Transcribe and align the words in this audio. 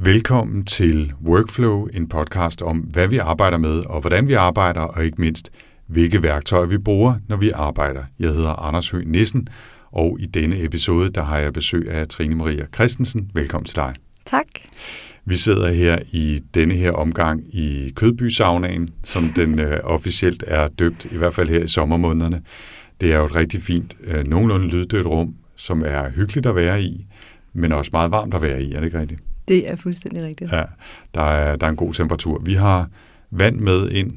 Velkommen 0.00 0.64
til 0.64 1.12
Workflow, 1.24 1.86
en 1.86 2.08
podcast 2.08 2.62
om, 2.62 2.78
hvad 2.78 3.08
vi 3.08 3.18
arbejder 3.18 3.58
med, 3.58 3.86
og 3.86 4.00
hvordan 4.00 4.28
vi 4.28 4.32
arbejder, 4.32 4.80
og 4.80 5.04
ikke 5.04 5.20
mindst, 5.20 5.50
hvilke 5.86 6.22
værktøjer 6.22 6.66
vi 6.66 6.78
bruger, 6.78 7.14
når 7.28 7.36
vi 7.36 7.50
arbejder. 7.50 8.04
Jeg 8.18 8.28
hedder 8.28 8.50
Anders 8.50 8.90
Høgh 8.90 9.06
Nissen, 9.06 9.48
og 9.92 10.16
i 10.20 10.26
denne 10.26 10.64
episode, 10.64 11.10
der 11.10 11.22
har 11.22 11.38
jeg 11.38 11.52
besøg 11.52 11.90
af 11.90 12.08
Trine 12.08 12.34
Maria 12.34 12.66
Christensen. 12.74 13.30
Velkommen 13.34 13.64
til 13.64 13.76
dig. 13.76 13.94
Tak. 14.24 14.46
Vi 15.24 15.36
sidder 15.36 15.70
her 15.70 15.98
i 16.12 16.40
denne 16.54 16.74
her 16.74 16.92
omgang 16.92 17.54
i 17.54 17.92
Kødby 17.96 18.28
som 19.04 19.28
den 19.36 19.58
øh, 19.58 19.80
officielt 19.84 20.44
er 20.46 20.68
døbt, 20.68 21.04
i 21.12 21.16
hvert 21.16 21.34
fald 21.34 21.48
her 21.48 21.64
i 21.64 21.68
sommermånederne. 21.68 22.42
Det 23.00 23.12
er 23.12 23.18
jo 23.18 23.24
et 23.24 23.36
rigtig 23.36 23.62
fint, 23.62 23.94
øh, 24.04 24.26
nogenlunde 24.26 24.66
lyddødt 24.66 25.06
rum, 25.06 25.34
som 25.56 25.82
er 25.86 26.10
hyggeligt 26.10 26.46
at 26.46 26.54
være 26.54 26.82
i, 26.82 27.06
men 27.52 27.72
også 27.72 27.90
meget 27.92 28.10
varmt 28.10 28.34
at 28.34 28.42
være 28.42 28.62
i, 28.62 28.72
er 28.72 28.80
det 28.80 28.86
ikke 28.86 29.00
rigtigt? 29.00 29.20
Det 29.48 29.70
er 29.70 29.76
fuldstændig 29.76 30.22
rigtigt. 30.22 30.52
Ja, 30.52 30.64
der 31.14 31.22
er, 31.22 31.56
der 31.56 31.66
er 31.66 31.70
en 31.70 31.76
god 31.76 31.94
temperatur. 31.94 32.40
Vi 32.44 32.54
har 32.54 32.88
vand 33.30 33.56
med 33.56 33.90
ind 33.90 34.16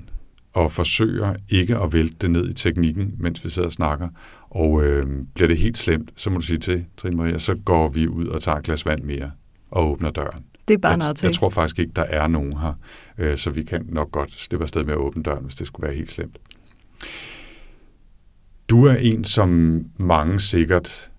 og 0.53 0.71
forsøger 0.71 1.35
ikke 1.49 1.77
at 1.77 1.93
vælte 1.93 2.15
det 2.21 2.31
ned 2.31 2.49
i 2.49 2.53
teknikken, 2.53 3.13
mens 3.17 3.45
vi 3.45 3.49
sidder 3.49 3.67
og 3.67 3.71
snakker. 3.71 4.09
Og 4.49 4.83
øh, 4.83 5.07
bliver 5.33 5.47
det 5.47 5.57
helt 5.57 5.77
slemt, 5.77 6.11
så 6.15 6.29
må 6.29 6.37
du 6.37 6.45
sige 6.45 6.59
til, 6.59 6.85
Trine 6.97 7.15
Maria, 7.15 7.39
så 7.39 7.55
går 7.55 7.89
vi 7.89 8.07
ud 8.07 8.27
og 8.27 8.41
tager 8.41 8.57
et 8.57 8.63
glas 8.63 8.85
vand 8.85 9.03
mere 9.03 9.31
og 9.71 9.91
åbner 9.91 10.11
døren. 10.11 10.43
Det 10.67 10.73
er 10.73 10.77
bare 10.77 11.03
jeg, 11.03 11.23
jeg 11.23 11.33
tror 11.33 11.49
faktisk 11.49 11.79
ikke, 11.79 11.91
der 11.95 12.03
er 12.03 12.27
nogen 12.27 12.57
her, 12.57 12.73
øh, 13.17 13.37
så 13.37 13.49
vi 13.49 13.63
kan 13.63 13.85
nok 13.89 14.11
godt 14.11 14.33
slippe 14.33 14.63
afsted 14.63 14.83
med 14.83 14.93
at 14.93 14.97
åbne 14.97 15.23
døren, 15.23 15.43
hvis 15.43 15.55
det 15.55 15.67
skulle 15.67 15.87
være 15.87 15.95
helt 15.95 16.11
slemt. 16.11 16.37
Du 18.69 18.85
er 18.85 18.95
en, 18.95 19.23
som 19.23 19.79
mange 19.97 20.39
sikkert 20.39 21.11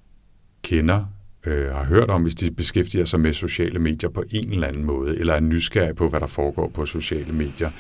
kender, 0.63 1.05
øh, 1.47 1.69
har 1.69 1.85
hørt 1.85 2.11
om, 2.11 2.23
hvis 2.23 2.35
de 2.35 2.51
beskæftiger 2.51 3.05
sig 3.05 3.21
med 3.21 3.33
sociale 3.33 3.79
medier 3.79 4.11
på 4.11 4.25
en 4.31 4.53
eller 4.53 4.67
anden 4.67 4.85
måde, 4.85 5.19
eller 5.19 5.35
er 5.35 5.41
nysgerrige 5.41 5.95
på, 5.95 6.09
hvad 6.09 6.21
der 6.21 6.27
foregår 6.27 6.69
på 6.69 6.87
sociale 6.87 7.33
medier. 7.33 7.71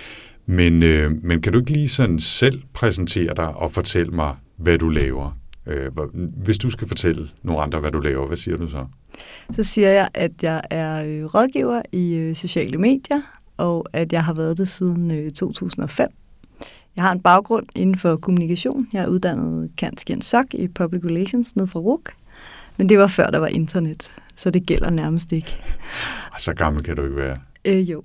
Men, 0.46 0.82
øh, 0.82 1.10
men 1.22 1.42
kan 1.42 1.52
du 1.52 1.58
ikke 1.58 1.72
lige 1.72 1.88
sådan 1.88 2.18
selv 2.18 2.62
præsentere 2.74 3.34
dig 3.36 3.56
og 3.56 3.70
fortælle 3.70 4.12
mig, 4.12 4.36
hvad 4.56 4.78
du 4.78 4.88
laver? 4.88 5.38
Øh, 5.66 5.90
hvis 6.36 6.58
du 6.58 6.70
skal 6.70 6.88
fortælle 6.88 7.28
nogle 7.42 7.62
andre, 7.62 7.80
hvad 7.80 7.90
du 7.90 8.00
laver, 8.00 8.26
hvad 8.26 8.36
siger 8.36 8.56
du 8.56 8.68
så? 8.68 8.86
Så 9.56 9.62
siger 9.62 9.88
jeg, 9.88 10.08
at 10.14 10.32
jeg 10.42 10.62
er 10.70 11.04
øh, 11.04 11.24
rådgiver 11.24 11.82
i 11.92 12.14
øh, 12.14 12.34
sociale 12.34 12.78
medier, 12.78 13.20
og 13.56 13.86
at 13.92 14.12
jeg 14.12 14.24
har 14.24 14.34
været 14.34 14.58
det 14.58 14.68
siden 14.68 15.10
øh, 15.10 15.32
2005. 15.32 16.08
Jeg 16.96 17.04
har 17.04 17.12
en 17.12 17.20
baggrund 17.20 17.66
inden 17.74 17.98
for 17.98 18.16
kommunikation. 18.16 18.88
Jeg 18.92 19.02
er 19.02 19.06
uddannet 19.06 19.70
Kanskien 19.78 20.22
Sok 20.22 20.54
i 20.54 20.68
Public 20.68 21.04
Relations 21.04 21.56
ned 21.56 21.66
fra 21.66 21.80
RUK. 21.80 22.12
Men 22.76 22.88
det 22.88 22.98
var 22.98 23.06
før, 23.06 23.26
der 23.26 23.38
var 23.38 23.46
internet, 23.46 24.10
så 24.36 24.50
det 24.50 24.66
gælder 24.66 24.90
nærmest 24.90 25.32
ikke. 25.32 25.56
Så 26.38 26.54
gammel 26.54 26.82
kan 26.84 26.96
du 26.96 27.04
ikke 27.04 27.16
være. 27.16 27.36
Øh, 27.64 27.90
jo. 27.90 28.02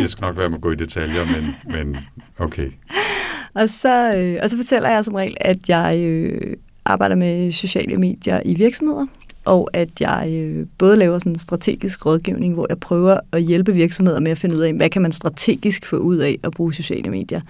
jeg 0.00 0.08
skal 0.08 0.22
nok 0.22 0.36
være 0.36 0.48
med 0.48 0.56
at 0.56 0.62
gå 0.62 0.70
i 0.72 0.76
detaljer, 0.76 1.24
men, 1.24 1.56
men 1.74 1.96
okay. 2.38 2.70
Og 3.54 3.68
så, 3.68 4.14
øh, 4.16 4.38
og 4.42 4.50
så 4.50 4.56
fortæller 4.56 4.88
jeg 4.88 5.04
som 5.04 5.14
regel, 5.14 5.36
at 5.40 5.68
jeg 5.68 5.98
øh, 5.98 6.56
arbejder 6.84 7.16
med 7.16 7.52
sociale 7.52 7.96
medier 7.96 8.40
i 8.44 8.54
virksomheder, 8.54 9.06
og 9.44 9.70
at 9.72 10.00
jeg 10.00 10.28
øh, 10.32 10.66
både 10.78 10.96
laver 10.96 11.18
sådan 11.18 11.38
strategisk 11.38 12.06
rådgivning, 12.06 12.54
hvor 12.54 12.66
jeg 12.68 12.80
prøver 12.80 13.20
at 13.32 13.42
hjælpe 13.42 13.72
virksomheder 13.72 14.20
med 14.20 14.30
at 14.30 14.38
finde 14.38 14.56
ud 14.56 14.60
af, 14.60 14.72
hvad 14.72 14.90
kan 14.90 15.02
man 15.02 15.12
strategisk 15.12 15.86
få 15.86 15.96
ud 15.96 16.16
af 16.16 16.38
at 16.42 16.52
bruge 16.52 16.74
sociale 16.74 17.10
medier. 17.10 17.40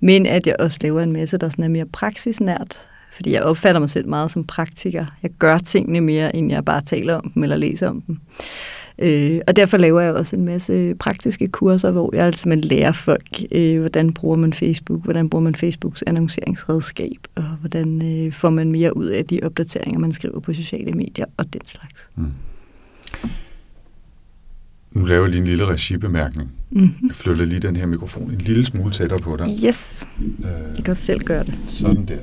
Men 0.00 0.26
at 0.26 0.46
jeg 0.46 0.56
også 0.58 0.78
laver 0.82 1.00
en 1.00 1.12
masse, 1.12 1.38
der 1.38 1.48
sådan 1.48 1.64
er 1.64 1.68
mere 1.68 1.86
praksisnært, 1.86 2.86
fordi 3.14 3.32
jeg 3.32 3.42
opfatter 3.42 3.78
mig 3.78 3.90
selv 3.90 4.08
meget 4.08 4.30
som 4.30 4.44
praktiker. 4.44 5.06
Jeg 5.22 5.30
gør 5.38 5.58
tingene 5.58 6.00
mere, 6.00 6.36
end 6.36 6.50
jeg 6.50 6.64
bare 6.64 6.82
taler 6.82 7.14
om 7.14 7.30
dem 7.34 7.42
eller 7.42 7.56
læser 7.56 7.88
om 7.88 8.00
dem. 8.00 8.18
Øh, 8.98 9.40
og 9.46 9.56
derfor 9.56 9.76
laver 9.76 10.00
jeg 10.00 10.14
også 10.14 10.36
en 10.36 10.44
masse 10.44 10.94
praktiske 10.94 11.48
kurser, 11.48 11.90
hvor 11.90 12.14
jeg 12.14 12.26
altså 12.26 12.48
lærer 12.62 12.92
folk, 12.92 13.42
øh, 13.52 13.80
hvordan 13.80 14.12
bruger 14.12 14.36
man 14.36 14.52
Facebook, 14.52 15.04
hvordan 15.04 15.28
bruger 15.28 15.42
man 15.42 15.54
Facebooks 15.54 16.04
annonceringsredskab, 16.06 17.18
og 17.34 17.42
hvordan 17.42 18.02
øh, 18.02 18.32
får 18.32 18.50
man 18.50 18.70
mere 18.70 18.96
ud 18.96 19.06
af 19.06 19.24
de 19.24 19.40
opdateringer, 19.42 20.00
man 20.00 20.12
skriver 20.12 20.40
på 20.40 20.52
sociale 20.52 20.92
medier 20.92 21.26
og 21.36 21.52
den 21.52 21.60
slags. 21.66 22.10
Mm. 22.16 22.32
Nu 24.92 25.04
laver 25.04 25.22
jeg 25.22 25.30
lige 25.30 25.40
en 25.40 25.46
lille 25.46 25.64
regibemærkning. 25.64 26.52
Mm-hmm. 26.70 27.08
Jeg 27.08 27.14
flytter 27.14 27.44
lige 27.44 27.60
den 27.60 27.76
her 27.76 27.86
mikrofon 27.86 28.30
en 28.30 28.38
lille 28.38 28.66
smule 28.66 28.92
tættere 28.92 29.18
på 29.18 29.36
dig. 29.36 29.48
Yes, 29.64 30.06
øh, 30.20 30.44
jeg 30.76 30.84
kan 30.84 30.90
også 30.90 31.04
selv 31.04 31.20
gøre 31.20 31.44
det. 31.44 31.54
Sådan 31.68 32.06
der. 32.06 32.18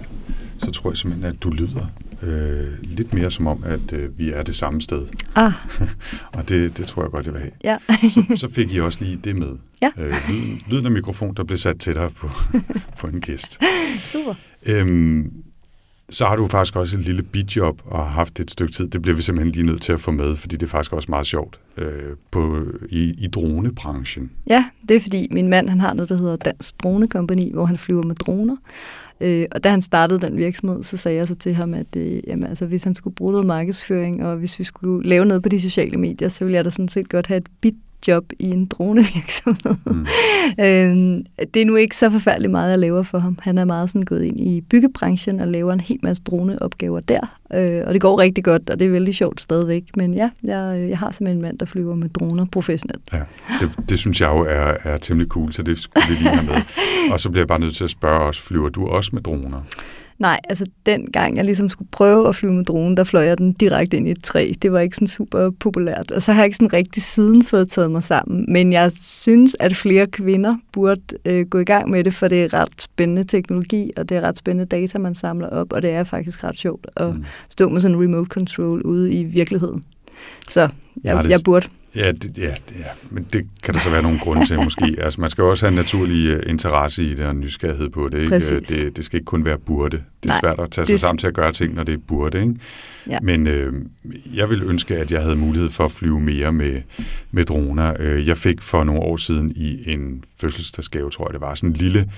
Så 0.59 0.71
tror 0.71 0.89
jeg 0.89 0.97
simpelthen, 0.97 1.33
at 1.33 1.43
du 1.43 1.49
lyder 1.49 1.85
øh, 2.23 2.83
lidt 2.83 3.13
mere 3.13 3.31
som 3.31 3.47
om, 3.47 3.63
at 3.65 3.93
øh, 3.93 4.19
vi 4.19 4.31
er 4.31 4.43
det 4.43 4.55
samme 4.55 4.81
sted. 4.81 5.07
Ah. 5.35 5.51
og 6.37 6.49
det, 6.49 6.77
det 6.77 6.87
tror 6.87 7.01
jeg 7.01 7.11
godt, 7.11 7.25
jeg 7.25 7.33
vil 7.33 7.41
have. 7.41 7.51
Ja. 7.63 7.77
så, 8.09 8.23
så 8.35 8.49
fik 8.51 8.73
I 8.73 8.79
også 8.79 9.03
lige 9.03 9.19
det 9.23 9.35
med. 9.35 9.57
Ja. 9.81 9.91
Øh, 9.97 10.13
lyden, 10.29 10.61
lyden 10.67 10.85
af 10.85 10.91
mikrofon, 10.91 11.33
der 11.33 11.43
blev 11.43 11.57
sat 11.57 11.79
tættere 11.79 12.09
på, 12.09 12.29
på 12.99 13.07
en 13.07 13.21
gæst. 13.21 13.59
Super. 14.05 14.33
Øhm, 14.65 15.33
så 16.09 16.25
har 16.25 16.35
du 16.35 16.47
faktisk 16.47 16.75
også 16.75 16.97
et 16.97 17.05
lille 17.05 17.23
bidjob 17.23 17.81
og 17.85 17.97
har 17.97 18.11
haft 18.11 18.39
et 18.39 18.51
stykke 18.51 18.73
tid. 18.73 18.87
Det 18.87 19.01
bliver 19.01 19.15
vi 19.15 19.21
simpelthen 19.21 19.51
lige 19.51 19.65
nødt 19.65 19.81
til 19.81 19.93
at 19.93 20.01
få 20.01 20.11
med, 20.11 20.35
fordi 20.35 20.55
det 20.55 20.65
er 20.65 20.69
faktisk 20.69 20.93
også 20.93 21.11
meget 21.11 21.27
sjovt 21.27 21.59
øh, 21.77 22.15
på, 22.31 22.65
i, 22.89 23.15
i 23.17 23.27
dronebranchen. 23.27 24.31
Ja, 24.47 24.65
det 24.89 24.95
er 24.95 25.01
fordi 25.01 25.27
min 25.31 25.47
mand 25.47 25.69
han 25.69 25.79
har 25.79 25.93
noget, 25.93 26.09
der 26.09 26.17
hedder 26.17 26.35
Dansk 26.35 26.83
Dronekompani, 26.83 27.51
hvor 27.53 27.65
han 27.65 27.77
flyver 27.77 28.03
med 28.03 28.15
droner. 28.15 28.55
Øh, 29.21 29.45
og 29.51 29.63
da 29.63 29.69
han 29.69 29.81
startede 29.81 30.19
den 30.19 30.37
virksomhed, 30.37 30.83
så 30.83 30.97
sagde 30.97 31.17
jeg 31.17 31.27
så 31.27 31.35
til 31.35 31.53
ham, 31.53 31.73
at 31.73 31.95
øh, 31.97 32.19
jamen, 32.27 32.45
altså, 32.45 32.65
hvis 32.65 32.83
han 32.83 32.95
skulle 32.95 33.15
bruge 33.15 33.31
noget 33.31 33.47
markedsføring, 33.47 34.25
og 34.25 34.37
hvis 34.37 34.59
vi 34.59 34.63
skulle 34.63 35.09
lave 35.09 35.25
noget 35.25 35.43
på 35.43 35.49
de 35.49 35.61
sociale 35.61 35.97
medier, 35.97 36.29
så 36.29 36.45
ville 36.45 36.55
jeg 36.55 36.65
da 36.65 36.69
sådan 36.69 36.87
set 36.87 37.09
godt 37.09 37.27
have 37.27 37.37
et 37.37 37.47
bit 37.61 37.75
job 38.07 38.23
i 38.39 38.45
en 38.45 38.65
dronevirksomhed. 38.65 39.75
Mm. 39.85 40.05
øh, 40.65 41.23
det 41.53 41.61
er 41.61 41.65
nu 41.65 41.75
ikke 41.75 41.97
så 41.97 42.09
forfærdeligt 42.09 42.51
meget, 42.51 42.69
jeg 42.69 42.79
laver 42.79 43.03
for 43.03 43.19
ham. 43.19 43.37
Han 43.41 43.57
er 43.57 43.65
meget 43.65 43.89
sådan 43.89 44.05
gået 44.05 44.23
ind 44.23 44.39
i 44.39 44.61
byggebranchen 44.61 45.39
og 45.39 45.47
laver 45.47 45.73
en 45.73 45.79
hel 45.79 45.99
masse 46.03 46.23
droneopgaver 46.23 46.99
der. 46.99 47.37
Øh, 47.53 47.83
og 47.87 47.93
det 47.93 48.01
går 48.01 48.19
rigtig 48.19 48.43
godt, 48.43 48.69
og 48.69 48.79
det 48.79 48.87
er 48.87 48.91
vældig 48.91 49.15
sjovt 49.15 49.41
stadigvæk. 49.41 49.83
Men 49.95 50.13
ja, 50.13 50.29
jeg, 50.43 50.85
jeg 50.89 50.97
har 50.97 51.11
simpelthen 51.11 51.37
en 51.37 51.41
mand, 51.41 51.59
der 51.59 51.65
flyver 51.65 51.95
med 51.95 52.09
droner 52.09 52.45
professionelt. 52.45 53.03
Ja, 53.13 53.21
det, 53.59 53.89
det 53.89 53.99
synes 53.99 54.21
jeg 54.21 54.29
jo 54.29 54.39
er, 54.39 54.73
er 54.83 54.97
temmelig 54.97 55.29
cool, 55.29 55.53
så 55.53 55.63
det 55.63 55.79
skulle 55.79 56.05
vi 56.09 56.13
lige 56.13 56.29
have 56.29 56.45
med. 56.45 56.61
Og 57.13 57.19
så 57.19 57.29
bliver 57.29 57.41
jeg 57.41 57.47
bare 57.47 57.59
nødt 57.59 57.75
til 57.75 57.83
at 57.83 57.89
spørge 57.89 58.21
os, 58.21 58.39
flyver 58.39 58.69
du 58.69 58.87
også 58.87 59.09
med 59.13 59.21
droner? 59.21 59.61
Nej, 60.19 60.39
altså 60.49 60.65
den 60.85 61.11
gang 61.11 61.37
jeg 61.37 61.45
ligesom 61.45 61.69
skulle 61.69 61.91
prøve 61.91 62.27
at 62.27 62.35
flyve 62.35 62.53
med 62.53 62.65
dronen, 62.65 62.97
der 62.97 63.03
fløj 63.03 63.23
jeg 63.23 63.37
den 63.37 63.53
direkte 63.53 63.97
ind 63.97 64.07
i 64.07 64.11
et 64.11 64.23
træ. 64.23 64.51
Det 64.61 64.71
var 64.71 64.79
ikke 64.79 64.95
sådan 64.95 65.07
super 65.07 65.49
populært. 65.59 66.11
Og 66.11 66.21
så 66.21 66.31
har 66.31 66.41
jeg 66.41 66.45
ikke 66.45 66.57
sådan 66.57 66.73
rigtig 66.73 67.03
siden 67.03 67.43
fået 67.43 67.69
taget 67.71 67.91
mig 67.91 68.03
sammen. 68.03 68.45
Men 68.47 68.73
jeg 68.73 68.91
synes, 68.91 69.55
at 69.59 69.75
flere 69.75 70.05
kvinder 70.05 70.55
burde 70.71 71.01
øh, 71.25 71.45
gå 71.45 71.59
i 71.59 71.63
gang 71.63 71.89
med 71.89 72.03
det, 72.03 72.13
for 72.13 72.27
det 72.27 72.43
er 72.43 72.53
ret 72.53 72.81
spændende 72.81 73.23
teknologi, 73.23 73.91
og 73.97 74.09
det 74.09 74.17
er 74.17 74.21
ret 74.21 74.37
spændende 74.37 74.65
data, 74.65 74.97
man 74.97 75.15
samler 75.15 75.49
op, 75.49 75.73
og 75.73 75.81
det 75.81 75.89
er 75.89 76.03
faktisk 76.03 76.43
ret 76.43 76.57
sjovt 76.57 76.87
at 76.95 77.15
mm. 77.15 77.25
stå 77.49 77.69
med 77.69 77.81
sådan 77.81 77.97
en 77.97 78.03
remote 78.03 78.29
control 78.29 78.81
ude 78.81 79.13
i 79.13 79.23
virkeligheden. 79.23 79.83
Så 80.49 80.61
jeg, 80.61 80.69
ja, 81.03 81.23
det... 81.23 81.29
jeg 81.29 81.39
burde. 81.45 81.67
Ja, 81.95 82.11
det, 82.11 82.37
ja, 82.37 82.53
det, 82.69 82.75
ja, 82.79 82.85
men 83.09 83.27
det 83.33 83.47
kan 83.63 83.73
der 83.73 83.79
så 83.79 83.89
være 83.89 84.01
nogle 84.01 84.19
grunde 84.19 84.45
til 84.45 84.57
måske. 84.63 84.95
Altså, 85.03 85.21
man 85.21 85.29
skal 85.29 85.43
også 85.43 85.65
have 85.65 85.69
en 85.69 85.75
naturlig 85.75 86.35
uh, 86.35 86.49
interesse 86.49 87.03
i 87.03 87.13
det 87.15 87.25
og 87.25 87.35
nysgerrighed 87.35 87.89
på 87.89 88.09
det. 88.09 88.21
Ikke? 88.21 88.59
Det, 88.59 88.97
det 88.97 89.05
skal 89.05 89.17
ikke 89.17 89.25
kun 89.25 89.45
være 89.45 89.57
burde. 89.57 89.97
Det 89.97 90.03
er 90.23 90.27
Nej, 90.27 90.39
svært 90.39 90.59
at 90.59 90.71
tage 90.71 90.85
sig 90.85 90.93
det... 90.93 90.99
sammen 90.99 91.17
til 91.17 91.27
at 91.27 91.33
gøre 91.33 91.51
ting, 91.51 91.73
når 91.73 91.83
det 91.83 91.93
er 91.93 91.97
burde. 92.07 92.41
Ikke? 92.41 92.55
Ja. 93.09 93.17
Men 93.21 93.47
øh, 93.47 93.73
jeg 94.35 94.49
vil 94.49 94.63
ønske, 94.63 94.97
at 94.97 95.11
jeg 95.11 95.21
havde 95.21 95.35
mulighed 95.35 95.69
for 95.69 95.85
at 95.85 95.91
flyve 95.91 96.19
mere 96.19 96.51
med, 96.51 96.81
med 97.31 97.45
droner. 97.45 97.93
Øh, 97.99 98.27
jeg 98.27 98.37
fik 98.37 98.61
for 98.61 98.83
nogle 98.83 99.01
år 99.01 99.17
siden 99.17 99.53
i 99.55 99.91
en 99.93 100.23
fødselsdagsgave, 100.41 101.09
tror 101.09 101.27
jeg 101.27 101.33
det 101.33 101.41
var, 101.41 101.55
sådan 101.55 101.69
en 101.69 101.75
lille 101.75 102.11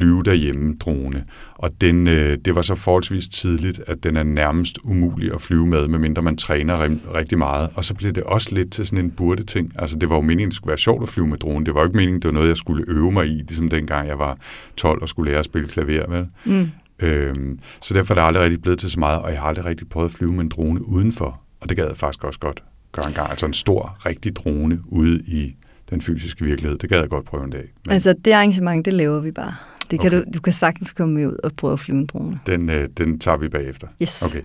flyve 0.00 0.22
derhjemme 0.22 0.76
drone. 0.80 1.24
Og 1.54 1.70
den, 1.80 2.06
øh, 2.06 2.38
det 2.44 2.54
var 2.54 2.62
så 2.62 2.74
forholdsvis 2.74 3.28
tidligt, 3.28 3.80
at 3.86 4.04
den 4.04 4.16
er 4.16 4.22
nærmest 4.22 4.78
umulig 4.84 5.34
at 5.34 5.40
flyve 5.40 5.66
med, 5.66 5.88
medmindre 5.88 6.22
man 6.22 6.36
træner 6.36 6.88
rigtig 7.14 7.38
meget. 7.38 7.70
Og 7.76 7.84
så 7.84 7.94
blev 7.94 8.12
det 8.12 8.22
også 8.22 8.54
lidt 8.54 8.72
til 8.72 8.86
sådan 8.86 9.04
en 9.04 9.10
burde 9.10 9.42
ting. 9.42 9.72
Altså 9.78 9.98
det 9.98 10.10
var 10.10 10.16
jo 10.16 10.22
meningen, 10.22 10.46
at 10.46 10.50
det 10.50 10.56
skulle 10.56 10.68
være 10.68 10.78
sjovt 10.78 11.02
at 11.02 11.08
flyve 11.08 11.26
med 11.26 11.38
drone. 11.38 11.66
Det 11.66 11.74
var 11.74 11.80
jo 11.80 11.86
ikke 11.86 11.96
meningen, 11.96 12.22
det 12.22 12.28
var 12.28 12.32
noget, 12.32 12.48
jeg 12.48 12.56
skulle 12.56 12.84
øve 12.88 13.12
mig 13.12 13.26
i, 13.26 13.42
ligesom 13.48 13.68
dengang 13.68 14.08
jeg 14.08 14.18
var 14.18 14.38
12 14.76 15.02
og 15.02 15.08
skulle 15.08 15.30
lære 15.30 15.38
at 15.38 15.44
spille 15.44 15.68
klaver, 15.68 16.10
vel? 16.10 16.26
Mm. 16.44 16.70
Øhm, 17.02 17.58
så 17.80 17.94
derfor 17.94 18.14
er 18.14 18.18
det 18.18 18.26
aldrig 18.26 18.44
rigtig 18.44 18.62
blevet 18.62 18.78
til 18.78 18.90
så 18.90 19.00
meget, 19.00 19.22
og 19.22 19.30
jeg 19.30 19.40
har 19.40 19.48
aldrig 19.48 19.64
rigtig 19.64 19.88
prøvet 19.88 20.08
at 20.08 20.14
flyve 20.14 20.32
med 20.32 20.40
en 20.40 20.48
drone 20.48 20.88
udenfor. 20.88 21.40
Og 21.60 21.68
det 21.68 21.76
gad 21.76 21.86
jeg 21.86 21.96
faktisk 21.96 22.24
også 22.24 22.40
godt 22.40 22.62
gøre 22.92 23.08
en 23.08 23.14
gang. 23.14 23.30
Altså 23.30 23.46
en 23.46 23.52
stor, 23.52 23.96
rigtig 24.06 24.36
drone 24.36 24.80
ude 24.88 25.20
i 25.26 25.54
den 25.90 26.00
fysiske 26.02 26.44
virkelighed. 26.44 26.78
Det 26.78 26.88
gad 26.88 27.00
jeg 27.00 27.08
godt 27.08 27.24
prøve 27.24 27.44
en 27.44 27.50
dag. 27.50 27.68
Men... 27.84 27.92
Altså 27.92 28.14
det 28.24 28.32
arrangement, 28.32 28.84
det 28.84 28.92
laver 28.92 29.20
vi 29.20 29.30
bare. 29.30 29.54
Det 29.90 30.00
kan 30.00 30.06
okay. 30.14 30.18
du, 30.18 30.30
du 30.34 30.40
kan 30.40 30.52
sagtens 30.52 30.92
komme 30.92 31.28
ud 31.28 31.36
og 31.44 31.52
prøve 31.56 31.72
at 31.72 31.80
flyve 31.80 31.98
en 31.98 32.06
drone. 32.06 32.40
Den, 32.46 32.70
øh, 32.70 32.88
den 32.98 33.18
tager 33.18 33.36
vi 33.36 33.48
bagefter. 33.48 33.86
Yes. 34.02 34.22
Okay. 34.22 34.40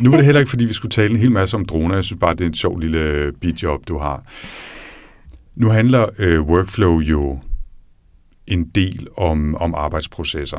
Nu 0.00 0.12
er 0.12 0.16
det 0.16 0.24
heller 0.24 0.40
ikke, 0.40 0.50
fordi 0.50 0.64
vi 0.64 0.72
skulle 0.72 0.90
tale 0.90 1.10
en 1.10 1.16
hel 1.16 1.32
masse 1.32 1.56
om 1.56 1.64
droner. 1.64 1.94
Jeg 1.94 2.04
synes 2.04 2.20
bare, 2.20 2.34
det 2.34 2.40
er 2.40 2.46
en 2.46 2.54
sjov 2.54 2.78
lille 2.78 3.32
bidjob, 3.40 3.88
du 3.88 3.98
har. 3.98 4.22
Nu 5.56 5.68
handler 5.68 6.06
øh, 6.18 6.40
workflow 6.40 6.98
jo 6.98 7.38
en 8.46 8.64
del 8.64 9.06
om, 9.16 9.54
om 9.54 9.74
arbejdsprocesser. 9.74 10.58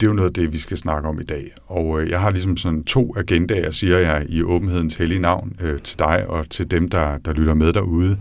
det 0.00 0.06
er 0.06 0.10
jo 0.10 0.14
noget 0.14 0.28
af 0.28 0.34
det, 0.34 0.52
vi 0.52 0.58
skal 0.58 0.76
snakke 0.76 1.08
om 1.08 1.20
i 1.20 1.24
dag. 1.24 1.52
Og 1.66 2.02
øh, 2.02 2.10
jeg 2.10 2.20
har 2.20 2.30
ligesom 2.30 2.56
sådan 2.56 2.84
to 2.84 3.14
agendaer, 3.16 3.70
siger 3.70 3.98
jeg, 3.98 4.26
i 4.28 4.42
åbenhedens 4.42 4.94
hellige 4.94 5.20
navn 5.20 5.52
øh, 5.60 5.78
til 5.80 5.98
dig 5.98 6.26
og 6.28 6.50
til 6.50 6.70
dem, 6.70 6.88
der, 6.88 7.18
der 7.18 7.32
lytter 7.32 7.54
med 7.54 7.72
derude. 7.72 8.18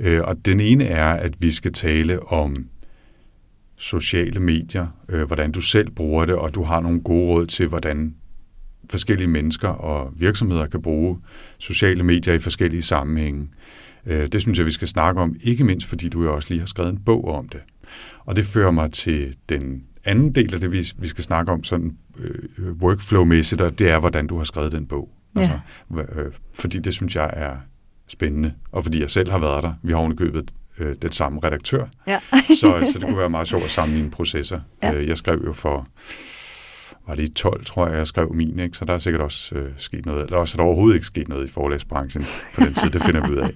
Øh, 0.00 0.20
og 0.24 0.36
den 0.44 0.60
ene 0.60 0.84
er, 0.84 1.12
at 1.12 1.32
vi 1.38 1.50
skal 1.50 1.72
tale 1.72 2.22
om 2.22 2.66
sociale 3.76 4.40
medier, 4.40 4.86
øh, 5.08 5.26
hvordan 5.26 5.52
du 5.52 5.60
selv 5.60 5.90
bruger 5.90 6.24
det, 6.24 6.34
og 6.34 6.54
du 6.54 6.62
har 6.62 6.80
nogle 6.80 7.00
gode 7.00 7.26
råd 7.26 7.46
til, 7.46 7.66
hvordan 7.68 8.14
forskellige 8.90 9.28
mennesker 9.28 9.68
og 9.68 10.12
virksomheder 10.16 10.66
kan 10.66 10.82
bruge 10.82 11.18
sociale 11.58 12.02
medier 12.02 12.34
i 12.34 12.38
forskellige 12.38 12.82
sammenhænge. 12.82 13.48
Øh, 14.06 14.26
det 14.26 14.40
synes 14.40 14.58
jeg, 14.58 14.66
vi 14.66 14.70
skal 14.70 14.88
snakke 14.88 15.20
om, 15.20 15.36
ikke 15.42 15.64
mindst 15.64 15.86
fordi 15.86 16.08
du 16.08 16.22
jo 16.22 16.34
også 16.34 16.48
lige 16.50 16.60
har 16.60 16.66
skrevet 16.66 16.90
en 16.90 16.98
bog 17.04 17.24
om 17.24 17.48
det. 17.48 17.60
Og 18.24 18.36
det 18.36 18.46
fører 18.46 18.70
mig 18.70 18.92
til 18.92 19.36
den 19.48 19.82
anden 20.04 20.34
del 20.34 20.54
af 20.54 20.60
det, 20.60 20.72
vi, 20.72 20.92
vi 20.98 21.08
skal 21.08 21.24
snakke 21.24 21.52
om 21.52 21.64
sådan 21.64 21.96
øh, 22.18 22.72
workflow-mæssigt, 22.82 23.60
og 23.60 23.78
det 23.78 23.90
er, 23.90 24.00
hvordan 24.00 24.26
du 24.26 24.36
har 24.36 24.44
skrevet 24.44 24.72
den 24.72 24.86
bog. 24.86 25.10
Ja. 25.36 25.40
Altså, 25.40 26.20
øh, 26.20 26.32
fordi 26.54 26.78
det 26.78 26.94
synes 26.94 27.16
jeg 27.16 27.30
er 27.32 27.56
spændende, 28.08 28.52
og 28.72 28.84
fordi 28.84 29.00
jeg 29.00 29.10
selv 29.10 29.30
har 29.30 29.38
været 29.38 29.62
der. 29.62 29.72
Vi 29.82 29.92
har 29.92 29.98
ovenikøbet 29.98 30.52
øh, 30.78 30.96
den 31.02 31.12
samme 31.12 31.40
redaktør, 31.44 31.86
ja. 32.06 32.20
så, 32.60 32.90
så 32.92 32.98
det 32.98 33.08
kunne 33.08 33.18
være 33.18 33.30
meget 33.30 33.48
sjovt 33.48 33.64
at 33.64 33.70
sammenligne 33.70 34.10
processer. 34.10 34.60
Ja. 34.82 34.94
Øh, 34.94 35.08
jeg 35.08 35.18
skrev 35.18 35.42
jo 35.46 35.52
for 35.52 35.88
var 37.06 37.14
det 37.14 37.22
i 37.22 37.32
12, 37.32 37.64
tror 37.64 37.86
jeg, 37.88 37.98
jeg 37.98 38.06
skrev 38.06 38.34
min, 38.34 38.58
ikke? 38.58 38.78
så 38.78 38.84
der 38.84 38.92
er 38.92 38.98
sikkert 38.98 39.22
også 39.22 39.54
øh, 39.54 39.70
sket 39.76 40.06
noget, 40.06 40.24
eller 40.24 40.38
også 40.38 40.54
er 40.54 40.56
der 40.56 40.64
overhovedet 40.64 40.94
ikke 40.94 41.06
sket 41.06 41.28
noget 41.28 41.48
i 41.48 41.52
forlægsbranchen 41.52 42.24
på 42.54 42.60
den 42.60 42.74
tid, 42.74 42.90
det 42.90 43.02
finder 43.02 43.26
vi 43.26 43.32
ud 43.32 43.38
af. 43.38 43.50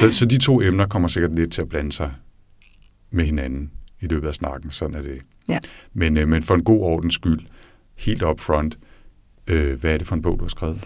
Så, 0.00 0.12
så 0.12 0.26
de 0.26 0.38
to 0.38 0.62
emner 0.62 0.86
kommer 0.86 1.08
sikkert 1.08 1.34
lidt 1.34 1.52
til 1.52 1.62
at 1.62 1.68
blande 1.68 1.92
sig 1.92 2.12
med 3.10 3.24
hinanden 3.24 3.70
i 4.00 4.06
løbet 4.06 4.28
af 4.28 4.34
snakken, 4.34 4.70
sådan 4.70 4.94
er 4.94 5.02
det. 5.02 5.20
Ja. 5.48 5.58
Men, 5.92 6.16
øh, 6.16 6.28
men 6.28 6.42
for 6.42 6.54
en 6.54 6.64
god 6.64 6.80
ordens 6.80 7.14
skyld, 7.14 7.40
helt 7.96 8.22
up 8.22 8.40
front, 8.40 8.78
øh, 9.46 9.80
hvad 9.80 9.94
er 9.94 9.98
det 9.98 10.06
for 10.06 10.14
en 10.14 10.22
bog, 10.22 10.38
du 10.38 10.44
har 10.44 10.48
skrevet? 10.48 10.84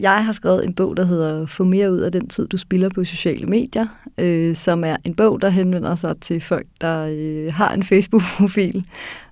Jeg 0.00 0.24
har 0.24 0.32
skrevet 0.32 0.64
en 0.64 0.74
bog, 0.74 0.96
der 0.96 1.04
hedder 1.04 1.46
Få 1.46 1.64
mere 1.64 1.92
ud 1.92 1.98
af 1.98 2.12
den 2.12 2.28
tid, 2.28 2.48
du 2.48 2.56
spilder 2.56 2.88
på 2.88 3.04
sociale 3.04 3.46
medier, 3.46 3.86
øh, 4.18 4.54
som 4.54 4.84
er 4.84 4.96
en 5.04 5.14
bog, 5.14 5.42
der 5.42 5.48
henvender 5.48 5.94
sig 5.94 6.14
til 6.20 6.40
folk, 6.40 6.66
der 6.80 7.08
øh, 7.10 7.52
har 7.54 7.74
en 7.74 7.82
Facebook-profil, 7.82 8.84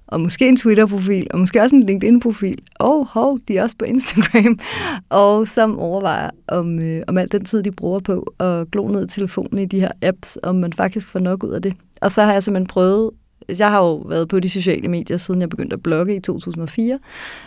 og 0.06 0.20
måske 0.20 0.48
en 0.48 0.56
Twitter-profil, 0.56 1.26
og 1.30 1.38
måske 1.38 1.62
også 1.62 1.76
en 1.76 1.82
LinkedIn-profil, 1.82 2.58
og 2.74 3.06
hov, 3.06 3.38
de 3.48 3.56
er 3.56 3.62
også 3.62 3.76
på 3.78 3.84
Instagram, 3.84 4.58
og 5.24 5.48
som 5.48 5.78
overvejer, 5.78 6.30
om, 6.48 6.78
øh, 6.78 7.02
om 7.08 7.18
al 7.18 7.32
den 7.32 7.44
tid, 7.44 7.62
de 7.62 7.70
bruger 7.70 8.00
på 8.00 8.34
at 8.38 8.70
glo 8.70 8.88
ned 8.88 9.04
i 9.04 9.10
telefonen 9.10 9.58
i 9.58 9.66
de 9.66 9.80
her 9.80 9.90
apps, 10.02 10.38
om 10.42 10.54
man 10.54 10.72
faktisk 10.72 11.08
får 11.08 11.18
nok 11.18 11.44
ud 11.44 11.50
af 11.50 11.62
det. 11.62 11.74
Og 12.00 12.12
så 12.12 12.22
har 12.22 12.32
jeg 12.32 12.42
simpelthen 12.42 12.66
prøvet 12.66 13.10
jeg 13.58 13.68
har 13.68 13.78
jo 13.78 13.96
været 13.96 14.28
på 14.28 14.40
de 14.40 14.50
sociale 14.50 14.88
medier, 14.88 15.16
siden 15.16 15.40
jeg 15.40 15.48
begyndte 15.48 15.74
at 15.74 15.82
blogge 15.82 16.16
i 16.16 16.20
2004. 16.20 16.98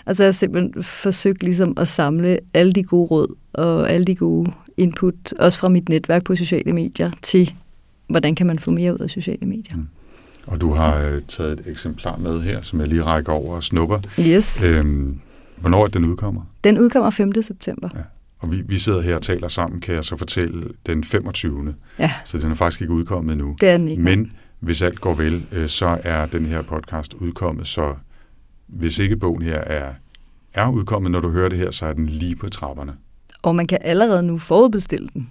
Og 0.05 0.15
så 0.15 0.23
har 0.23 0.27
jeg 0.27 0.35
simpelthen 0.35 0.83
forsøgt 0.83 1.43
ligesom 1.43 1.73
at 1.77 1.87
samle 1.87 2.39
alle 2.53 2.71
de 2.71 2.83
gode 2.83 3.07
råd 3.07 3.35
og 3.53 3.91
alle 3.91 4.05
de 4.05 4.15
gode 4.15 4.51
input, 4.77 5.33
også 5.39 5.59
fra 5.59 5.69
mit 5.69 5.89
netværk 5.89 6.23
på 6.23 6.35
sociale 6.35 6.73
medier, 6.73 7.11
til 7.21 7.53
hvordan 8.07 8.35
kan 8.35 8.47
man 8.47 8.59
få 8.59 8.71
mere 8.71 8.93
ud 8.93 8.99
af 8.99 9.09
sociale 9.09 9.45
medier. 9.45 9.75
Mm. 9.75 9.87
Og 10.47 10.61
du 10.61 10.73
har 10.73 11.07
øh, 11.07 11.21
taget 11.27 11.59
et 11.59 11.67
eksemplar 11.67 12.17
med 12.17 12.41
her, 12.41 12.61
som 12.61 12.79
jeg 12.79 12.87
lige 12.87 13.03
rækker 13.03 13.31
over 13.31 13.55
og 13.55 13.63
snupper. 13.63 13.99
Yes. 14.19 14.63
Øhm, 14.63 15.19
hvornår 15.57 15.83
er 15.83 15.87
den 15.87 16.05
udkommer? 16.05 16.41
Den 16.63 16.79
udkommer 16.79 17.09
5. 17.09 17.43
september. 17.43 17.89
Ja. 17.95 17.99
Og 18.39 18.51
vi, 18.51 18.61
vi 18.65 18.75
sidder 18.75 19.01
her 19.01 19.15
og 19.15 19.21
taler 19.21 19.47
sammen, 19.47 19.81
kan 19.81 19.95
jeg 19.95 20.03
så 20.03 20.17
fortælle, 20.17 20.63
den 20.85 21.03
25. 21.03 21.75
Ja. 21.99 22.11
Så 22.25 22.37
den 22.37 22.51
er 22.51 22.55
faktisk 22.55 22.81
ikke 22.81 22.93
udkommet 22.93 23.33
endnu. 23.33 23.55
Det 23.61 23.69
er 23.69 23.77
den 23.77 23.87
ikke. 23.87 24.03
Men 24.03 24.31
hvis 24.59 24.81
alt 24.81 25.01
går 25.01 25.13
vel, 25.13 25.45
øh, 25.51 25.69
så 25.69 25.97
er 26.03 26.25
den 26.25 26.45
her 26.45 26.61
podcast 26.61 27.13
udkommet, 27.13 27.67
så 27.67 27.95
hvis 28.67 28.99
ikke 28.99 29.17
bogen 29.17 29.41
her 29.41 29.57
er, 29.59 29.93
er 30.53 30.69
udkommet, 30.69 31.11
når 31.11 31.19
du 31.19 31.31
hører 31.31 31.49
det 31.49 31.57
her, 31.57 31.71
så 31.71 31.85
er 31.85 31.93
den 31.93 32.05
lige 32.09 32.35
på 32.35 32.49
trapperne. 32.49 32.95
Og 33.41 33.55
man 33.55 33.67
kan 33.67 33.77
allerede 33.81 34.23
nu 34.23 34.39
forudbestille 34.39 35.09
den. 35.13 35.29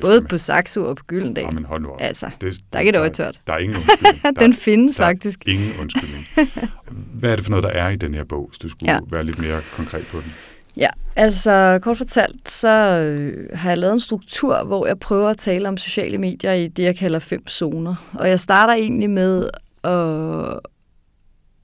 Både 0.00 0.22
på 0.22 0.38
Saxo 0.38 0.84
og 0.84 0.96
på 0.96 1.04
Gyldendal. 1.04 1.44
Ja, 1.44 1.50
men 1.50 1.64
hold 1.64 1.82
nu 1.82 1.88
op. 1.88 2.00
Altså, 2.00 2.30
det, 2.40 2.58
der 2.72 2.78
er 2.78 2.80
ikke 2.80 2.90
et 2.90 2.96
øje 2.96 3.10
tørt. 3.10 3.40
Der 3.46 3.52
er 3.52 3.58
ingen 3.58 3.76
undskyldning. 3.80 4.38
den 4.40 4.54
findes 4.54 4.96
der 4.96 5.02
faktisk. 5.02 5.38
ingen 5.46 5.72
undskyldning. 5.80 6.26
Hvad 7.20 7.32
er 7.32 7.36
det 7.36 7.44
for 7.44 7.50
noget, 7.50 7.64
der 7.64 7.70
er 7.70 7.88
i 7.88 7.96
den 7.96 8.14
her 8.14 8.24
bog, 8.24 8.46
hvis 8.48 8.58
du 8.58 8.68
skulle 8.68 8.92
ja. 8.92 8.98
være 9.10 9.24
lidt 9.24 9.38
mere 9.38 9.60
konkret 9.76 10.06
på 10.06 10.20
den? 10.20 10.32
Ja, 10.76 10.88
altså 11.16 11.78
kort 11.82 11.96
fortalt, 11.96 12.50
så 12.50 12.68
øh, 12.68 13.48
har 13.54 13.70
jeg 13.70 13.78
lavet 13.78 13.92
en 13.92 14.00
struktur, 14.00 14.64
hvor 14.64 14.86
jeg 14.86 14.98
prøver 14.98 15.28
at 15.28 15.38
tale 15.38 15.68
om 15.68 15.76
sociale 15.76 16.18
medier 16.18 16.52
i 16.52 16.68
det, 16.68 16.82
jeg 16.82 16.96
kalder 16.96 17.18
fem 17.18 17.48
zoner. 17.48 18.12
Og 18.14 18.28
jeg 18.28 18.40
starter 18.40 18.74
egentlig 18.74 19.10
med 19.10 19.48
at, 19.84 20.60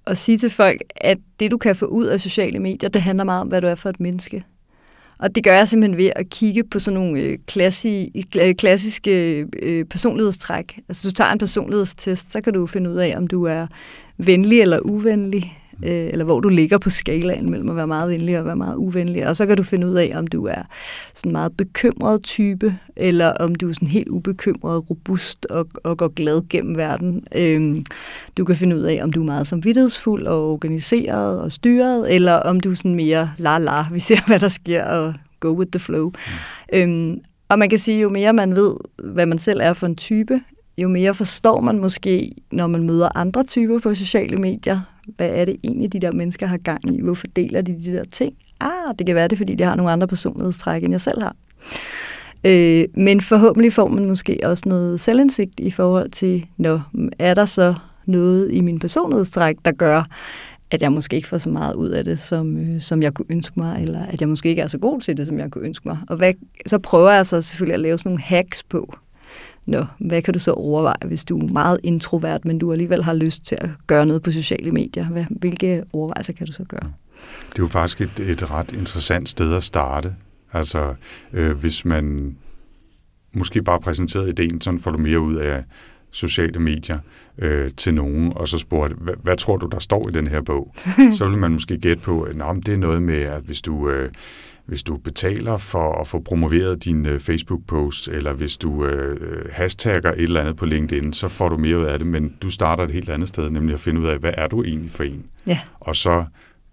at 0.07 0.19
sige 0.19 0.39
til 0.39 0.51
folk, 0.51 0.83
at 0.97 1.19
det, 1.41 1.51
du 1.51 1.59
kan 1.59 1.77
få 1.77 1.87
ud 1.87 2.07
af 2.07 2.21
sociale 2.21 2.59
medier, 2.59 2.91
det 2.91 3.03
handler 3.03 3.25
meget 3.25 3.41
om, 3.41 3.49
hvad 3.49 3.61
du 3.61 3.67
er 3.67 3.75
for 3.75 3.89
et 3.89 4.01
menneske. 4.01 4.45
Og 5.19 5.35
det 5.35 5.45
gør 5.45 5.55
jeg 5.55 5.69
simpelthen 5.69 5.97
ved 5.97 6.11
at 6.17 6.31
kigge 6.31 6.65
på 6.65 6.79
sådan 6.79 7.01
nogle 7.01 7.21
øh, 7.21 7.39
klassi, 7.47 8.25
øh, 8.41 8.55
klassiske 8.55 9.47
øh, 9.63 9.85
personlighedstræk. 9.85 10.81
Altså 10.89 11.09
du 11.09 11.13
tager 11.13 11.33
en 11.33 11.39
personlighedstest, 11.39 12.33
så 12.33 12.41
kan 12.41 12.53
du 12.53 12.67
finde 12.67 12.91
ud 12.91 12.97
af, 12.97 13.15
om 13.17 13.27
du 13.27 13.45
er 13.45 13.67
venlig 14.19 14.61
eller 14.61 14.81
uvenlig, 14.81 15.59
øh, 15.85 16.09
eller 16.13 16.25
hvor 16.25 16.41
du 16.41 16.49
ligger 16.49 16.79
på 16.79 16.91
skalaen 16.91 17.51
mellem 17.51 17.69
at 17.69 17.77
være 17.77 17.87
meget 17.87 18.11
venlig 18.11 18.39
og 18.39 18.45
være 18.45 18.57
meget 18.57 18.77
uvenlig. 18.77 19.29
Og 19.29 19.37
så 19.37 19.47
kan 19.47 19.57
du 19.57 19.63
finde 19.63 19.87
ud 19.87 19.95
af, 19.95 20.13
om 20.15 20.27
du 20.27 20.47
er 20.47 20.63
sådan 21.15 21.31
en 21.31 21.33
meget 21.33 21.57
bekymret 21.57 22.23
type, 22.23 22.79
eller 22.97 23.29
om 23.29 23.55
du 23.55 23.69
er 23.69 23.73
sådan 23.73 23.89
helt 23.89 24.09
ubekymret, 24.09 24.91
robust 24.91 25.47
og, 25.47 25.69
og 25.85 25.97
går 25.99 26.09
glad 26.09 26.49
gennem 26.49 26.77
verden. 26.77 27.25
Øh, 27.35 27.77
du 28.37 28.45
kan 28.45 28.57
finde 28.57 28.77
ud 28.77 28.83
af, 28.83 29.01
om 29.03 29.13
du 29.13 29.21
er 29.21 29.27
meget 29.27 29.47
samvittighedsfuld 29.47 30.27
og 30.27 30.53
organiseret 30.53 31.41
og 31.41 31.53
styret, 31.53 32.15
eller 32.15 32.33
om 32.33 32.61
du 32.61 32.71
er 32.71 32.75
sådan 32.75 32.95
mere 32.95 33.31
la-la, 33.39 33.93
vi 33.93 33.99
ser, 33.99 34.27
hvad 34.27 34.39
der 34.39 34.49
sker, 34.49 34.85
og 34.85 35.15
go 35.41 35.49
with 35.49 35.71
the 35.71 35.81
flow. 35.81 36.07
Mm. 36.07 36.79
Øhm, 36.79 37.21
og 37.49 37.59
man 37.59 37.69
kan 37.69 37.79
sige, 37.79 38.01
jo 38.01 38.09
mere 38.09 38.33
man 38.33 38.57
ved, 38.57 38.75
hvad 39.05 39.27
man 39.27 39.39
selv 39.39 39.61
er 39.63 39.73
for 39.73 39.87
en 39.87 39.97
type, 39.97 40.41
jo 40.79 40.89
mere 40.89 41.15
forstår 41.15 41.61
man 41.61 41.79
måske, 41.79 42.33
når 42.53 42.67
man 42.67 42.83
møder 42.83 43.09
andre 43.15 43.43
typer 43.43 43.79
på 43.79 43.95
sociale 43.95 44.37
medier, 44.37 44.81
hvad 45.17 45.31
er 45.31 45.45
det 45.45 45.57
egentlig, 45.65 45.93
de 45.93 46.01
der 46.01 46.13
mennesker 46.13 46.47
har 46.47 46.57
gang 46.57 46.95
i? 46.97 47.01
Hvorfor 47.01 47.27
deler 47.37 47.63
de 47.63 47.73
de 47.73 47.93
der 47.93 48.05
ting? 48.05 48.35
Ah, 48.61 48.95
det 48.99 49.07
kan 49.07 49.15
være 49.15 49.29
det, 49.29 49.39
fordi 49.39 49.55
de 49.55 49.65
har 49.65 49.75
nogle 49.75 49.93
andre 49.93 50.07
personlighedstræk, 50.07 50.85
end 50.85 50.93
jeg 50.93 51.01
selv 51.01 51.23
har. 51.23 51.37
Øh, 52.47 52.85
men 52.95 53.21
forhåbentlig 53.21 53.73
får 53.73 53.89
man 53.89 54.05
måske 54.05 54.39
også 54.45 54.63
noget 54.67 55.01
selvindsigt 55.01 55.61
i 55.61 55.71
forhold 55.71 56.11
til, 56.11 56.47
når 56.57 56.91
er 57.19 57.35
der 57.35 57.45
så 57.45 57.75
noget 58.07 58.53
i 58.53 58.61
min 58.61 58.79
personlighedstræk, 58.79 59.57
der 59.65 59.73
gør, 59.73 60.05
at 60.71 60.83
jeg 60.83 60.93
måske 60.93 61.17
ikke 61.17 61.29
får 61.29 61.39
så 61.39 61.49
meget 61.49 61.75
ud 61.75 61.89
af 61.89 62.05
det, 62.05 62.19
som, 62.19 62.57
øh, 62.57 62.81
som 62.81 63.03
jeg 63.03 63.15
kunne 63.15 63.27
ønske 63.31 63.61
mig, 63.61 63.83
eller 63.83 64.07
at 64.07 64.21
jeg 64.21 64.29
måske 64.29 64.49
ikke 64.49 64.63
er 64.63 64.67
så 64.67 64.79
god 64.79 65.01
til 65.01 65.17
det, 65.17 65.27
som 65.27 65.39
jeg 65.39 65.51
kunne 65.51 65.67
ønske 65.67 65.89
mig. 65.89 65.99
Og 66.09 66.17
hvad, 66.17 66.33
så 66.67 66.79
prøver 66.79 67.11
jeg 67.11 67.27
så 67.27 67.43
selvfølgelig 67.43 67.75
at 67.75 67.81
lave 67.81 67.99
sådan 67.99 68.11
nogle 68.11 68.23
hacks 68.23 68.63
på, 68.63 68.95
Nå, 69.69 69.85
hvad 69.99 70.23
kan 70.23 70.35
du 70.35 70.41
så 70.41 70.53
overveje, 70.53 71.07
hvis 71.07 71.25
du 71.25 71.39
er 71.39 71.53
meget 71.53 71.81
introvert, 71.83 72.45
men 72.45 72.59
du 72.59 72.73
alligevel 72.73 73.05
har 73.05 73.13
lyst 73.13 73.45
til 73.45 73.59
at 73.61 73.71
gøre 73.87 74.07
noget 74.07 74.23
på 74.23 74.33
sociale 74.33 74.73
medier? 74.73 75.07
Hvad, 75.07 75.25
hvilke 75.31 75.85
overvejelser 75.93 76.33
kan 76.33 76.47
du 76.47 76.53
så 76.53 76.65
gøre? 76.65 76.93
Det 77.51 77.59
er 77.59 77.63
jo 77.63 77.67
faktisk 77.67 78.01
et, 78.01 78.31
et 78.31 78.51
ret 78.51 78.73
interessant 78.73 79.29
sted 79.29 79.55
at 79.55 79.63
starte. 79.63 80.15
Altså, 80.53 80.95
øh, 81.33 81.57
hvis 81.57 81.85
man 81.85 82.37
måske 83.33 83.63
bare 83.63 83.81
præsenterede 83.81 84.29
ideen, 84.29 84.61
så 84.61 84.79
får 84.81 84.91
du 84.91 84.99
mere 84.99 85.21
ud 85.21 85.37
af 85.37 85.65
sociale 86.11 86.59
medier 86.59 86.99
øh, 87.39 87.71
til 87.77 87.95
nogen, 87.95 88.33
og 88.37 88.49
så 88.49 88.59
spurgte, 88.59 88.97
hvad, 89.01 89.15
hvad 89.23 89.37
tror 89.37 89.57
du, 89.57 89.67
der 89.67 89.79
står 89.79 90.09
i 90.09 90.13
den 90.13 90.27
her 90.27 90.41
bog? 90.41 90.75
så 91.19 91.29
vil 91.29 91.39
man 91.39 91.53
måske 91.53 91.79
gætte 91.79 92.03
på, 92.03 92.23
at 92.23 92.35
det 92.67 92.75
er 92.75 92.77
noget 92.77 93.03
med, 93.03 93.21
at 93.21 93.43
hvis 93.43 93.63
du... 93.63 93.89
Øh, 93.89 94.11
hvis 94.69 94.83
du 94.83 94.97
betaler 94.97 95.57
for 95.57 96.01
at 96.01 96.07
få 96.07 96.21
promoveret 96.21 96.85
din 96.85 97.07
uh, 97.07 97.19
Facebook-post, 97.19 98.09
eller 98.09 98.33
hvis 98.33 98.57
du 98.57 98.85
uh, 98.85 98.91
hashtagger 99.51 100.13
et 100.13 100.23
eller 100.23 100.41
andet 100.41 100.57
på 100.57 100.67
LinkedIn, 100.67 101.13
så 101.13 101.29
får 101.29 101.49
du 101.49 101.57
mere 101.57 101.79
ud 101.79 101.85
af 101.85 101.99
det, 101.99 102.07
men 102.07 102.35
du 102.43 102.51
starter 102.51 102.85
et 102.85 102.91
helt 102.91 103.11
andet 103.11 103.29
sted, 103.29 103.51
nemlig 103.51 103.75
at 103.75 103.81
finde 103.81 104.01
ud 104.01 104.07
af, 104.07 104.19
hvad 104.19 104.33
er 104.37 104.47
du 104.47 104.63
egentlig 104.63 104.91
for 104.91 105.03
en? 105.03 105.25
Ja. 105.47 105.59
Og 105.81 105.97
så 105.97 106.25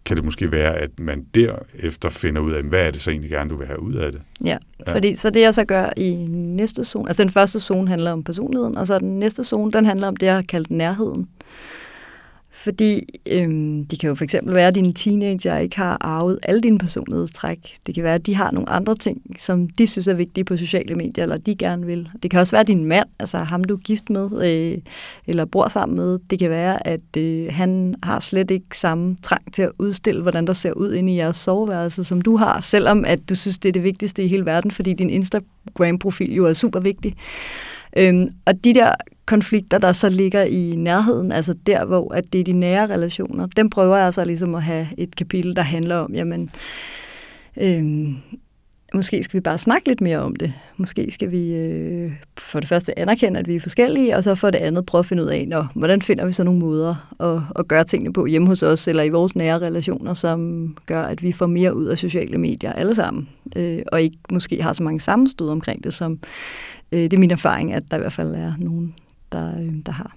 kan 0.05 0.17
det 0.17 0.25
måske 0.25 0.51
være, 0.51 0.75
at 0.75 0.99
man 0.99 1.25
derefter 1.35 2.09
finder 2.09 2.41
ud 2.41 2.51
af, 2.51 2.63
hvad 2.63 2.87
er 2.87 2.91
det 2.91 3.01
så 3.01 3.11
egentlig 3.11 3.31
gerne, 3.31 3.49
du 3.49 3.55
vil 3.55 3.67
have 3.67 3.81
ud 3.81 3.93
af 3.93 4.11
det. 4.11 4.21
Ja, 4.43 4.57
ja. 4.87 4.93
fordi 4.93 5.15
så 5.15 5.29
det 5.29 5.41
jeg 5.41 5.53
så 5.53 5.65
gør 5.65 5.89
i 5.97 6.15
næste 6.29 6.83
zone, 6.83 7.09
altså 7.09 7.23
den 7.23 7.31
første 7.31 7.59
zone 7.59 7.87
handler 7.87 8.11
om 8.11 8.23
personligheden, 8.23 8.77
og 8.77 8.87
så 8.87 8.99
den 8.99 9.19
næste 9.19 9.43
zone, 9.43 9.71
den 9.71 9.85
handler 9.85 10.07
om 10.07 10.15
det, 10.15 10.25
jeg 10.25 10.35
har 10.35 10.41
kaldt 10.41 10.71
nærheden. 10.71 11.27
Fordi 12.65 13.19
øhm, 13.25 13.85
det 13.85 13.99
kan 13.99 14.07
jo 14.07 14.15
for 14.15 14.23
eksempel 14.23 14.55
være, 14.55 14.67
at 14.67 14.75
dine 14.75 14.93
teenager 14.93 15.57
ikke 15.57 15.77
har 15.77 15.97
arvet 16.01 16.39
alle 16.43 16.61
dine 16.61 16.77
personlighedstræk. 16.77 17.77
Det 17.85 17.95
kan 17.95 18.03
være, 18.03 18.13
at 18.13 18.25
de 18.25 18.35
har 18.35 18.51
nogle 18.51 18.69
andre 18.69 18.95
ting, 18.95 19.21
som 19.39 19.69
de 19.69 19.87
synes 19.87 20.07
er 20.07 20.13
vigtige 20.13 20.43
på 20.43 20.57
sociale 20.57 20.95
medier, 20.95 21.23
eller 21.23 21.37
de 21.37 21.55
gerne 21.55 21.85
vil. 21.85 22.09
Det 22.23 22.31
kan 22.31 22.39
også 22.39 22.55
være 22.55 22.63
din 22.63 22.85
mand, 22.85 23.07
altså 23.19 23.37
ham 23.37 23.63
du 23.63 23.73
er 23.73 23.79
gift 23.79 24.09
med, 24.09 24.29
øh, 24.45 24.77
eller 25.27 25.45
bor 25.45 25.67
sammen 25.67 25.97
med. 25.97 26.19
Det 26.29 26.39
kan 26.39 26.49
være, 26.49 26.87
at 26.87 27.17
øh, 27.17 27.47
han 27.51 27.95
har 28.03 28.19
slet 28.19 28.51
ikke 28.51 28.77
samme 28.77 29.17
trang 29.23 29.53
til 29.53 29.61
at 29.61 29.71
udstille, 29.79 30.21
hvordan 30.21 30.47
der 30.47 30.53
ser 30.53 30.71
ud 30.71 30.93
inde 30.93 31.13
i 31.13 31.17
jeres 31.17 31.37
soveværelse, 31.37 32.03
som 32.03 32.21
du 32.21 32.37
har, 32.37 32.61
selvom 32.61 33.05
at 33.05 33.29
du 33.29 33.35
synes, 33.35 33.57
det 33.57 33.69
er 33.69 33.73
det 33.73 33.83
vigtigste 33.83 34.23
i 34.23 34.27
hele 34.27 34.45
verden, 34.45 34.71
fordi 34.71 34.93
din 34.93 35.09
Instagram-profil 35.09 36.33
jo 36.33 36.45
er 36.45 36.53
super 36.53 36.79
vigtig. 36.79 37.13
Øhm, 37.97 38.27
og 38.45 38.63
de 38.63 38.73
der 38.73 38.91
konflikter, 39.25 39.77
der 39.77 39.91
så 39.91 40.09
ligger 40.09 40.43
i 40.43 40.75
nærheden, 40.77 41.31
altså 41.31 41.53
der, 41.67 41.85
hvor 41.85 42.13
at 42.13 42.33
det 42.33 42.39
er 42.39 42.43
de 42.43 42.53
nære 42.53 42.87
relationer, 42.87 43.47
dem 43.47 43.69
prøver 43.69 43.97
jeg 43.97 44.13
så 44.13 44.25
ligesom 44.25 44.55
at 44.55 44.63
have 44.63 44.87
et 44.97 45.15
kapitel, 45.15 45.55
der 45.55 45.61
handler 45.61 45.95
om, 45.95 46.13
jamen, 46.13 46.49
øhm, 47.57 48.15
måske 48.93 49.23
skal 49.23 49.37
vi 49.37 49.41
bare 49.41 49.57
snakke 49.57 49.87
lidt 49.87 50.01
mere 50.01 50.19
om 50.19 50.35
det. 50.35 50.53
Måske 50.77 51.11
skal 51.11 51.31
vi 51.31 51.53
øh, 51.53 52.11
for 52.37 52.59
det 52.59 52.69
første 52.69 52.99
anerkende, 52.99 53.39
at 53.39 53.47
vi 53.47 53.55
er 53.55 53.59
forskellige, 53.59 54.15
og 54.15 54.23
så 54.23 54.35
for 54.35 54.49
det 54.49 54.57
andet 54.57 54.85
prøve 54.85 54.99
at 54.99 55.05
finde 55.05 55.23
ud 55.23 55.27
af, 55.27 55.47
når, 55.47 55.71
hvordan 55.75 56.01
finder 56.01 56.25
vi 56.25 56.31
så 56.31 56.43
nogle 56.43 56.59
måder 56.59 57.15
at, 57.19 57.59
at 57.59 57.67
gøre 57.67 57.83
tingene 57.83 58.13
på 58.13 58.25
hjemme 58.25 58.47
hos 58.47 58.63
os, 58.63 58.87
eller 58.87 59.03
i 59.03 59.09
vores 59.09 59.35
nære 59.35 59.59
relationer, 59.59 60.13
som 60.13 60.69
gør, 60.85 61.01
at 61.01 61.23
vi 61.23 61.31
får 61.31 61.45
mere 61.45 61.75
ud 61.75 61.85
af 61.85 61.97
sociale 61.97 62.37
medier 62.37 62.73
alle 62.73 62.95
sammen, 62.95 63.29
øh, 63.55 63.79
og 63.91 64.01
ikke 64.01 64.17
måske 64.31 64.63
har 64.63 64.73
så 64.73 64.83
mange 64.83 64.99
sammenstød 64.99 65.49
omkring 65.49 65.83
det, 65.83 65.93
som 65.93 66.19
øh, 66.91 66.99
det 66.99 67.13
er 67.13 67.17
min 67.17 67.31
erfaring, 67.31 67.73
at 67.73 67.83
der 67.91 67.97
i 67.97 67.99
hvert 67.99 68.13
fald 68.13 68.35
er 68.35 68.53
nogen, 68.59 68.93
der, 69.35 69.59
øh, 69.59 69.73
der 69.85 69.91
har. 69.91 70.15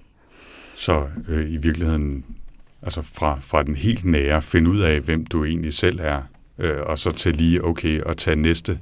Så 0.74 1.06
øh, 1.28 1.50
i 1.50 1.56
virkeligheden, 1.56 2.24
altså 2.82 3.02
fra, 3.02 3.38
fra 3.40 3.62
den 3.62 3.74
helt 3.74 4.04
nære, 4.04 4.42
finde 4.42 4.70
ud 4.70 4.80
af, 4.80 5.00
hvem 5.00 5.26
du 5.26 5.44
egentlig 5.44 5.74
selv 5.74 5.98
er, 6.02 6.22
øh, 6.58 6.76
og 6.86 6.98
så 6.98 7.12
til 7.12 7.36
lige, 7.36 7.64
okay, 7.64 8.00
at 8.06 8.16
tage 8.16 8.36
næste 8.36 8.78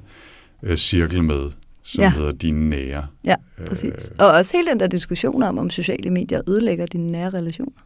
øh, 0.63 0.77
cirkel 0.77 1.23
med, 1.23 1.51
som 1.83 2.01
ja. 2.01 2.11
hedder 2.11 2.31
dine 2.31 2.69
nære. 2.69 3.07
Ja, 3.25 3.35
præcis. 3.67 4.11
Øh, 4.11 4.15
og 4.19 4.27
også 4.27 4.57
hele 4.57 4.69
den 4.69 4.79
der 4.79 4.87
diskussion 4.87 5.43
om, 5.43 5.57
om 5.57 5.69
sociale 5.69 6.09
medier 6.09 6.41
ødelægger 6.47 6.85
dine 6.85 7.07
nære 7.11 7.29
relationer. 7.29 7.81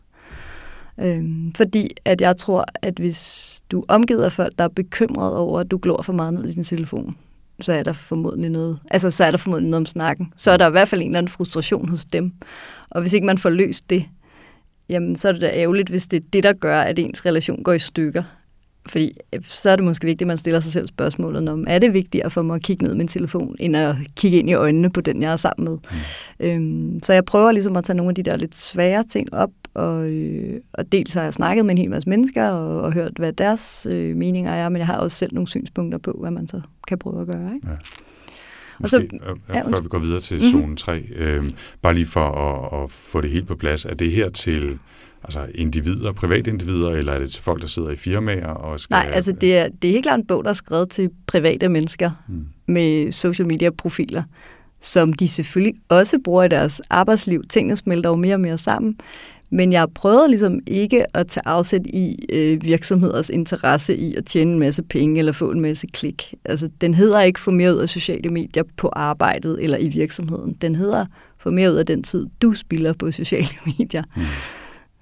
Øhm, 1.00 1.53
fordi 1.53 1.89
at 2.05 2.22
jeg 2.22 2.38
tror, 2.38 2.65
at 2.81 2.93
hvis 2.93 3.62
du 3.72 3.84
omgiver 3.88 4.29
folk, 4.29 4.53
der 4.58 4.63
er 4.63 4.67
bekymret 4.67 5.36
over, 5.36 5.60
at 5.60 5.72
du 5.72 5.77
glor 5.77 6.01
for 6.01 6.13
meget 6.13 6.34
ned 6.34 6.48
i 6.48 6.51
din 6.51 6.63
telefon, 6.63 7.15
så 7.62 7.74
er 7.74 7.84
der 7.84 7.94
formodentlig 7.94 8.50
noget, 8.50 8.80
altså 8.91 9.12
så 9.12 9.24
er 9.24 9.32
der 9.32 9.38
formodentlig 9.38 9.70
noget 9.70 9.82
om 9.82 9.86
snakken. 9.86 10.34
Så 10.36 10.51
er 10.51 10.58
der 10.58 10.68
i 10.68 10.72
hvert 10.72 10.88
fald 10.88 11.01
en 11.01 11.08
eller 11.08 11.18
anden 11.18 11.32
frustration 11.32 11.89
hos 11.89 12.06
dem. 12.06 12.34
Og 12.89 13.01
hvis 13.01 13.13
ikke 13.13 13.25
man 13.25 13.38
får 13.38 13.50
løst 13.50 13.89
det, 13.89 14.06
jamen 14.89 15.15
så 15.15 15.27
er 15.27 15.32
det 15.32 15.41
da 15.41 15.51
ærgerligt, 15.53 15.89
hvis 15.89 16.08
det 16.08 16.24
er 16.24 16.27
det, 16.34 16.44
der 16.44 16.53
gør, 16.53 16.82
at 16.82 17.00
ens 17.00 17.25
relation 17.25 17.63
går 17.63 17.74
i 17.74 17.80
stykker. 17.80 18.24
Fordi 18.86 19.18
øh, 19.34 19.41
så 19.44 19.70
er 19.70 19.75
det 19.75 19.86
måske 19.86 20.06
vigtigt, 20.06 20.22
at 20.22 20.27
man 20.27 20.38
stiller 20.38 20.60
sig 20.60 20.72
selv 20.72 20.88
spørgsmålet 20.88 21.50
om, 21.50 21.65
er 21.68 21.80
det 21.80 21.94
vigtigere 21.94 22.30
for 22.30 22.41
mig 22.41 22.56
at 22.56 22.62
kigge 22.62 22.84
ned 22.84 22.94
i 22.94 22.98
min 22.98 23.08
telefon, 23.08 23.56
end 23.60 23.77
at 23.77 23.96
kigge 24.15 24.39
ind 24.39 24.50
i 24.50 24.53
øjnene 24.53 24.89
på 24.89 25.01
den, 25.01 25.22
jeg 25.22 25.32
er 25.32 25.36
sammen 25.36 25.70
med. 25.70 25.77
Mm. 26.39 26.46
Øhm, 26.46 27.00
så 27.03 27.13
jeg 27.13 27.25
prøver 27.25 27.51
ligesom 27.51 27.77
at 27.77 27.84
tage 27.84 27.98
nogle 27.98 28.10
af 28.10 28.15
de 28.15 28.24
der 28.24 28.36
lidt 28.36 28.58
svære 28.58 29.03
ting 29.03 29.34
op, 29.34 29.50
og, 29.74 30.10
øh, 30.10 30.60
og 30.74 30.92
dels 30.92 31.13
har 31.13 31.24
jeg 31.24 31.34
snakket 31.34 31.66
med 31.66 31.72
en 31.72 31.78
hel 31.78 31.90
masse 31.90 32.10
mennesker 32.10 32.48
og, 32.48 32.82
og 32.82 32.94
hørt, 32.94 33.12
hvad 33.16 33.34
deres 33.34 33.88
øh, 33.90 34.16
meninger 34.16 34.51
er, 34.51 34.70
men 34.70 34.78
jeg 34.78 34.88
har 34.88 34.98
også 34.98 35.18
selv 35.18 35.34
nogle 35.34 35.48
synspunkter 35.48 35.98
på, 35.98 36.18
hvad 36.22 36.32
man 36.32 36.48
så 36.48 36.62
kan 36.88 36.98
prøve 36.98 37.22
at 37.22 37.28
gøre. 37.28 37.56
Ikke? 37.56 37.68
Ja. 37.70 37.75
Måske, 38.80 38.98
og 38.98 39.10
så, 39.22 39.36
ja, 39.50 39.58
ja, 39.58 39.62
før 39.62 39.82
vi 39.82 39.88
går 39.88 40.00
videre 40.00 40.22
til 40.22 40.38
mm-hmm. 40.38 40.62
zone 40.62 40.75
3, 40.75 41.04
øh, 41.16 41.50
bare 41.82 41.94
lige 41.94 42.06
for 42.06 42.20
at, 42.22 42.84
at 42.84 42.92
få 42.92 43.22
det 43.22 43.30
helt 43.30 43.48
på 43.48 43.56
plads, 43.56 43.86
er 43.86 43.94
det 43.94 44.12
her 44.12 44.30
til 44.30 44.80
altså 45.24 45.48
individer, 45.56 46.12
privatindivider, 46.12 46.90
eller 46.90 47.13
er 47.13 47.20
det 47.20 47.32
til 47.32 47.44
folk, 47.44 47.62
der 47.62 47.68
sidder 47.68 47.90
i 47.90 47.96
firmaer? 47.96 48.48
Og 48.48 48.80
skal... 48.80 48.94
Nej, 48.94 49.10
altså 49.13 49.32
det 49.32 49.58
er, 49.58 49.68
det 49.82 49.88
er 49.88 49.92
helt 49.92 50.06
klart 50.06 50.20
en 50.20 50.25
bog, 50.25 50.44
der 50.44 50.50
er 50.50 50.54
skrevet 50.54 50.90
til 50.90 51.10
private 51.28 51.70
mennesker 51.70 52.12
mm. 52.28 52.46
med 52.68 53.12
social 53.12 53.48
media 53.48 53.70
profiler, 53.70 54.24
som 54.80 55.13
de 55.13 55.28
selvfølgelig 55.28 55.82
også 55.90 56.20
bruger 56.24 56.44
i 56.44 56.48
deres 56.48 56.82
arbejdsliv. 56.90 57.44
Tingene 57.50 57.75
smelter 57.75 58.10
jo 58.10 58.16
mere 58.16 58.36
og 58.36 58.42
mere 58.42 58.58
sammen. 58.58 58.98
Men 59.51 59.72
jeg 59.72 59.88
prøvede 59.96 60.27
ligesom 60.27 60.60
ikke 60.67 61.17
at 61.17 61.27
tage 61.27 61.48
afsæt 61.48 61.81
i 61.86 62.25
øh, 62.34 62.63
virksomheders 62.63 63.29
interesse 63.29 63.96
i 63.96 64.15
at 64.15 64.25
tjene 64.25 64.51
en 64.51 64.60
masse 64.60 64.84
penge 64.84 65.20
eller 65.20 65.31
få 65.31 65.51
en 65.51 65.60
masse 65.60 65.88
klik. 65.88 66.34
Altså, 66.46 66.70
den 66.81 66.93
hedder 66.93 67.22
ikke 67.22 67.39
få 67.39 67.51
mere 67.51 67.75
ud 67.75 67.79
af 67.79 67.89
sociale 67.89 68.29
medier 68.29 68.63
på 68.77 68.89
arbejdet 68.93 69.63
eller 69.63 69.77
i 69.77 69.88
virksomheden. 69.88 70.53
Den 70.62 70.75
hedder 70.75 71.05
få 71.38 71.50
mere 71.50 71.72
ud 71.72 71.77
af 71.77 71.86
den 71.86 72.03
tid, 72.03 72.27
du 72.41 72.53
spilder 72.53 72.93
på 72.93 73.12
sociale 73.12 73.48
medier. 73.77 74.03
Mm. 74.15 74.22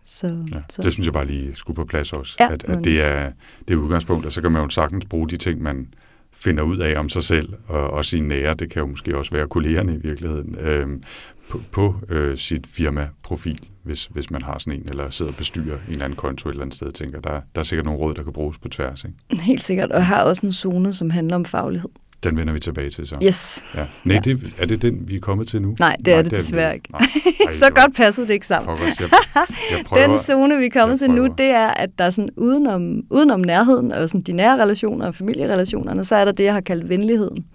Så, 0.05 0.27
ja, 0.27 0.61
så. 0.69 0.81
Det 0.81 0.93
synes 0.93 1.05
jeg 1.05 1.13
bare 1.13 1.27
lige 1.27 1.55
skulle 1.55 1.75
på 1.75 1.85
plads 1.85 2.13
også, 2.13 2.35
ja, 2.39 2.53
at, 2.53 2.63
at 2.63 2.83
det, 2.83 3.05
er, 3.05 3.31
det 3.67 3.73
er 3.73 3.77
udgangspunkt, 3.77 4.25
og 4.25 4.31
så 4.31 4.41
kan 4.41 4.51
man 4.51 4.63
jo 4.63 4.69
sagtens 4.69 5.05
bruge 5.05 5.29
de 5.29 5.37
ting, 5.37 5.61
man 5.61 5.87
finder 6.33 6.63
ud 6.63 6.77
af 6.77 6.99
om 6.99 7.09
sig 7.09 7.23
selv 7.23 7.53
og, 7.67 7.89
og 7.89 8.05
sine 8.05 8.27
nære, 8.27 8.53
det 8.53 8.71
kan 8.71 8.79
jo 8.79 8.85
måske 8.85 9.17
også 9.17 9.31
være 9.31 9.47
kollegerne 9.47 9.93
i 9.93 9.97
virkeligheden, 9.97 10.57
øh, 10.59 10.87
på, 11.49 11.61
på 11.71 11.95
øh, 12.09 12.37
sit 12.37 12.67
firma-profil, 12.67 13.59
hvis, 13.89 14.05
hvis 14.05 14.31
man 14.31 14.41
har 14.41 14.59
sådan 14.59 14.73
en, 14.73 14.85
eller 14.89 15.09
sidder 15.09 15.31
og 15.31 15.37
bestyrer 15.37 15.75
en 15.75 15.91
eller 15.91 16.05
anden 16.05 16.17
konto 16.17 16.49
et 16.49 16.53
eller 16.53 16.63
andet 16.63 16.75
sted, 16.75 16.91
tænker, 16.91 17.19
der, 17.19 17.41
der 17.55 17.61
er 17.61 17.63
sikkert 17.63 17.85
nogle 17.85 17.99
råd, 17.99 18.13
der 18.13 18.23
kan 18.23 18.33
bruges 18.33 18.57
på 18.57 18.69
tværs. 18.69 19.03
Ikke? 19.03 19.43
Helt 19.43 19.63
sikkert, 19.63 19.91
og 19.91 19.97
jeg 19.97 20.07
har 20.07 20.23
også 20.23 20.45
en 20.45 20.53
zone, 20.53 20.93
som 20.93 21.09
handler 21.09 21.35
om 21.35 21.45
faglighed. 21.45 21.89
Den 22.23 22.37
vender 22.37 22.53
vi 22.53 22.59
tilbage 22.59 22.89
til 22.89 23.07
så. 23.07 23.15
Yes. 23.23 23.65
Ja. 23.75 23.85
Nej, 24.03 24.15
ja. 24.15 24.19
Det, 24.19 24.53
er 24.57 24.65
det 24.65 24.81
den, 24.81 25.07
vi 25.07 25.15
er 25.15 25.19
kommet 25.19 25.47
til 25.47 25.61
nu? 25.61 25.75
Nej, 25.79 25.95
det 26.05 26.07
er 26.07 26.15
Nej, 26.15 26.21
det, 26.21 26.31
det 26.31 26.39
desværre 26.39 26.73
ikke. 26.73 26.91
Nej, 26.91 27.01
nej, 27.45 27.53
så 27.63 27.69
godt 27.69 27.95
passede 27.95 28.27
det 28.27 28.33
ikke 28.33 28.47
sammen. 28.47 28.67
Pokkers, 28.67 28.99
jeg, 28.99 29.09
jeg 29.71 29.83
prøver, 29.85 30.07
den 30.07 30.17
zone, 30.17 30.57
vi 30.57 30.65
er 30.65 30.69
kommet 30.73 30.99
til 30.99 31.11
nu, 31.11 31.27
det 31.37 31.45
er, 31.45 31.67
at 31.67 31.89
der 31.97 32.03
er 32.03 32.09
sådan 32.09 32.29
udenom, 32.37 33.01
udenom 33.09 33.39
nærheden, 33.39 33.91
og 33.91 34.09
sådan 34.09 34.21
de 34.21 34.31
nære 34.31 34.61
relationer 34.61 35.07
og 35.07 35.15
familierelationerne, 35.15 36.05
så 36.05 36.15
er 36.15 36.25
der 36.25 36.31
det, 36.31 36.43
jeg 36.43 36.53
har 36.53 36.61
kaldt 36.61 36.89
venligheden. 36.89 37.45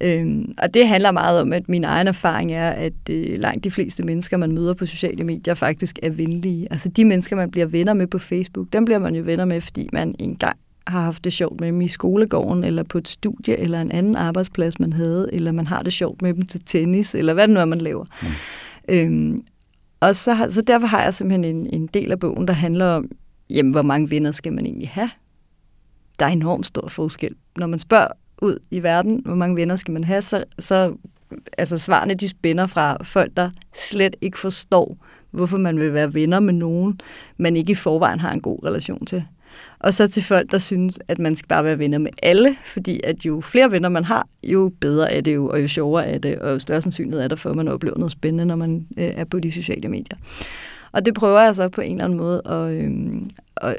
Øhm, 0.00 0.54
og 0.62 0.74
det 0.74 0.88
handler 0.88 1.10
meget 1.10 1.40
om, 1.40 1.52
at 1.52 1.68
min 1.68 1.84
egen 1.84 2.08
erfaring 2.08 2.52
er, 2.52 2.70
at 2.70 3.10
øh, 3.10 3.38
langt 3.38 3.64
de 3.64 3.70
fleste 3.70 4.02
mennesker, 4.02 4.36
man 4.36 4.52
møder 4.52 4.74
på 4.74 4.86
sociale 4.86 5.24
medier, 5.24 5.54
faktisk 5.54 5.98
er 6.02 6.10
venlige. 6.10 6.66
Altså 6.70 6.88
de 6.88 7.04
mennesker, 7.04 7.36
man 7.36 7.50
bliver 7.50 7.66
venner 7.66 7.94
med 7.94 8.06
på 8.06 8.18
Facebook, 8.18 8.72
dem 8.72 8.84
bliver 8.84 8.98
man 8.98 9.14
jo 9.14 9.22
venner 9.22 9.44
med, 9.44 9.60
fordi 9.60 9.88
man 9.92 10.14
engang 10.18 10.56
har 10.86 11.00
haft 11.00 11.24
det 11.24 11.32
sjovt 11.32 11.60
med 11.60 11.68
dem 11.68 11.80
i 11.80 11.88
skolegården, 11.88 12.64
eller 12.64 12.82
på 12.82 12.98
et 12.98 13.08
studie, 13.08 13.60
eller 13.60 13.80
en 13.80 13.92
anden 13.92 14.16
arbejdsplads, 14.16 14.80
man 14.80 14.92
havde, 14.92 15.30
eller 15.32 15.52
man 15.52 15.66
har 15.66 15.82
det 15.82 15.92
sjovt 15.92 16.22
med 16.22 16.34
dem 16.34 16.42
til 16.42 16.60
tennis, 16.66 17.14
eller 17.14 17.34
hvad 17.34 17.48
det 17.48 17.54
nu 17.54 17.60
er, 17.60 17.64
man 17.64 17.78
laver. 17.78 18.04
Mm. 18.22 18.28
Øhm, 18.88 19.44
og 20.00 20.16
så, 20.16 20.46
så 20.48 20.62
derfor 20.62 20.86
har 20.86 21.02
jeg 21.02 21.14
simpelthen 21.14 21.56
en, 21.56 21.66
en 21.72 21.86
del 21.86 22.12
af 22.12 22.18
bogen, 22.18 22.48
der 22.48 22.54
handler 22.54 22.86
om, 22.86 23.10
jamen, 23.50 23.72
hvor 23.72 23.82
mange 23.82 24.10
venner 24.10 24.30
skal 24.30 24.52
man 24.52 24.66
egentlig 24.66 24.88
have? 24.88 25.10
Der 26.18 26.26
er 26.26 26.30
enormt 26.30 26.66
stor 26.66 26.88
forskel. 26.88 27.34
Når 27.56 27.66
man 27.66 27.78
spørger 27.78 28.08
ud 28.42 28.58
i 28.70 28.82
verden, 28.82 29.22
hvor 29.24 29.34
mange 29.34 29.56
venner 29.56 29.76
skal 29.76 29.92
man 29.92 30.04
have, 30.04 30.22
så, 30.22 30.44
så 30.58 30.96
altså 31.58 31.78
svarene 31.78 32.14
de 32.14 32.28
spænder 32.28 32.66
fra 32.66 33.02
folk, 33.02 33.32
der 33.36 33.50
slet 33.74 34.16
ikke 34.20 34.38
forstår, 34.38 34.96
hvorfor 35.30 35.58
man 35.58 35.80
vil 35.80 35.94
være 35.94 36.14
venner 36.14 36.40
med 36.40 36.52
nogen, 36.52 37.00
man 37.36 37.56
ikke 37.56 37.72
i 37.72 37.74
forvejen 37.74 38.20
har 38.20 38.32
en 38.32 38.40
god 38.40 38.58
relation 38.64 39.06
til. 39.06 39.24
Og 39.78 39.94
så 39.94 40.08
til 40.08 40.22
folk, 40.22 40.50
der 40.50 40.58
synes, 40.58 40.98
at 41.08 41.18
man 41.18 41.36
skal 41.36 41.48
bare 41.48 41.64
være 41.64 41.78
venner 41.78 41.98
med 41.98 42.10
alle, 42.22 42.56
fordi 42.66 43.00
at 43.04 43.26
jo 43.26 43.40
flere 43.40 43.70
venner 43.70 43.88
man 43.88 44.04
har, 44.04 44.28
jo 44.44 44.72
bedre 44.80 45.12
er 45.12 45.20
det 45.20 45.34
jo, 45.34 45.48
og 45.48 45.62
jo 45.62 45.68
sjovere 45.68 46.06
er 46.06 46.18
det, 46.18 46.38
og 46.38 46.50
jo 46.52 46.58
større 46.58 46.82
sandsynlighed 46.82 47.24
er 47.24 47.28
der 47.28 47.36
for, 47.36 47.50
at 47.50 47.56
man 47.56 47.68
oplever 47.68 47.98
noget 47.98 48.12
spændende, 48.12 48.46
når 48.46 48.56
man 48.56 48.86
øh, 48.98 49.04
er 49.04 49.24
på 49.24 49.40
de 49.40 49.52
sociale 49.52 49.88
medier. 49.88 50.18
Og 50.92 51.06
det 51.06 51.14
prøver 51.14 51.40
jeg 51.40 51.54
så 51.54 51.68
på 51.68 51.80
en 51.80 51.92
eller 51.92 52.04
anden 52.04 52.18
måde 52.18 52.42
at, 52.44 52.70
øh, 52.70 52.92
at, 53.56 53.76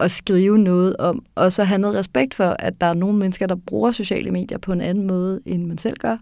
at 0.00 0.10
skrive 0.10 0.58
noget 0.58 0.96
om, 0.96 1.24
og 1.34 1.52
så 1.52 1.64
have 1.64 1.78
noget 1.78 1.96
respekt 1.96 2.34
for, 2.34 2.56
at 2.58 2.80
der 2.80 2.86
er 2.86 2.94
nogle 2.94 3.18
mennesker, 3.18 3.46
der 3.46 3.54
bruger 3.54 3.90
sociale 3.90 4.30
medier 4.30 4.58
på 4.58 4.72
en 4.72 4.80
anden 4.80 5.06
måde, 5.06 5.40
end 5.46 5.66
man 5.66 5.78
selv 5.78 5.96
gør 5.96 6.16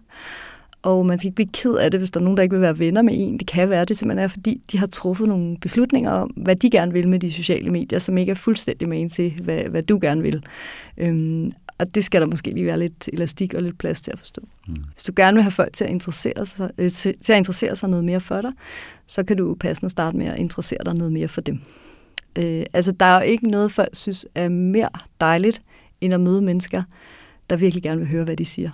og 0.81 1.05
man 1.05 1.17
skal 1.17 1.27
ikke 1.27 1.35
blive 1.35 1.49
ked 1.53 1.75
af 1.75 1.91
det, 1.91 1.99
hvis 1.99 2.11
der 2.11 2.19
er 2.19 2.23
nogen, 2.23 2.37
der 2.37 2.43
ikke 2.43 2.53
vil 2.53 2.61
være 2.61 2.79
venner 2.79 3.01
med 3.01 3.13
en. 3.15 3.37
Det 3.37 3.47
kan 3.47 3.69
være, 3.69 3.85
det 3.85 3.97
simpelthen 3.97 4.23
er, 4.23 4.27
fordi 4.27 4.61
de 4.71 4.77
har 4.77 4.87
truffet 4.87 5.27
nogle 5.27 5.57
beslutninger 5.57 6.11
om, 6.11 6.27
hvad 6.29 6.55
de 6.55 6.69
gerne 6.69 6.93
vil 6.93 7.07
med 7.07 7.19
de 7.19 7.31
sociale 7.31 7.71
medier, 7.71 7.99
som 7.99 8.17
ikke 8.17 8.29
er 8.29 8.35
fuldstændig 8.35 8.89
med 8.89 9.09
til, 9.09 9.33
hvad, 9.43 9.63
hvad 9.63 9.83
du 9.83 9.99
gerne 10.01 10.21
vil. 10.21 10.43
Øhm, 10.97 11.51
og 11.77 11.95
det 11.95 12.05
skal 12.05 12.21
der 12.21 12.27
måske 12.27 12.51
lige 12.51 12.65
være 12.65 12.79
lidt 12.79 13.09
elastik 13.13 13.53
og 13.53 13.63
lidt 13.63 13.77
plads 13.77 14.01
til 14.01 14.11
at 14.11 14.19
forstå. 14.19 14.41
Mm. 14.67 14.75
Hvis 14.93 15.03
du 15.03 15.13
gerne 15.15 15.35
vil 15.35 15.43
have 15.43 15.51
folk 15.51 15.73
til 15.73 15.83
at, 15.83 15.89
interessere 15.89 16.45
sig, 16.45 16.71
øh, 16.77 16.91
til, 16.91 17.15
til 17.21 17.33
at 17.33 17.37
interessere 17.37 17.75
sig 17.75 17.89
noget 17.89 18.05
mere 18.05 18.21
for 18.21 18.41
dig, 18.41 18.51
så 19.07 19.23
kan 19.23 19.37
du 19.37 19.55
passende 19.59 19.89
starte 19.89 20.17
med 20.17 20.25
at 20.25 20.39
interessere 20.39 20.79
dig 20.85 20.95
noget 20.95 21.13
mere 21.13 21.27
for 21.27 21.41
dem. 21.41 21.59
Øh, 22.35 22.65
altså, 22.73 22.91
der 22.91 23.05
er 23.05 23.15
jo 23.15 23.25
ikke 23.25 23.47
noget, 23.47 23.71
folk 23.71 23.89
synes 23.93 24.27
er 24.35 24.49
mere 24.49 24.89
dejligt, 25.21 25.61
end 26.01 26.13
at 26.13 26.19
møde 26.19 26.41
mennesker, 26.41 26.83
der 27.49 27.55
virkelig 27.55 27.83
gerne 27.83 27.99
vil 27.99 28.09
høre, 28.09 28.23
hvad 28.23 28.37
de 28.37 28.45
siger. 28.45 28.69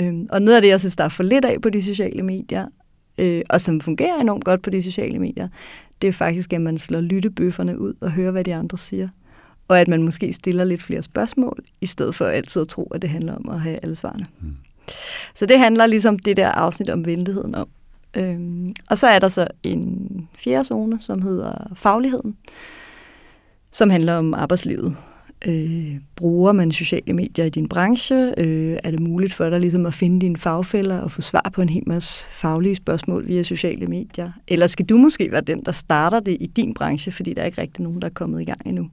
Øhm, 0.00 0.28
og 0.30 0.42
noget 0.42 0.56
af 0.56 0.62
det, 0.62 0.68
jeg 0.68 0.80
synes, 0.80 0.96
der 0.96 1.04
er 1.04 1.08
for 1.08 1.22
lidt 1.22 1.44
af 1.44 1.60
på 1.60 1.70
de 1.70 1.82
sociale 1.82 2.22
medier, 2.22 2.66
øh, 3.18 3.42
og 3.50 3.60
som 3.60 3.80
fungerer 3.80 4.20
enormt 4.20 4.44
godt 4.44 4.62
på 4.62 4.70
de 4.70 4.82
sociale 4.82 5.18
medier, 5.18 5.48
det 6.02 6.08
er 6.08 6.12
faktisk, 6.12 6.52
at 6.52 6.60
man 6.60 6.78
slår 6.78 7.00
lyttebøfferne 7.00 7.78
ud 7.78 7.94
og 8.00 8.10
hører, 8.12 8.30
hvad 8.30 8.44
de 8.44 8.54
andre 8.54 8.78
siger. 8.78 9.08
Og 9.68 9.80
at 9.80 9.88
man 9.88 10.02
måske 10.02 10.32
stiller 10.32 10.64
lidt 10.64 10.82
flere 10.82 11.02
spørgsmål, 11.02 11.64
i 11.80 11.86
stedet 11.86 12.14
for 12.14 12.26
altid 12.26 12.62
at 12.62 12.68
tro, 12.68 12.84
at 12.84 13.02
det 13.02 13.10
handler 13.10 13.34
om 13.34 13.48
at 13.48 13.60
have 13.60 13.78
alle 13.82 13.96
svarene. 13.96 14.26
Mm. 14.40 14.56
Så 15.34 15.46
det 15.46 15.58
handler 15.58 15.86
ligesom 15.86 16.18
det 16.18 16.36
der 16.36 16.48
afsnit 16.48 16.90
om 16.90 17.06
venligheden 17.06 17.54
om. 17.54 17.68
Øhm, 18.14 18.72
og 18.90 18.98
så 18.98 19.06
er 19.06 19.18
der 19.18 19.28
så 19.28 19.46
en 19.62 20.28
fjerde 20.34 20.64
zone, 20.64 21.00
som 21.00 21.22
hedder 21.22 21.72
fagligheden, 21.76 22.36
som 23.72 23.90
handler 23.90 24.14
om 24.14 24.34
arbejdslivet 24.34 24.96
Øh, 25.46 25.96
bruger 26.16 26.52
man 26.52 26.72
sociale 26.72 27.12
medier 27.12 27.44
i 27.44 27.50
din 27.50 27.68
branche? 27.68 28.34
Øh, 28.38 28.78
er 28.84 28.90
det 28.90 29.00
muligt 29.00 29.34
for 29.34 29.50
dig 29.50 29.60
ligesom 29.60 29.86
at 29.86 29.94
finde 29.94 30.20
dine 30.20 30.36
fagfælder 30.36 30.98
og 30.98 31.10
få 31.10 31.20
svar 31.20 31.50
på 31.52 31.62
en 31.62 31.68
hel 31.68 31.82
masse 31.86 32.28
faglige 32.30 32.74
spørgsmål 32.74 33.28
via 33.28 33.42
sociale 33.42 33.86
medier? 33.86 34.32
Eller 34.48 34.66
skal 34.66 34.86
du 34.86 34.98
måske 34.98 35.32
være 35.32 35.40
den, 35.40 35.62
der 35.64 35.72
starter 35.72 36.20
det 36.20 36.36
i 36.40 36.46
din 36.46 36.74
branche, 36.74 37.12
fordi 37.12 37.34
der 37.34 37.42
er 37.42 37.46
ikke 37.46 37.60
rigtig 37.60 37.82
nogen, 37.82 38.00
der 38.00 38.08
er 38.08 38.12
kommet 38.12 38.40
i 38.40 38.44
gang 38.44 38.60
endnu? 38.66 38.90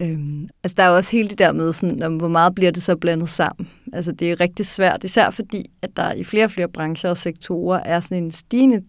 Øhm, 0.00 0.48
altså 0.64 0.74
der 0.76 0.82
er 0.82 0.88
jo 0.88 0.96
også 0.96 1.16
hele 1.16 1.28
det 1.28 1.38
der 1.38 1.52
med, 1.52 1.72
sådan, 1.72 2.02
om, 2.02 2.16
hvor 2.16 2.28
meget 2.28 2.54
bliver 2.54 2.70
det 2.70 2.82
så 2.82 2.96
blandet 2.96 3.28
sammen. 3.28 3.68
Altså 3.92 4.12
det 4.12 4.30
er 4.30 4.40
rigtig 4.40 4.66
svært, 4.66 5.04
især 5.04 5.30
fordi, 5.30 5.70
at 5.82 5.90
der 5.96 6.12
i 6.12 6.24
flere 6.24 6.44
og 6.44 6.50
flere 6.50 6.68
brancher 6.68 7.10
og 7.10 7.16
sektorer 7.16 7.80
er 7.80 8.00
sådan 8.00 8.24
en 8.24 8.30
stigende 8.30 8.82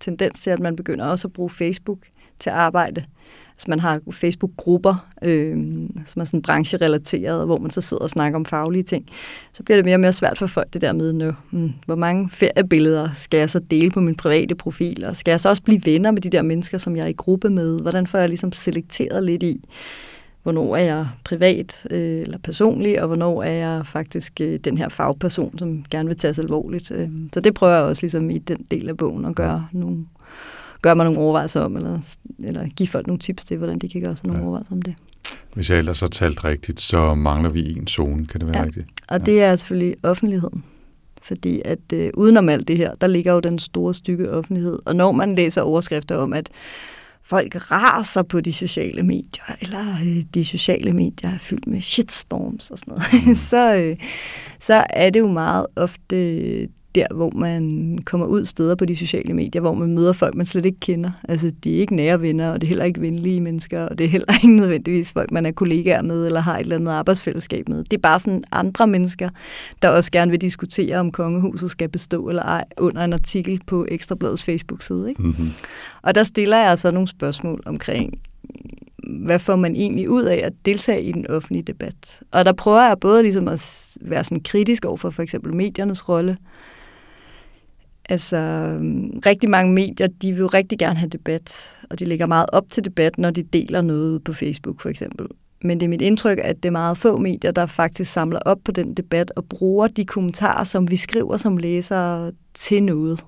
tendens 0.00 0.40
til, 0.40 0.50
at 0.50 0.60
man 0.60 0.76
begynder 0.76 1.04
også 1.04 1.28
at 1.28 1.32
bruge 1.32 1.50
Facebook 1.50 1.98
til 2.38 2.50
arbejde. 2.50 3.04
Så 3.62 3.66
man 3.68 3.80
har 3.80 4.00
Facebook-grupper, 4.10 5.08
øh, 5.22 5.56
som 6.06 6.20
er 6.20 6.24
sådan 6.24 6.42
brancherelateret, 6.42 7.46
hvor 7.46 7.58
man 7.58 7.70
så 7.70 7.80
sidder 7.80 8.02
og 8.02 8.10
snakker 8.10 8.38
om 8.38 8.44
faglige 8.44 8.82
ting. 8.82 9.06
Så 9.52 9.62
bliver 9.62 9.76
det 9.76 9.84
mere 9.84 9.96
og 9.96 10.00
mere 10.00 10.12
svært 10.12 10.38
for 10.38 10.46
folk 10.46 10.72
det 10.72 10.80
der 10.80 10.92
med, 10.92 11.12
nu, 11.12 11.32
hmm, 11.50 11.72
hvor 11.86 11.94
mange 11.94 12.30
feriebilleder 12.30 13.08
skal 13.14 13.38
jeg 13.38 13.50
så 13.50 13.58
dele 13.58 13.90
på 13.90 14.00
min 14.00 14.14
private 14.14 14.54
profil, 14.54 15.04
og 15.04 15.16
skal 15.16 15.32
jeg 15.32 15.40
så 15.40 15.48
også 15.48 15.62
blive 15.62 15.80
venner 15.84 16.10
med 16.10 16.22
de 16.22 16.30
der 16.30 16.42
mennesker, 16.42 16.78
som 16.78 16.96
jeg 16.96 17.02
er 17.02 17.08
i 17.08 17.12
gruppe 17.12 17.50
med? 17.50 17.80
Hvordan 17.80 18.06
får 18.06 18.18
jeg 18.18 18.28
ligesom 18.28 18.52
selekteret 18.52 19.24
lidt 19.24 19.42
i, 19.42 19.64
hvornår 20.42 20.76
er 20.76 20.84
jeg 20.84 21.06
privat 21.24 21.86
øh, 21.90 22.20
eller 22.20 22.38
personlig, 22.38 23.00
og 23.00 23.06
hvornår 23.06 23.42
er 23.42 23.52
jeg 23.52 23.86
faktisk 23.86 24.40
øh, 24.40 24.58
den 24.58 24.78
her 24.78 24.88
fagperson, 24.88 25.58
som 25.58 25.84
gerne 25.90 26.08
vil 26.08 26.18
tages 26.18 26.38
alvorligt. 26.38 26.90
Øh, 26.90 27.08
så 27.32 27.40
det 27.40 27.54
prøver 27.54 27.74
jeg 27.74 27.82
også 27.82 28.02
ligesom 28.02 28.30
i 28.30 28.38
den 28.38 28.66
del 28.70 28.88
af 28.88 28.96
bogen 28.96 29.24
at 29.24 29.34
gøre 29.34 29.66
nogle 29.72 30.04
gør 30.82 30.94
mig 30.94 31.04
nogle 31.04 31.20
overvejelser 31.20 31.60
om, 31.60 31.76
eller, 31.76 32.00
eller 32.44 32.68
give 32.68 32.88
folk 32.88 33.06
nogle 33.06 33.20
tips 33.20 33.44
til, 33.44 33.56
hvordan 33.56 33.78
de 33.78 33.88
kan 33.88 34.00
gøre 34.00 34.16
sig 34.16 34.26
nogle 34.26 34.40
ja. 34.40 34.44
overvejelser 34.44 34.72
om 34.72 34.82
det. 34.82 34.94
Hvis 35.54 35.70
jeg 35.70 35.78
ellers 35.78 36.00
har 36.00 36.06
talt 36.06 36.44
rigtigt, 36.44 36.80
så 36.80 37.14
mangler 37.14 37.50
vi 37.50 37.78
en 37.78 37.86
zone, 37.86 38.26
kan 38.26 38.40
det 38.40 38.48
være 38.48 38.58
ja. 38.58 38.64
rigtigt? 38.64 38.86
og 39.08 39.18
ja. 39.18 39.24
det 39.24 39.42
er 39.42 39.56
selvfølgelig 39.56 39.96
offentligheden. 40.02 40.64
Fordi 41.22 41.62
at 41.64 41.92
øh, 41.92 42.10
udenom 42.14 42.48
alt 42.48 42.68
det 42.68 42.76
her, 42.76 42.94
der 42.94 43.06
ligger 43.06 43.32
jo 43.32 43.40
den 43.40 43.58
store 43.58 43.94
stykke 43.94 44.30
offentlighed. 44.30 44.78
Og 44.84 44.96
når 44.96 45.12
man 45.12 45.34
læser 45.34 45.62
overskrifter 45.62 46.16
om, 46.16 46.32
at 46.32 46.50
folk 47.22 47.70
raser 47.70 48.22
på 48.22 48.40
de 48.40 48.52
sociale 48.52 49.02
medier, 49.02 49.56
eller 49.60 49.96
øh, 50.06 50.24
de 50.34 50.44
sociale 50.44 50.92
medier 50.92 51.30
er 51.30 51.38
fyldt 51.38 51.66
med 51.66 51.80
shitstorms 51.80 52.70
og 52.70 52.78
sådan 52.78 52.94
noget, 52.94 53.26
mm. 53.26 53.34
så, 53.50 53.74
øh, 53.74 53.96
så 54.60 54.84
er 54.90 55.10
det 55.10 55.20
jo 55.20 55.28
meget 55.28 55.66
ofte 55.76 56.68
der, 56.94 57.06
hvor 57.14 57.30
man 57.30 57.98
kommer 58.04 58.26
ud 58.26 58.44
steder 58.44 58.74
på 58.74 58.84
de 58.84 58.96
sociale 58.96 59.34
medier, 59.34 59.60
hvor 59.60 59.74
man 59.74 59.94
møder 59.94 60.12
folk, 60.12 60.34
man 60.34 60.46
slet 60.46 60.66
ikke 60.66 60.80
kender. 60.80 61.10
Altså, 61.28 61.52
de 61.64 61.76
er 61.76 61.80
ikke 61.80 61.96
nære 61.96 62.20
venner, 62.20 62.50
og 62.50 62.60
det 62.60 62.66
er 62.66 62.68
heller 62.68 62.84
ikke 62.84 63.00
venlige 63.00 63.40
mennesker, 63.40 63.82
og 63.82 63.98
det 63.98 64.04
er 64.04 64.08
heller 64.08 64.34
ikke 64.34 64.56
nødvendigvis 64.62 65.12
folk, 65.12 65.30
man 65.30 65.46
er 65.46 65.50
kollegaer 65.50 66.02
med, 66.02 66.26
eller 66.26 66.40
har 66.40 66.58
et 66.58 66.60
eller 66.60 66.76
andet 66.76 66.92
arbejdsfællesskab 66.92 67.68
med. 67.68 67.84
Det 67.84 67.92
er 67.92 68.00
bare 68.00 68.20
sådan 68.20 68.44
andre 68.52 68.86
mennesker, 68.86 69.28
der 69.82 69.88
også 69.88 70.10
gerne 70.10 70.30
vil 70.30 70.40
diskutere, 70.40 70.96
om 70.96 71.12
kongehuset 71.12 71.70
skal 71.70 71.88
bestå 71.88 72.28
eller 72.28 72.42
ej, 72.42 72.64
under 72.78 73.04
en 73.04 73.12
artikel 73.12 73.60
på 73.66 73.86
Ekstrabladets 73.88 74.44
Facebook-side. 74.44 75.08
Ikke? 75.08 75.22
Mm-hmm. 75.22 75.50
Og 76.02 76.14
der 76.14 76.22
stiller 76.22 76.56
jeg 76.56 76.78
så 76.78 76.90
nogle 76.90 77.08
spørgsmål 77.08 77.62
omkring, 77.66 78.18
hvad 79.08 79.38
får 79.38 79.56
man 79.56 79.76
egentlig 79.76 80.10
ud 80.10 80.22
af 80.22 80.40
at 80.44 80.52
deltage 80.64 81.02
i 81.02 81.12
den 81.12 81.26
offentlige 81.26 81.62
debat? 81.62 82.20
Og 82.32 82.44
der 82.44 82.52
prøver 82.52 82.86
jeg 82.86 83.00
både 83.00 83.22
ligesom 83.22 83.48
at 83.48 83.96
være 84.00 84.24
sådan 84.24 84.42
kritisk 84.42 84.84
over 84.84 84.96
for 84.96 85.10
for 85.10 85.22
eksempel 85.22 85.54
mediernes 85.54 86.08
rolle, 86.08 86.36
Altså, 88.08 88.36
øhm, 88.36 89.20
rigtig 89.26 89.50
mange 89.50 89.72
medier, 89.72 90.06
de 90.06 90.32
vil 90.32 90.40
jo 90.40 90.46
rigtig 90.46 90.78
gerne 90.78 90.98
have 90.98 91.08
debat, 91.08 91.76
og 91.90 91.98
de 91.98 92.04
lægger 92.04 92.26
meget 92.26 92.46
op 92.52 92.64
til 92.70 92.84
debat, 92.84 93.18
når 93.18 93.30
de 93.30 93.42
deler 93.42 93.80
noget 93.80 94.24
på 94.24 94.32
Facebook 94.32 94.80
for 94.80 94.88
eksempel. 94.88 95.26
Men 95.64 95.80
det 95.80 95.86
er 95.86 95.90
mit 95.90 96.02
indtryk, 96.02 96.38
at 96.42 96.56
det 96.56 96.64
er 96.64 96.70
meget 96.72 96.98
få 96.98 97.16
medier, 97.16 97.50
der 97.50 97.66
faktisk 97.66 98.12
samler 98.12 98.38
op 98.38 98.58
på 98.64 98.72
den 98.72 98.94
debat 98.94 99.32
og 99.36 99.44
bruger 99.44 99.88
de 99.88 100.04
kommentarer, 100.04 100.64
som 100.64 100.90
vi 100.90 100.96
skriver 100.96 101.36
som 101.36 101.56
læsere 101.56 102.32
til 102.54 102.82
noget. 102.82 103.24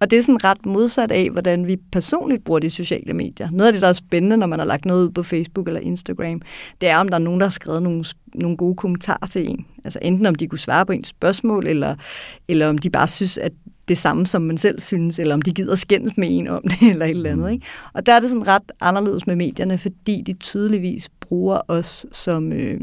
Og 0.00 0.10
det 0.10 0.18
er 0.18 0.22
sådan 0.22 0.44
ret 0.44 0.66
modsat 0.66 1.10
af, 1.10 1.30
hvordan 1.30 1.66
vi 1.66 1.76
personligt 1.92 2.44
bruger 2.44 2.60
de 2.60 2.70
sociale 2.70 3.12
medier. 3.12 3.50
Noget 3.50 3.66
af 3.66 3.72
det, 3.72 3.82
der 3.82 3.88
er 3.88 3.92
spændende, 3.92 4.36
når 4.36 4.46
man 4.46 4.58
har 4.58 4.66
lagt 4.66 4.84
noget 4.84 5.04
ud 5.04 5.10
på 5.10 5.22
Facebook 5.22 5.68
eller 5.68 5.80
Instagram, 5.80 6.40
det 6.80 6.88
er, 6.88 6.96
om 6.96 7.08
der 7.08 7.14
er 7.14 7.18
nogen, 7.18 7.40
der 7.40 7.46
har 7.46 7.50
skrevet 7.50 7.82
nogle, 7.82 8.04
nogle 8.34 8.56
gode 8.56 8.76
kommentarer 8.76 9.26
til 9.26 9.48
en. 9.48 9.66
Altså 9.84 9.98
enten 10.02 10.26
om 10.26 10.34
de 10.34 10.46
kunne 10.46 10.58
svare 10.58 10.86
på 10.86 10.92
ens 10.92 11.08
spørgsmål, 11.08 11.66
eller, 11.66 11.96
eller 12.48 12.68
om 12.68 12.78
de 12.78 12.90
bare 12.90 13.08
synes, 13.08 13.38
at 13.38 13.52
det 13.88 13.98
samme, 13.98 14.26
som 14.26 14.42
man 14.42 14.58
selv 14.58 14.80
synes, 14.80 15.18
eller 15.18 15.34
om 15.34 15.42
de 15.42 15.54
gider 15.54 15.74
skændes 15.74 16.16
med 16.16 16.28
en 16.30 16.48
om 16.48 16.62
det, 16.62 16.82
eller 16.90 17.06
et 17.06 17.10
eller 17.10 17.30
andet. 17.30 17.46
Mm. 17.46 17.52
Ikke? 17.52 17.66
Og 17.92 18.06
der 18.06 18.12
er 18.12 18.20
det 18.20 18.30
sådan 18.30 18.48
ret 18.48 18.72
anderledes 18.80 19.26
med 19.26 19.36
medierne, 19.36 19.78
fordi 19.78 20.22
de 20.26 20.32
tydeligvis 20.32 21.08
bruger 21.20 21.60
os 21.68 22.06
som, 22.12 22.52
øh, 22.52 22.80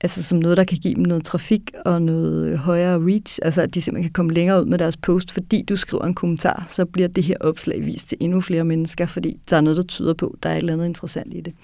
altså 0.00 0.22
som 0.22 0.38
noget, 0.38 0.56
der 0.56 0.64
kan 0.64 0.78
give 0.78 0.94
dem 0.94 1.02
noget 1.02 1.24
trafik 1.24 1.70
og 1.84 2.02
noget 2.02 2.58
højere 2.58 2.98
reach, 2.98 3.38
altså 3.42 3.62
at 3.62 3.74
de 3.74 3.82
simpelthen 3.82 4.10
kan 4.10 4.12
komme 4.12 4.32
længere 4.32 4.60
ud 4.60 4.66
med 4.66 4.78
deres 4.78 4.96
post, 4.96 5.32
fordi 5.32 5.62
du 5.62 5.76
skriver 5.76 6.04
en 6.04 6.14
kommentar, 6.14 6.64
så 6.68 6.84
bliver 6.84 7.08
det 7.08 7.24
her 7.24 7.36
opslag 7.40 7.84
vist 7.84 8.08
til 8.08 8.18
endnu 8.20 8.40
flere 8.40 8.64
mennesker, 8.64 9.06
fordi 9.06 9.36
der 9.50 9.56
er 9.56 9.60
noget, 9.60 9.76
der 9.76 9.82
tyder 9.82 10.14
på, 10.14 10.36
der 10.42 10.48
er 10.48 10.54
et 10.54 10.58
eller 10.58 10.72
andet 10.72 10.86
interessant 10.86 11.34
i 11.34 11.40
det. 11.40 11.54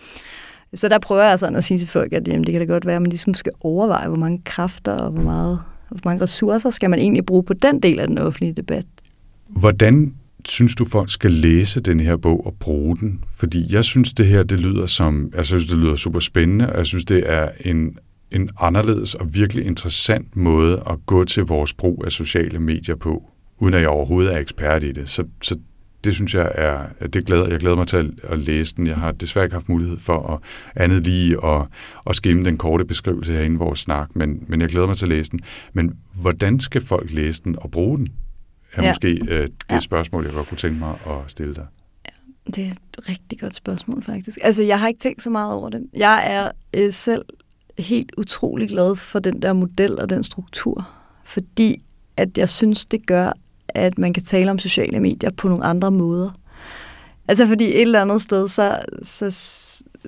Så 0.75 0.89
der 0.89 0.99
prøver 0.99 1.23
jeg 1.23 1.39
sådan 1.39 1.57
at 1.57 1.65
sige 1.65 1.79
til 1.79 1.89
folk, 1.89 2.13
at 2.13 2.29
jamen, 2.29 2.45
det 2.45 2.53
kan 2.53 2.61
da 2.61 2.73
godt 2.73 2.87
være, 2.87 2.97
at 2.97 3.03
man 3.03 3.11
ligesom 3.11 3.35
skal 3.35 3.53
overveje, 3.61 4.09
hvor 4.09 4.17
mange 4.17 4.43
kræfter 4.45 4.93
og 4.93 5.11
hvor 5.11 5.23
meget 5.23 5.59
hvor 5.91 6.01
mange 6.05 6.23
ressourcer 6.23 6.71
skal 6.71 6.91
man 6.91 6.99
egentlig 6.99 7.27
bruge 7.27 7.43
på 7.43 7.55
den 7.55 7.81
del 7.81 8.01
af 8.01 8.09
den 8.09 8.19
offentlige 8.19 8.53
debat? 8.53 8.87
Hvordan 9.49 10.15
synes 10.45 10.75
du, 10.75 10.85
folk 10.85 11.11
skal 11.11 11.33
læse 11.33 11.81
den 11.81 12.01
her 12.01 12.17
bog 12.17 12.47
og 12.47 12.55
bruge 12.61 12.97
den? 12.97 13.25
Fordi 13.37 13.75
jeg 13.75 13.85
synes, 13.85 14.13
det 14.13 14.27
her 14.27 14.43
det 14.43 14.61
lyder 14.61 14.87
som, 14.87 15.33
jeg 15.37 15.45
synes, 15.45 15.67
det 15.67 15.79
lyder 15.79 15.97
super 15.97 16.21
spændende, 16.21 16.73
og 16.73 16.79
jeg 16.79 16.87
synes, 16.87 17.05
det 17.05 17.23
er 17.27 17.49
en, 17.65 17.99
en 18.33 18.51
anderledes 18.61 19.15
og 19.15 19.35
virkelig 19.35 19.67
interessant 19.67 20.37
måde 20.37 20.83
at 20.91 20.99
gå 21.07 21.25
til 21.25 21.43
vores 21.43 21.75
brug 21.75 22.03
af 22.07 22.13
sociale 22.13 22.59
medier 22.59 22.97
på, 22.97 23.31
uden 23.59 23.75
at 23.75 23.81
jeg 23.81 23.89
overhovedet 23.89 24.35
er 24.35 24.39
ekspert 24.39 24.85
i 24.85 24.93
det. 24.93 25.09
Så, 25.09 25.25
så 25.43 25.57
det 26.05 26.15
synes 26.15 26.35
jeg 26.35 26.53
er, 26.55 27.07
det 27.07 27.27
glæder, 27.27 27.49
jeg 27.49 27.59
glæder 27.59 27.77
mig 27.77 27.87
til 27.87 27.97
at, 27.97 28.07
at 28.23 28.39
læse 28.39 28.77
den. 28.77 28.87
Jeg 28.87 28.97
har 28.97 29.13
desværre 29.13 29.45
ikke 29.45 29.55
haft 29.55 29.69
mulighed 29.69 29.99
for 29.99 30.33
at 30.33 30.39
andet 30.83 31.07
lige 31.07 31.47
at, 31.47 31.67
at 32.07 32.17
skimme 32.17 32.45
den 32.45 32.59
korte 32.59 32.85
beskrivelse 32.85 33.33
herinde 33.33 33.55
i 33.55 33.59
vores 33.59 33.79
snak, 33.79 34.17
men, 34.17 34.45
men 34.47 34.61
jeg 34.61 34.69
glæder 34.69 34.87
mig 34.87 34.97
til 34.97 35.05
at 35.05 35.09
læse 35.09 35.31
den. 35.31 35.41
Men 35.73 35.95
hvordan 36.15 36.61
skal 36.61 36.83
folk 36.83 37.11
læse 37.13 37.43
den 37.45 37.57
og 37.59 37.71
bruge 37.71 37.99
den? 37.99 38.09
Er 38.73 38.83
ja. 38.83 38.91
måske 38.91 39.19
uh, 39.23 39.29
det 39.29 39.51
ja. 39.71 39.81
spørgsmål, 39.81 40.25
jeg 40.25 40.35
godt 40.35 40.49
kunne 40.49 40.59
tænke 40.59 40.79
mig 40.79 40.95
at 41.07 41.19
stille 41.27 41.55
dig. 41.55 41.67
Ja, 42.07 42.53
det 42.53 42.67
er 42.67 42.71
et 42.71 43.09
rigtig 43.09 43.41
godt 43.41 43.55
spørgsmål, 43.55 44.03
faktisk. 44.03 44.39
Altså, 44.43 44.63
jeg 44.63 44.81
har 44.81 44.89
ikke 44.89 45.01
tænkt 45.01 45.23
så 45.23 45.31
meget 45.31 45.53
over 45.53 45.71
det. 45.71 45.87
Jeg 45.95 46.23
er 46.27 46.51
øh, 46.75 46.93
selv 46.93 47.25
helt 47.79 48.13
utrolig 48.19 48.69
glad 48.69 48.97
for 48.97 49.19
den 49.19 49.43
der 49.43 49.53
model 49.53 50.01
og 50.01 50.11
den 50.11 50.23
struktur, 50.23 50.89
fordi 51.25 51.83
at 52.17 52.39
jeg 52.39 52.49
synes, 52.49 52.87
det 52.87 53.07
gør, 53.07 53.33
at 53.75 53.99
man 53.99 54.13
kan 54.13 54.23
tale 54.23 54.51
om 54.51 54.59
sociale 54.59 55.01
medier 55.01 55.31
på 55.31 55.49
nogle 55.49 55.65
andre 55.65 55.91
måder. 55.91 56.31
Altså 57.29 57.47
fordi 57.47 57.65
et 57.65 57.81
eller 57.81 58.01
andet 58.01 58.23
sted, 58.23 58.49
så, 58.49 58.79
så, 59.03 59.31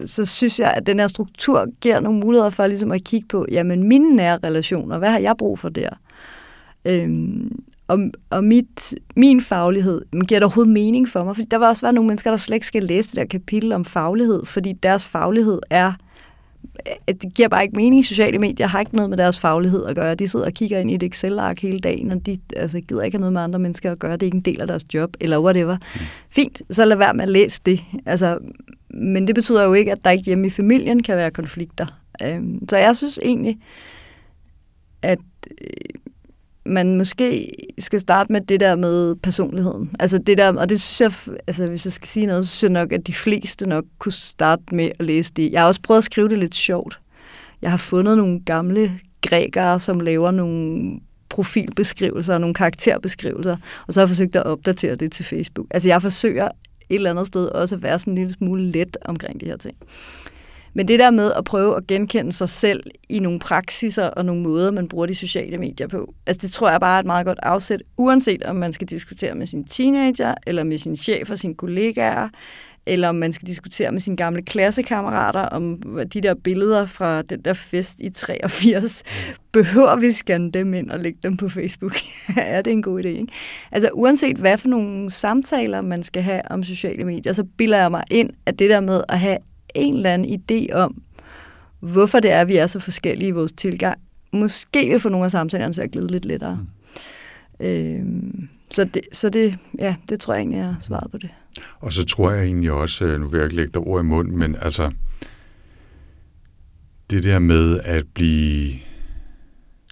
så 0.06 0.24
synes 0.24 0.60
jeg, 0.60 0.70
at 0.70 0.86
den 0.86 0.98
her 0.98 1.08
struktur 1.08 1.66
giver 1.80 2.00
nogle 2.00 2.20
muligheder 2.20 2.50
for 2.50 2.66
ligesom 2.66 2.92
at 2.92 3.04
kigge 3.04 3.28
på, 3.28 3.46
jamen 3.52 3.88
mine 3.88 4.16
nære 4.16 4.38
relationer, 4.44 4.98
hvad 4.98 5.10
har 5.10 5.18
jeg 5.18 5.36
brug 5.38 5.58
for 5.58 5.68
der? 5.68 5.88
Øhm, 6.84 7.62
og, 7.88 7.98
og 8.30 8.44
mit, 8.44 8.94
min 9.16 9.40
faglighed 9.40 10.02
giver 10.12 10.40
det 10.40 10.42
overhovedet 10.42 10.72
mening 10.72 11.08
for 11.08 11.24
mig, 11.24 11.36
fordi 11.36 11.48
der 11.50 11.58
vil 11.58 11.66
også 11.66 11.82
være 11.82 11.92
nogle 11.92 12.08
mennesker, 12.08 12.30
der 12.30 12.36
slet 12.36 12.54
ikke 12.54 12.66
skal 12.66 12.82
læse 12.82 13.08
det 13.08 13.16
der 13.16 13.24
kapitel 13.24 13.72
om 13.72 13.84
faglighed, 13.84 14.44
fordi 14.44 14.72
deres 14.72 15.04
faglighed 15.04 15.60
er 15.70 15.92
det 17.08 17.34
giver 17.34 17.48
bare 17.48 17.62
ikke 17.62 17.76
mening. 17.76 18.04
Sociale 18.04 18.38
medier 18.38 18.66
har 18.66 18.80
ikke 18.80 18.96
noget 18.96 19.10
med 19.10 19.18
deres 19.18 19.40
faglighed 19.40 19.86
at 19.86 19.94
gøre. 19.94 20.14
De 20.14 20.28
sidder 20.28 20.46
og 20.46 20.52
kigger 20.52 20.78
ind 20.78 20.90
i 20.90 20.94
et 20.94 21.02
Excel-ark 21.02 21.60
hele 21.60 21.78
dagen, 21.78 22.10
og 22.10 22.26
de 22.26 22.38
altså, 22.56 22.80
gider 22.80 23.02
ikke 23.02 23.16
have 23.16 23.20
noget 23.20 23.32
med 23.32 23.40
andre 23.40 23.58
mennesker 23.58 23.92
at 23.92 23.98
gøre. 23.98 24.12
Det 24.12 24.22
er 24.22 24.26
ikke 24.26 24.36
en 24.36 24.42
del 24.42 24.60
af 24.60 24.66
deres 24.66 24.94
job, 24.94 25.16
eller 25.20 25.38
whatever. 25.38 25.76
Mm. 25.76 26.00
Fint, 26.30 26.62
så 26.70 26.84
lad 26.84 26.96
være 26.96 27.14
med 27.14 27.22
at 27.22 27.28
læse 27.28 27.60
det. 27.66 27.80
Altså, 28.06 28.38
men 28.90 29.26
det 29.26 29.34
betyder 29.34 29.62
jo 29.62 29.72
ikke, 29.72 29.92
at 29.92 30.04
der 30.04 30.10
ikke 30.10 30.24
hjemme 30.24 30.46
i 30.46 30.50
familien 30.50 31.02
kan 31.02 31.16
være 31.16 31.30
konflikter. 31.30 31.86
Øhm, 32.22 32.68
så 32.68 32.76
jeg 32.76 32.96
synes 32.96 33.18
egentlig, 33.22 33.58
at 35.02 35.18
man 36.66 36.96
måske 36.96 37.52
skal 37.78 38.00
starte 38.00 38.32
med 38.32 38.40
det 38.40 38.60
der 38.60 38.76
med 38.76 39.14
personligheden. 39.16 39.90
Altså 40.00 40.18
det 40.18 40.38
der, 40.38 40.52
og 40.56 40.68
det 40.68 40.80
synes 40.80 41.00
jeg, 41.28 41.36
altså 41.46 41.66
hvis 41.66 41.84
jeg 41.84 41.92
skal 41.92 42.08
sige 42.08 42.26
noget, 42.26 42.46
så 42.46 42.56
synes 42.56 42.62
jeg 42.62 42.82
nok, 42.82 42.92
at 42.92 43.06
de 43.06 43.14
fleste 43.14 43.68
nok 43.68 43.84
kunne 43.98 44.12
starte 44.12 44.62
med 44.72 44.90
at 44.98 45.04
læse 45.06 45.32
det. 45.32 45.52
Jeg 45.52 45.60
har 45.60 45.66
også 45.66 45.82
prøvet 45.82 45.98
at 45.98 46.04
skrive 46.04 46.28
det 46.28 46.38
lidt 46.38 46.54
sjovt. 46.54 47.00
Jeg 47.62 47.70
har 47.70 47.76
fundet 47.76 48.16
nogle 48.16 48.40
gamle 48.40 48.92
grækere, 49.20 49.80
som 49.80 50.00
laver 50.00 50.30
nogle 50.30 50.92
profilbeskrivelser 51.28 52.34
og 52.34 52.40
nogle 52.40 52.54
karakterbeskrivelser, 52.54 53.56
og 53.86 53.94
så 53.94 54.00
har 54.00 54.02
jeg 54.02 54.08
forsøgt 54.08 54.36
at 54.36 54.42
opdatere 54.42 54.94
det 54.94 55.12
til 55.12 55.24
Facebook. 55.24 55.66
Altså 55.70 55.88
jeg 55.88 56.02
forsøger 56.02 56.44
et 56.44 56.94
eller 56.94 57.10
andet 57.10 57.26
sted 57.26 57.46
også 57.46 57.74
at 57.74 57.82
være 57.82 57.98
sådan 57.98 58.12
en 58.12 58.18
lille 58.18 58.32
smule 58.32 58.70
let 58.70 58.96
omkring 59.04 59.40
de 59.40 59.46
her 59.46 59.56
ting. 59.56 59.76
Men 60.74 60.88
det 60.88 60.98
der 60.98 61.10
med 61.10 61.32
at 61.32 61.44
prøve 61.44 61.76
at 61.76 61.86
genkende 61.86 62.32
sig 62.32 62.48
selv 62.48 62.82
i 63.08 63.18
nogle 63.18 63.38
praksiser 63.38 64.06
og 64.06 64.24
nogle 64.24 64.42
måder, 64.42 64.70
man 64.70 64.88
bruger 64.88 65.06
de 65.06 65.14
sociale 65.14 65.58
medier 65.58 65.86
på, 65.86 66.14
altså 66.26 66.46
det 66.46 66.52
tror 66.52 66.70
jeg 66.70 66.80
bare 66.80 66.96
er 66.96 67.00
et 67.00 67.06
meget 67.06 67.26
godt 67.26 67.38
afsæt, 67.42 67.82
uanset 67.96 68.42
om 68.42 68.56
man 68.56 68.72
skal 68.72 68.88
diskutere 68.88 69.34
med 69.34 69.46
sin 69.46 69.64
teenager, 69.64 70.34
eller 70.46 70.64
med 70.64 70.78
sin 70.78 70.96
chef 70.96 71.30
og 71.30 71.38
sine 71.38 71.54
kollegaer, 71.54 72.28
eller 72.86 73.08
om 73.08 73.14
man 73.14 73.32
skal 73.32 73.48
diskutere 73.48 73.92
med 73.92 74.00
sine 74.00 74.16
gamle 74.16 74.42
klassekammerater 74.42 75.40
om 75.40 75.78
de 76.12 76.20
der 76.20 76.34
billeder 76.34 76.86
fra 76.86 77.22
den 77.22 77.40
der 77.40 77.52
fest 77.52 77.94
i 77.98 78.10
83. 78.10 79.02
Behøver 79.52 79.96
vi 79.96 80.12
scanne 80.12 80.50
dem 80.50 80.74
ind 80.74 80.90
og 80.90 80.98
lægge 81.00 81.18
dem 81.22 81.36
på 81.36 81.48
Facebook? 81.48 81.96
er 82.36 82.62
det 82.62 82.72
en 82.72 82.82
god 82.82 83.00
idé, 83.04 83.08
ikke? 83.08 83.32
Altså 83.72 83.90
uanset 83.92 84.36
hvad 84.36 84.58
for 84.58 84.68
nogle 84.68 85.10
samtaler 85.10 85.80
man 85.80 86.02
skal 86.02 86.22
have 86.22 86.40
om 86.50 86.62
sociale 86.62 87.04
medier, 87.04 87.32
så 87.32 87.44
bilder 87.44 87.78
jeg 87.78 87.90
mig 87.90 88.04
ind, 88.10 88.30
at 88.46 88.58
det 88.58 88.70
der 88.70 88.80
med 88.80 89.02
at 89.08 89.18
have 89.18 89.38
en 89.74 89.96
eller 89.96 90.14
anden 90.14 90.40
idé 90.40 90.72
om, 90.72 91.02
hvorfor 91.80 92.20
det 92.20 92.30
er, 92.30 92.44
vi 92.44 92.56
er 92.56 92.66
så 92.66 92.80
forskellige 92.80 93.28
i 93.28 93.32
vores 93.32 93.52
tilgang, 93.52 93.98
måske 94.32 94.88
vil 94.88 95.00
få 95.00 95.08
nogle 95.08 95.24
af 95.24 95.30
samtalerne 95.30 95.74
til 95.74 95.82
at 95.82 95.90
glide 95.90 96.06
lidt 96.06 96.24
lettere. 96.24 96.66
Mm. 97.60 97.66
Øh, 97.66 98.04
så, 98.70 98.84
det, 98.84 99.02
så 99.12 99.30
det, 99.30 99.58
ja, 99.78 99.94
det 100.08 100.20
tror 100.20 100.34
jeg 100.34 100.40
egentlig 100.40 100.60
er 100.60 100.74
svaret 100.80 101.10
på 101.10 101.18
det. 101.18 101.30
Og 101.80 101.92
så 101.92 102.04
tror 102.04 102.30
jeg 102.30 102.44
egentlig 102.44 102.72
også, 102.72 103.04
øh, 103.04 103.20
nu 103.20 103.28
vil 103.28 103.38
jeg 103.38 103.46
ikke 103.46 103.56
lægge 103.56 103.72
dig 103.72 103.82
ord 103.82 104.00
i 104.00 104.06
munden, 104.06 104.38
men 104.38 104.56
altså, 104.62 104.90
det 107.10 107.24
der 107.24 107.38
med 107.38 107.80
at 107.84 108.04
blive 108.14 108.72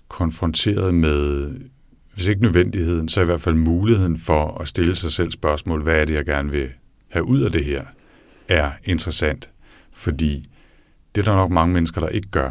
konfronteret 0.08 0.94
med, 0.94 1.50
hvis 2.14 2.26
ikke 2.26 2.42
nødvendigheden, 2.42 3.08
så 3.08 3.20
i 3.20 3.24
hvert 3.24 3.40
fald 3.40 3.54
muligheden 3.54 4.18
for 4.18 4.60
at 4.60 4.68
stille 4.68 4.94
sig 4.94 5.12
selv 5.12 5.30
spørgsmål, 5.30 5.82
hvad 5.82 6.00
er 6.00 6.04
det, 6.04 6.14
jeg 6.14 6.24
gerne 6.24 6.50
vil 6.50 6.68
have 7.08 7.24
ud 7.24 7.40
af 7.40 7.52
det 7.52 7.64
her, 7.64 7.84
er 8.48 8.70
interessant. 8.84 9.50
Fordi 10.00 10.44
det 11.14 11.20
er 11.20 11.24
der 11.24 11.36
nok 11.36 11.50
mange 11.50 11.74
mennesker, 11.74 12.00
der 12.00 12.08
ikke 12.08 12.28
gør. 12.30 12.50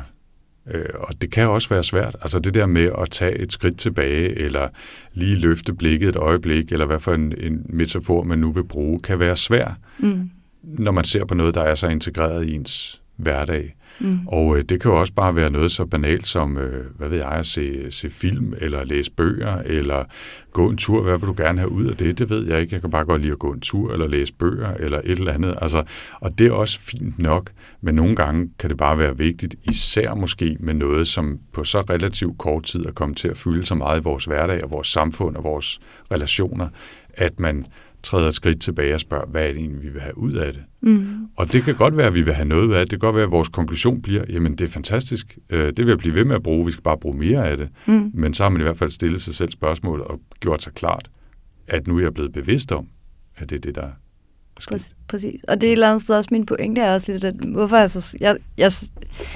Øh, 0.72 0.86
og 0.94 1.22
det 1.22 1.32
kan 1.32 1.50
også 1.50 1.70
være 1.70 1.84
svært. 1.84 2.16
Altså 2.22 2.40
det 2.40 2.54
der 2.54 2.66
med 2.66 2.90
at 2.98 3.10
tage 3.10 3.38
et 3.38 3.52
skridt 3.52 3.78
tilbage, 3.78 4.42
eller 4.42 4.68
lige 5.14 5.36
løfte 5.36 5.74
blikket 5.74 6.10
et 6.10 6.16
øjeblik, 6.16 6.72
eller 6.72 6.86
hvad 6.86 7.00
for 7.00 7.14
en, 7.14 7.34
en 7.38 7.66
metafor 7.70 8.24
man 8.24 8.40
nu 8.40 8.52
vil 8.52 8.64
bruge, 8.64 9.00
kan 9.00 9.20
være 9.20 9.36
svært, 9.36 9.74
mm. 10.00 10.30
når 10.64 10.92
man 10.92 11.04
ser 11.04 11.26
på 11.26 11.34
noget, 11.34 11.56
der 11.56 11.62
er 11.62 11.76
så 11.76 11.88
integreret 11.88 12.46
i 12.46 12.54
ens 12.54 13.02
hverdag. 13.16 13.76
Mm. 14.00 14.28
Og 14.28 14.58
øh, 14.58 14.64
det 14.64 14.82
kan 14.82 14.92
jo 14.92 15.00
også 15.00 15.14
bare 15.14 15.36
være 15.36 15.50
noget 15.50 15.72
så 15.72 15.86
banalt 15.86 16.28
som, 16.28 16.58
øh, 16.58 16.86
hvad 16.98 17.10
ved 17.10 17.18
jeg, 17.18 17.32
at 17.32 17.46
se, 17.46 17.92
se 17.92 18.10
film, 18.10 18.54
eller 18.58 18.84
læse 18.84 19.12
bøger, 19.12 19.58
eller 19.66 20.04
gå 20.54 20.70
en 20.70 20.78
tur. 20.78 21.04
Hvad 21.04 21.18
vil 21.18 21.28
du 21.28 21.34
gerne 21.38 21.60
have 21.60 21.72
ud 21.72 21.86
af 21.86 21.96
det? 21.96 22.18
Det 22.18 22.30
ved 22.30 22.48
jeg 22.48 22.62
ikke. 22.62 22.74
Jeg 22.74 22.82
kan 22.82 22.92
bare 22.92 23.06
godt 23.06 23.22
lide 23.22 23.32
at 23.32 23.40
gå 23.40 23.52
en 23.52 23.60
tur, 23.60 23.94
eller 23.94 24.08
læse 24.08 24.34
bøger, 24.34 24.74
eller 24.74 24.98
et 24.98 25.12
eller 25.12 25.34
andet. 25.34 25.56
Altså, 25.62 25.84
og 26.22 26.40
det 26.40 26.48
er 26.48 26.52
også 26.52 26.80
fint 26.80 27.20
nok, 27.20 27.52
men 27.82 27.96
nogle 27.96 28.16
gange 28.16 28.50
kan 28.60 28.70
det 28.70 28.78
bare 28.78 28.98
være 28.98 29.18
vigtigt, 29.18 29.56
især 29.64 30.14
måske 30.14 30.58
med 30.60 30.74
noget, 30.74 31.08
som 31.08 31.40
på 31.54 31.64
så 31.64 31.80
relativt 31.80 32.38
kort 32.38 32.64
tid 32.64 32.86
er 32.86 32.92
kommet 32.92 33.18
til 33.18 33.28
at 33.28 33.38
fylde 33.38 33.66
så 33.66 33.76
meget 33.76 34.00
i 34.00 34.04
vores 34.04 34.26
hverdag, 34.26 34.64
og 34.64 34.72
vores 34.72 34.88
samfund, 34.88 35.36
og 35.36 35.44
vores 35.44 35.80
relationer, 36.12 36.68
at 37.14 37.40
man 37.40 37.66
træder 38.04 38.28
et 38.28 38.34
skridt 38.34 38.62
tilbage 38.62 38.94
og 38.94 39.00
spørger, 39.00 39.26
hvad 39.26 39.44
er 39.44 39.54
det 39.54 39.58
egentlig, 39.58 39.84
vi 39.84 39.90
vil 39.90 40.02
have 40.02 40.18
ud 40.18 40.34
af 40.34 40.54
det? 40.54 40.64
Mm. 40.82 41.28
Og 41.36 41.52
det 41.52 41.64
kan 41.64 41.76
godt 41.76 41.98
være, 41.98 42.08
at 42.08 42.14
vi 42.14 42.22
vil 42.22 42.34
have 42.34 42.48
noget 42.48 42.74
af 42.74 42.80
det. 42.80 42.92
Det 42.92 43.00
kan 43.00 43.08
godt 43.08 43.16
være, 43.16 43.26
at 43.26 43.32
vores 43.32 43.50
konklusion 43.50 44.02
bliver, 44.02 44.24
jamen 44.30 44.56
det 44.56 44.66
er 44.66 44.70
fantastisk, 44.70 45.38
øh, 45.50 45.60
det 45.60 45.78
vil 45.78 45.88
jeg 45.88 45.98
blive 45.98 46.16
ved 46.16 46.26
med 46.26 46.36
at 46.36 46.44
bruge, 46.44 46.66
vi 46.66 46.72
skal 46.72 46.84
bare 46.84 46.98
bruge 46.98 47.18
mere 47.18 47.50
af 47.50 47.58
det. 47.58 47.70
Mm. 47.88 48.12
Men 48.14 48.34
så 48.34 48.44
har 48.44 48.50
man 48.50 48.62
i 48.62 48.64
hvert 48.64 48.78
fald 48.78 48.92
stillet 48.92 49.22
sig 49.22 49.36
selv 49.36 49.52
spørgsmål 49.52 50.02
og 50.02 50.20
gjort 50.40 50.64
sig 50.64 50.74
klart, 50.74 51.10
at 51.68 51.88
nu 51.88 51.98
er 51.98 52.02
jeg 52.02 52.14
blevet 52.14 52.34
bevidst 52.34 52.72
om, 52.72 52.88
at 53.36 53.50
det 53.50 53.56
er 53.56 53.60
det, 53.60 53.76
der 53.76 53.90
Præcis. 54.68 54.94
Præcis. 55.08 55.44
Og 55.48 55.62
det 55.62 55.68
er 55.68 55.72
et 55.72 55.74
eller 55.74 55.90
andet 55.90 56.02
sted 56.02 56.16
også 56.16 56.30
min 56.32 56.46
pointe 56.46 56.82
er 56.82 56.94
også 56.94 57.12
lidt, 57.12 57.24
at 57.24 57.36
hvorfor 57.36 57.78
jeg, 57.78 57.92
så, 57.92 58.18
jeg, 58.20 58.38
jeg 58.58 58.72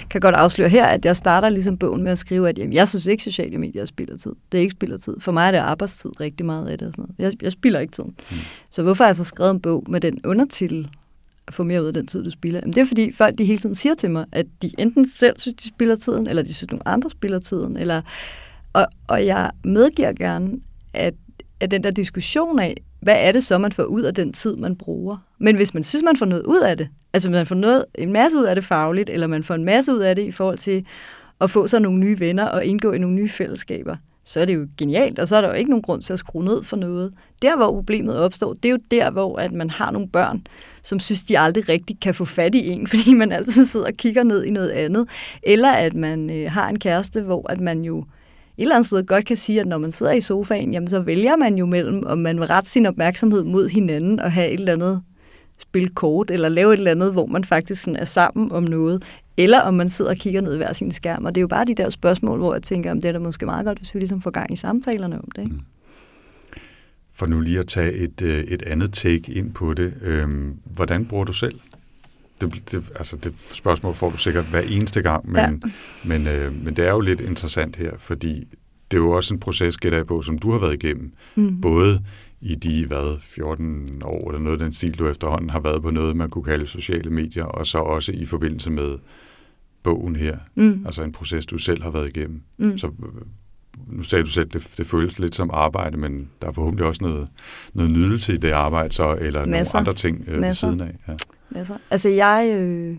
kan 0.10 0.22
godt 0.22 0.36
afsløre 0.36 0.70
her, 0.70 0.86
at 0.86 1.06
jeg 1.06 1.18
starter 1.18 1.50
ligesom 1.50 1.78
bogen 1.78 2.04
med 2.04 2.12
at 2.12 2.18
skrive, 2.18 2.50
at 2.50 2.58
jamen, 2.58 2.74
jeg 2.74 2.90
synes 2.90 3.06
ikke, 3.06 3.24
sociale 3.24 3.58
medier 3.58 3.82
er 3.82 3.86
spillertid. 3.86 4.32
Det 4.52 4.58
er 4.58 4.62
ikke 4.62 4.72
spillertid. 4.72 5.20
For 5.20 5.32
mig 5.32 5.48
er 5.48 5.52
det 5.52 5.58
arbejdstid 5.58 6.20
rigtig 6.20 6.46
meget 6.46 6.68
af 6.68 6.78
det. 6.78 6.88
Og 6.88 6.94
sådan 6.94 7.06
noget. 7.20 7.34
Jeg, 7.34 7.44
jeg 7.44 7.52
spilder 7.52 7.80
ikke 7.80 7.92
tiden. 7.92 8.16
Mm. 8.32 8.38
Så 8.72 8.84
hvorfor 8.84 9.04
har 9.04 9.10
jeg 9.10 9.16
så 9.16 9.24
skrevet 9.24 9.52
en 9.52 9.60
bog 9.60 9.84
med 9.90 10.02
den 10.02 10.20
undertitel, 10.26 10.90
at 11.48 11.54
få 11.54 11.64
mere 11.64 11.82
ud 11.82 11.88
af 11.88 11.94
den 11.94 12.08
tid, 12.08 12.24
du 12.24 12.30
spiller? 12.30 12.60
Jamen, 12.60 12.74
det 12.74 12.82
er 12.82 12.86
fordi 12.86 13.12
folk 13.12 13.38
de 13.38 13.46
hele 13.46 13.60
tiden 13.60 13.76
siger 13.76 13.96
til 13.96 14.12
mig, 14.12 14.26
at 14.32 14.46
de 14.62 14.72
enten 14.78 15.10
selv 15.10 15.40
synes, 15.40 15.56
de 15.56 15.68
spiller 15.68 15.96
tiden, 15.96 16.28
eller 16.28 16.44
de 16.44 16.54
synes, 16.54 16.72
nogle 16.72 16.88
andre 16.88 17.10
spiller 17.10 17.40
tiden. 17.40 17.78
Eller, 17.78 18.02
og, 18.74 18.88
og 19.08 19.26
jeg 19.26 19.52
medgiver 19.64 20.14
gerne, 20.14 20.52
at, 20.94 21.14
at 21.60 21.72
den 21.72 21.84
der 21.84 21.92
diskussion 21.92 22.60
af, 22.60 22.78
hvad 23.04 23.16
er 23.18 23.32
det 23.32 23.44
så, 23.44 23.58
man 23.58 23.72
får 23.72 23.84
ud 23.84 24.02
af 24.02 24.14
den 24.14 24.34
tid, 24.34 24.56
man 24.56 24.76
bruger? 24.76 25.18
Men 25.40 25.56
hvis 25.56 25.74
man 25.74 25.84
synes, 25.84 26.04
man 26.04 26.18
får 26.18 26.26
noget 26.26 26.46
ud 26.46 26.60
af 26.60 26.78
det, 26.78 26.88
altså 27.14 27.30
man 27.30 27.46
får 27.46 27.56
noget, 27.56 27.86
en 27.96 28.14
masse 28.14 28.38
ud 28.38 28.44
af 28.44 28.56
det 28.56 28.64
fagligt, 28.64 29.10
eller 29.10 29.28
man 29.28 29.44
får 29.44 29.56
en 29.56 29.64
masse 29.64 29.94
ud 29.94 30.00
af 30.00 30.16
det 30.16 30.24
i 30.24 30.32
forhold 30.32 30.58
til 30.58 30.86
at 31.42 31.50
få 31.50 31.68
sig 31.68 31.82
nogle 31.82 32.00
nye 32.00 32.20
venner 32.20 32.46
og 32.46 32.66
indgå 32.66 32.92
i 32.92 32.98
nogle 32.98 33.16
nye 33.16 33.30
fællesskaber, 33.30 33.96
så 34.26 34.40
er 34.40 34.46
det 34.46 34.56
jo 34.56 34.68
genialt, 34.78 35.20
og 35.20 35.28
så 35.28 35.36
er 35.36 35.42
der 35.42 35.48
jo 35.48 35.54
ikke 35.54 35.70
nogen 35.70 35.82
grund 35.82 36.02
til 36.02 36.14
at 36.14 36.20
skrue 36.20 36.44
ned 36.46 36.64
for 36.64 36.78
noget. 36.78 37.14
Der, 37.42 37.56
hvor 37.56 37.72
problemet 37.72 38.18
opstår, 38.18 38.54
det 38.54 38.66
er 38.66 38.70
jo 38.70 38.80
der, 38.92 39.12
hvor 39.12 39.38
at 39.38 39.52
man 39.52 39.70
har 39.70 39.92
nogle 39.92 40.08
børn, 40.08 40.48
som 40.84 41.00
synes, 41.00 41.24
de 41.24 41.40
aldrig 41.40 41.70
rigtig 41.70 42.00
kan 42.00 42.14
få 42.14 42.26
fat 42.26 42.56
i 42.56 42.70
en, 42.70 42.88
fordi 42.94 43.14
man 43.14 43.32
altid 43.32 43.66
sidder 43.66 43.86
og 43.86 43.94
kigger 43.94 44.24
ned 44.24 44.44
i 44.44 44.52
noget 44.52 44.70
andet. 44.70 45.10
Eller 45.44 45.72
at 45.72 45.94
man 45.94 46.30
øh, 46.30 46.52
har 46.52 46.70
en 46.70 46.80
kæreste, 46.80 47.22
hvor 47.22 47.52
at 47.52 47.60
man 47.62 47.82
jo 47.82 48.06
et 48.58 48.62
eller 48.62 48.76
andet 48.76 48.88
sted 48.88 49.06
godt 49.06 49.26
kan 49.26 49.38
sige, 49.38 49.60
at 49.60 49.68
når 49.68 49.78
man 49.78 49.92
sidder 49.92 50.12
i 50.12 50.22
sofaen, 50.22 50.74
jamen 50.74 50.90
så 50.90 51.00
vælger 51.00 51.36
man 51.36 51.56
jo 51.56 51.66
mellem, 51.66 52.04
om 52.06 52.18
man 52.18 52.40
vil 52.40 52.48
rette 52.48 52.70
sin 52.70 52.86
opmærksomhed 52.86 53.44
mod 53.44 53.70
hinanden 53.70 54.20
og 54.20 54.32
have 54.32 54.48
et 54.48 54.60
eller 54.60 54.74
andet 54.74 55.02
spil 55.58 55.90
kort, 55.90 56.32
eller 56.32 56.50
lave 56.50 56.74
et 56.74 56.78
eller 56.78 56.92
andet, 56.92 57.12
hvor 57.12 57.26
man 57.26 57.44
faktisk 57.44 57.82
sådan 57.82 57.96
er 57.96 58.06
sammen 58.06 58.52
om 58.52 58.64
noget, 58.64 59.04
eller 59.38 59.60
om 59.60 59.74
man 59.74 59.90
sidder 59.90 60.12
og 60.12 60.18
kigger 60.18 60.42
ned 60.42 60.54
i 60.54 60.58
hver 60.58 60.74
sin 60.74 60.92
skærm. 60.92 61.26
Og 61.26 61.36
det 61.36 61.40
er 61.40 61.44
jo 61.44 61.48
bare 61.48 61.66
de 61.66 61.76
der 61.76 61.90
spørgsmål, 61.90 62.40
hvor 62.40 62.54
jeg 62.54 62.64
tænker, 62.64 62.92
om 62.92 63.02
det 63.02 63.08
er 63.08 63.12
da 63.12 63.20
måske 63.20 63.46
meget 63.46 63.66
godt, 63.66 63.78
hvis 63.78 63.96
vi 63.96 64.00
ligesom 64.00 64.22
får 64.22 64.32
gang 64.32 64.54
i 64.54 64.56
samtalerne 64.56 65.18
om 65.18 65.32
det. 65.36 65.42
Ikke? 65.42 65.54
Mm. 65.54 65.62
For 67.14 67.26
nu 67.26 67.40
lige 67.40 67.60
at 67.60 67.68
tage 67.68 67.94
et, 67.94 68.22
øh, 68.22 68.40
et 68.40 68.62
andet 68.62 68.94
take 68.94 69.32
ind 69.32 69.54
på 69.54 69.74
det. 69.74 69.94
Øhm, 70.02 70.58
hvordan 70.74 71.06
bruger 71.06 71.26
du 71.26 71.34
selv 71.34 71.60
det, 72.48 72.72
det, 72.72 72.92
altså 72.96 73.18
det 73.18 73.34
spørgsmål 73.38 73.94
får 73.94 74.10
du 74.10 74.18
sikkert 74.18 74.46
hver 74.46 74.62
eneste 74.62 75.02
gang, 75.02 75.32
men, 75.32 75.64
ja. 75.64 75.70
men, 76.04 76.28
øh, 76.28 76.64
men 76.64 76.76
det 76.76 76.88
er 76.88 76.92
jo 76.92 77.00
lidt 77.00 77.22
interessant 77.22 77.76
her, 77.76 77.92
fordi 77.98 78.48
det 78.92 78.98
er 78.98 79.02
jo 79.02 79.12
også 79.12 79.34
en 79.34 79.40
proces, 79.40 79.78
gætter 79.78 79.98
jeg 79.98 80.08
på, 80.08 80.22
som 80.22 80.38
du 80.38 80.52
har 80.52 80.60
været 80.60 80.74
igennem. 80.74 81.14
Mm. 81.36 81.62
Både 81.62 82.04
i 82.42 82.56
de, 82.56 82.86
hvad, 82.88 83.20
14 83.20 84.02
år 84.04 84.30
eller 84.30 84.42
noget 84.42 84.60
af 84.60 84.66
den 84.66 84.74
stil, 84.74 85.00
du 85.00 85.08
efterhånden 85.08 85.50
har 85.50 85.60
været 85.60 85.82
på 85.82 85.92
noget, 85.92 86.16
man 86.16 86.30
kunne 86.30 86.44
kalde 86.44 86.68
sociale 86.68 87.10
medier, 87.10 87.44
og 87.44 87.68
så 87.68 87.78
også 87.78 88.12
i 88.12 88.26
forbindelse 88.26 88.72
med 88.72 88.98
bogen 89.84 90.16
her. 90.16 90.38
Mm. 90.56 90.84
Altså 90.86 91.04
en 91.04 91.12
proces, 91.12 91.46
du 91.46 91.58
selv 91.58 91.84
har 91.84 91.92
været 91.92 92.18
igennem. 92.18 92.42
Mm. 92.58 92.78
Så 92.78 92.92
nu 93.88 94.04
sagde 94.04 94.24
du 94.24 94.30
selv, 94.30 94.50
det, 94.50 94.74
det 94.78 94.88
føles 94.88 95.20
lidt 95.20 95.36
som 95.36 95.50
arbejde, 95.54 95.98
men 95.98 96.30
der 96.42 96.48
er 96.48 96.52
forhåbentlig 96.52 96.88
også 96.88 97.04
noget, 97.04 97.28
noget 97.74 97.92
nydelse 97.92 98.34
i 98.34 98.38
det 98.38 98.52
arbejde, 98.52 98.94
så, 98.94 99.18
eller 99.22 99.46
Masser. 99.46 99.74
nogle 99.74 99.80
andre 99.80 99.94
ting 99.94 100.26
øh, 100.28 100.42
ved 100.42 100.54
siden 100.54 100.82
af. 100.82 100.96
Ja. 101.08 101.14
Masser. 101.50 101.76
Altså 101.92 102.10
jeg... 102.10 102.50
Øh... 102.58 102.98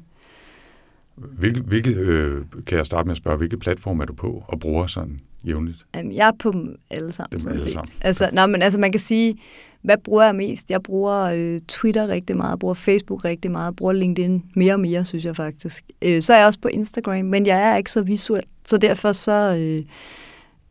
Hvilke, 1.16 1.60
hvilke 1.60 1.90
øh, 1.90 2.44
kan 2.66 2.78
jeg 2.78 2.87
starte 2.87 3.06
med 3.06 3.12
at 3.12 3.16
spørge, 3.16 3.37
hvilke 3.37 3.56
platform 3.56 4.00
er 4.00 4.04
du 4.04 4.12
på 4.12 4.44
og 4.48 4.60
bruger 4.60 4.87
sådan 4.87 5.20
jævnligt? 5.46 5.87
Jamen, 5.94 6.12
jeg 6.14 6.28
er 6.28 6.32
på 6.38 6.52
dem 6.52 6.76
alle 6.90 7.12
sammen. 7.12 7.40
Dem 7.40 7.50
alle 7.50 7.70
sammen. 7.70 7.94
Altså, 8.00 8.30
nej, 8.32 8.46
men 8.46 8.62
altså 8.62 8.80
man 8.80 8.92
kan 8.92 9.00
sige, 9.00 9.34
hvad 9.82 9.96
bruger 10.04 10.24
jeg 10.24 10.34
mest? 10.34 10.70
Jeg 10.70 10.82
bruger 10.82 11.22
øh, 11.22 11.60
Twitter 11.68 12.08
rigtig 12.08 12.37
meget, 12.37 12.58
bruger 12.58 12.74
Facebook 12.74 13.24
rigtig 13.24 13.50
meget, 13.50 13.76
bruger 13.76 13.92
LinkedIn 13.92 14.44
mere 14.54 14.72
og 14.72 14.80
mere, 14.80 15.04
synes 15.04 15.24
jeg 15.24 15.37
faktisk. 15.37 15.84
Øh, 16.02 16.22
så 16.22 16.32
er 16.32 16.38
jeg 16.38 16.46
også 16.46 16.60
på 16.60 16.68
Instagram, 16.68 17.24
men 17.24 17.46
jeg 17.46 17.72
er 17.72 17.76
ikke 17.76 17.90
så 17.90 18.02
visuel, 18.02 18.42
så 18.64 18.78
derfor 18.78 19.12
så... 19.12 19.56
Øh, 19.60 19.84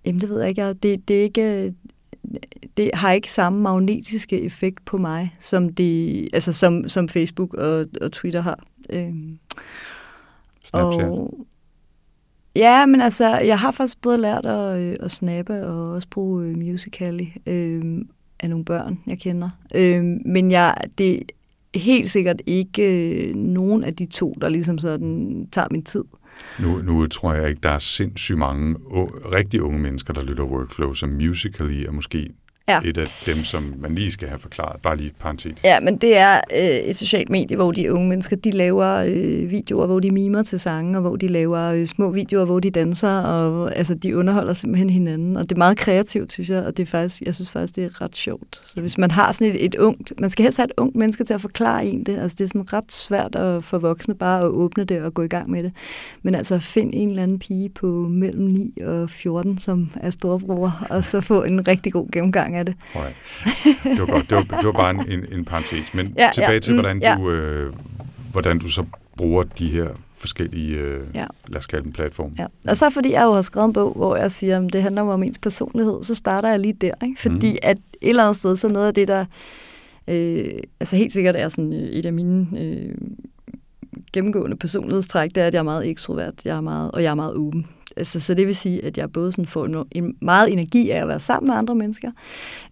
Jamen, 0.06 0.22
det 0.22 0.30
ved 0.30 0.40
jeg 0.40 0.50
ikke. 0.50 0.74
Det, 0.74 1.08
det, 1.08 1.20
er 1.20 1.24
ikke, 1.24 1.74
det 2.78 2.92
har 2.94 3.12
ikke 3.12 3.32
samme 3.32 3.62
magnetiske 3.62 4.42
effekt 4.42 4.86
på 4.86 4.98
mig, 4.98 5.36
som, 5.40 5.70
det, 5.70 6.30
altså 6.34 6.54
som, 6.54 6.90
som 6.90 7.10
Facebook 7.10 7.54
og, 7.54 7.86
og 8.02 8.12
Twitter 8.12 8.42
har. 8.42 8.64
Øhm, 8.90 9.40
Snapchat? 10.64 11.10
Og, 11.10 11.48
ja, 12.56 12.86
men 12.86 13.02
altså, 13.02 13.38
jeg 13.38 13.60
har 13.60 13.72
faktisk 13.72 14.02
både 14.02 14.18
lært 14.18 14.46
at, 14.46 14.80
øh, 14.80 14.96
at 15.00 15.12
snappe 15.12 15.66
og 15.68 15.92
også 15.92 16.08
bruge 16.08 16.46
øh, 16.46 16.58
Musical.ly 16.58 17.26
øh, 17.46 18.06
af 18.40 18.50
nogle 18.50 18.66
børn, 18.66 19.00
jeg 19.08 19.20
kender. 19.20 19.50
Øh, 19.76 20.04
men 20.26 20.52
jeg, 20.52 20.78
det 20.98 21.16
er 21.74 21.80
helt 21.80 22.12
sikkert 22.12 22.42
ikke 22.46 22.84
øh, 23.28 23.36
nogen 23.36 23.84
af 23.84 23.96
de 23.96 24.06
to, 24.06 24.36
der 24.42 24.50
ligesom 24.50 24.78
sådan 24.78 25.48
tager 25.52 25.68
min 25.72 25.84
tid. 25.84 26.04
Nu, 26.60 26.82
nu 26.82 27.08
tror 27.08 27.34
jeg 27.34 27.50
ikke, 27.50 27.62
der 27.64 27.70
er 27.70 27.80
sindssygt 27.80 28.38
mange 28.38 28.76
rigtig 29.32 29.62
unge 29.62 29.80
mennesker, 29.80 30.14
der 30.14 30.24
lytter 30.24 30.44
workflow, 30.44 30.94
som 30.94 31.10
Musical.ly 31.10 31.86
er 31.88 31.92
måske 31.92 32.30
ja. 32.68 32.80
et 32.86 32.98
af 32.98 33.08
dem, 33.26 33.44
som 33.44 33.74
man 33.80 33.96
lige 33.96 34.12
skal 34.12 34.28
have 34.28 34.40
forklaret. 34.40 34.82
Bare 34.82 34.98
lige 34.98 35.12
parentetisk. 35.20 35.64
Ja, 35.64 35.80
men 35.80 35.98
det 35.98 36.18
er 36.18 36.42
øh, 36.56 36.60
et 36.60 36.96
socialt 36.96 37.30
medie, 37.30 37.56
hvor 37.56 37.72
de 37.72 37.94
unge 37.94 38.10
mennesker, 38.10 38.36
de 38.36 38.52
laver 38.52 38.96
øh, 38.96 39.52
videoer, 39.52 39.86
hvor 39.86 40.00
de 40.00 40.12
mimer 40.12 40.44
til 40.44 40.60
sange, 40.60 40.98
og 40.98 41.02
hvor 41.02 41.16
de 41.16 41.28
laver 41.28 41.60
øh, 41.60 41.88
små 41.88 42.12
videoer, 42.12 42.46
hvor 42.46 42.60
de 42.60 42.70
danser, 42.72 43.20
og 43.20 43.78
altså, 43.78 43.94
de 43.94 44.18
underholder 44.18 44.54
simpelthen 44.54 44.90
hinanden. 44.90 45.38
Og 45.38 45.44
det 45.44 45.52
er 45.56 45.58
meget 45.58 45.78
kreativt, 45.78 46.34
synes 46.34 46.50
jeg, 46.50 46.66
og 46.66 46.78
det 46.78 46.84
er 46.84 46.88
faktisk, 46.88 47.22
jeg 47.22 47.36
synes 47.36 47.50
faktisk, 47.50 47.76
det 47.76 47.84
er 47.84 48.02
ret 48.02 48.16
sjovt. 48.16 48.62
Så 48.66 48.82
hvis 48.82 48.98
man 48.98 49.12
har 49.12 49.32
sådan 49.32 49.48
et, 49.48 49.66
et 49.66 49.76
ungt, 49.76 50.14
man 50.20 50.30
skal 50.30 50.44
helst 50.44 50.58
have 50.58 50.66
et 50.66 50.74
ungt 50.78 50.96
menneske 50.96 51.24
til 51.24 51.34
at 51.34 51.42
forklare 51.42 51.86
en 51.86 52.04
det. 52.04 52.20
Altså 52.20 52.36
det 52.38 52.44
er 52.44 52.48
sådan 52.48 52.74
ret 52.74 52.92
svært 52.92 53.36
at, 53.36 53.64
for 53.64 53.78
voksne 53.78 54.16
bare 54.16 54.42
at 54.42 54.46
åbne 54.46 54.84
det 54.84 55.02
og 55.02 55.14
gå 55.14 55.22
i 55.22 55.28
gang 55.28 55.50
med 55.50 55.64
det. 55.64 55.72
Men 56.22 56.36
altså 56.36 56.60
find 56.60 56.92
en 56.94 57.10
eller 57.10 57.24
anden 57.24 57.40
pige 57.40 57.70
på 57.70 57.88
mellem 58.10 58.46
9 58.46 58.78
og 58.86 59.10
14, 59.10 59.58
som 59.58 59.92
er 60.02 60.10
storbror, 60.10 60.86
og 60.90 61.04
så 61.04 61.22
få 61.22 61.44
en 61.44 61.68
rigtig 61.68 61.94
god 61.94 62.12
gennemgang 62.12 62.53
gang 62.54 62.58
af 62.58 62.66
det. 62.66 62.76
Nej. 62.96 63.14
Det 63.84 64.00
var 64.00 64.06
godt. 64.06 64.30
Det 64.30 64.38
var, 64.38 64.58
det 64.58 64.66
var 64.66 64.72
bare 64.72 64.90
en, 64.90 65.12
en, 65.12 65.26
en 65.32 65.46
parentes. 65.46 65.94
Men 65.94 66.14
ja, 66.18 66.30
tilbage 66.34 66.52
ja, 66.52 66.60
til, 66.60 66.74
hvordan, 66.74 66.96
mm, 66.96 67.02
ja. 67.02 67.16
du, 67.16 67.30
øh, 67.30 67.74
hvordan 68.32 68.60
du 68.60 68.70
så 68.70 68.86
bruger 69.18 69.44
de 69.44 69.68
her 69.68 69.88
forskellige, 70.18 70.78
øh, 70.78 71.02
ja. 71.14 71.26
lad 71.48 71.58
os 71.58 71.68
kalde 71.68 71.84
dem 71.84 71.92
platform. 71.92 72.32
Ja. 72.40 72.46
Og 72.68 72.78
så 72.78 72.90
fordi 72.90 73.12
jeg 73.12 73.24
jo 73.24 73.34
har 73.34 73.42
skrevet 73.42 73.68
en 73.68 73.74
bog, 73.74 73.94
hvor 73.94 74.16
jeg 74.16 74.32
siger, 74.32 74.66
at 74.66 74.74
det 74.74 74.82
handler 74.84 75.02
om 75.02 75.24
ens 75.24 75.40
personlighed, 75.40 76.04
så 76.04 76.16
starter 76.16 76.50
jeg 76.50 76.60
lige 76.60 76.74
der. 76.74 76.92
Ikke? 77.04 77.22
Fordi 77.22 77.52
mm. 77.52 77.58
at 77.62 77.78
et 77.78 78.10
eller 78.10 78.24
andet 78.24 78.38
sted, 78.38 78.56
så 78.56 78.68
noget 78.68 78.88
af 78.88 78.94
det, 78.94 79.08
der 79.08 79.26
øh, 80.08 80.52
altså 80.80 80.96
helt 80.96 81.14
sikkert 81.14 81.36
er 81.36 81.48
sådan 81.48 81.74
øh, 81.74 81.80
et 81.80 82.06
af 82.06 82.14
mine 82.14 82.48
øh, 82.58 82.96
gennemgående 84.14 84.58
personlighedstræk, 84.58 85.30
det 85.36 85.44
er, 85.44 85.48
at 85.48 85.54
jeg 85.54 85.60
er 85.60 85.64
meget 85.64 85.88
ekstrovert, 85.88 86.34
jeg 86.46 86.58
er 86.58 86.62
meget, 86.62 86.92
og 86.92 87.04
jeg 87.04 87.12
er 87.12 87.16
meget 87.16 87.34
åben 87.34 87.66
altså, 87.98 88.20
så 88.20 88.34
det 88.34 88.48
vil 88.48 88.56
sige, 88.56 88.86
at 88.86 88.98
jeg 88.98 89.12
både 89.12 89.32
sådan 89.32 89.46
får 89.46 89.86
en 89.92 90.16
meget 90.22 90.52
energi 90.52 90.90
af 90.90 91.02
at 91.02 91.08
være 91.08 91.20
sammen 91.20 91.48
med 91.48 91.56
andre 91.56 91.76
mennesker, 91.76 92.12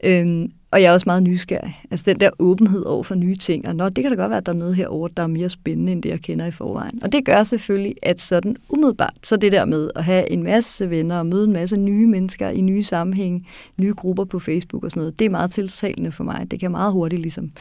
øhm, 0.04 0.52
og 0.72 0.82
jeg 0.82 0.90
er 0.90 0.94
også 0.94 1.04
meget 1.06 1.24
nysgerrig. 1.24 1.82
Altså 1.92 2.04
den 2.08 2.20
der 2.20 2.30
åbenhed 2.40 2.84
over 2.84 3.04
for 3.04 3.16
nye 3.16 3.36
ting, 3.36 3.68
og 3.68 3.76
nå, 3.76 3.90
det 3.90 4.04
kan 4.04 4.12
da 4.12 4.16
godt 4.16 4.30
være, 4.30 4.38
at 4.38 4.46
der 4.46 4.52
er 4.52 4.58
noget 4.58 4.76
herovre, 4.76 5.10
der 5.18 5.24
er 5.24 5.28
mere 5.28 5.50
spændende, 5.50 5.92
end 5.92 6.04
det, 6.04 6.10
jeg 6.10 6.20
kender 6.20 6.46
i 6.46 6.52
forvejen. 6.52 7.04
Og 7.04 7.12
det 7.12 7.26
gør 7.26 7.44
selvfølgelig, 7.44 7.96
at 8.02 8.22
sådan 8.22 8.56
umiddelbart, 8.70 9.18
så 9.24 9.36
det 9.36 9.52
der 9.52 9.66
med 9.66 9.92
at 9.96 10.04
have 10.04 10.32
en 10.32 10.44
masse 10.44 10.90
venner 10.90 11.20
og 11.20 11.26
møde 11.26 11.44
en 11.44 11.54
masse 11.54 11.78
nye 11.78 12.08
mennesker 12.08 12.50
i 12.50 12.62
nye 12.62 12.84
sammenhæng, 12.84 13.48
nye 13.78 13.94
grupper 13.94 14.24
på 14.24 14.40
Facebook 14.40 14.84
og 14.84 14.92
sådan 14.92 15.02
noget, 15.02 15.20
det 15.20 15.26
er 15.26 15.30
meget 15.30 15.52
tiltalende 15.52 16.12
for 16.12 16.24
mig. 16.24 16.48
Det 16.52 16.60
kan 16.60 16.72
meget 16.72 16.94
hurtigt 16.94 17.22
ligesom, 17.22 17.52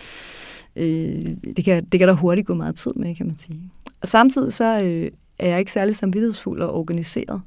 øh, 0.76 1.26
det, 1.56 1.64
kan, 1.64 1.84
det 1.84 2.00
kan 2.00 2.08
der 2.08 2.14
hurtigt 2.14 2.46
gå 2.46 2.54
meget 2.54 2.76
tid 2.76 2.92
med, 2.96 3.14
kan 3.14 3.26
man 3.26 3.36
sige. 3.38 3.60
Og 4.02 4.08
samtidig 4.08 4.52
så 4.52 4.80
øh, 4.84 5.10
er 5.38 5.48
jeg 5.48 5.58
ikke 5.58 5.72
særlig 5.72 5.96
samvittighedsfuld 5.96 6.62
og 6.62 6.74
organiseret. 6.74 7.40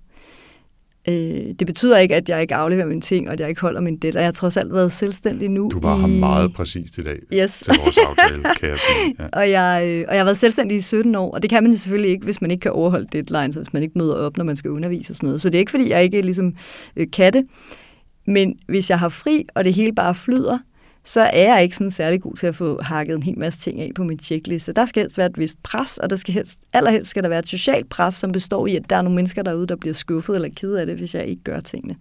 Øh, 1.09 1.15
det 1.59 1.67
betyder 1.67 1.97
ikke, 1.97 2.15
at 2.15 2.29
jeg 2.29 2.41
ikke 2.41 2.55
afleverer 2.55 2.87
mine 2.87 3.01
ting, 3.01 3.27
og 3.27 3.33
at 3.33 3.39
jeg 3.39 3.49
ikke 3.49 3.61
holder 3.61 3.81
min 3.81 3.97
deadline. 3.97 4.19
Jeg 4.19 4.27
har 4.27 4.31
trods 4.31 4.57
alt 4.57 4.73
været 4.73 4.91
selvstændig 4.91 5.49
nu. 5.49 5.69
Du 5.73 5.79
var 5.79 5.97
i... 5.97 5.99
her 5.99 6.07
meget 6.07 6.53
præcis 6.53 6.97
i 6.97 7.03
dag 7.03 7.19
yes. 7.33 7.59
til 7.59 7.73
vores 7.83 7.97
aftale, 7.97 8.43
kan 8.59 8.69
jeg 8.69 8.79
sige. 8.79 9.15
Ja. 9.19 9.27
og, 9.33 9.49
jeg, 9.49 9.83
øh, 9.87 10.05
og 10.07 10.13
jeg 10.13 10.19
har 10.19 10.25
været 10.25 10.37
selvstændig 10.37 10.77
i 10.77 10.81
17 10.81 11.15
år, 11.15 11.31
og 11.31 11.41
det 11.41 11.49
kan 11.49 11.63
man 11.63 11.73
selvfølgelig 11.73 12.11
ikke, 12.11 12.23
hvis 12.23 12.41
man 12.41 12.51
ikke 12.51 12.61
kan 12.61 12.71
overholde 12.71 13.07
deadlines, 13.11 13.55
hvis 13.55 13.73
man 13.73 13.83
ikke 13.83 13.97
møder 13.97 14.15
op, 14.15 14.37
når 14.37 14.45
man 14.45 14.55
skal 14.55 14.71
undervise 14.71 15.11
og 15.11 15.15
sådan 15.15 15.27
noget. 15.27 15.41
Så 15.41 15.49
det 15.49 15.55
er 15.55 15.59
ikke, 15.59 15.71
fordi 15.71 15.89
jeg 15.89 16.03
ikke 16.03 16.21
ligesom 16.21 16.53
øh, 16.95 17.07
kan 17.13 17.33
det. 17.33 17.45
Men 18.27 18.55
hvis 18.67 18.89
jeg 18.89 18.99
har 18.99 19.09
fri, 19.09 19.45
og 19.55 19.63
det 19.63 19.73
hele 19.73 19.93
bare 19.93 20.15
flyder, 20.15 20.57
så 21.03 21.21
er 21.21 21.53
jeg 21.53 21.63
ikke 21.63 21.75
sådan 21.75 21.91
særlig 21.91 22.21
god 22.21 22.35
til 22.35 22.47
at 22.47 22.55
få 22.55 22.81
hakket 22.81 23.15
en 23.15 23.23
hel 23.23 23.39
masse 23.39 23.59
ting 23.59 23.81
af 23.81 23.91
på 23.95 24.03
min 24.03 24.19
checkliste. 24.19 24.73
Der 24.73 24.85
skal 24.85 25.03
helst 25.03 25.17
være 25.17 25.27
et 25.27 25.37
vist 25.37 25.63
pres, 25.63 25.97
og 25.97 26.09
der 26.09 26.15
skal 26.15 26.33
helst, 26.33 26.59
allerhelst 26.73 27.09
skal 27.09 27.23
der 27.23 27.29
være 27.29 27.39
et 27.39 27.49
socialt 27.49 27.89
pres, 27.89 28.15
som 28.15 28.31
består 28.31 28.67
i, 28.67 28.75
at 28.75 28.89
der 28.89 28.95
er 28.95 29.01
nogle 29.01 29.15
mennesker 29.15 29.43
derude, 29.43 29.67
der 29.67 29.75
bliver 29.75 29.93
skuffet 29.93 30.35
eller 30.35 30.49
ked 30.55 30.73
af 30.73 30.85
det, 30.85 30.95
hvis 30.95 31.15
jeg 31.15 31.25
ikke 31.25 31.43
gør 31.43 31.59
tingene. 31.59 31.95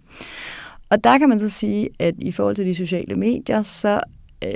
Og 0.89 1.03
der 1.03 1.17
kan 1.17 1.29
man 1.29 1.39
så 1.39 1.49
sige, 1.49 1.89
at 1.99 2.15
i 2.17 2.31
forhold 2.31 2.55
til 2.55 2.65
de 2.65 2.75
sociale 2.75 3.15
medier, 3.15 3.61
så 3.61 3.99
øh, 4.45 4.51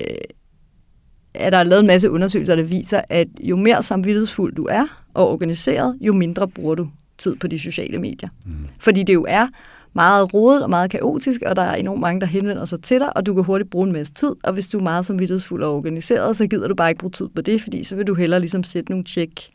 er 1.33 1.49
der 1.49 1.63
lavet 1.63 1.79
en 1.79 1.87
masse 1.87 2.11
undersøgelser, 2.11 2.55
der 2.55 2.63
viser, 2.63 3.01
at 3.09 3.27
jo 3.39 3.55
mere 3.55 3.83
samvittighedsfuld 3.83 4.55
du 4.55 4.65
er 4.65 5.03
og 5.13 5.29
organiseret, 5.29 5.97
jo 6.01 6.13
mindre 6.13 6.47
bruger 6.47 6.75
du 6.75 6.89
tid 7.17 7.35
på 7.35 7.47
de 7.47 7.59
sociale 7.59 7.99
medier. 7.99 8.29
Mm. 8.45 8.51
Fordi 8.79 9.03
det 9.03 9.13
jo 9.13 9.25
er 9.29 9.47
meget 9.93 10.33
rodet 10.33 10.63
og 10.63 10.69
meget 10.69 10.91
kaotisk, 10.91 11.41
og 11.41 11.55
der 11.55 11.61
er 11.61 11.75
enormt 11.75 12.01
mange, 12.01 12.21
der 12.21 12.27
henvender 12.27 12.65
sig 12.65 12.81
til 12.81 12.99
dig, 12.99 13.17
og 13.17 13.25
du 13.25 13.33
kan 13.33 13.43
hurtigt 13.43 13.69
bruge 13.69 13.87
en 13.87 13.93
masse 13.93 14.13
tid, 14.13 14.35
og 14.43 14.53
hvis 14.53 14.67
du 14.67 14.77
er 14.77 14.83
meget 14.83 15.05
samvittighedsfuld 15.05 15.63
og 15.63 15.75
organiseret, 15.75 16.37
så 16.37 16.47
gider 16.47 16.67
du 16.67 16.75
bare 16.75 16.89
ikke 16.89 16.99
bruge 16.99 17.11
tid 17.11 17.27
på 17.35 17.41
det, 17.41 17.61
fordi 17.61 17.83
så 17.83 17.95
vil 17.95 18.07
du 18.07 18.13
hellere 18.13 18.39
ligesom 18.39 18.63
sætte 18.63 18.91
nogle 18.91 19.05
tjek 19.05 19.49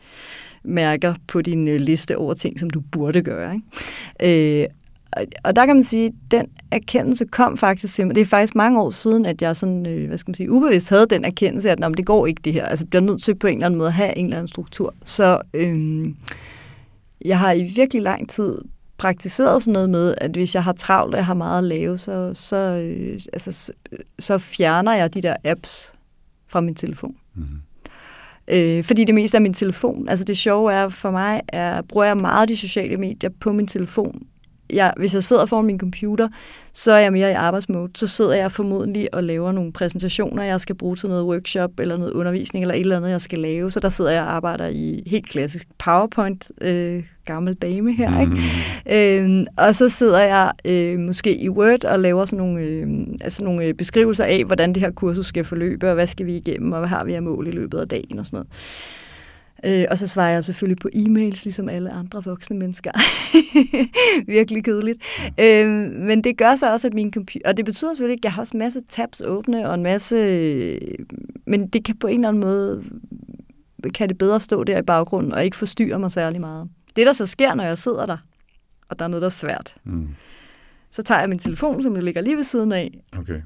mærker 0.64 1.14
på 1.28 1.42
din 1.42 1.68
øh, 1.68 1.80
liste 1.80 2.16
over 2.16 2.34
ting, 2.34 2.60
som 2.60 2.70
du 2.70 2.80
burde 2.80 3.22
gøre. 3.22 3.54
Ikke? 3.54 4.62
Øh, 4.62 4.66
og 5.44 5.56
der 5.56 5.66
kan 5.66 5.76
man 5.76 5.84
sige, 5.84 6.06
at 6.06 6.12
den 6.30 6.46
erkendelse 6.70 7.24
kom 7.24 7.56
faktisk 7.56 7.94
simpelthen. 7.94 8.14
Det 8.14 8.26
er 8.28 8.30
faktisk 8.30 8.54
mange 8.54 8.80
år 8.80 8.90
siden, 8.90 9.26
at 9.26 9.42
jeg 9.42 9.56
sådan, 9.56 9.86
øh, 9.86 10.08
hvad 10.08 10.18
skal 10.18 10.30
man 10.30 10.34
sige, 10.34 10.50
ubevidst 10.50 10.88
havde 10.88 11.06
den 11.10 11.24
erkendelse, 11.24 11.70
at 11.70 11.78
det 11.96 12.06
går 12.06 12.26
ikke 12.26 12.42
det 12.44 12.52
her. 12.52 12.64
Altså, 12.64 12.86
bliver 12.86 13.02
nødt 13.02 13.22
til 13.22 13.34
på 13.34 13.46
en 13.46 13.54
eller 13.54 13.66
anden 13.66 13.78
måde 13.78 13.88
at 13.88 13.94
have 13.94 14.16
en 14.16 14.24
eller 14.24 14.36
anden 14.36 14.48
struktur. 14.48 14.94
Så 15.04 15.40
øh, 15.54 16.06
jeg 17.24 17.38
har 17.38 17.52
i 17.52 17.62
virkelig 17.62 18.02
lang 18.02 18.28
tid 18.28 18.58
praktiseret 19.02 19.62
sådan 19.62 19.72
noget 19.72 19.90
med, 19.90 20.14
at 20.18 20.30
hvis 20.30 20.54
jeg 20.54 20.64
har 20.64 20.72
travlt, 20.72 21.14
og 21.14 21.18
jeg 21.18 21.26
har 21.26 21.34
meget 21.34 21.58
at 21.58 21.64
lave, 21.64 21.98
så, 21.98 22.30
så, 22.34 22.56
øh, 22.56 23.20
altså, 23.32 23.72
så 24.18 24.38
fjerner 24.38 24.92
jeg 24.94 25.14
de 25.14 25.22
der 25.22 25.36
apps 25.44 25.94
fra 26.48 26.60
min 26.60 26.74
telefon. 26.74 27.16
Mm-hmm. 27.34 27.60
Øh, 28.48 28.84
fordi 28.84 29.04
det 29.04 29.14
meste 29.14 29.36
af 29.36 29.42
min 29.42 29.54
telefon, 29.54 30.08
altså 30.08 30.24
det 30.24 30.36
sjove 30.36 30.72
er 30.72 30.88
for 30.88 31.10
mig, 31.10 31.40
er, 31.48 31.82
bruger 31.82 32.06
jeg 32.06 32.16
meget 32.16 32.48
de 32.48 32.56
sociale 32.56 32.96
medier 32.96 33.30
på 33.40 33.52
min 33.52 33.66
telefon, 33.66 34.22
jeg, 34.72 34.92
hvis 34.96 35.14
jeg 35.14 35.22
sidder 35.22 35.46
foran 35.46 35.64
min 35.64 35.78
computer, 35.78 36.28
så 36.72 36.92
er 36.92 36.98
jeg 36.98 37.12
mere 37.12 37.30
i 37.30 37.34
arbejdsmode. 37.34 37.90
Så 37.94 38.06
sidder 38.06 38.34
jeg 38.34 38.52
formodentlig 38.52 39.14
og 39.14 39.24
laver 39.24 39.52
nogle 39.52 39.72
præsentationer, 39.72 40.42
jeg 40.42 40.60
skal 40.60 40.74
bruge 40.74 40.96
til 40.96 41.08
noget 41.08 41.24
workshop 41.24 41.80
eller 41.80 41.96
noget 41.96 42.12
undervisning 42.12 42.62
eller 42.62 42.74
et 42.74 42.80
eller 42.80 42.96
andet, 42.96 43.10
jeg 43.10 43.20
skal 43.20 43.38
lave. 43.38 43.70
Så 43.70 43.80
der 43.80 43.88
sidder 43.88 44.10
jeg 44.10 44.22
og 44.22 44.32
arbejder 44.32 44.66
i 44.66 45.02
helt 45.06 45.28
klassisk 45.28 45.68
PowerPoint, 45.78 46.50
øh, 46.60 47.02
gammel 47.24 47.54
dame 47.54 47.92
her. 47.92 48.20
Ikke? 48.20 48.32
Mm. 49.26 49.40
Øh, 49.40 49.46
og 49.56 49.74
så 49.74 49.88
sidder 49.88 50.20
jeg 50.20 50.52
øh, 50.64 50.98
måske 50.98 51.36
i 51.36 51.48
Word 51.48 51.84
og 51.84 51.98
laver 51.98 52.24
sådan 52.24 52.46
nogle, 52.46 52.60
øh, 52.60 53.06
altså 53.20 53.44
nogle 53.44 53.64
øh, 53.64 53.74
beskrivelser 53.74 54.24
af, 54.24 54.44
hvordan 54.44 54.72
det 54.72 54.82
her 54.82 54.90
kursus 54.90 55.26
skal 55.26 55.44
forløbe, 55.44 55.88
og 55.88 55.94
hvad 55.94 56.06
skal 56.06 56.26
vi 56.26 56.36
igennem, 56.36 56.72
og 56.72 56.78
hvad 56.78 56.88
har 56.88 57.04
vi 57.04 57.14
af 57.14 57.22
mål 57.22 57.46
i 57.46 57.50
løbet 57.50 57.78
af 57.78 57.88
dagen 57.88 58.18
og 58.18 58.26
sådan 58.26 58.36
noget. 58.36 58.48
Øh, 59.64 59.84
og 59.90 59.98
så 59.98 60.06
svarer 60.06 60.32
jeg 60.32 60.44
selvfølgelig 60.44 60.78
på 60.78 60.88
e-mails, 60.94 61.44
ligesom 61.44 61.68
alle 61.68 61.92
andre 61.92 62.24
voksne 62.24 62.58
mennesker. 62.58 62.90
Virkelig 64.36 64.64
kedeligt. 64.64 64.98
Øh, 65.40 65.68
men 65.90 66.24
det 66.24 66.38
gør 66.38 66.56
så 66.56 66.72
også, 66.72 66.88
at 66.88 66.94
min 66.94 67.12
computer... 67.12 67.48
Og 67.48 67.56
det 67.56 67.64
betyder 67.64 67.94
selvfølgelig 67.94 68.14
ikke, 68.14 68.20
at 68.20 68.24
jeg 68.24 68.32
har 68.32 68.42
også 68.42 68.56
en 68.56 68.58
masse 68.58 68.82
tabs 68.90 69.20
åbne, 69.20 69.68
og 69.68 69.74
en 69.74 69.82
masse... 69.82 70.16
Men 71.46 71.68
det 71.68 71.84
kan 71.84 71.96
på 71.96 72.06
en 72.06 72.14
eller 72.14 72.28
anden 72.28 72.40
måde... 72.40 72.84
Kan 73.94 74.08
det 74.08 74.18
bedre 74.18 74.40
stå 74.40 74.64
der 74.64 74.78
i 74.78 74.82
baggrunden, 74.82 75.32
og 75.32 75.44
ikke 75.44 75.56
forstyrre 75.56 75.98
mig 75.98 76.12
særlig 76.12 76.40
meget. 76.40 76.68
Det, 76.96 77.06
der 77.06 77.12
så 77.12 77.26
sker, 77.26 77.54
når 77.54 77.64
jeg 77.64 77.78
sidder 77.78 78.06
der, 78.06 78.16
og 78.88 78.98
der 78.98 79.04
er 79.04 79.08
noget, 79.08 79.22
der 79.22 79.26
er 79.26 79.30
svært, 79.30 79.74
mm. 79.84 80.08
så 80.90 81.02
tager 81.02 81.20
jeg 81.20 81.28
min 81.28 81.38
telefon, 81.38 81.82
som 81.82 81.94
jo 81.94 82.00
ligger 82.00 82.20
lige 82.20 82.36
ved 82.36 82.44
siden 82.44 82.72
af. 82.72 83.00
Okay. 83.18 83.40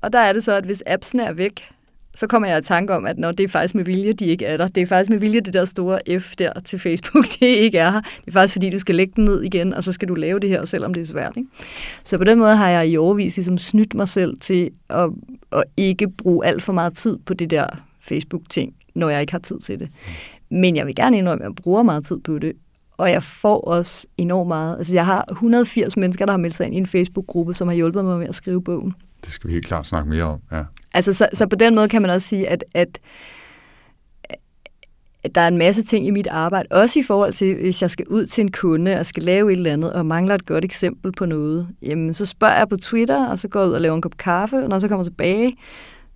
Og 0.00 0.12
der 0.12 0.18
er 0.18 0.32
det 0.32 0.44
så, 0.44 0.52
at 0.52 0.64
hvis 0.64 0.82
appsene 0.86 1.22
er 1.22 1.32
væk, 1.32 1.68
så 2.16 2.26
kommer 2.26 2.48
jeg 2.48 2.58
i 2.58 2.62
tanke 2.62 2.94
om, 2.94 3.06
at 3.06 3.18
når 3.18 3.32
det 3.32 3.44
er 3.44 3.48
faktisk 3.48 3.74
med 3.74 3.84
vilje, 3.84 4.12
de 4.12 4.26
ikke 4.26 4.44
er 4.44 4.56
der. 4.56 4.68
Det 4.68 4.82
er 4.82 4.86
faktisk 4.86 5.10
med 5.10 5.18
vilje, 5.18 5.40
det 5.40 5.54
der 5.54 5.64
store 5.64 6.20
F 6.20 6.36
der 6.38 6.52
til 6.64 6.78
Facebook, 6.78 7.24
det 7.40 7.46
ikke 7.46 7.78
er 7.78 7.90
her. 7.90 8.00
Det 8.00 8.28
er 8.28 8.32
faktisk 8.32 8.52
fordi, 8.54 8.70
du 8.70 8.78
skal 8.78 8.94
lægge 8.94 9.12
den 9.16 9.24
ned 9.24 9.42
igen, 9.42 9.74
og 9.74 9.84
så 9.84 9.92
skal 9.92 10.08
du 10.08 10.14
lave 10.14 10.40
det 10.40 10.50
her, 10.50 10.64
selvom 10.64 10.94
det 10.94 11.00
er 11.00 11.06
svært. 11.06 11.32
Ikke? 11.36 11.48
Så 12.04 12.18
på 12.18 12.24
den 12.24 12.38
måde 12.38 12.56
har 12.56 12.68
jeg 12.68 12.88
i 12.88 12.96
overvis 12.96 13.36
ligesom 13.36 13.58
snydt 13.58 13.94
mig 13.94 14.08
selv 14.08 14.40
til 14.40 14.70
at, 14.90 15.10
at 15.52 15.64
ikke 15.76 16.08
bruge 16.08 16.46
alt 16.46 16.62
for 16.62 16.72
meget 16.72 16.94
tid 16.94 17.18
på 17.26 17.34
det 17.34 17.50
der 17.50 17.66
Facebook-ting, 18.00 18.74
når 18.94 19.08
jeg 19.08 19.20
ikke 19.20 19.32
har 19.32 19.38
tid 19.38 19.58
til 19.58 19.80
det. 19.80 19.88
Men 20.50 20.76
jeg 20.76 20.86
vil 20.86 20.94
gerne 20.94 21.18
indrømme, 21.18 21.44
at 21.44 21.48
jeg 21.48 21.56
bruger 21.56 21.82
meget 21.82 22.06
tid 22.06 22.20
på 22.20 22.38
det, 22.38 22.52
og 22.96 23.10
jeg 23.10 23.22
får 23.22 23.60
også 23.60 24.06
enormt 24.16 24.48
meget. 24.48 24.76
Altså 24.78 24.94
jeg 24.94 25.06
har 25.06 25.24
180 25.30 25.96
mennesker, 25.96 26.26
der 26.26 26.32
har 26.32 26.38
meldt 26.38 26.56
sig 26.56 26.66
ind 26.66 26.74
i 26.74 26.78
en 26.78 26.86
Facebook-gruppe, 26.86 27.54
som 27.54 27.68
har 27.68 27.74
hjulpet 27.74 28.04
mig 28.04 28.18
med 28.18 28.28
at 28.28 28.34
skrive 28.34 28.62
bogen. 28.62 28.94
Det 29.24 29.30
skal 29.30 29.48
vi 29.48 29.52
helt 29.52 29.66
klart 29.66 29.86
snakke 29.86 30.08
mere 30.08 30.24
om, 30.24 30.40
ja. 30.52 30.64
Altså, 30.94 31.12
så, 31.12 31.28
så 31.32 31.46
på 31.46 31.56
den 31.56 31.74
måde 31.74 31.88
kan 31.88 32.02
man 32.02 32.10
også 32.10 32.28
sige, 32.28 32.48
at, 32.48 32.64
at, 32.74 33.00
at 35.24 35.34
der 35.34 35.40
er 35.40 35.48
en 35.48 35.58
masse 35.58 35.82
ting 35.82 36.06
i 36.06 36.10
mit 36.10 36.26
arbejde, 36.26 36.68
også 36.70 37.00
i 37.00 37.02
forhold 37.02 37.32
til, 37.32 37.54
hvis 37.54 37.82
jeg 37.82 37.90
skal 37.90 38.06
ud 38.08 38.26
til 38.26 38.42
en 38.42 38.50
kunde 38.50 38.98
og 38.98 39.06
skal 39.06 39.22
lave 39.22 39.52
et 39.52 39.56
eller 39.56 39.72
andet, 39.72 39.92
og 39.92 40.06
mangler 40.06 40.34
et 40.34 40.46
godt 40.46 40.64
eksempel 40.64 41.12
på 41.12 41.26
noget, 41.26 41.68
jamen 41.82 42.14
så 42.14 42.26
spørger 42.26 42.56
jeg 42.56 42.68
på 42.68 42.76
Twitter, 42.76 43.26
og 43.26 43.38
så 43.38 43.48
går 43.48 43.60
jeg 43.60 43.68
ud 43.68 43.74
og 43.74 43.80
laver 43.80 43.94
en 43.94 44.02
kop 44.02 44.16
kaffe, 44.16 44.56
og 44.56 44.68
når 44.68 44.76
jeg 44.76 44.80
så 44.80 44.88
kommer 44.88 45.04
tilbage, 45.04 45.56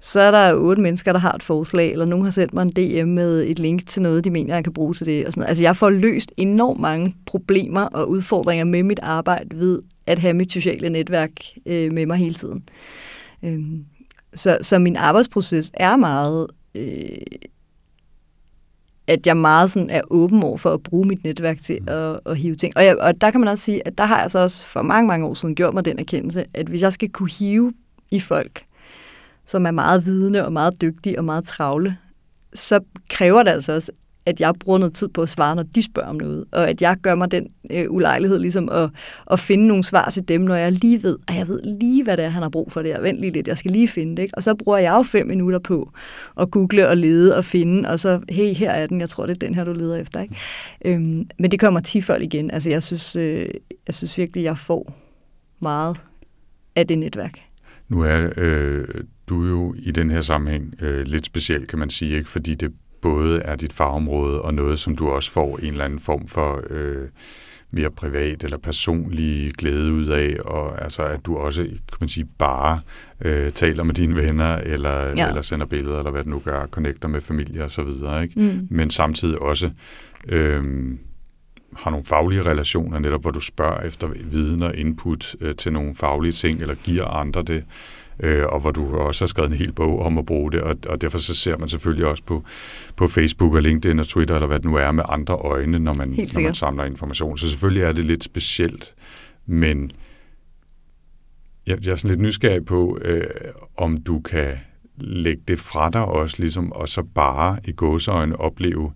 så 0.01 0.21
er 0.21 0.31
der 0.31 0.55
otte 0.55 0.83
mennesker, 0.83 1.13
der 1.13 1.19
har 1.19 1.33
et 1.33 1.43
forslag, 1.43 1.93
eller 1.93 2.05
nogen 2.05 2.25
har 2.25 2.31
sendt 2.31 2.55
mig 2.55 2.63
en 2.63 2.71
DM 2.71 3.09
med 3.09 3.45
et 3.47 3.59
link 3.59 3.87
til 3.87 4.03
noget, 4.03 4.25
de 4.25 4.31
mener, 4.31 4.55
jeg 4.55 4.65
kan 4.65 4.73
bruge 4.73 4.95
til 4.95 5.07
det. 5.07 5.27
Og 5.27 5.33
sådan 5.33 5.41
noget. 5.41 5.49
Altså 5.49 5.63
jeg 5.63 5.77
får 5.77 5.91
løst 5.91 6.33
enormt 6.37 6.81
mange 6.81 7.15
problemer 7.27 7.81
og 7.81 8.11
udfordringer 8.11 8.65
med 8.65 8.83
mit 8.83 9.01
arbejde 9.03 9.59
ved 9.59 9.83
at 10.07 10.19
have 10.19 10.35
mit 10.35 10.53
sociale 10.53 10.89
netværk 10.89 11.31
øh, 11.67 11.93
med 11.93 12.07
mig 12.07 12.17
hele 12.17 12.35
tiden. 12.35 12.69
Øhm, 13.43 13.85
så, 14.37 14.59
så 14.63 14.79
min 14.79 14.97
arbejdsproces 14.97 15.73
er 15.75 15.97
meget, 15.97 16.47
øh, 16.75 17.39
at 19.07 19.27
jeg 19.27 19.37
meget 19.37 19.71
sådan 19.71 19.91
er 19.91 20.01
åben 20.11 20.43
over 20.43 20.59
for 20.59 20.75
at 20.75 20.83
bruge 20.83 21.09
mit 21.09 21.25
netværk 21.25 21.63
til 21.63 21.79
mm. 21.83 21.89
at, 21.89 22.21
at 22.27 22.37
hive 22.37 22.57
ting. 22.57 22.77
Og, 22.77 22.85
jeg, 22.85 22.99
og 22.99 23.21
der 23.21 23.31
kan 23.31 23.41
man 23.41 23.49
også 23.49 23.65
sige, 23.65 23.87
at 23.87 23.99
der 23.99 24.05
har 24.05 24.21
jeg 24.21 24.31
så 24.31 24.39
også 24.39 24.67
for 24.67 24.83
mange, 24.83 25.09
mange 25.09 25.27
år 25.27 25.35
siden 25.35 25.55
gjort 25.55 25.75
mig 25.75 25.85
den 25.85 25.99
erkendelse, 25.99 26.45
at 26.55 26.67
hvis 26.67 26.83
jeg 26.83 26.93
skal 26.93 27.09
kunne 27.09 27.31
hive 27.39 27.73
i 28.11 28.21
folk, 28.21 28.65
som 29.47 29.67
er 29.67 29.71
meget 29.71 30.07
vidende 30.07 30.45
og 30.45 30.53
meget 30.53 30.81
dygtige 30.81 31.19
og 31.19 31.25
meget 31.25 31.45
travle, 31.45 31.97
så 32.55 32.81
kræver 33.11 33.43
det 33.43 33.51
altså 33.51 33.73
også, 33.73 33.93
at 34.27 34.41
jeg 34.41 34.55
bruger 34.61 34.79
noget 34.79 34.95
tid 34.95 35.09
på 35.09 35.23
at 35.23 35.29
svare, 35.29 35.57
når 35.57 35.63
de 35.63 35.83
spørger 35.83 36.09
om 36.09 36.17
noget, 36.17 36.45
og 36.53 36.69
at 36.71 36.83
jeg 36.83 36.97
gør 37.03 37.15
mig 37.15 37.31
den 37.31 37.47
øh, 37.71 37.87
ulejlighed 37.91 38.39
ligesom 38.39 38.69
at, 38.69 38.91
at 39.31 39.41
finde 39.41 39.67
nogle 39.67 39.85
svar 39.85 40.11
til 40.11 40.29
dem, 40.29 40.41
når 40.41 40.55
jeg 40.55 40.73
lige 40.73 41.03
ved, 41.03 41.19
at 41.29 41.35
jeg 41.35 41.49
ved 41.49 41.61
lige, 41.81 42.05
hvad 42.05 42.17
det 42.17 42.25
er, 42.25 42.29
han 42.29 42.43
har 42.43 42.49
brug 42.49 42.73
for 42.73 42.83
det, 42.83 42.97
vent 43.03 43.21
lige 43.21 43.33
lidt, 43.33 43.49
jeg 43.49 43.59
skal 43.59 43.71
lige 43.71 43.89
finde 43.89 44.17
det, 44.17 44.23
ikke? 44.23 44.35
og 44.35 44.43
så 44.43 44.55
bruger 44.55 44.79
jeg 44.79 44.93
jo 44.93 45.03
fem 45.03 45.27
minutter 45.27 45.59
på 45.59 45.93
at 46.41 46.51
google 46.51 46.89
og 46.89 46.97
lede 46.97 47.37
og 47.37 47.45
finde, 47.45 47.89
og 47.89 48.01
så, 48.01 48.21
hey, 48.29 48.55
her 48.55 48.71
er 48.71 48.87
den, 48.87 49.01
jeg 49.01 49.09
tror, 49.09 49.27
det 49.27 49.35
er 49.35 49.47
den 49.47 49.55
her, 49.55 49.65
du 49.65 49.73
leder 49.73 49.97
efter. 49.97 50.21
Ikke? 50.21 50.37
Øhm, 50.85 51.29
men 51.39 51.51
det 51.51 51.61
kommer 51.61 51.81
tifold 51.81 52.23
igen, 52.23 52.51
altså 52.51 52.71
jeg 52.71 52.83
synes, 52.83 53.17
øh, 53.17 53.49
jeg 53.87 53.95
synes 53.95 54.19
virkelig, 54.19 54.45
jeg 54.45 54.59
får 54.59 54.95
meget 55.61 55.97
af 56.77 56.87
det 56.87 56.99
netværk. 56.99 57.41
Nu 57.89 58.01
er 58.01 58.29
øh, 58.37 58.85
du 59.29 59.45
jo 59.45 59.75
i 59.79 59.91
den 59.91 60.11
her 60.11 60.21
sammenhæng 60.21 60.75
øh, 60.81 61.07
lidt 61.07 61.27
speciel, 61.27 61.67
kan 61.67 61.79
man 61.79 61.91
sige, 61.91 62.17
ikke? 62.17 62.29
fordi 62.29 62.55
det 62.55 62.73
både 63.07 63.41
er 63.41 63.57
dit 63.57 63.73
fagområde 63.73 64.43
og 64.43 64.55
noget, 64.55 64.79
som 64.79 64.97
du 64.97 65.09
også 65.09 65.31
får 65.31 65.59
en 65.59 65.67
eller 65.67 65.85
anden 65.85 66.01
form 66.01 66.27
for 66.27 66.63
øh, 66.71 67.09
mere 67.71 67.91
privat 67.91 68.45
eller 68.45 68.59
personlig 68.59 69.53
glæde 69.53 69.93
ud 69.93 70.07
af, 70.07 70.37
og 70.45 70.85
altså 70.85 71.03
at 71.03 71.27
du 71.27 71.37
også, 71.37 71.63
kan 71.63 71.97
man 72.01 72.09
sige, 72.09 72.29
bare 72.39 72.81
øh, 73.25 73.51
taler 73.51 73.83
med 73.83 73.95
dine 73.95 74.17
venner, 74.17 74.57
eller, 74.57 75.07
ja. 75.17 75.29
eller 75.29 75.43
sender 75.43 75.67
billeder, 75.67 75.99
eller 75.99 76.11
hvad 76.11 76.25
du 76.25 76.31
nu 76.31 76.39
gør, 76.39 76.67
connecter 76.67 77.09
med 77.09 77.21
familie 77.21 77.65
og 77.65 77.71
så 77.71 77.83
videre, 77.83 78.23
ikke? 78.23 78.41
Mm. 78.41 78.69
Men 78.71 78.91
samtidig 78.91 79.39
også 79.43 79.71
øh, 80.29 80.65
har 81.77 81.91
nogle 81.91 82.07
faglige 82.07 82.43
relationer, 82.43 82.99
netop 82.99 83.21
hvor 83.21 83.31
du 83.31 83.41
spørger 83.41 83.81
efter 83.81 84.09
viden 84.25 84.63
og 84.63 84.77
input 84.77 85.37
øh, 85.41 85.55
til 85.55 85.73
nogle 85.73 85.95
faglige 85.95 86.33
ting, 86.33 86.61
eller 86.61 86.75
giver 86.75 87.05
andre 87.05 87.43
det, 87.43 87.65
øh, 88.21 88.45
og 88.47 88.61
hvor 88.61 88.71
du 88.71 88.97
også 88.97 89.25
har 89.25 89.27
skrevet 89.27 89.51
en 89.51 89.57
hel 89.57 89.73
bog 89.73 90.03
om 90.03 90.19
at 90.19 90.27
bruge 90.27 90.53
det, 90.53 90.61
og, 90.61 90.77
og 90.89 91.01
derfor 91.01 91.19
så 91.19 91.35
ser 91.35 91.57
man 91.57 91.69
selvfølgelig 91.69 92.07
også 92.07 92.23
på, 92.23 92.45
på 92.97 93.07
Facebook 93.07 93.55
og 93.55 93.63
LinkedIn 93.63 93.99
og 93.99 94.09
Twitter, 94.09 94.35
eller 94.35 94.47
hvad 94.47 94.59
det 94.59 94.65
nu 94.65 94.77
er, 94.77 94.91
med 94.91 95.05
andre 95.09 95.35
øjne, 95.35 95.79
når 95.79 95.93
man, 95.93 96.09
når 96.09 96.41
man 96.41 96.55
samler 96.55 96.85
information. 96.85 97.39
Så 97.39 97.49
selvfølgelig 97.49 97.83
er 97.83 97.93
det 97.93 98.05
lidt 98.05 98.25
specielt, 98.25 98.95
men 99.47 99.91
jeg, 101.67 101.79
jeg 101.85 101.93
er 101.93 101.97
sådan 101.97 102.11
lidt 102.11 102.21
nysgerrig 102.21 102.65
på, 102.65 102.99
øh, 103.03 103.25
om 103.77 103.97
du 103.97 104.21
kan 104.21 104.59
lægge 104.99 105.43
det 105.49 105.59
fra 105.59 105.91
dig 105.91 106.05
også, 106.05 106.37
ligesom, 106.39 106.73
og 106.73 106.89
så 106.89 107.03
bare 107.03 107.59
i 107.65 107.73
gåseøjne 107.73 108.41
opleve 108.41 108.93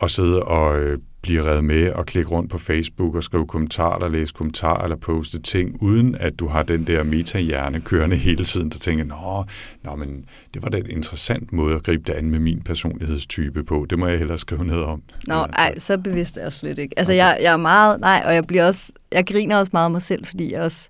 at 0.00 0.10
sidde 0.10 0.42
og 0.42 0.80
øh, 0.80 0.98
blive 1.22 1.44
revet 1.44 1.64
med 1.64 1.92
og 1.92 2.06
klikke 2.06 2.30
rundt 2.30 2.50
på 2.50 2.58
Facebook 2.58 3.14
og 3.14 3.24
skrive 3.24 3.46
kommentarer, 3.46 3.94
eller 3.94 4.08
læse 4.08 4.34
kommentarer, 4.34 4.82
eller 4.82 4.96
poste 4.96 5.40
ting, 5.40 5.82
uden 5.82 6.14
at 6.14 6.38
du 6.38 6.46
har 6.48 6.62
den 6.62 6.86
der 6.86 7.02
meta-hjerne 7.02 7.80
kørende 7.80 8.16
hele 8.26 8.44
tiden, 8.44 8.70
der 8.70 8.78
tænker, 8.78 9.04
nå, 9.04 9.44
nå, 9.82 9.96
men 9.96 10.24
det 10.54 10.62
var 10.62 10.68
da 10.68 10.78
et 10.78 10.88
interessant 10.88 11.52
måde 11.52 11.74
at 11.74 11.82
gribe 11.82 12.02
det 12.06 12.12
an 12.12 12.30
med 12.30 12.38
min 12.38 12.60
personlighedstype 12.60 13.64
på. 13.64 13.86
Det 13.90 13.98
må 13.98 14.06
jeg 14.06 14.18
hellere 14.18 14.38
skrive 14.38 14.64
ned 14.64 14.80
om. 14.80 15.02
Nå, 15.26 15.34
ja, 15.34 15.44
ej, 15.44 15.78
så 15.78 15.98
bevidst 15.98 16.36
er 16.36 16.42
jeg 16.42 16.52
slet 16.52 16.78
ikke. 16.78 16.98
Altså, 16.98 17.12
okay. 17.12 17.18
jeg, 17.18 17.38
jeg 17.42 17.52
er 17.52 17.56
meget, 17.56 18.00
nej, 18.00 18.22
og 18.26 18.34
jeg 18.34 18.46
bliver 18.46 18.66
også, 18.66 18.92
jeg 19.12 19.26
griner 19.26 19.56
også 19.56 19.70
meget 19.72 19.84
af 19.84 19.90
mig 19.90 20.02
selv, 20.02 20.26
fordi 20.26 20.52
jeg 20.52 20.62
også, 20.62 20.88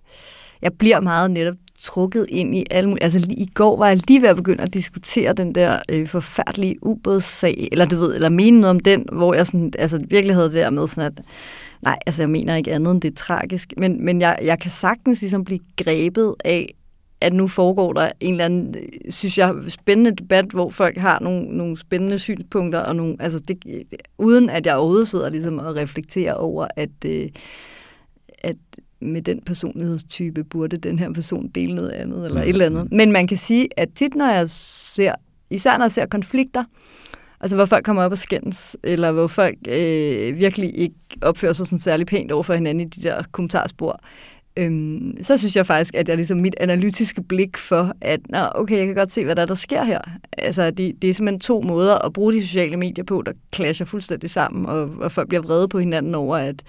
jeg 0.62 0.72
bliver 0.72 1.00
meget 1.00 1.30
netop 1.30 1.54
trukket 1.90 2.26
ind 2.28 2.56
i 2.56 2.64
alle 2.70 2.88
mulige... 2.88 3.02
Altså 3.04 3.26
i 3.30 3.46
går 3.54 3.76
var 3.76 3.88
jeg 3.88 4.00
lige 4.08 4.22
ved 4.22 4.28
at 4.28 4.36
begynde 4.36 4.62
at 4.62 4.74
diskutere 4.74 5.32
den 5.32 5.54
der 5.54 5.78
øh, 5.88 6.08
forfærdelige 6.08 6.76
ubådssag, 6.86 7.68
eller 7.72 7.86
du 7.86 7.96
ved, 7.96 8.14
eller 8.14 8.28
mene 8.28 8.60
noget 8.60 8.70
om 8.70 8.80
den, 8.80 9.06
hvor 9.12 9.34
jeg 9.34 9.46
sådan, 9.46 9.72
altså 9.78 10.00
virkelig 10.08 10.36
havde 10.36 10.48
det 10.48 10.54
der 10.54 10.70
med 10.70 10.88
sådan 10.88 11.12
at, 11.12 11.24
nej, 11.82 11.98
altså 12.06 12.22
jeg 12.22 12.30
mener 12.30 12.56
ikke 12.56 12.72
andet 12.72 12.90
end 12.90 13.00
det 13.00 13.10
er 13.10 13.16
tragisk, 13.16 13.72
men, 13.76 14.04
men 14.04 14.20
jeg, 14.20 14.38
jeg 14.42 14.58
kan 14.58 14.70
sagtens 14.70 15.20
ligesom 15.20 15.44
blive 15.44 15.60
grebet 15.76 16.34
af, 16.44 16.74
at 17.20 17.32
nu 17.32 17.48
foregår 17.48 17.92
der 17.92 18.12
en 18.20 18.32
eller 18.32 18.44
anden, 18.44 18.74
øh, 18.74 19.12
synes 19.12 19.38
jeg, 19.38 19.54
spændende 19.68 20.16
debat, 20.16 20.44
hvor 20.44 20.70
folk 20.70 20.96
har 20.96 21.20
nogle, 21.20 21.56
nogle 21.56 21.78
spændende 21.78 22.18
synspunkter, 22.18 22.78
og 22.78 22.96
nogle, 22.96 23.16
altså 23.20 23.38
det, 23.38 23.58
øh, 23.66 23.84
uden 24.18 24.50
at 24.50 24.66
jeg 24.66 24.76
overhovedet 24.76 25.08
sidder 25.08 25.28
ligesom 25.28 25.58
og 25.58 25.76
reflekterer 25.76 26.34
over, 26.34 26.68
at, 26.76 27.04
øh, 27.06 27.28
at 28.38 28.56
med 29.00 29.22
den 29.22 29.40
personlighedstype 29.42 30.44
burde 30.44 30.76
den 30.76 30.98
her 30.98 31.12
person 31.12 31.48
dele 31.48 31.74
noget 31.76 31.90
andet, 31.90 32.24
eller 32.24 32.40
mm. 32.40 32.42
et 32.42 32.48
eller 32.48 32.66
andet. 32.66 32.92
Men 32.92 33.12
man 33.12 33.26
kan 33.26 33.36
sige, 33.36 33.68
at 33.76 33.88
tit 33.94 34.14
når 34.14 34.32
jeg 34.32 34.50
ser, 34.50 35.14
især 35.50 35.76
når 35.76 35.84
jeg 35.84 35.92
ser 35.92 36.06
konflikter, 36.06 36.64
altså 37.40 37.56
hvor 37.56 37.64
folk 37.64 37.84
kommer 37.84 38.02
op 38.02 38.12
og 38.12 38.18
skændes, 38.18 38.76
eller 38.82 39.12
hvor 39.12 39.26
folk 39.26 39.56
øh, 39.68 40.36
virkelig 40.38 40.78
ikke 40.78 40.94
opfører 41.22 41.52
sig 41.52 41.66
sådan 41.66 41.78
særlig 41.78 42.06
pænt 42.06 42.32
over 42.32 42.42
for 42.42 42.54
hinanden 42.54 42.80
i 42.86 42.90
de 42.90 43.02
der 43.02 43.22
kommentarspor, 43.32 44.00
øhm, 44.56 45.16
så 45.22 45.36
synes 45.36 45.56
jeg 45.56 45.66
faktisk, 45.66 45.94
at 45.94 46.08
jeg 46.08 46.16
ligesom 46.16 46.38
mit 46.38 46.54
analytiske 46.60 47.22
blik 47.22 47.56
for, 47.56 47.92
at 48.00 48.20
Nå, 48.28 48.38
okay, 48.54 48.76
jeg 48.78 48.86
kan 48.86 48.94
godt 48.94 49.12
se, 49.12 49.24
hvad 49.24 49.36
der, 49.36 49.42
er, 49.42 49.46
der 49.46 49.54
sker 49.54 49.84
her. 49.84 50.00
Altså, 50.38 50.70
det, 50.70 51.02
det 51.02 51.10
er 51.10 51.14
simpelthen 51.14 51.40
to 51.40 51.60
måder 51.60 51.98
at 51.98 52.12
bruge 52.12 52.32
de 52.32 52.46
sociale 52.46 52.76
medier 52.76 53.04
på, 53.04 53.22
der 53.26 53.32
clasher 53.54 53.86
fuldstændig 53.86 54.30
sammen, 54.30 54.66
og, 54.66 54.90
og 55.00 55.12
folk 55.12 55.28
bliver 55.28 55.42
vrede 55.42 55.68
på 55.68 55.78
hinanden 55.78 56.14
over, 56.14 56.36
at, 56.36 56.62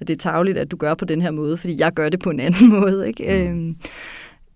at 0.00 0.08
det 0.08 0.14
er 0.14 0.30
tageligt, 0.30 0.58
at 0.58 0.70
du 0.70 0.76
gør 0.76 0.94
på 0.94 1.04
den 1.04 1.22
her 1.22 1.30
måde, 1.30 1.56
fordi 1.56 1.80
jeg 1.80 1.92
gør 1.92 2.08
det 2.08 2.20
på 2.20 2.30
en 2.30 2.40
anden 2.46 2.68
måde. 2.68 3.08
Ikke? 3.08 3.50
Mm. 3.52 3.58
Øhm, 3.58 3.76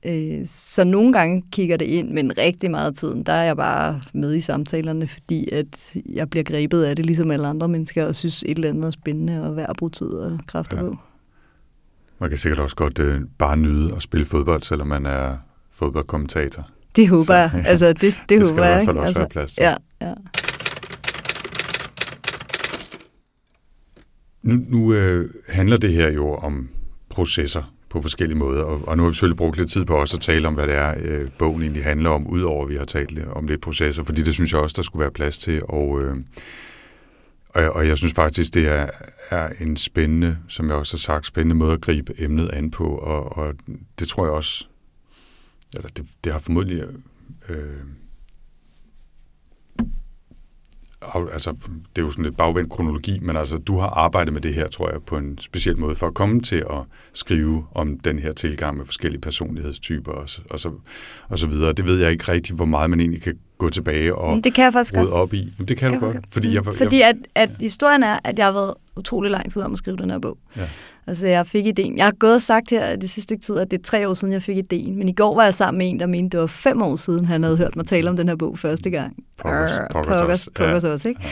øh, 0.07 0.47
så 0.47 0.85
nogle 0.85 1.13
gange 1.13 1.43
kigger 1.53 1.77
det 1.77 1.87
ind, 1.87 2.11
men 2.11 2.39
rigtig 2.39 2.71
meget 2.71 2.87
af 2.87 2.95
tiden, 2.95 3.23
der 3.23 3.33
er 3.33 3.45
jeg 3.45 3.57
bare 3.57 4.01
med 4.13 4.35
i 4.35 4.41
samtalerne, 4.41 5.09
fordi 5.09 5.49
at 5.53 5.67
jeg 6.07 6.31
bliver 6.31 6.45
grebet 6.45 6.85
af 6.85 6.97
det, 6.97 7.07
ligesom 7.07 7.31
alle 7.31 7.47
andre 7.47 7.69
mennesker, 7.69 8.07
og 8.07 8.17
synes 8.17 8.43
et 8.43 8.51
eller 8.51 8.69
andet 8.69 8.85
er 8.85 8.91
spændende 8.91 9.49
og 9.49 9.57
værd 9.57 9.71
at 9.71 9.77
bruge 9.77 9.91
tid 9.91 10.07
og 10.07 10.39
kræfter 10.47 10.77
ja. 10.77 10.83
på. 10.83 10.97
Man 12.23 12.31
kan 12.31 12.39
sikkert 12.39 12.61
også 12.61 12.77
godt 12.77 12.99
øh, 12.99 13.21
bare 13.39 13.57
nyde 13.57 13.95
at 13.97 14.03
spille 14.03 14.27
fodbold, 14.27 14.63
selvom 14.63 14.87
man 14.87 15.07
er 15.07 15.37
fodboldkommentator. 15.73 16.69
Det 16.97 17.09
håber 17.09 17.25
Så, 17.25 17.35
jeg. 17.35 17.65
Altså, 17.67 17.93
det, 17.93 18.01
det, 18.01 18.15
det 18.29 18.49
håber 18.49 18.65
jeg. 18.65 18.77
Det 18.77 18.85
skal 18.85 18.95
i 18.95 18.97
hvert 18.97 18.97
fald 18.97 18.97
også 18.97 19.07
altså, 19.07 19.21
være 19.21 19.29
plads 19.29 19.53
til. 19.53 19.63
Ja, 19.63 19.75
ja. 20.01 20.15
Nu, 24.43 24.61
nu 24.69 24.93
øh, 24.93 25.31
handler 25.49 25.77
det 25.77 25.93
her 25.93 26.13
jo 26.13 26.35
om 26.35 26.69
processer 27.09 27.73
på 27.91 28.03
forskellige 28.03 28.39
måder, 28.39 28.63
og, 28.63 28.89
og 28.89 28.97
nu 28.97 29.03
har 29.03 29.11
vi 29.11 29.15
selvfølgelig 29.15 29.37
brugt 29.37 29.57
lidt 29.57 29.71
tid 29.71 29.85
på 29.85 29.97
også 29.97 30.17
at 30.17 30.21
tale 30.21 30.49
om, 30.49 30.55
hvad 30.55 30.67
det 30.67 30.75
er, 30.75 30.95
øh, 31.03 31.29
bogen 31.39 31.63
egentlig 31.63 31.85
handler 31.85 32.11
om, 32.11 32.27
udover 32.27 32.65
at 32.65 32.71
vi 32.71 32.77
har 32.77 32.85
talt 32.85 33.27
om 33.33 33.47
lidt 33.47 33.61
processer, 33.61 34.05
fordi 34.05 34.23
det 34.23 34.35
synes 34.35 34.53
jeg 34.53 34.61
også, 34.61 34.75
der 34.77 34.83
skulle 34.83 35.01
være 35.01 35.11
plads 35.11 35.39
til, 35.39 35.63
og 35.69 36.03
øh, 36.03 36.17
og, 37.55 37.71
og 37.71 37.89
jeg 37.89 37.99
synes 37.99 38.15
faktisk, 38.15 38.55
det 38.55 38.69
er, 38.69 38.87
er 39.31 39.49
en 39.61 39.77
spændende, 39.77 40.39
som 40.49 40.69
jeg 40.69 40.77
også 40.77 40.95
har 40.95 40.99
sagt, 40.99 41.27
spændende 41.27 41.55
måde 41.55 41.73
at 41.73 41.81
gribe 41.81 42.13
emnet 42.19 42.51
an 42.53 42.71
på, 42.71 42.85
og, 42.85 43.37
og 43.37 43.55
det 43.99 44.09
tror 44.09 44.25
jeg 44.25 44.33
også, 44.33 44.67
eller 45.75 45.89
det, 45.89 46.07
det 46.25 46.33
har 46.33 46.41
formodentlig 46.41 46.85
øh, 47.49 47.81
altså, 51.33 51.55
det 51.97 52.03
er 52.03 52.07
jo 52.07 52.11
sådan 52.11 52.25
lidt 52.25 52.37
bagvendt 52.37 52.71
kronologi, 52.71 53.19
men 53.19 53.37
altså, 53.37 53.59
du 53.59 53.79
har 53.79 53.87
arbejdet 53.87 54.33
med 54.33 54.41
det 54.41 54.55
her, 54.55 54.69
tror 54.69 54.91
jeg, 54.91 55.03
på 55.03 55.17
en 55.17 55.39
speciel 55.39 55.79
måde 55.79 55.95
for 55.95 56.07
at 56.07 56.15
komme 56.15 56.41
til 56.41 56.57
at 56.57 56.83
skrive 57.13 57.67
om 57.75 58.01
den 58.01 58.19
her 58.19 58.33
tilgang 58.33 58.77
med 58.77 58.85
forskellige 58.85 59.21
personlighedstyper 59.21 60.13
og, 60.13 60.29
og, 60.51 60.61
så, 60.61 60.73
og 61.29 61.39
så 61.39 61.47
videre. 61.47 61.73
Det 61.73 61.87
ved 61.87 62.01
jeg 62.01 62.11
ikke 62.11 62.33
rigtigt, 62.33 62.57
hvor 62.57 62.65
meget 62.65 62.91
man 62.91 63.01
egentlig 63.01 63.23
kan 63.23 63.39
gå 63.63 63.71
tilbage 63.71 64.15
og 64.15 64.45
det 64.45 64.55
kan 64.55 64.65
jeg 64.65 64.73
faktisk 64.73 64.97
rode 64.97 65.13
op 65.13 65.35
i. 65.35 65.53
Det 65.59 65.67
kan, 65.67 65.77
kan 65.77 66.01
du 66.01 66.07
godt. 66.07 66.17
Fordi, 66.33 66.55
jeg, 66.55 66.65
fordi 66.65 67.03
at, 67.03 67.17
at 67.35 67.51
historien 67.61 68.03
er, 68.03 68.19
at 68.25 68.39
jeg 68.39 68.47
har 68.47 68.53
været 68.53 68.75
utrolig 68.97 69.31
lang 69.31 69.53
tid 69.53 69.63
om 69.63 69.73
at 69.73 69.79
skrive 69.79 69.97
den 69.97 70.11
her 70.11 70.19
bog. 70.19 70.39
Ja. 70.57 70.63
Altså, 71.07 71.27
jeg 71.27 71.47
fik 71.47 71.67
ideen. 71.67 71.97
Jeg 71.97 72.05
har 72.05 72.13
gået 72.13 72.35
og 72.35 72.43
sagt 72.43 72.71
her 72.71 72.97
det 72.97 73.11
sidste 73.11 73.23
stykke 73.23 73.45
tid, 73.45 73.59
at 73.59 73.71
det 73.71 73.79
er 73.79 73.83
tre 73.83 74.09
år 74.09 74.15
siden, 74.15 74.33
jeg 74.33 74.43
fik 74.43 74.57
ideen. 74.57 74.97
Men 74.97 75.09
i 75.09 75.13
går 75.13 75.35
var 75.35 75.45
jeg 75.45 75.55
sammen 75.55 75.79
med 75.79 75.89
en, 75.89 76.01
der 76.01 76.07
mente, 76.07 76.37
det 76.37 76.41
var 76.41 76.47
fem 76.47 76.83
år 76.83 76.97
siden, 76.97 77.25
han 77.25 77.43
havde 77.43 77.57
hørt 77.57 77.77
mig 77.77 77.87
tale 77.87 78.11
om 78.11 78.17
den 78.17 78.29
her 78.29 78.37
bog 78.37 78.59
første 78.59 78.91
gang. 78.91 79.17
Pokkers, 79.39 79.73
pokkers, 79.93 80.49
pokkers 80.55 80.85
også, 80.85 81.09
ikke? 81.09 81.21
Ja. 81.25 81.29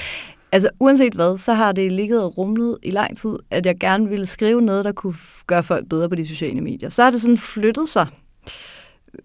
Altså, 0.53 0.69
uanset 0.81 1.14
hvad, 1.14 1.38
så 1.38 1.53
har 1.53 1.73
det 1.73 1.93
ligget 1.93 2.23
og 2.23 2.38
rumlet 2.38 2.79
i 2.83 2.90
lang 2.90 3.16
tid, 3.16 3.37
at 3.51 3.66
jeg 3.66 3.77
gerne 3.81 4.09
ville 4.09 4.27
skrive 4.27 4.62
noget, 4.62 4.85
der 4.85 4.93
kunne 4.93 5.14
gøre 5.47 5.62
folk 5.62 5.88
bedre 5.88 6.09
på 6.09 6.14
de 6.14 6.27
sociale 6.27 6.61
medier. 6.61 6.88
Så 6.88 7.03
har 7.03 7.11
det 7.11 7.21
sådan 7.21 7.38
flyttet 7.38 7.88
sig 7.88 8.07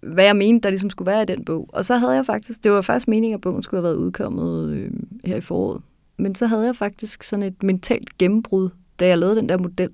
hvad 0.02 0.26
jeg 0.26 0.36
mente, 0.36 0.63
der 0.63 0.69
ligesom 0.69 0.89
skulle 0.89 1.12
være 1.12 1.21
i 1.21 1.26
den 1.26 1.45
bog. 1.45 1.69
Og 1.74 1.86
så 1.86 1.98
havde 1.98 2.13
jeg 2.13 2.26
faktisk, 2.26 2.63
det 2.63 2.71
var 2.71 2.82
faktisk 2.82 3.08
meningen, 3.08 3.36
at 3.36 3.41
bogen 3.41 3.63
skulle 3.63 3.78
have 3.78 3.84
været 3.84 4.04
udkommet 4.04 4.69
øh, 4.69 4.91
her 5.26 5.36
i 5.36 5.41
foråret. 5.41 5.82
Men 6.17 6.36
så 6.36 6.48
havde 6.48 6.65
jeg 6.65 6.76
faktisk 6.76 7.24
sådan 7.24 7.43
et 7.43 7.63
mentalt 7.63 8.17
gennembrud, 8.17 8.69
da 9.00 9.08
jeg 9.08 9.17
lavede 9.17 9.36
den 9.36 9.50
der 9.50 9.58
model. 9.58 9.89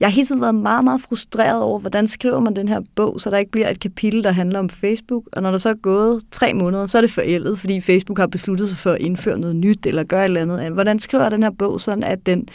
Jeg 0.00 0.08
har 0.08 0.14
hele 0.14 0.26
tiden 0.26 0.40
været 0.40 0.54
meget, 0.54 0.84
meget 0.84 1.00
frustreret 1.00 1.62
over, 1.62 1.78
hvordan 1.78 2.08
skriver 2.08 2.40
man 2.40 2.56
den 2.56 2.68
her 2.68 2.80
bog, 2.94 3.20
så 3.20 3.30
der 3.30 3.38
ikke 3.38 3.50
bliver 3.50 3.68
et 3.68 3.80
kapitel, 3.80 4.24
der 4.24 4.30
handler 4.30 4.58
om 4.58 4.68
Facebook. 4.68 5.24
Og 5.32 5.42
når 5.42 5.50
der 5.50 5.58
så 5.58 5.68
er 5.68 5.74
gået 5.74 6.22
tre 6.30 6.54
måneder, 6.54 6.86
så 6.86 6.98
er 6.98 7.02
det 7.02 7.10
forældet, 7.10 7.58
fordi 7.58 7.80
Facebook 7.80 8.18
har 8.18 8.26
besluttet 8.26 8.68
sig 8.68 8.78
for 8.78 8.90
at 8.90 9.00
indføre 9.00 9.38
noget 9.38 9.56
nyt 9.56 9.86
eller 9.86 10.04
gøre 10.04 10.20
et 10.20 10.24
eller 10.24 10.40
andet. 10.40 10.58
Altså, 10.58 10.72
hvordan 10.72 10.98
skriver 10.98 11.24
jeg 11.24 11.30
den 11.30 11.42
her 11.42 11.50
bog, 11.50 11.80
sådan 11.80 12.04
at 12.04 12.26
den, 12.26 12.48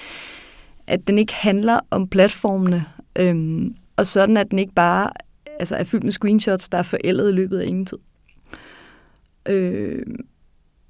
at 0.87 1.07
den 1.07 1.17
ikke 1.17 1.33
handler 1.33 1.79
om 1.91 2.07
platformene, 2.07 2.85
øhm, 3.15 3.75
og 3.95 4.05
sådan 4.05 4.37
at 4.37 4.51
den 4.51 4.59
ikke 4.59 4.73
bare 4.73 5.09
altså 5.59 5.75
er 5.75 5.83
fyldt 5.83 6.03
med 6.03 6.11
screenshots, 6.11 6.69
der 6.69 6.77
er 6.77 6.83
forældet 6.83 7.29
i 7.29 7.35
løbet 7.35 7.59
af 7.59 7.65
ingen 7.65 7.85
tid. 7.85 7.97
Øh, 9.45 10.05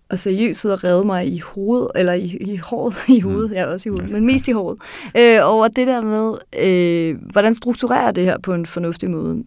og 0.09 0.19
seriøst 0.19 0.59
sidder 0.59 0.75
og 0.75 0.83
redde 0.83 1.05
mig 1.05 1.33
i 1.33 1.39
hovedet, 1.39 1.91
eller 1.95 2.13
i, 2.13 2.25
i 2.25 2.57
håret, 2.57 2.95
i 3.17 3.21
mm. 3.21 3.29
hovedet, 3.29 3.49
mm. 3.49 3.55
ja, 3.55 3.65
også 3.65 3.89
i 3.89 3.91
hovedet, 3.91 4.09
men 4.09 4.25
mest 4.25 4.47
i 4.47 4.51
håret, 4.51 4.77
øh, 5.17 5.39
over 5.43 5.67
det 5.67 5.87
der 5.87 6.01
med, 6.01 6.37
øh, 6.59 7.31
hvordan 7.31 7.55
strukturerer 7.55 8.11
det 8.11 8.25
her 8.25 8.37
på 8.39 8.53
en 8.53 8.65
fornuftig 8.65 9.11
måde. 9.11 9.43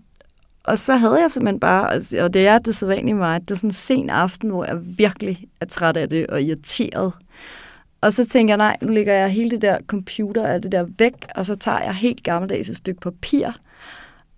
Og 0.65 0.79
så 0.79 0.97
havde 0.97 1.21
jeg 1.21 1.31
simpelthen 1.31 1.61
bare, 1.61 2.01
og 2.21 2.35
det 2.35 2.47
er 2.47 2.59
det 2.59 2.77
så 2.77 2.87
vanlige 2.87 3.15
mig, 3.15 3.41
det 3.41 3.51
er 3.51 3.55
sådan 3.55 3.71
en 3.71 3.75
sen 3.75 4.11
aften, 4.11 4.51
hvor 4.51 4.65
jeg 4.65 4.99
virkelig 4.99 5.49
er 5.61 5.67
træt 5.67 5.97
af 5.97 6.09
det 6.09 6.27
og 6.27 6.43
irriteret. 6.43 7.13
Og 8.01 8.13
så 8.13 8.29
tænker 8.29 8.53
jeg, 8.53 8.57
nej, 8.57 8.77
nu 8.83 8.93
lægger 8.93 9.15
jeg 9.15 9.29
hele 9.29 9.51
det 9.51 9.63
der 9.63 9.79
computer 9.87 10.55
og 10.55 10.63
det 10.63 10.73
der 10.73 10.87
væk, 10.99 11.15
og 11.35 11.47
så 11.47 11.55
tager 11.57 11.83
jeg 11.83 11.95
helt 11.95 12.23
gammeldags 12.23 12.69
et 12.69 12.77
stykke 12.77 13.01
papir, 13.01 13.51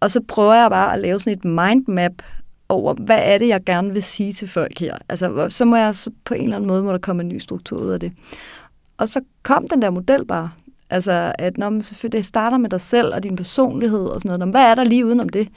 og 0.02 0.10
så 0.10 0.20
prøver 0.20 0.54
jeg 0.54 0.70
bare 0.70 0.92
at 0.92 1.00
lave 1.00 1.18
sådan 1.18 1.38
et 1.38 1.44
mindmap 1.44 2.12
over, 2.68 2.94
hvad 2.94 3.18
er 3.22 3.38
det, 3.38 3.48
jeg 3.48 3.64
gerne 3.64 3.92
vil 3.92 4.02
sige 4.02 4.32
til 4.32 4.48
folk 4.48 4.78
her. 4.78 4.98
Altså, 5.08 5.46
så 5.48 5.64
må 5.64 5.76
jeg 5.76 5.94
så 5.94 6.10
på 6.24 6.34
en 6.34 6.42
eller 6.42 6.56
anden 6.56 6.68
måde, 6.68 6.82
må 6.82 6.92
der 6.92 6.98
komme 6.98 7.22
en 7.22 7.28
ny 7.28 7.38
struktur 7.38 7.78
ud 7.78 7.90
af 7.90 8.00
det. 8.00 8.12
Og 8.98 9.08
så 9.08 9.20
kom 9.42 9.66
den 9.70 9.82
der 9.82 9.90
model 9.90 10.24
bare. 10.24 10.48
Altså, 10.90 11.32
at 11.38 11.58
når 11.58 11.70
man 11.70 11.82
selvfølgelig 11.82 12.18
det 12.18 12.26
starter 12.26 12.58
med 12.58 12.70
dig 12.70 12.80
selv 12.80 13.14
og 13.14 13.22
din 13.22 13.36
personlighed 13.36 14.06
og 14.06 14.20
sådan 14.20 14.38
noget. 14.38 14.48
Nå, 14.48 14.50
hvad 14.50 14.70
er 14.70 14.74
der 14.74 14.84
lige 14.84 15.06
udenom 15.06 15.28
det? 15.28 15.48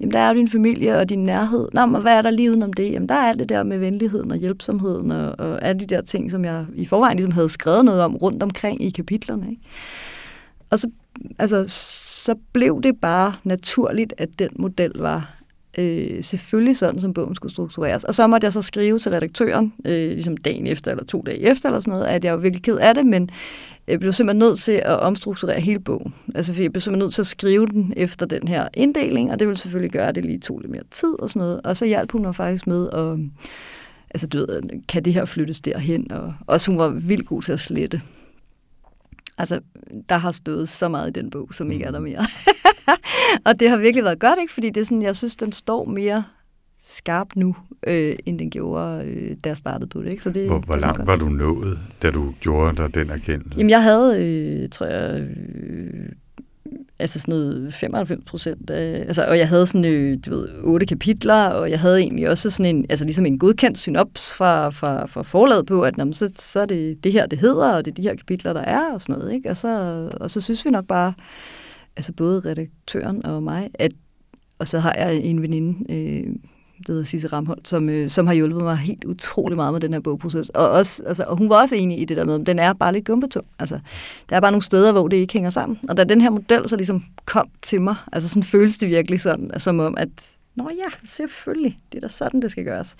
Jamen, 0.00 0.12
der 0.12 0.18
er 0.18 0.28
jo 0.28 0.34
din 0.34 0.50
familie 0.50 0.98
og 0.98 1.08
din 1.08 1.24
nærhed. 1.24 1.68
Nå, 1.72 1.86
men 1.86 2.02
hvad 2.02 2.18
er 2.18 2.22
der 2.22 2.30
lige 2.30 2.50
udenom 2.50 2.72
det? 2.72 2.92
Jamen, 2.92 3.08
der 3.08 3.14
er 3.14 3.28
alt 3.28 3.38
det 3.38 3.48
der 3.48 3.62
med 3.62 3.78
venligheden 3.78 4.30
og 4.30 4.36
hjælpsomheden 4.36 5.10
og, 5.10 5.34
og 5.38 5.64
alle 5.64 5.80
de 5.80 5.86
der 5.86 6.00
ting, 6.00 6.30
som 6.30 6.44
jeg 6.44 6.66
i 6.74 6.86
forvejen 6.86 7.16
ligesom 7.16 7.32
havde 7.32 7.48
skrevet 7.48 7.84
noget 7.84 8.02
om 8.02 8.16
rundt 8.16 8.42
omkring 8.42 8.84
i 8.84 8.90
kapitlerne. 8.90 9.50
Ikke? 9.50 9.62
Og 10.70 10.78
så, 10.78 10.90
altså, 11.38 11.64
så 12.28 12.34
blev 12.52 12.80
det 12.82 13.00
bare 13.00 13.34
naturligt, 13.44 14.14
at 14.18 14.28
den 14.38 14.48
model 14.56 14.92
var 14.94 15.34
øh, 15.78 16.22
selvfølgelig 16.22 16.76
sådan, 16.76 17.00
som 17.00 17.14
bogen 17.14 17.34
skulle 17.34 17.52
struktureres. 17.52 18.04
Og 18.04 18.14
så 18.14 18.26
måtte 18.26 18.44
jeg 18.44 18.52
så 18.52 18.62
skrive 18.62 18.98
til 18.98 19.12
redaktøren, 19.12 19.72
øh, 19.84 20.10
ligesom 20.10 20.36
dagen 20.36 20.66
efter 20.66 20.90
eller 20.90 21.04
to 21.04 21.22
dage 21.26 21.38
efter 21.38 21.68
eller 21.68 21.80
sådan 21.80 21.92
noget, 21.92 22.06
at 22.06 22.24
jeg 22.24 22.32
var 22.32 22.38
virkelig 22.38 22.62
ked 22.62 22.76
af 22.76 22.94
det, 22.94 23.06
men 23.06 23.30
jeg 23.86 24.00
blev 24.00 24.12
simpelthen 24.12 24.38
nødt 24.38 24.58
til 24.58 24.72
at 24.72 25.00
omstrukturere 25.00 25.60
hele 25.60 25.80
bogen. 25.80 26.14
Altså, 26.34 26.54
for 26.54 26.62
jeg 26.62 26.72
blev 26.72 26.80
simpelthen 26.80 27.04
nødt 27.06 27.14
til 27.14 27.22
at 27.22 27.26
skrive 27.26 27.66
den 27.66 27.92
efter 27.96 28.26
den 28.26 28.48
her 28.48 28.68
inddeling, 28.74 29.32
og 29.32 29.38
det 29.38 29.48
ville 29.48 29.58
selvfølgelig 29.58 29.92
gøre, 29.92 30.08
at 30.08 30.14
det 30.14 30.24
lige 30.24 30.38
tog 30.38 30.58
lidt 30.60 30.70
mere 30.70 30.84
tid 30.90 31.20
og 31.22 31.30
sådan 31.30 31.40
noget. 31.40 31.60
Og 31.64 31.76
så 31.76 31.86
hjalp 31.86 32.12
hun 32.12 32.22
mig 32.22 32.34
faktisk 32.34 32.66
med 32.66 32.88
at, 32.92 33.18
altså 34.10 34.26
du 34.26 34.38
ved, 34.38 34.62
kan 34.88 35.04
det 35.04 35.14
her 35.14 35.24
flyttes 35.24 35.60
derhen? 35.60 36.12
Og 36.12 36.34
også 36.46 36.70
hun 36.70 36.78
var 36.78 36.88
vildt 36.88 37.26
god 37.26 37.42
til 37.42 37.52
at 37.52 37.60
slette. 37.60 38.00
Altså, 39.38 39.60
der 40.08 40.16
har 40.16 40.32
stået 40.32 40.68
så 40.68 40.88
meget 40.88 41.08
i 41.08 41.20
den 41.20 41.30
bog, 41.30 41.48
som 41.52 41.70
ikke 41.70 41.84
er 41.84 41.90
der 41.90 41.98
mm. 41.98 42.04
mere. 42.04 42.26
og 43.46 43.60
det 43.60 43.70
har 43.70 43.76
virkelig 43.76 44.04
været 44.04 44.18
godt, 44.18 44.38
ikke? 44.40 44.52
Fordi 44.52 44.70
det 44.70 44.80
er 44.80 44.84
sådan, 44.84 45.02
jeg 45.02 45.16
synes, 45.16 45.36
den 45.36 45.52
står 45.52 45.84
mere 45.84 46.24
skarp 46.82 47.28
nu, 47.36 47.56
øh, 47.86 48.16
end 48.26 48.38
den 48.38 48.50
gjorde, 48.50 49.04
øh, 49.04 49.36
da 49.44 49.48
jeg 49.48 49.56
startede 49.56 49.88
på 49.88 50.02
det. 50.02 50.10
Ikke? 50.10 50.22
Så 50.22 50.30
det 50.30 50.46
hvor 50.46 50.58
hvor 50.58 50.76
langt 50.76 51.06
var 51.06 51.16
du 51.16 51.28
nået, 51.28 51.78
da 52.02 52.10
du 52.10 52.34
gjorde 52.40 52.76
dig 52.76 52.94
den 52.94 53.10
erkendelse? 53.10 53.58
Jamen, 53.58 53.70
jeg 53.70 53.82
havde, 53.82 54.24
øh, 54.24 54.68
tror 54.68 54.86
jeg, 54.86 55.20
øh, 55.20 56.08
altså 56.98 57.20
sådan 57.20 57.34
noget 57.34 57.74
95 57.74 58.24
procent 58.26 58.70
altså, 58.70 59.24
og 59.24 59.38
jeg 59.38 59.48
havde 59.48 59.66
sådan, 59.66 59.84
øh, 59.84 60.18
du 60.26 60.30
ved, 60.30 60.48
otte 60.62 60.86
kapitler, 60.86 61.48
og 61.48 61.70
jeg 61.70 61.80
havde 61.80 62.00
egentlig 62.00 62.30
også 62.30 62.50
sådan 62.50 62.76
en, 62.76 62.86
altså 62.88 63.04
ligesom 63.04 63.26
en 63.26 63.38
godkendt 63.38 63.78
synops 63.78 64.34
fra, 64.34 64.70
fra, 64.70 65.06
fra 65.06 65.22
forlaget 65.22 65.66
på, 65.66 65.82
at 65.82 65.94
jamen, 65.98 66.14
så, 66.14 66.30
så 66.38 66.60
er 66.60 66.66
det 66.66 67.04
det 67.04 67.12
her, 67.12 67.26
det 67.26 67.38
hedder, 67.38 67.72
og 67.72 67.84
det 67.84 67.90
er 67.90 67.94
de 67.94 68.02
her 68.02 68.14
kapitler, 68.14 68.52
der 68.52 68.60
er, 68.60 68.92
og 68.92 69.00
sådan 69.00 69.18
noget, 69.18 69.34
ikke? 69.34 69.50
Og 69.50 69.56
så, 69.56 69.68
og 70.20 70.30
så 70.30 70.40
synes 70.40 70.64
vi 70.64 70.70
nok 70.70 70.86
bare, 70.86 71.12
altså 71.96 72.12
både 72.12 72.40
redaktøren 72.40 73.26
og 73.26 73.42
mig, 73.42 73.70
at, 73.74 73.92
og 74.58 74.68
så 74.68 74.78
har 74.78 74.94
jeg 74.98 75.16
en 75.16 75.42
veninde, 75.42 75.92
øh, 75.94 76.34
det 76.78 76.88
hedder 76.88 77.04
Sisse 77.04 77.28
Ramholdt, 77.28 77.68
som, 77.68 77.88
øh, 77.88 78.08
som 78.08 78.26
har 78.26 78.34
hjulpet 78.34 78.62
mig 78.62 78.76
helt 78.76 79.04
utrolig 79.04 79.56
meget 79.56 79.72
med 79.72 79.80
den 79.80 79.92
her 79.92 80.00
bogproces. 80.00 80.48
Og, 80.48 80.68
også, 80.70 81.02
altså, 81.06 81.24
og 81.24 81.36
hun 81.36 81.50
var 81.50 81.60
også 81.60 81.76
enig 81.76 82.00
i 82.00 82.04
det 82.04 82.16
der 82.16 82.24
med, 82.24 82.40
at 82.40 82.46
den 82.46 82.58
er 82.58 82.72
bare 82.72 82.92
lidt 82.92 83.06
gumpetung. 83.06 83.46
Altså, 83.58 83.80
der 84.30 84.36
er 84.36 84.40
bare 84.40 84.52
nogle 84.52 84.62
steder, 84.62 84.92
hvor 84.92 85.08
det 85.08 85.16
ikke 85.16 85.32
hænger 85.32 85.50
sammen. 85.50 85.78
Og 85.88 85.96
da 85.96 86.04
den 86.04 86.20
her 86.20 86.30
model 86.30 86.68
så 86.68 86.76
ligesom 86.76 87.04
kom 87.24 87.48
til 87.62 87.80
mig, 87.80 87.96
altså 88.12 88.28
sådan 88.28 88.42
føles 88.42 88.76
det 88.76 88.88
virkelig 88.88 89.20
sådan, 89.20 89.50
som 89.58 89.80
om, 89.80 89.94
at 89.96 90.08
Nå 90.54 90.70
ja, 90.70 90.88
selvfølgelig, 91.04 91.78
det 91.92 91.98
er 91.98 92.00
da 92.00 92.08
sådan, 92.08 92.42
det 92.42 92.50
skal 92.50 92.64
gøres. 92.64 92.96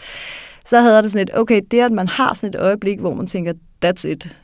Så 0.66 0.80
havde 0.80 0.94
jeg 0.94 1.02
det 1.02 1.12
sådan 1.12 1.28
et, 1.28 1.38
okay, 1.38 1.60
det 1.70 1.80
at 1.80 1.92
man 1.92 2.08
har 2.08 2.34
sådan 2.34 2.54
et 2.54 2.60
øjeblik, 2.60 2.98
hvor 2.98 3.14
man 3.14 3.26
tænker, 3.26 3.52
that's 3.84 4.08
it, 4.08 4.38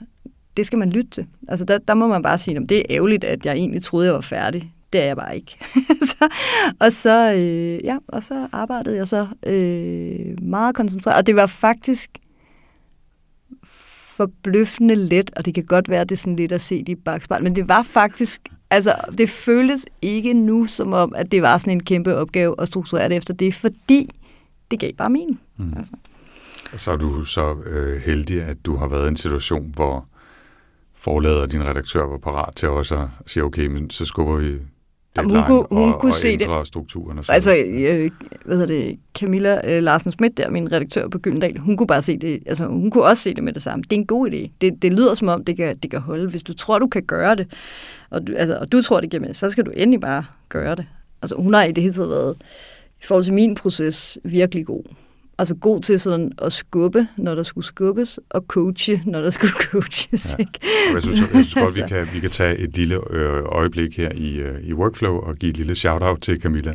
det 0.56 0.66
skal 0.66 0.78
man 0.78 0.90
lytte 0.90 1.10
til. 1.10 1.26
Altså 1.48 1.64
der, 1.64 1.78
der 1.78 1.94
må 1.94 2.06
man 2.06 2.22
bare 2.22 2.38
sige, 2.38 2.56
at 2.56 2.68
det 2.68 2.78
er 2.78 2.82
ærgerligt, 2.90 3.24
at 3.24 3.46
jeg 3.46 3.54
egentlig 3.54 3.82
troede, 3.82 4.06
jeg 4.06 4.14
var 4.14 4.20
færdig 4.20 4.73
det 4.94 5.02
er 5.02 5.06
jeg 5.06 5.16
bare 5.16 5.36
ikke. 5.36 5.58
så, 6.12 6.28
og, 6.80 6.92
så, 6.92 7.32
øh, 7.32 7.84
ja, 7.84 7.98
og 8.08 8.22
så 8.22 8.48
arbejdede 8.52 8.96
jeg 8.96 9.08
så 9.08 9.26
øh, 9.46 10.42
meget 10.42 10.74
koncentreret, 10.74 11.18
og 11.18 11.26
det 11.26 11.36
var 11.36 11.46
faktisk 11.46 12.10
forbløffende 14.16 14.94
let, 14.94 15.30
og 15.36 15.44
det 15.44 15.54
kan 15.54 15.64
godt 15.64 15.88
være, 15.88 16.00
at 16.00 16.08
det 16.08 16.14
er 16.14 16.20
sådan 16.20 16.36
lidt 16.36 16.52
at 16.52 16.60
se 16.60 16.78
det 16.78 16.88
i 16.88 16.94
bagspejl, 16.94 17.42
men 17.42 17.56
det 17.56 17.68
var 17.68 17.82
faktisk, 17.82 18.40
altså 18.70 18.94
det 19.18 19.30
føles 19.30 19.86
ikke 20.02 20.32
nu 20.32 20.66
som 20.66 20.92
om, 20.92 21.12
at 21.16 21.32
det 21.32 21.42
var 21.42 21.58
sådan 21.58 21.72
en 21.72 21.82
kæmpe 21.82 22.16
opgave 22.16 22.54
at 22.58 22.68
strukturere 22.68 23.08
det 23.08 23.16
efter 23.16 23.34
det, 23.34 23.54
fordi 23.54 24.10
det 24.70 24.80
gav 24.80 24.92
bare 24.92 25.10
mening. 25.10 25.40
Mm. 25.56 25.74
Altså. 25.76 25.92
Så 26.76 26.92
er 26.92 26.96
du 26.96 27.24
så 27.24 27.56
øh, 27.66 28.00
heldig, 28.00 28.42
at 28.42 28.56
du 28.66 28.76
har 28.76 28.88
været 28.88 29.04
i 29.04 29.08
en 29.08 29.16
situation, 29.16 29.72
hvor 29.74 30.06
forlader 30.94 31.42
og 31.42 31.52
din 31.52 31.66
redaktør 31.66 32.06
var 32.06 32.18
parat 32.18 32.56
til 32.56 32.68
også 32.68 32.96
at 32.96 33.08
sige, 33.26 33.44
okay, 33.44 33.66
men 33.66 33.90
så 33.90 34.04
skubber 34.04 34.36
vi 34.36 34.58
deadline 35.16 35.38
hun 35.38 35.46
kunne, 35.46 35.66
hun 35.82 35.92
og, 35.92 36.00
kunne 36.00 36.12
og 36.12 36.16
se 36.16 36.28
ændre 36.28 36.58
det. 36.58 36.66
strukturen. 36.66 37.18
Og 37.18 37.24
altså, 37.28 37.56
øh, 37.56 38.10
hvad 38.44 38.56
hedder 38.56 38.74
det, 38.74 38.98
Camilla 39.14 39.60
øh, 39.64 39.82
Larsen 39.82 40.12
Schmidt 40.12 40.36
der, 40.36 40.50
min 40.50 40.72
redaktør 40.72 41.08
på 41.08 41.18
Gyldendal, 41.18 41.58
hun 41.58 41.76
kunne 41.76 41.86
bare 41.86 42.02
se 42.02 42.16
det, 42.18 42.42
altså 42.46 42.66
hun 42.66 42.90
kunne 42.90 43.04
også 43.04 43.22
se 43.22 43.34
det 43.34 43.44
med 43.44 43.52
det 43.52 43.62
samme. 43.62 43.82
Det 43.82 43.92
er 43.92 44.00
en 44.00 44.06
god 44.06 44.30
idé. 44.30 44.50
Det, 44.60 44.82
det 44.82 44.92
lyder 44.92 45.14
som 45.14 45.28
om, 45.28 45.44
det 45.44 45.56
kan, 45.56 45.76
det 45.76 45.90
kan 45.90 46.00
holde. 46.00 46.30
Hvis 46.30 46.42
du 46.42 46.52
tror, 46.52 46.78
du 46.78 46.86
kan 46.86 47.02
gøre 47.02 47.36
det, 47.36 47.46
og 48.10 48.26
du, 48.26 48.32
altså, 48.36 48.58
og 48.58 48.72
du 48.72 48.82
tror, 48.82 49.00
det 49.00 49.10
giver 49.10 49.20
med, 49.20 49.34
så 49.34 49.48
skal 49.48 49.64
du 49.64 49.70
endelig 49.70 50.00
bare 50.00 50.24
gøre 50.48 50.74
det. 50.74 50.86
Altså 51.22 51.36
hun 51.36 51.54
har 51.54 51.64
i 51.64 51.72
det 51.72 51.82
hele 51.82 51.94
taget 51.94 52.10
været, 52.10 52.36
i 53.02 53.06
forhold 53.06 53.24
til 53.24 53.34
min 53.34 53.54
proces, 53.54 54.18
virkelig 54.24 54.66
god 54.66 54.84
altså 55.38 55.54
god 55.54 55.80
til 55.80 56.00
sådan 56.00 56.32
at 56.42 56.52
skubbe, 56.52 57.06
når 57.16 57.34
der 57.34 57.42
skulle 57.42 57.64
skubbes, 57.64 58.20
og 58.30 58.44
coache, 58.48 59.02
når 59.06 59.20
der 59.20 59.30
skulle 59.30 59.52
coaches. 59.70 60.36
Ja. 60.38 60.44
Jeg 60.94 61.02
synes, 61.02 61.20
jeg 61.20 61.28
synes 61.28 61.54
godt, 61.54 61.76
vi 61.76 61.82
kan, 61.92 62.08
vi 62.12 62.20
kan 62.20 62.30
tage 62.30 62.58
et 62.58 62.76
lille 62.76 63.00
øh, 63.10 63.42
øjeblik 63.44 63.96
her 63.96 64.12
i, 64.14 64.40
øh, 64.40 64.60
i 64.62 64.72
Workflow 64.72 65.16
og 65.16 65.36
give 65.36 65.50
et 65.50 65.56
lille 65.56 65.74
shout-out 65.74 66.20
til 66.20 66.40
Camilla 66.40 66.72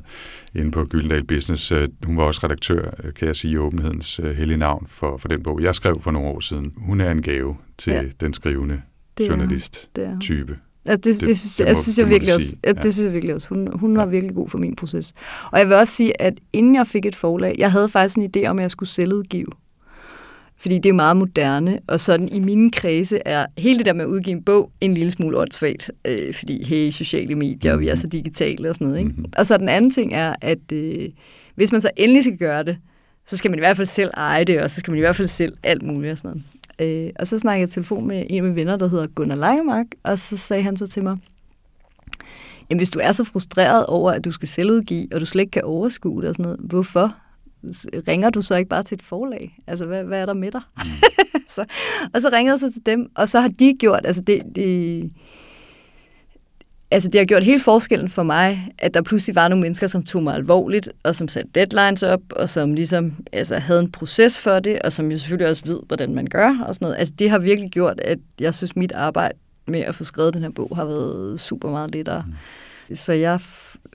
inde 0.55 0.71
på 0.71 0.85
Gyldendal 0.85 1.23
Business. 1.23 1.71
Øh, 1.71 1.87
hun 2.05 2.17
var 2.17 2.23
også 2.23 2.41
redaktør, 2.43 2.91
kan 3.15 3.27
jeg 3.27 3.35
sige, 3.35 3.53
i 3.53 3.57
åbenhedens 3.57 4.19
hellige 4.37 4.57
navn 4.57 4.87
for, 4.87 5.17
for 5.17 5.27
den 5.27 5.43
bog, 5.43 5.61
jeg 5.61 5.75
skrev 5.75 6.01
for 6.01 6.11
nogle 6.11 6.27
år 6.27 6.39
siden. 6.39 6.73
Hun 6.77 7.01
er 7.01 7.11
en 7.11 7.21
gave 7.21 7.57
til 7.77 7.93
ja. 7.93 8.03
den 8.19 8.33
skrivende 8.33 8.81
journalist-type. 9.19 10.57
Ja, 10.85 10.91
det, 10.91 11.05
det, 11.05 11.19
det, 11.19 11.39
synes, 11.39 11.55
det, 11.55 11.65
må, 11.65 11.67
jeg, 11.67 11.77
synes 11.77 11.99
jeg 11.99 12.09
virkelig 12.09 12.35
også. 12.35 12.55
Ja. 12.65 12.71
Det 12.71 12.93
synes 12.93 13.05
jeg 13.05 13.13
virkelig 13.13 13.35
også. 13.35 13.49
Hun, 13.49 13.69
hun 13.73 13.97
var 13.97 14.05
virkelig 14.05 14.35
god 14.35 14.49
for 14.49 14.57
min 14.57 14.75
proces. 14.75 15.13
Og 15.51 15.59
jeg 15.59 15.67
vil 15.67 15.75
også 15.75 15.93
sige, 15.93 16.21
at 16.21 16.33
inden 16.53 16.75
jeg 16.75 16.87
fik 16.87 17.05
et 17.05 17.15
forlag, 17.15 17.55
jeg 17.57 17.71
havde 17.71 17.89
faktisk 17.89 18.17
en 18.17 18.31
idé 18.37 18.45
om, 18.45 18.59
at 18.59 18.63
jeg 18.63 18.71
skulle 18.71 18.89
selvudgive. 18.89 19.47
Fordi 20.57 20.79
det 20.79 20.89
er 20.89 20.93
meget 20.93 21.17
moderne, 21.17 21.79
og 21.87 21.99
sådan 21.99 22.29
i 22.29 22.39
mine 22.39 22.71
kredse 22.71 23.19
er 23.25 23.45
hele 23.57 23.77
det 23.77 23.85
der 23.85 23.93
med 23.93 24.05
at 24.05 24.09
udgive 24.09 24.35
en 24.35 24.43
bog 24.43 24.71
en 24.81 24.93
lille 24.93 25.11
smule 25.11 25.37
åndssvagt. 25.37 25.91
Øh, 26.05 26.33
fordi 26.33 26.63
hey, 26.63 26.89
sociale 26.89 27.35
medier, 27.35 27.73
og 27.73 27.79
vi 27.79 27.87
er 27.87 27.95
så 27.95 28.07
digitale 28.07 28.69
og 28.69 28.75
sådan 28.75 28.87
noget. 28.87 28.99
Ikke? 28.99 29.11
Mm-hmm. 29.11 29.33
Og 29.37 29.45
så 29.45 29.57
den 29.57 29.69
anden 29.69 29.91
ting 29.91 30.13
er, 30.13 30.35
at 30.41 30.71
øh, 30.71 31.09
hvis 31.55 31.71
man 31.71 31.81
så 31.81 31.89
endelig 31.97 32.23
skal 32.23 32.37
gøre 32.37 32.63
det, 32.63 32.77
så 33.27 33.37
skal 33.37 33.51
man 33.51 33.59
i 33.59 33.61
hvert 33.61 33.77
fald 33.77 33.87
selv 33.87 34.11
eje 34.17 34.43
det, 34.43 34.61
og 34.61 34.71
så 34.71 34.79
skal 34.79 34.91
man 34.91 34.97
i 34.97 35.01
hvert 35.01 35.15
fald 35.15 35.27
selv 35.27 35.57
alt 35.63 35.83
muligt 35.83 36.11
og 36.11 36.17
sådan 36.17 36.29
noget. 36.29 36.43
Øh, 36.79 37.09
og 37.19 37.27
så 37.27 37.39
snakkede 37.39 37.61
jeg 37.61 37.69
telefon 37.69 38.07
med 38.07 38.25
en 38.29 38.37
af 38.37 38.43
mine 38.43 38.55
venner, 38.55 38.77
der 38.77 38.87
hedder 38.87 39.07
Gunnar 39.07 39.35
Lejemark, 39.35 39.85
og 40.03 40.19
så 40.19 40.37
sagde 40.37 40.63
han 40.63 40.77
så 40.77 40.87
til 40.87 41.03
mig, 41.03 41.17
jamen 42.69 42.79
hvis 42.79 42.89
du 42.89 42.99
er 43.01 43.11
så 43.11 43.23
frustreret 43.23 43.85
over, 43.85 44.11
at 44.11 44.25
du 44.25 44.31
skal 44.31 44.47
selvudgive, 44.47 45.07
og 45.13 45.21
du 45.21 45.25
slet 45.25 45.41
ikke 45.41 45.51
kan 45.51 45.63
overskue 45.63 46.21
det 46.21 46.29
og 46.29 46.35
sådan 46.35 46.43
noget, 46.43 46.59
hvorfor 46.59 47.15
ringer 48.07 48.29
du 48.29 48.41
så 48.41 48.55
ikke 48.55 48.69
bare 48.69 48.83
til 48.83 48.95
et 48.95 49.01
forlag? 49.01 49.59
Altså, 49.67 49.85
hvad, 49.85 50.03
hvad 50.03 50.21
er 50.21 50.25
der 50.25 50.33
med 50.33 50.51
dig? 50.51 50.61
Mm. 50.77 50.83
så, 51.55 51.65
og 52.13 52.21
så 52.21 52.29
ringede 52.33 52.53
jeg 52.53 52.59
så 52.59 52.71
til 52.71 52.85
dem, 52.85 53.11
og 53.15 53.29
så 53.29 53.39
har 53.39 53.47
de 53.47 53.75
gjort, 53.79 54.01
altså 54.05 54.21
det, 54.21 54.41
det 54.55 55.11
altså 56.91 57.09
det 57.09 57.19
har 57.19 57.25
gjort 57.25 57.43
hele 57.43 57.59
forskellen 57.59 58.09
for 58.09 58.23
mig, 58.23 58.71
at 58.77 58.93
der 58.93 59.01
pludselig 59.01 59.35
var 59.35 59.47
nogle 59.47 59.61
mennesker, 59.61 59.87
som 59.87 60.03
tog 60.03 60.23
mig 60.23 60.35
alvorligt, 60.35 60.89
og 61.03 61.15
som 61.15 61.27
satte 61.27 61.49
deadlines 61.55 62.03
op, 62.03 62.21
og 62.29 62.49
som 62.49 62.73
ligesom 62.73 63.13
altså, 63.31 63.57
havde 63.57 63.79
en 63.79 63.91
proces 63.91 64.39
for 64.39 64.59
det, 64.59 64.81
og 64.81 64.91
som 64.91 65.11
jo 65.11 65.17
selvfølgelig 65.17 65.49
også 65.49 65.65
ved, 65.65 65.79
hvordan 65.87 66.15
man 66.15 66.25
gør, 66.25 66.65
og 66.67 66.75
sådan 66.75 66.85
noget. 66.85 66.99
Altså 66.99 67.13
det 67.19 67.29
har 67.29 67.39
virkelig 67.39 67.71
gjort, 67.71 67.99
at 67.99 68.19
jeg 68.39 68.53
synes, 68.53 68.75
mit 68.75 68.91
arbejde 68.91 69.37
med 69.67 69.79
at 69.79 69.95
få 69.95 70.03
skrevet 70.03 70.33
den 70.33 70.41
her 70.41 70.49
bog 70.49 70.71
har 70.75 70.85
været 70.85 71.39
super 71.39 71.69
meget 71.69 71.95
lettere. 71.95 72.23
Mm. 72.89 72.95
Så 72.95 73.13
jeg 73.13 73.39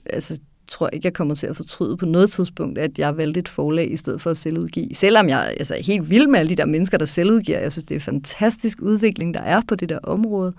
altså, 0.05 0.39
tror 0.67 0.89
ikke, 0.89 1.05
jeg 1.05 1.13
kommer 1.13 1.35
til 1.35 1.47
at 1.47 1.55
fortryde 1.55 1.97
på 1.97 2.05
noget 2.05 2.29
tidspunkt, 2.29 2.79
at 2.79 2.99
jeg 2.99 3.17
valgte 3.17 3.39
et 3.39 3.49
forlag 3.49 3.91
i 3.91 3.97
stedet 3.97 4.21
for 4.21 4.29
at 4.29 4.37
selvudgive. 4.37 4.93
Selvom 4.93 5.29
jeg 5.29 5.53
altså, 5.57 5.75
er 5.75 5.83
helt 5.83 6.09
vild 6.09 6.27
med 6.27 6.39
alle 6.39 6.49
de 6.49 6.55
der 6.55 6.65
mennesker, 6.65 6.97
der 6.97 7.05
selvudgiver. 7.05 7.59
Jeg 7.59 7.71
synes, 7.71 7.85
det 7.85 7.95
er 7.95 7.99
en 7.99 8.01
fantastisk 8.01 8.81
udvikling, 8.81 9.33
der 9.33 9.39
er 9.39 9.61
på 9.67 9.75
det 9.75 9.89
der 9.89 9.99
område. 10.03 10.53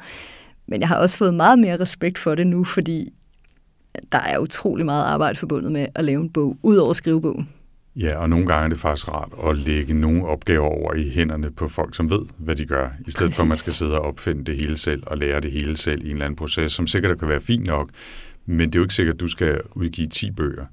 Men 0.68 0.80
jeg 0.80 0.88
har 0.88 0.96
også 0.96 1.16
fået 1.16 1.34
meget 1.34 1.58
mere 1.58 1.80
respekt 1.80 2.18
for 2.18 2.34
det 2.34 2.46
nu, 2.46 2.64
fordi 2.64 3.12
der 4.12 4.18
er 4.18 4.38
utrolig 4.38 4.84
meget 4.86 5.04
arbejde 5.04 5.38
forbundet 5.38 5.72
med 5.72 5.86
at 5.94 6.04
lave 6.04 6.20
en 6.20 6.30
bog, 6.30 6.56
ud 6.62 6.76
over 6.76 6.92
skrivebogen. 6.92 7.48
Ja, 7.96 8.16
og 8.16 8.30
nogle 8.30 8.46
gange 8.46 8.64
er 8.64 8.68
det 8.68 8.78
faktisk 8.78 9.08
rart 9.08 9.32
at 9.50 9.58
lægge 9.58 9.94
nogle 9.94 10.26
opgaver 10.26 10.68
over 10.68 10.94
i 10.94 11.10
hænderne 11.10 11.50
på 11.50 11.68
folk, 11.68 11.94
som 11.94 12.10
ved, 12.10 12.20
hvad 12.38 12.56
de 12.56 12.66
gør, 12.66 12.88
i 13.06 13.10
stedet 13.10 13.34
for 13.34 13.42
at 13.42 13.48
man 13.48 13.58
skal 13.58 13.72
sidde 13.72 13.98
og 13.98 14.06
opfinde 14.06 14.44
det 14.44 14.56
hele 14.56 14.76
selv 14.76 15.02
og 15.06 15.18
lære 15.18 15.40
det 15.40 15.52
hele 15.52 15.76
selv 15.76 16.02
i 16.02 16.06
en 16.06 16.12
eller 16.12 16.24
anden 16.24 16.36
proces, 16.36 16.72
som 16.72 16.86
sikkert 16.86 17.18
kan 17.18 17.28
være 17.28 17.40
fint 17.40 17.66
nok, 17.66 17.90
men 18.46 18.68
det 18.68 18.74
er 18.74 18.80
jo 18.80 18.84
ikke 18.84 18.94
sikkert, 18.94 19.14
at 19.14 19.20
du 19.20 19.28
skal 19.28 19.60
udgive 19.74 20.08
10 20.08 20.30
bøger. 20.30 20.64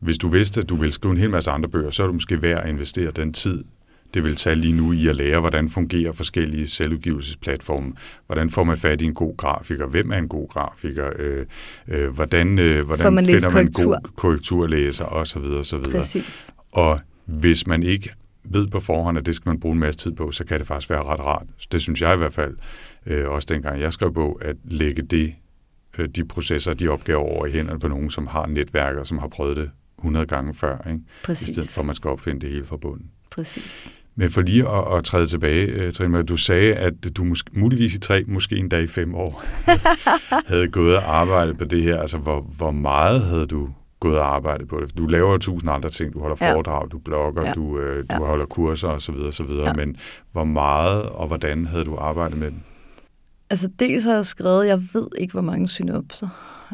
Hvis 0.00 0.18
du 0.18 0.28
vidste, 0.28 0.60
at 0.60 0.68
du 0.68 0.76
vil 0.76 0.92
skrive 0.92 1.12
en 1.12 1.18
hel 1.18 1.30
masse 1.30 1.50
andre 1.50 1.68
bøger, 1.68 1.90
så 1.90 2.02
er 2.02 2.06
det 2.06 2.14
måske 2.14 2.42
værd 2.42 2.62
at 2.62 2.68
investere 2.68 3.10
den 3.10 3.32
tid 3.32 3.64
det 4.14 4.24
vil 4.24 4.36
tage 4.36 4.56
lige 4.56 4.72
nu 4.72 4.92
i 4.92 5.06
at 5.08 5.16
lære, 5.16 5.40
hvordan 5.40 5.68
fungerer 5.68 6.12
forskellige 6.12 6.68
selvudgivelsesplatforme. 6.68 7.92
Hvordan 8.26 8.50
får 8.50 8.64
man 8.64 8.78
fat 8.78 9.02
i 9.02 9.04
en 9.04 9.14
god 9.14 9.36
grafiker? 9.36 9.86
Hvem 9.86 10.10
er 10.10 10.18
en 10.18 10.28
god 10.28 10.48
grafiker? 10.48 11.10
Øh, 11.18 11.46
øh, 11.88 12.08
hvordan 12.14 12.58
øh, 12.58 12.86
hvordan 12.86 13.12
man 13.12 13.26
finder 13.26 13.50
man 13.50 13.66
en 13.66 13.72
god 13.72 13.96
korrekturlæser? 14.16 15.04
Og 15.04 15.26
så 15.26 15.38
videre, 15.38 15.64
så 15.64 15.76
videre. 15.78 16.00
Præcis. 16.00 16.50
Og 16.72 17.00
hvis 17.24 17.66
man 17.66 17.82
ikke 17.82 18.10
ved 18.44 18.66
på 18.66 18.80
forhånd, 18.80 19.18
at 19.18 19.26
det 19.26 19.34
skal 19.34 19.50
man 19.50 19.60
bruge 19.60 19.72
en 19.72 19.78
masse 19.78 19.98
tid 19.98 20.12
på, 20.12 20.32
så 20.32 20.44
kan 20.44 20.58
det 20.58 20.66
faktisk 20.66 20.90
være 20.90 21.02
ret 21.02 21.20
rart. 21.20 21.46
Det 21.72 21.82
synes 21.82 22.02
jeg 22.02 22.14
i 22.14 22.18
hvert 22.18 22.34
fald, 22.34 22.56
øh, 23.06 23.28
også 23.28 23.46
dengang 23.50 23.80
jeg 23.80 23.92
skrev 23.92 24.14
på, 24.14 24.32
at 24.32 24.56
lægge 24.64 25.02
det, 25.02 25.34
øh, 25.98 26.08
de 26.08 26.24
processer, 26.24 26.74
de 26.74 26.88
opgaver 26.88 27.20
over 27.20 27.46
i 27.46 27.50
hænderne 27.50 27.80
på 27.80 27.88
nogen, 27.88 28.10
som 28.10 28.26
har 28.26 28.46
netværker, 28.46 29.04
som 29.04 29.18
har 29.18 29.28
prøvet 29.28 29.56
det 29.56 29.70
100 29.98 30.26
gange 30.26 30.54
før, 30.54 30.88
ikke? 30.90 31.00
Præcis. 31.24 31.48
i 31.48 31.52
stedet 31.52 31.68
for 31.68 31.80
at 31.80 31.86
man 31.86 31.94
skal 31.94 32.10
opfinde 32.10 32.40
det 32.40 32.50
hele 32.50 32.64
fra 32.64 32.76
bunden. 32.76 33.10
Præcis. 33.30 33.92
Men 34.18 34.30
for 34.30 34.42
lige 34.42 34.68
at, 34.68 34.96
at 34.96 35.04
træde 35.04 35.26
tilbage, 35.26 35.86
uh, 35.86 35.92
Trine, 35.92 36.22
du 36.22 36.36
sagde, 36.36 36.74
at 36.74 37.16
du 37.16 37.24
måske, 37.24 37.50
muligvis 37.54 37.94
i 37.94 38.00
tre, 38.00 38.24
måske 38.28 38.56
endda 38.56 38.78
i 38.78 38.86
fem 38.86 39.14
år, 39.14 39.44
havde 40.50 40.68
gået 40.68 40.96
og 40.96 41.16
arbejdet 41.16 41.58
på 41.58 41.64
det 41.64 41.82
her. 41.82 42.00
Altså, 42.00 42.18
hvor, 42.18 42.40
hvor 42.40 42.70
meget 42.70 43.22
havde 43.22 43.46
du 43.46 43.68
gået 44.00 44.18
og 44.18 44.34
arbejdet 44.34 44.68
på 44.68 44.80
det. 44.80 44.98
Du 44.98 45.06
laver 45.06 45.38
tusind 45.38 45.70
andre 45.70 45.90
ting. 45.90 46.12
Du 46.12 46.20
holder 46.20 46.36
foredrag, 46.36 46.82
ja. 46.82 46.88
du 46.88 46.98
blogger, 46.98 47.46
ja. 47.46 47.52
du, 47.52 47.78
øh, 47.78 48.04
du 48.10 48.14
ja. 48.14 48.18
holder 48.18 48.46
kurser 48.46 48.88
osv. 48.88 49.14
osv. 49.28 49.50
Ja. 49.64 49.72
Men 49.72 49.96
hvor 50.32 50.44
meget 50.44 51.02
og 51.02 51.26
hvordan 51.26 51.66
havde 51.66 51.84
du 51.84 51.96
arbejdet 51.96 52.38
med 52.38 52.50
den? 52.50 52.64
Altså 53.50 53.70
dels 53.78 54.04
har 54.04 54.14
jeg 54.14 54.26
skrevet, 54.26 54.66
jeg 54.66 54.80
ved 54.92 55.06
ikke, 55.18 55.32
hvor 55.32 55.40
mange 55.40 55.68
synopser. 55.68 56.28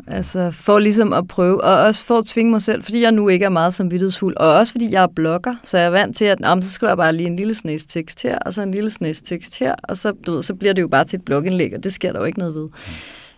Altså 0.06 0.50
for 0.50 0.78
ligesom 0.78 1.12
at 1.12 1.28
prøve, 1.28 1.64
og 1.64 1.78
også 1.78 2.04
for 2.04 2.18
at 2.18 2.26
tvinge 2.26 2.50
mig 2.50 2.62
selv, 2.62 2.82
fordi 2.82 3.00
jeg 3.02 3.12
nu 3.12 3.28
ikke 3.28 3.44
er 3.44 3.48
meget 3.48 3.74
samvittighedsfuld, 3.74 4.36
og 4.36 4.52
også 4.52 4.72
fordi 4.72 4.92
jeg 4.92 5.02
er 5.02 5.06
blogger, 5.06 5.54
så 5.62 5.78
jeg 5.78 5.86
er 5.86 5.90
vant 5.90 6.16
til, 6.16 6.24
at 6.24 6.44
om, 6.44 6.62
så 6.62 6.70
skriver 6.70 6.90
jeg 6.90 6.96
bare 6.96 7.12
lige 7.12 7.26
en 7.26 7.36
lille 7.36 7.54
snæs 7.54 7.84
tekst 7.84 8.22
her, 8.22 8.38
og 8.38 8.52
så 8.52 8.62
en 8.62 8.70
lille 8.70 8.90
snæs 8.90 9.20
tekst 9.20 9.58
her, 9.58 9.74
og 9.82 9.96
så, 9.96 10.12
du 10.26 10.32
ved, 10.32 10.42
så 10.42 10.54
bliver 10.54 10.72
det 10.74 10.82
jo 10.82 10.88
bare 10.88 11.04
til 11.04 11.16
et 11.16 11.24
blogindlæg, 11.24 11.72
og 11.76 11.84
det 11.84 11.92
sker 11.92 12.12
der 12.12 12.18
jo 12.18 12.24
ikke 12.24 12.38
noget 12.38 12.54
ved. 12.54 12.68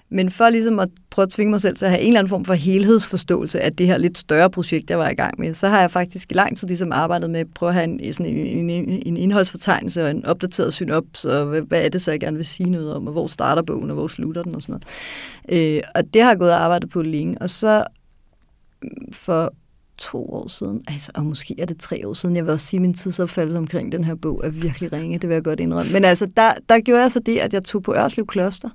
Men 0.09 0.31
for 0.31 0.49
ligesom 0.49 0.79
at 0.79 0.89
prøve 1.11 1.25
at 1.25 1.31
tvinge 1.31 1.51
mig 1.51 1.61
selv 1.61 1.77
til 1.77 1.85
at 1.85 1.91
have 1.91 2.01
en 2.01 2.07
eller 2.07 2.21
anden 2.21 2.29
form 2.29 2.45
for 2.45 2.55
helhedsforståelse 2.55 3.61
af 3.61 3.73
det 3.73 3.87
her 3.87 3.99
lidt 3.99 4.19
større 4.19 4.51
projekt, 4.51 4.91
jeg 4.91 4.99
var 4.99 5.09
i 5.09 5.15
gang 5.15 5.41
med, 5.41 5.55
så 5.55 5.69
har 5.69 5.81
jeg 5.81 5.91
faktisk 5.91 6.31
i 6.31 6.35
lang 6.35 6.59
tid 6.59 6.69
ligesom 6.69 6.93
arbejdet 6.93 7.31
med 7.31 7.41
at 7.41 7.47
prøve 7.55 7.71
at 7.71 7.75
have 7.75 7.85
en, 7.85 8.13
sådan 8.13 8.33
en, 8.33 8.71
en, 8.71 9.03
en 9.07 9.17
indholdsfortegnelse 9.17 10.05
og 10.05 10.11
en 10.11 10.27
opdateret 10.27 10.75
synops, 10.75 11.25
og 11.25 11.47
hvad, 11.47 11.61
hvad 11.61 11.85
er 11.85 11.89
det 11.89 12.03
så, 12.03 12.11
jeg 12.11 12.21
gerne 12.21 12.37
vil 12.37 12.47
sige 12.47 12.71
noget 12.71 12.95
om, 12.95 13.07
og 13.07 13.13
hvor 13.13 13.27
starter 13.27 13.63
bogen, 13.63 13.91
og 13.91 13.95
hvor 13.95 14.09
slutter 14.09 14.43
den 14.43 14.55
og 14.55 14.63
sådan 14.63 14.81
noget. 15.49 15.77
Øh, 15.77 15.83
og 15.95 16.15
det 16.15 16.23
har 16.23 16.31
jeg 16.31 16.39
gået 16.39 16.51
og 16.51 16.61
arbejdet 16.61 16.91
på 16.91 17.03
længe. 17.03 17.39
Og 17.41 17.51
så 17.51 17.85
for 19.13 19.53
to 19.99 20.33
år 20.33 20.49
siden, 20.49 20.85
altså, 20.89 21.11
og 21.15 21.25
måske 21.25 21.55
er 21.59 21.67
det 21.67 21.81
tre 21.81 22.09
år 22.09 22.15
siden, 22.15 22.37
jeg 22.37 22.45
vil 22.45 22.53
også 22.53 22.67
sige, 22.67 22.79
at 22.79 22.83
min 22.83 22.95
tidsopfattelse 22.95 23.59
omkring 23.59 23.93
den 23.93 24.05
her 24.05 24.15
bog 24.15 24.41
er 24.45 24.49
virkelig 24.49 24.93
ringe, 24.93 25.19
det 25.19 25.29
vil 25.29 25.35
jeg 25.35 25.45
godt 25.45 25.61
indrømme. 25.61 25.93
Men 25.93 26.05
altså, 26.05 26.27
der, 26.37 26.53
der 26.69 26.81
gjorde 26.81 27.03
jeg 27.03 27.13
så 27.13 27.21
det, 27.21 27.39
at 27.39 27.55
jeg 27.55 27.65
tog 27.65 27.83
på 27.83 27.95
Ørslev 27.95 28.27
Kloster, 28.27 28.69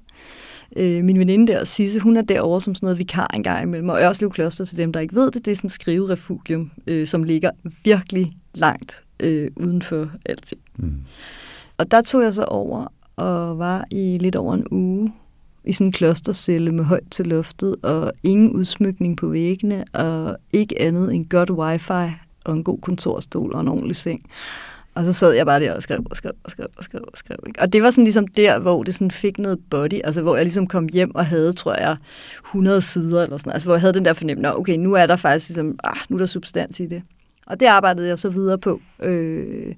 Øh, 0.78 1.04
min 1.04 1.20
veninde 1.20 1.54
der, 1.54 1.64
Sisse, 1.64 2.00
hun 2.00 2.18
er 2.18 2.22
derovre 2.22 2.62
som 2.62 2.76
sådan 2.76 2.86
noget 2.86 2.98
vikar 2.98 3.32
en 3.34 3.44
gang 3.44 3.64
imellem. 3.64 3.90
Og 3.90 4.02
Ørslev 4.02 4.32
Kloster, 4.32 4.66
til 4.66 4.78
dem, 4.78 4.94
der 4.94 5.00
ikke 5.00 5.16
ved 5.16 5.32
det, 5.32 5.46
det 5.46 5.52
er 5.52 5.56
sådan 5.56 5.68
et 5.68 5.72
skriverefugium, 5.72 6.72
øh, 6.88 7.08
som 7.08 7.24
ligger 7.24 7.52
virkelig 7.84 8.32
langt 8.54 9.04
øh, 9.20 9.52
uden 9.56 9.82
for 9.82 10.10
alting. 10.26 10.62
Mm. 10.78 10.96
Og 11.78 11.92
der 11.92 12.02
tog 12.02 12.24
jeg 12.24 12.34
så 12.34 12.44
over 12.44 12.88
og 13.16 13.60
var 13.60 13.86
i 13.92 14.18
lidt 14.18 14.36
over 14.36 14.54
en 14.54 14.68
uge 14.72 15.14
i 15.66 15.74
sådan 15.74 15.88
en 15.88 15.92
klostercelle 15.92 16.72
med 16.72 16.84
højt 16.84 17.08
til 17.12 17.28
loftet, 17.28 17.76
og 17.84 18.12
ingen 18.24 18.52
udsmykning 18.52 19.18
på 19.18 19.28
væggene, 19.28 19.84
og 19.94 20.38
ikke 20.54 20.82
andet 20.82 21.16
end 21.16 21.26
godt 21.30 21.50
wifi 21.52 22.14
og 22.46 22.54
en 22.54 22.64
god 22.64 22.80
kontorstol 22.82 23.54
og 23.54 23.62
en 23.62 23.68
ordentlig 23.68 23.96
seng. 23.96 24.26
Og 24.96 25.06
så 25.06 25.14
sad 25.14 25.32
jeg 25.32 25.46
bare 25.46 25.60
der 25.60 25.74
og 25.74 25.84
skrev 25.84 26.00
og 26.06 26.18
skrev 26.18 26.32
og 26.44 26.52
skrev 26.52 26.68
og 26.78 26.84
skrev 26.84 27.02
og 27.08 27.18
skrev. 27.18 27.38
Ikke? 27.48 27.62
Og 27.62 27.74
det 27.74 27.84
var 27.84 27.92
sådan 27.92 28.04
ligesom 28.04 28.28
der, 28.28 28.60
hvor 28.60 28.84
det 28.84 28.94
sådan 28.94 29.12
fik 29.12 29.38
noget 29.38 29.60
body, 29.70 30.02
altså 30.04 30.22
hvor 30.22 30.36
jeg 30.36 30.46
ligesom 30.46 30.68
kom 30.68 30.90
hjem 30.94 31.16
og 31.16 31.26
havde, 31.26 31.54
tror 31.54 31.76
jeg, 31.80 31.98
100 32.46 32.82
sider 32.82 33.24
eller 33.24 33.38
sådan 33.38 33.52
Altså 33.52 33.66
hvor 33.66 33.76
jeg 33.76 33.82
havde 33.82 33.94
den 33.94 34.06
der 34.06 34.14
fornemmelse, 34.14 34.56
okay, 34.56 34.76
nu 34.76 34.94
er 34.94 35.06
der 35.06 35.16
faktisk 35.16 35.50
ligesom, 35.50 35.80
ah, 35.84 35.98
nu 36.10 36.16
er 36.16 36.20
der 36.20 36.26
substans 36.26 36.80
i 36.80 36.86
det. 36.86 37.04
Og 37.46 37.60
det 37.60 37.66
arbejdede 37.66 38.08
jeg 38.08 38.20
så 38.20 38.30
videre 38.30 38.58
på. 38.58 38.82
Øh, 39.04 39.76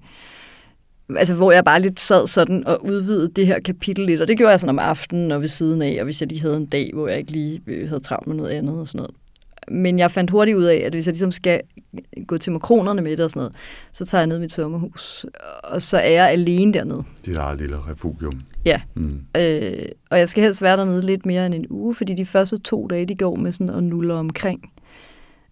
altså 1.15 1.35
hvor 1.35 1.51
jeg 1.51 1.63
bare 1.63 1.81
lidt 1.81 1.99
sad 1.99 2.27
sådan 2.27 2.67
og 2.67 2.85
udvidede 2.85 3.31
det 3.35 3.47
her 3.47 3.59
kapitel 3.59 4.05
lidt, 4.05 4.21
og 4.21 4.27
det 4.27 4.37
gjorde 4.37 4.51
jeg 4.51 4.59
sådan 4.59 4.69
om 4.69 4.79
aftenen 4.79 5.31
og 5.31 5.41
ved 5.41 5.47
siden 5.47 5.81
af, 5.81 5.95
og 5.99 6.03
hvis 6.03 6.21
jeg 6.21 6.29
lige 6.29 6.41
havde 6.41 6.57
en 6.57 6.65
dag, 6.65 6.91
hvor 6.93 7.07
jeg 7.07 7.17
ikke 7.17 7.31
lige 7.31 7.61
øh, 7.67 7.89
havde 7.89 8.01
travlt 8.01 8.27
med 8.27 8.35
noget 8.35 8.49
andet 8.49 8.79
og 8.79 8.87
sådan 8.87 8.99
noget. 8.99 9.15
Men 9.71 9.99
jeg 9.99 10.11
fandt 10.11 10.31
hurtigt 10.31 10.57
ud 10.57 10.63
af, 10.63 10.83
at 10.85 10.93
hvis 10.93 11.07
jeg 11.07 11.13
ligesom 11.13 11.31
skal 11.31 11.61
gå 12.27 12.37
til 12.37 12.51
makronerne 12.51 13.01
med 13.01 13.11
det 13.17 13.19
og 13.19 13.29
sådan 13.29 13.39
noget, 13.39 13.53
så 13.91 14.05
tager 14.05 14.21
jeg 14.21 14.27
ned 14.27 14.37
i 14.37 14.39
mit 14.39 14.51
sommerhus, 14.51 15.25
og 15.63 15.81
så 15.81 15.97
er 15.97 16.09
jeg 16.09 16.29
alene 16.29 16.73
dernede. 16.73 17.03
Dit 17.25 17.37
eget 17.37 17.59
lille 17.59 17.77
refugium. 17.77 18.41
Ja, 18.65 18.81
mm. 18.95 19.19
øh, 19.37 19.85
og 20.09 20.19
jeg 20.19 20.29
skal 20.29 20.43
helst 20.43 20.61
være 20.61 20.77
dernede 20.77 21.01
lidt 21.01 21.25
mere 21.25 21.45
end 21.45 21.55
en 21.55 21.65
uge, 21.69 21.95
fordi 21.95 22.13
de 22.13 22.25
første 22.25 22.57
to 22.57 22.87
dage, 22.87 23.05
de 23.05 23.15
går 23.15 23.35
med 23.35 23.51
sådan 23.51 23.69
og 23.69 23.83
nuller 23.83 24.15
omkring. 24.15 24.71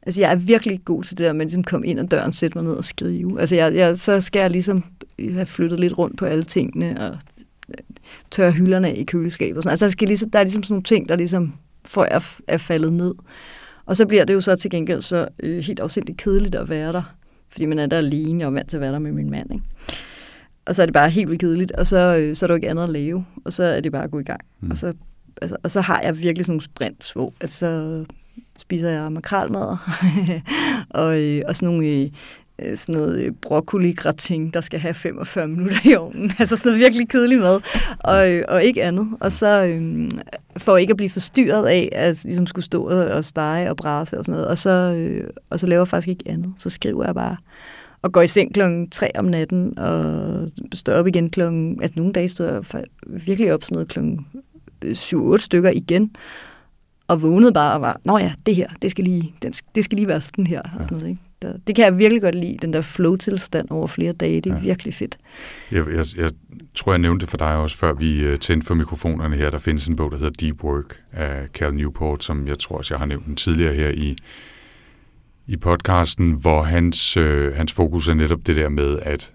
Altså, 0.03 0.21
jeg 0.21 0.31
er 0.31 0.35
virkelig 0.35 0.81
god 0.85 1.03
til 1.03 1.17
det 1.17 1.25
der 1.25 1.33
med 1.33 1.41
at 1.41 1.45
ligesom 1.45 1.63
komme 1.63 1.87
ind 1.87 1.99
ad 1.99 2.07
døren, 2.07 2.33
sætte 2.33 2.57
mig 2.57 2.65
ned 2.65 2.73
og 2.73 2.85
skrive. 2.85 3.39
Altså, 3.39 3.55
jeg, 3.55 3.75
jeg, 3.75 3.97
så 3.97 4.21
skal 4.21 4.39
jeg 4.39 4.51
ligesom 4.51 4.83
have 5.19 5.45
flyttet 5.45 5.79
lidt 5.79 5.97
rundt 5.97 6.17
på 6.17 6.25
alle 6.25 6.43
tingene, 6.43 7.07
og 7.11 7.17
tørre 8.31 8.51
hylderne 8.51 8.87
af 8.87 8.93
i 8.97 9.03
køleskabet. 9.03 9.57
Og 9.57 9.63
sådan. 9.63 9.71
Altså, 9.71 9.85
der, 9.85 9.91
skal 9.91 10.07
ligesom, 10.07 10.29
der 10.29 10.39
er 10.39 10.43
ligesom 10.43 10.63
sådan 10.63 10.73
nogle 10.73 10.83
ting, 10.83 11.09
der 11.09 11.15
ligesom 11.15 11.53
får 11.85 12.07
er, 12.11 12.37
er 12.47 12.57
faldet 12.57 12.93
ned. 12.93 13.13
Og 13.91 13.97
så 13.97 14.05
bliver 14.05 14.25
det 14.25 14.33
jo 14.33 14.41
så 14.41 14.55
til 14.55 14.71
gengæld 14.71 15.01
så 15.01 15.27
øh, 15.43 15.63
helt 15.63 15.79
afsindigt 15.79 16.17
kedeligt 16.17 16.55
at 16.55 16.69
være 16.69 16.93
der, 16.93 17.15
fordi 17.49 17.65
man 17.65 17.79
er 17.79 17.85
der 17.85 17.97
alene, 17.97 18.45
og 18.45 18.53
vant 18.53 18.69
til 18.69 18.77
at 18.77 18.81
være 18.81 18.91
der 18.91 18.99
med 18.99 19.11
min 19.11 19.29
mand. 19.29 19.53
Ikke? 19.53 19.65
Og 20.65 20.75
så 20.75 20.81
er 20.81 20.85
det 20.85 20.93
bare 20.93 21.09
helt 21.09 21.29
vildt 21.29 21.41
kedeligt, 21.41 21.71
og 21.71 21.87
så, 21.87 22.15
øh, 22.15 22.35
så 22.35 22.45
er 22.45 22.47
der 22.47 22.53
jo 22.53 22.55
ikke 22.55 22.69
andet 22.69 22.83
at 22.83 22.89
lave, 22.89 23.25
og 23.45 23.53
så 23.53 23.63
er 23.63 23.81
det 23.81 23.91
bare 23.91 24.03
at 24.03 24.11
gå 24.11 24.19
i 24.19 24.23
gang. 24.23 24.41
Mm. 24.59 24.71
Og, 24.71 24.77
så, 24.77 24.93
altså, 25.41 25.57
og 25.63 25.71
så 25.71 25.81
har 25.81 26.01
jeg 26.01 26.17
virkelig 26.17 26.45
sådan 26.45 26.51
nogle 26.53 26.61
sprints, 26.61 27.11
hvor 27.11 27.33
altså, 27.41 28.05
spiser 28.57 28.89
jeg 28.89 29.11
makralmad, 29.11 29.77
og, 30.89 31.21
øh, 31.21 31.41
og 31.47 31.55
sådan 31.55 31.69
nogle 31.75 31.87
øh, 31.87 32.09
Øh, 32.61 32.77
sådan 32.77 32.95
noget 32.95 33.19
øh, 33.19 33.31
broccoli-gratin, 33.41 34.49
der 34.49 34.61
skal 34.61 34.79
have 34.79 34.93
45 34.93 35.47
minutter 35.47 35.77
i 35.85 35.95
ovnen. 35.95 36.31
Altså 36.39 36.55
sådan 36.55 36.69
noget 36.69 36.79
virkelig 36.79 37.09
kedelig 37.09 37.39
mad, 37.39 37.59
og, 37.99 38.31
øh, 38.31 38.43
og 38.47 38.63
ikke 38.63 38.83
andet. 38.83 39.07
Og 39.19 39.31
så 39.31 39.63
øhm, 39.63 40.11
for 40.57 40.77
ikke 40.77 40.91
at 40.91 40.97
blive 40.97 41.09
forstyrret 41.09 41.65
af, 41.65 41.89
at 41.91 42.23
ligesom 42.25 42.47
skulle 42.47 42.65
stå 42.65 42.83
og 42.89 43.23
stege 43.23 43.69
og 43.69 43.77
brase 43.77 44.17
og 44.17 44.25
sådan 44.25 44.35
noget. 44.35 44.47
Og 44.47 44.57
så, 44.57 44.69
øh, 44.69 45.29
og 45.49 45.59
så 45.59 45.67
laver 45.67 45.81
jeg 45.81 45.87
faktisk 45.87 46.07
ikke 46.07 46.23
andet. 46.27 46.53
Så 46.57 46.69
skriver 46.69 47.05
jeg 47.05 47.15
bare 47.15 47.37
og 48.01 48.11
går 48.11 48.21
i 48.21 48.27
seng 48.27 48.53
klokken 48.53 48.89
3 48.89 49.11
om 49.19 49.25
natten, 49.25 49.79
og 49.79 50.49
står 50.73 50.93
op 50.93 51.07
igen 51.07 51.29
klokken... 51.29 51.81
Altså 51.81 51.93
nogle 51.99 52.13
dage 52.13 52.27
står 52.27 52.45
jeg 52.45 52.85
virkelig 53.05 53.53
op 53.53 53.63
sådan 53.63 53.75
noget 53.75 53.87
klokken 53.87 54.27
7-8 54.85 55.37
stykker 55.37 55.69
igen, 55.69 56.15
og 57.07 57.21
vågnede 57.21 57.53
bare 57.53 57.73
og 57.73 57.81
var, 57.81 57.99
nå 58.03 58.17
ja, 58.17 58.33
det 58.45 58.55
her, 58.55 58.69
det 58.81 58.91
skal 58.91 59.03
lige, 59.03 59.33
det 59.75 59.85
skal 59.85 59.95
lige 59.95 60.07
være 60.07 60.21
sådan 60.21 60.47
her. 60.47 60.61
Og 60.61 60.83
sådan 60.83 60.97
noget, 60.97 61.09
ikke? 61.09 61.21
Der, 61.41 61.53
det 61.67 61.75
kan 61.75 61.85
jeg 61.85 61.97
virkelig 61.97 62.21
godt 62.21 62.35
lide, 62.35 62.57
den 62.61 62.73
der 62.73 62.81
flow-tilstand 62.81 63.67
over 63.69 63.87
flere 63.87 64.13
dage. 64.13 64.41
Det 64.41 64.51
er 64.51 64.55
ja. 64.55 64.61
virkelig 64.61 64.93
fedt. 64.93 65.17
Jeg, 65.71 65.85
jeg, 65.87 66.05
jeg 66.17 66.31
tror, 66.75 66.91
jeg 66.91 66.99
nævnte 66.99 67.21
det 67.23 67.29
for 67.29 67.37
dig 67.37 67.57
også, 67.57 67.77
før 67.77 67.93
vi 67.93 68.33
uh, 68.33 68.39
tændte 68.39 68.67
for 68.67 68.73
mikrofonerne 68.73 69.35
her. 69.35 69.49
Der 69.49 69.59
findes 69.59 69.87
en 69.87 69.95
bog, 69.95 70.11
der 70.11 70.17
hedder 70.17 70.31
Deep 70.31 70.63
Work 70.63 71.01
af 71.11 71.47
Cal 71.53 71.73
Newport, 71.73 72.23
som 72.23 72.47
jeg 72.47 72.59
tror 72.59 72.77
også, 72.77 72.93
jeg 72.93 72.99
har 72.99 73.05
nævnt 73.05 73.25
den 73.25 73.35
tidligere 73.35 73.73
her 73.73 73.89
i, 73.89 74.15
i 75.47 75.57
podcasten, 75.57 76.31
hvor 76.31 76.63
hans, 76.63 77.17
øh, 77.17 77.55
hans 77.55 77.73
fokus 77.73 78.07
er 78.07 78.13
netop 78.13 78.39
det 78.47 78.55
der 78.55 78.69
med, 78.69 78.99
at 79.01 79.33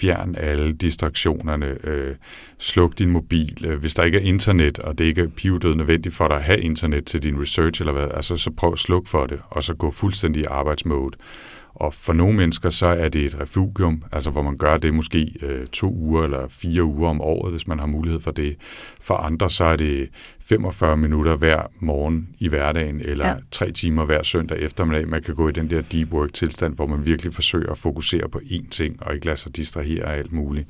fjern 0.00 0.34
alle 0.38 0.72
distraktionerne, 0.72 1.76
øh, 1.84 2.14
sluk 2.58 2.98
din 2.98 3.10
mobil. 3.10 3.64
Øh, 3.66 3.80
hvis 3.80 3.94
der 3.94 4.02
ikke 4.02 4.18
er 4.18 4.22
internet, 4.22 4.78
og 4.78 4.98
det 4.98 5.04
ikke 5.04 5.22
er 5.22 5.28
pivet 5.28 5.76
nødvendigt 5.76 6.14
for 6.14 6.28
dig 6.28 6.36
at 6.36 6.42
have 6.42 6.60
internet 6.60 7.04
til 7.04 7.22
din 7.22 7.40
research 7.40 7.82
eller 7.82 7.92
hvad, 7.92 8.08
altså 8.14 8.36
så 8.36 8.50
prøv 8.50 8.72
at 8.72 8.78
slukke 8.78 9.08
for 9.08 9.26
det, 9.26 9.40
og 9.50 9.64
så 9.64 9.74
gå 9.74 9.90
fuldstændig 9.90 10.42
i 10.42 10.46
arbejdsmode. 10.48 11.16
Og 11.80 11.94
for 11.94 12.12
nogle 12.12 12.36
mennesker, 12.36 12.70
så 12.70 12.86
er 12.86 13.08
det 13.08 13.26
et 13.26 13.40
refugium, 13.40 14.02
altså 14.12 14.30
hvor 14.30 14.42
man 14.42 14.56
gør 14.56 14.76
det 14.76 14.94
måske 14.94 15.32
øh, 15.42 15.66
to 15.66 15.92
uger 15.92 16.24
eller 16.24 16.48
fire 16.48 16.82
uger 16.84 17.08
om 17.08 17.20
året, 17.20 17.52
hvis 17.52 17.66
man 17.66 17.78
har 17.78 17.86
mulighed 17.86 18.20
for 18.20 18.30
det. 18.30 18.56
For 19.00 19.14
andre, 19.14 19.50
så 19.50 19.64
er 19.64 19.76
det 19.76 20.08
45 20.40 20.96
minutter 20.96 21.36
hver 21.36 21.62
morgen 21.78 22.28
i 22.38 22.48
hverdagen, 22.48 23.00
eller 23.00 23.28
ja. 23.28 23.34
tre 23.50 23.72
timer 23.72 24.04
hver 24.04 24.22
søndag 24.22 24.58
eftermiddag. 24.58 25.08
Man 25.08 25.22
kan 25.22 25.34
gå 25.34 25.48
i 25.48 25.52
den 25.52 25.70
der 25.70 25.82
deep 25.82 26.12
work-tilstand, 26.12 26.74
hvor 26.74 26.86
man 26.86 27.06
virkelig 27.06 27.34
forsøger 27.34 27.70
at 27.70 27.78
fokusere 27.78 28.28
på 28.28 28.38
én 28.44 28.68
ting, 28.70 29.02
og 29.02 29.14
ikke 29.14 29.26
lade 29.26 29.36
sig 29.36 29.56
distrahere 29.56 30.04
af 30.04 30.18
alt 30.18 30.32
muligt. 30.32 30.68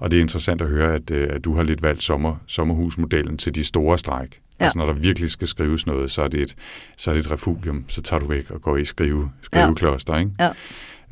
Og 0.00 0.10
det 0.10 0.16
er 0.16 0.20
interessant 0.20 0.62
at 0.62 0.68
høre, 0.68 0.94
at, 0.94 1.10
øh, 1.10 1.28
at 1.30 1.44
du 1.44 1.54
har 1.54 1.62
lidt 1.62 1.82
valgt 1.82 2.02
sommer, 2.02 2.36
sommerhusmodellen 2.46 3.38
til 3.38 3.54
de 3.54 3.64
store 3.64 3.98
stræk. 3.98 4.40
Ja. 4.60 4.64
Altså 4.64 4.78
når 4.78 4.86
der 4.86 4.92
virkelig 4.92 5.30
skal 5.30 5.48
skrives 5.48 5.86
noget, 5.86 6.10
så 6.10 6.22
er, 6.22 6.28
det 6.28 6.40
et, 6.40 6.56
så 6.96 7.10
er 7.10 7.14
det 7.14 7.26
et 7.26 7.32
refugium, 7.32 7.84
så 7.88 8.02
tager 8.02 8.20
du 8.20 8.26
væk 8.26 8.50
og 8.50 8.62
går 8.62 8.76
i 8.76 8.84
skrive, 8.84 9.30
skrivekloster. 9.42 10.18
Ikke? 10.18 10.30
Ja. 10.40 10.50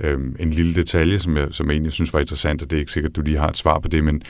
Øhm, 0.00 0.36
en 0.40 0.50
lille 0.50 0.74
detalje, 0.74 1.18
som 1.18 1.36
jeg, 1.36 1.48
som 1.50 1.66
jeg 1.66 1.72
egentlig 1.72 1.92
synes 1.92 2.12
var 2.12 2.20
interessant, 2.20 2.62
og 2.62 2.70
det 2.70 2.76
er 2.76 2.80
ikke 2.80 2.92
sikkert, 2.92 3.10
at 3.10 3.16
du 3.16 3.20
lige 3.20 3.38
har 3.38 3.48
et 3.48 3.56
svar 3.56 3.78
på 3.78 3.88
det, 3.88 4.04
men 4.04 4.22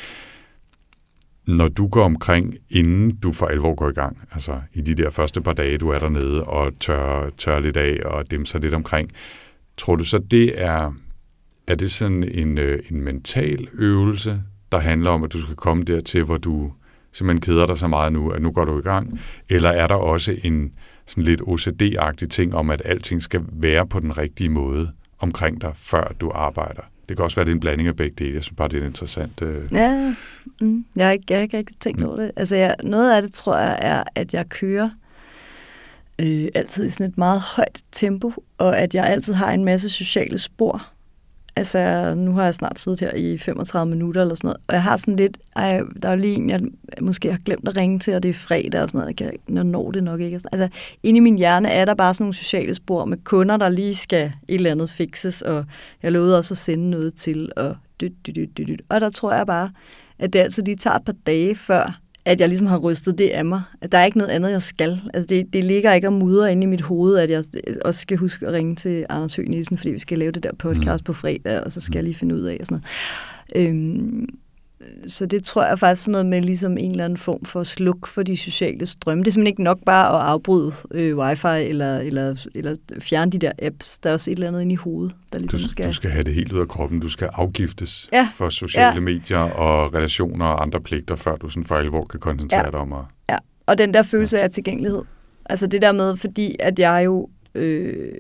når 1.47 1.69
du 1.69 1.87
går 1.87 2.05
omkring, 2.05 2.57
inden 2.71 3.17
du 3.17 3.33
for 3.33 3.47
alvor 3.47 3.75
går 3.75 3.89
i 3.89 3.93
gang, 3.93 4.19
altså 4.33 4.61
i 4.73 4.81
de 4.81 4.95
der 4.95 5.11
første 5.11 5.41
par 5.41 5.53
dage, 5.53 5.79
du 5.79 5.89
er 5.89 5.99
dernede 5.99 6.45
og 6.45 6.73
tør, 6.81 7.31
tør 7.39 7.61
lidt 7.61 7.77
af 7.77 8.01
og 8.05 8.31
dem 8.31 8.45
så 8.45 8.59
lidt 8.59 8.75
omkring, 8.75 9.11
tror 9.77 9.97
du 9.97 10.05
så, 10.05 10.19
det 10.19 10.63
er, 10.63 10.93
er 11.69 11.75
det 11.75 11.91
sådan 11.91 12.25
en, 12.35 12.59
øh, 12.59 12.79
en 12.91 13.01
mental 13.01 13.69
øvelse, 13.75 14.43
der 14.73 14.79
handler 14.79 15.11
om, 15.11 15.25
at 15.25 15.33
du 15.33 15.41
skal 15.41 15.55
komme 15.55 15.85
dertil, 15.85 16.25
hvor 16.25 16.39
du 16.39 16.73
simpelthen 17.13 17.41
keder 17.41 17.67
dig 17.67 17.79
så 17.79 17.87
meget 17.87 18.13
nu, 18.13 18.31
at 18.31 18.43
nu 18.43 18.51
går 18.51 18.65
du 18.65 18.79
i 18.79 18.83
gang? 18.83 19.21
Eller 19.49 19.71
er 19.71 19.87
der 19.87 19.95
også 19.95 20.37
en 20.45 20.73
sådan 21.07 21.25
lidt 21.25 21.41
OCD-agtig 21.41 22.29
ting 22.29 22.55
om, 22.55 22.71
at 22.71 22.83
alting 22.85 23.23
skal 23.23 23.41
være 23.53 23.87
på 23.87 24.01
den 24.01 24.19
rigtige 24.19 24.49
måde 24.49 24.91
omkring 25.19 25.61
dig, 25.61 25.73
før 25.75 26.13
du 26.21 26.31
arbejder? 26.35 26.83
Det 27.09 27.17
kan 27.17 27.25
også 27.25 27.37
være, 27.37 27.43
at 27.43 27.47
det 27.47 27.53
er 27.53 27.57
en 27.57 27.61
blanding 27.61 27.89
af 27.89 27.97
begge 27.97 28.15
dele. 28.19 28.35
Jeg 28.35 28.43
synes 28.43 28.57
bare, 28.57 28.69
det 28.69 28.83
er 28.83 28.87
interessant. 28.87 29.43
Øh... 29.43 29.73
Ja, 29.73 30.15
mm, 30.61 30.85
jeg, 30.97 31.07
har 31.07 31.13
ikke, 31.13 31.25
jeg 31.31 31.39
har 31.39 31.43
ikke 31.43 31.59
rigtig 31.59 31.77
tænkt 31.81 32.01
mm. 32.01 32.07
over 32.07 32.17
det. 32.17 32.31
Altså, 32.37 32.57
jeg, 32.57 32.77
noget 32.83 33.13
af 33.13 33.23
det, 33.23 33.33
tror 33.33 33.59
jeg, 33.59 33.79
er, 33.83 34.03
at 34.15 34.35
jeg 34.35 34.49
kører 34.49 34.91
øh, 36.19 36.49
altid 36.55 36.87
i 36.87 36.91
sådan 36.91 37.07
et 37.07 37.19
meget 37.19 37.41
højt 37.41 37.83
tempo, 37.93 38.33
og 38.59 38.79
at 38.79 38.95
jeg 38.95 39.07
altid 39.07 39.35
har 39.35 39.53
en 39.53 39.65
masse 39.65 39.89
sociale 39.89 40.39
spor 40.39 40.87
Altså, 41.59 42.15
nu 42.15 42.33
har 42.33 42.45
jeg 42.45 42.55
snart 42.55 42.79
siddet 42.79 43.01
her 43.01 43.15
i 43.15 43.39
35 43.39 43.91
minutter 43.91 44.21
eller 44.21 44.35
sådan 44.35 44.49
noget, 44.49 44.61
og 44.67 44.75
jeg 44.75 44.83
har 44.83 44.97
sådan 44.97 45.17
lidt, 45.17 45.39
ej, 45.57 45.81
der 46.03 46.09
er 46.09 46.17
lige 46.17 46.35
en, 46.35 46.51
jeg 46.51 46.61
måske 47.01 47.31
har 47.31 47.39
glemt 47.39 47.69
at 47.69 47.77
ringe 47.77 47.99
til, 47.99 48.15
og 48.15 48.23
det 48.23 48.29
er 48.29 48.35
fredag 48.35 48.83
og 48.83 48.89
sådan 48.89 48.99
noget, 48.99 49.21
jeg 49.21 49.31
kan, 49.47 49.65
når 49.65 49.91
det 49.91 50.05
nok 50.05 50.21
ikke. 50.21 50.41
Altså, 50.53 50.69
inde 51.03 51.17
i 51.17 51.21
min 51.21 51.39
hjerne 51.39 51.69
er 51.69 51.85
der 51.85 51.95
bare 51.95 52.15
sådan 52.15 52.25
nogle 52.25 52.35
sociale 52.35 52.75
spor 52.75 53.05
med 53.05 53.19
kunder, 53.25 53.57
der 53.57 53.69
lige 53.69 53.95
skal 53.95 54.33
et 54.49 54.55
eller 54.55 54.71
andet 54.71 54.91
fixes, 54.91 55.43
og 55.43 55.65
jeg 56.03 56.13
lovede 56.13 56.39
også 56.39 56.55
at 56.55 56.59
sende 56.59 56.91
noget 56.91 57.15
til, 57.15 57.53
og 57.57 57.77
dyt, 58.01 58.13
dyt, 58.27 58.37
dyt, 58.37 58.59
dyt. 58.59 58.83
Og 58.89 59.01
der 59.01 59.11
tror 59.11 59.33
jeg 59.33 59.47
bare, 59.47 59.71
at 60.19 60.33
det 60.33 60.39
altså 60.39 60.63
lige 60.63 60.77
tager 60.77 60.97
et 60.97 61.05
par 61.05 61.15
dage 61.27 61.55
før, 61.55 62.01
at 62.29 62.41
jeg 62.41 62.49
ligesom 62.49 62.67
har 62.67 62.79
rystet 62.79 63.19
det 63.19 63.29
af 63.29 63.45
mig. 63.45 63.63
At 63.81 63.93
der 63.93 63.99
er 63.99 64.05
ikke 64.05 64.19
noget 64.19 64.31
andet, 64.31 64.51
jeg 64.51 64.63
skal. 64.63 65.01
Altså 65.15 65.27
det, 65.27 65.53
det 65.53 65.65
ligger 65.65 65.93
ikke 65.93 66.09
og 66.09 66.13
mudder 66.13 66.47
inde 66.47 66.63
i 66.63 66.67
mit 66.67 66.81
hoved, 66.81 67.19
at 67.19 67.31
jeg 67.31 67.45
også 67.85 68.01
skal 68.01 68.17
huske 68.17 68.47
at 68.47 68.53
ringe 68.53 68.77
til 68.77 69.07
Anders 69.09 69.37
Høgh 69.37 69.49
Nielsen, 69.49 69.79
fordi 69.79 69.91
vi 69.91 69.99
skal 69.99 70.19
lave 70.19 70.33
det 70.33 70.43
der 70.43 70.53
podcast 70.59 71.05
mm. 71.05 71.07
på 71.07 71.13
fredag, 71.13 71.61
og 71.65 71.73
så 71.73 71.81
skal 71.81 71.99
jeg 71.99 72.05
lige 72.05 72.15
finde 72.15 72.35
ud 72.35 72.41
af 72.41 72.57
og 72.61 72.67
sådan 72.67 72.83
noget. 73.55 73.69
Øhm, 73.69 74.27
så 75.07 75.27
det 75.27 75.45
tror 75.45 75.65
jeg 75.65 75.79
faktisk 75.79 76.05
sådan 76.05 76.13
noget 76.13 76.27
med 76.27 76.43
ligesom 76.43 76.79
en 76.79 76.91
eller 76.91 77.05
anden 77.05 77.17
form 77.17 77.45
for 77.45 77.63
sluk 77.63 78.07
for 78.07 78.23
de 78.23 78.37
sociale 78.37 78.87
strømme. 78.87 79.25
Det 79.25 79.29
er 79.29 79.33
simpelthen 79.33 79.53
ikke 79.53 79.63
nok 79.63 79.79
bare 79.87 80.21
at 80.21 80.27
afbryde 80.27 80.73
øh, 80.91 81.19
wifi 81.19 81.47
eller, 81.47 81.99
eller, 81.99 82.47
eller 82.55 82.75
fjerne 83.01 83.31
de 83.31 83.39
der 83.39 83.53
apps. 83.63 83.99
Der 83.99 84.11
er 84.11 84.15
også 84.15 84.31
et 84.31 84.35
eller 84.35 84.49
andet 84.49 84.61
inde 84.61 84.73
i 84.73 84.77
hovedet, 84.77 85.15
der 85.33 85.39
ligesom 85.39 85.61
du, 85.61 85.69
skal... 85.69 85.87
Du 85.87 85.93
skal 85.93 86.11
have 86.11 86.25
det 86.25 86.35
helt 86.35 86.53
ud 86.53 86.61
af 86.61 86.69
kroppen. 86.69 87.01
Du 87.01 87.09
skal 87.09 87.29
afgiftes 87.33 88.09
ja. 88.13 88.29
for 88.35 88.49
sociale 88.49 88.95
ja. 88.95 89.01
medier 89.01 89.39
og 89.39 89.95
relationer 89.95 90.47
og 90.47 90.63
andre 90.63 90.81
pligter, 90.81 91.17
før 91.17 91.37
du 91.37 91.49
sådan 91.49 91.65
for 91.65 91.75
alvor 91.75 92.05
kan 92.05 92.21
koncentrere 92.21 92.65
ja. 92.65 92.71
dig 92.71 92.81
om 92.81 92.93
at... 92.93 93.05
Ja, 93.31 93.37
og 93.67 93.79
den 93.79 93.95
der 93.95 94.03
følelse 94.03 94.37
ja. 94.37 94.43
af 94.43 94.51
tilgængelighed. 94.51 95.03
Altså 95.45 95.67
det 95.67 95.83
der 95.83 95.93
med, 95.93 96.17
fordi 96.17 96.57
at 96.61 96.79
jeg 96.79 97.03
jo 97.05 97.29
øh, 97.55 98.13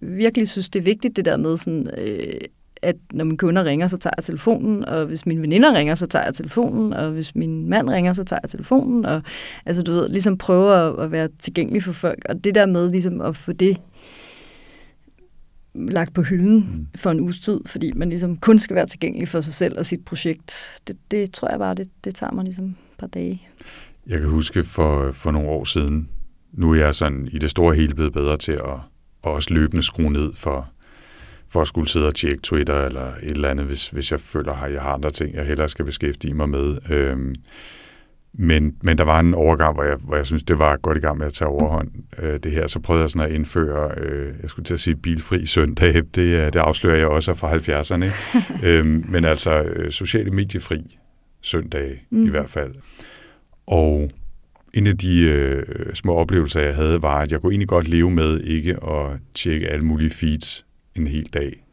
virkelig 0.00 0.48
synes, 0.48 0.68
det 0.68 0.78
er 0.78 0.84
vigtigt, 0.84 1.16
det 1.16 1.24
der 1.24 1.36
med 1.36 1.56
sådan... 1.56 1.90
Øh, 1.98 2.40
at 2.82 2.96
når 3.12 3.24
mine 3.24 3.38
kunder 3.38 3.64
ringer, 3.64 3.88
så 3.88 3.96
tager 3.96 4.14
jeg 4.16 4.24
telefonen, 4.24 4.84
og 4.84 5.06
hvis 5.06 5.26
mine 5.26 5.42
veninder 5.42 5.74
ringer, 5.74 5.94
så 5.94 6.06
tager 6.06 6.24
jeg 6.24 6.34
telefonen, 6.34 6.92
og 6.92 7.10
hvis 7.10 7.34
min 7.34 7.68
mand 7.68 7.90
ringer, 7.90 8.12
så 8.12 8.24
tager 8.24 8.40
jeg 8.42 8.50
telefonen, 8.50 9.06
og 9.06 9.22
altså 9.66 9.82
du 9.82 9.92
ved, 9.92 10.08
ligesom 10.08 10.38
prøve 10.38 10.74
at, 10.74 11.04
at 11.04 11.12
være 11.12 11.28
tilgængelig 11.38 11.82
for 11.82 11.92
folk, 11.92 12.24
og 12.28 12.44
det 12.44 12.54
der 12.54 12.66
med 12.66 12.90
ligesom 12.90 13.20
at 13.20 13.36
få 13.36 13.52
det 13.52 13.76
lagt 15.74 16.14
på 16.14 16.22
hylden 16.22 16.54
mm. 16.56 16.86
for 16.96 17.10
en 17.10 17.20
uges 17.20 17.40
tid, 17.40 17.60
fordi 17.66 17.92
man 17.92 18.08
ligesom 18.08 18.36
kun 18.36 18.58
skal 18.58 18.76
være 18.76 18.86
tilgængelig 18.86 19.28
for 19.28 19.40
sig 19.40 19.54
selv 19.54 19.78
og 19.78 19.86
sit 19.86 20.04
projekt, 20.04 20.80
det, 20.88 20.96
det 21.10 21.32
tror 21.32 21.50
jeg 21.50 21.58
bare, 21.58 21.74
det, 21.74 21.88
det 22.04 22.14
tager 22.14 22.32
mig 22.32 22.44
ligesom 22.44 22.64
et 22.66 22.74
par 22.98 23.06
dage. 23.06 23.48
Jeg 24.06 24.20
kan 24.20 24.28
huske 24.28 24.64
for, 24.64 25.12
for 25.12 25.30
nogle 25.30 25.48
år 25.48 25.64
siden, 25.64 26.08
nu 26.52 26.72
er 26.72 26.76
jeg 26.76 26.94
sådan 26.94 27.28
i 27.32 27.38
det 27.38 27.50
store 27.50 27.74
hele 27.74 27.94
blevet 27.94 28.12
bedre 28.12 28.36
til 28.36 28.52
at, 28.52 28.78
at 29.24 29.30
også 29.30 29.54
løbende 29.54 29.82
skrue 29.82 30.12
ned 30.12 30.32
for, 30.34 30.68
for 31.50 31.62
at 31.62 31.68
skulle 31.68 31.88
sidde 31.88 32.06
og 32.06 32.14
tjekke 32.14 32.42
Twitter 32.42 32.86
eller 32.86 33.06
et 33.22 33.30
eller 33.30 33.48
andet, 33.48 33.66
hvis, 33.66 33.88
hvis 33.88 34.10
jeg 34.10 34.20
føler, 34.20 34.52
at 34.52 34.72
jeg 34.72 34.82
har 34.82 34.92
andre 34.92 35.10
ting, 35.10 35.34
jeg 35.34 35.46
hellere 35.46 35.68
skal 35.68 35.84
beskæftige 35.84 36.34
mig 36.34 36.48
med. 36.48 36.78
Øhm, 36.90 37.34
men, 38.32 38.76
men 38.82 38.98
der 38.98 39.04
var 39.04 39.20
en 39.20 39.34
overgang, 39.34 39.74
hvor 39.74 39.84
jeg, 39.84 39.96
hvor 39.96 40.16
jeg 40.16 40.26
synes, 40.26 40.42
det 40.42 40.58
var 40.58 40.76
godt 40.76 40.98
i 40.98 41.00
gang 41.00 41.18
med 41.18 41.26
at 41.26 41.32
tage 41.32 41.48
overhånd 41.48 41.90
øh, 42.18 42.40
det 42.42 42.52
her. 42.52 42.66
Så 42.66 42.80
prøvede 42.80 43.02
jeg 43.02 43.10
sådan 43.10 43.28
at 43.28 43.34
indføre, 43.34 43.90
øh, 43.96 44.32
jeg 44.42 44.50
skulle 44.50 44.64
til 44.64 44.74
at 44.74 44.80
sige 44.80 44.96
bilfri 44.96 45.46
søndag, 45.46 45.94
det, 46.14 46.52
det 46.52 46.56
afslører 46.56 46.96
jeg 46.96 47.06
også 47.06 47.34
fra 47.34 47.52
70'erne. 47.52 48.12
øhm, 48.68 49.04
men 49.08 49.24
altså 49.24 49.62
øh, 49.62 49.90
sociale 49.90 50.30
mediefri 50.30 50.98
søndag 51.42 52.06
mm. 52.10 52.26
i 52.26 52.30
hvert 52.30 52.50
fald. 52.50 52.74
Og 53.66 54.10
en 54.74 54.86
af 54.86 54.98
de 54.98 55.20
øh, 55.20 55.94
små 55.94 56.14
oplevelser, 56.14 56.60
jeg 56.60 56.74
havde, 56.74 57.02
var, 57.02 57.18
at 57.18 57.32
jeg 57.32 57.40
kunne 57.40 57.52
egentlig 57.52 57.68
godt 57.68 57.88
leve 57.88 58.10
med 58.10 58.40
ikke 58.40 58.84
at 58.84 59.18
tjekke 59.34 59.68
alle 59.68 59.84
mulige 59.84 60.10
feeds 60.10 60.64
en 60.94 61.06
hel 61.06 61.26
dag. 61.32 61.64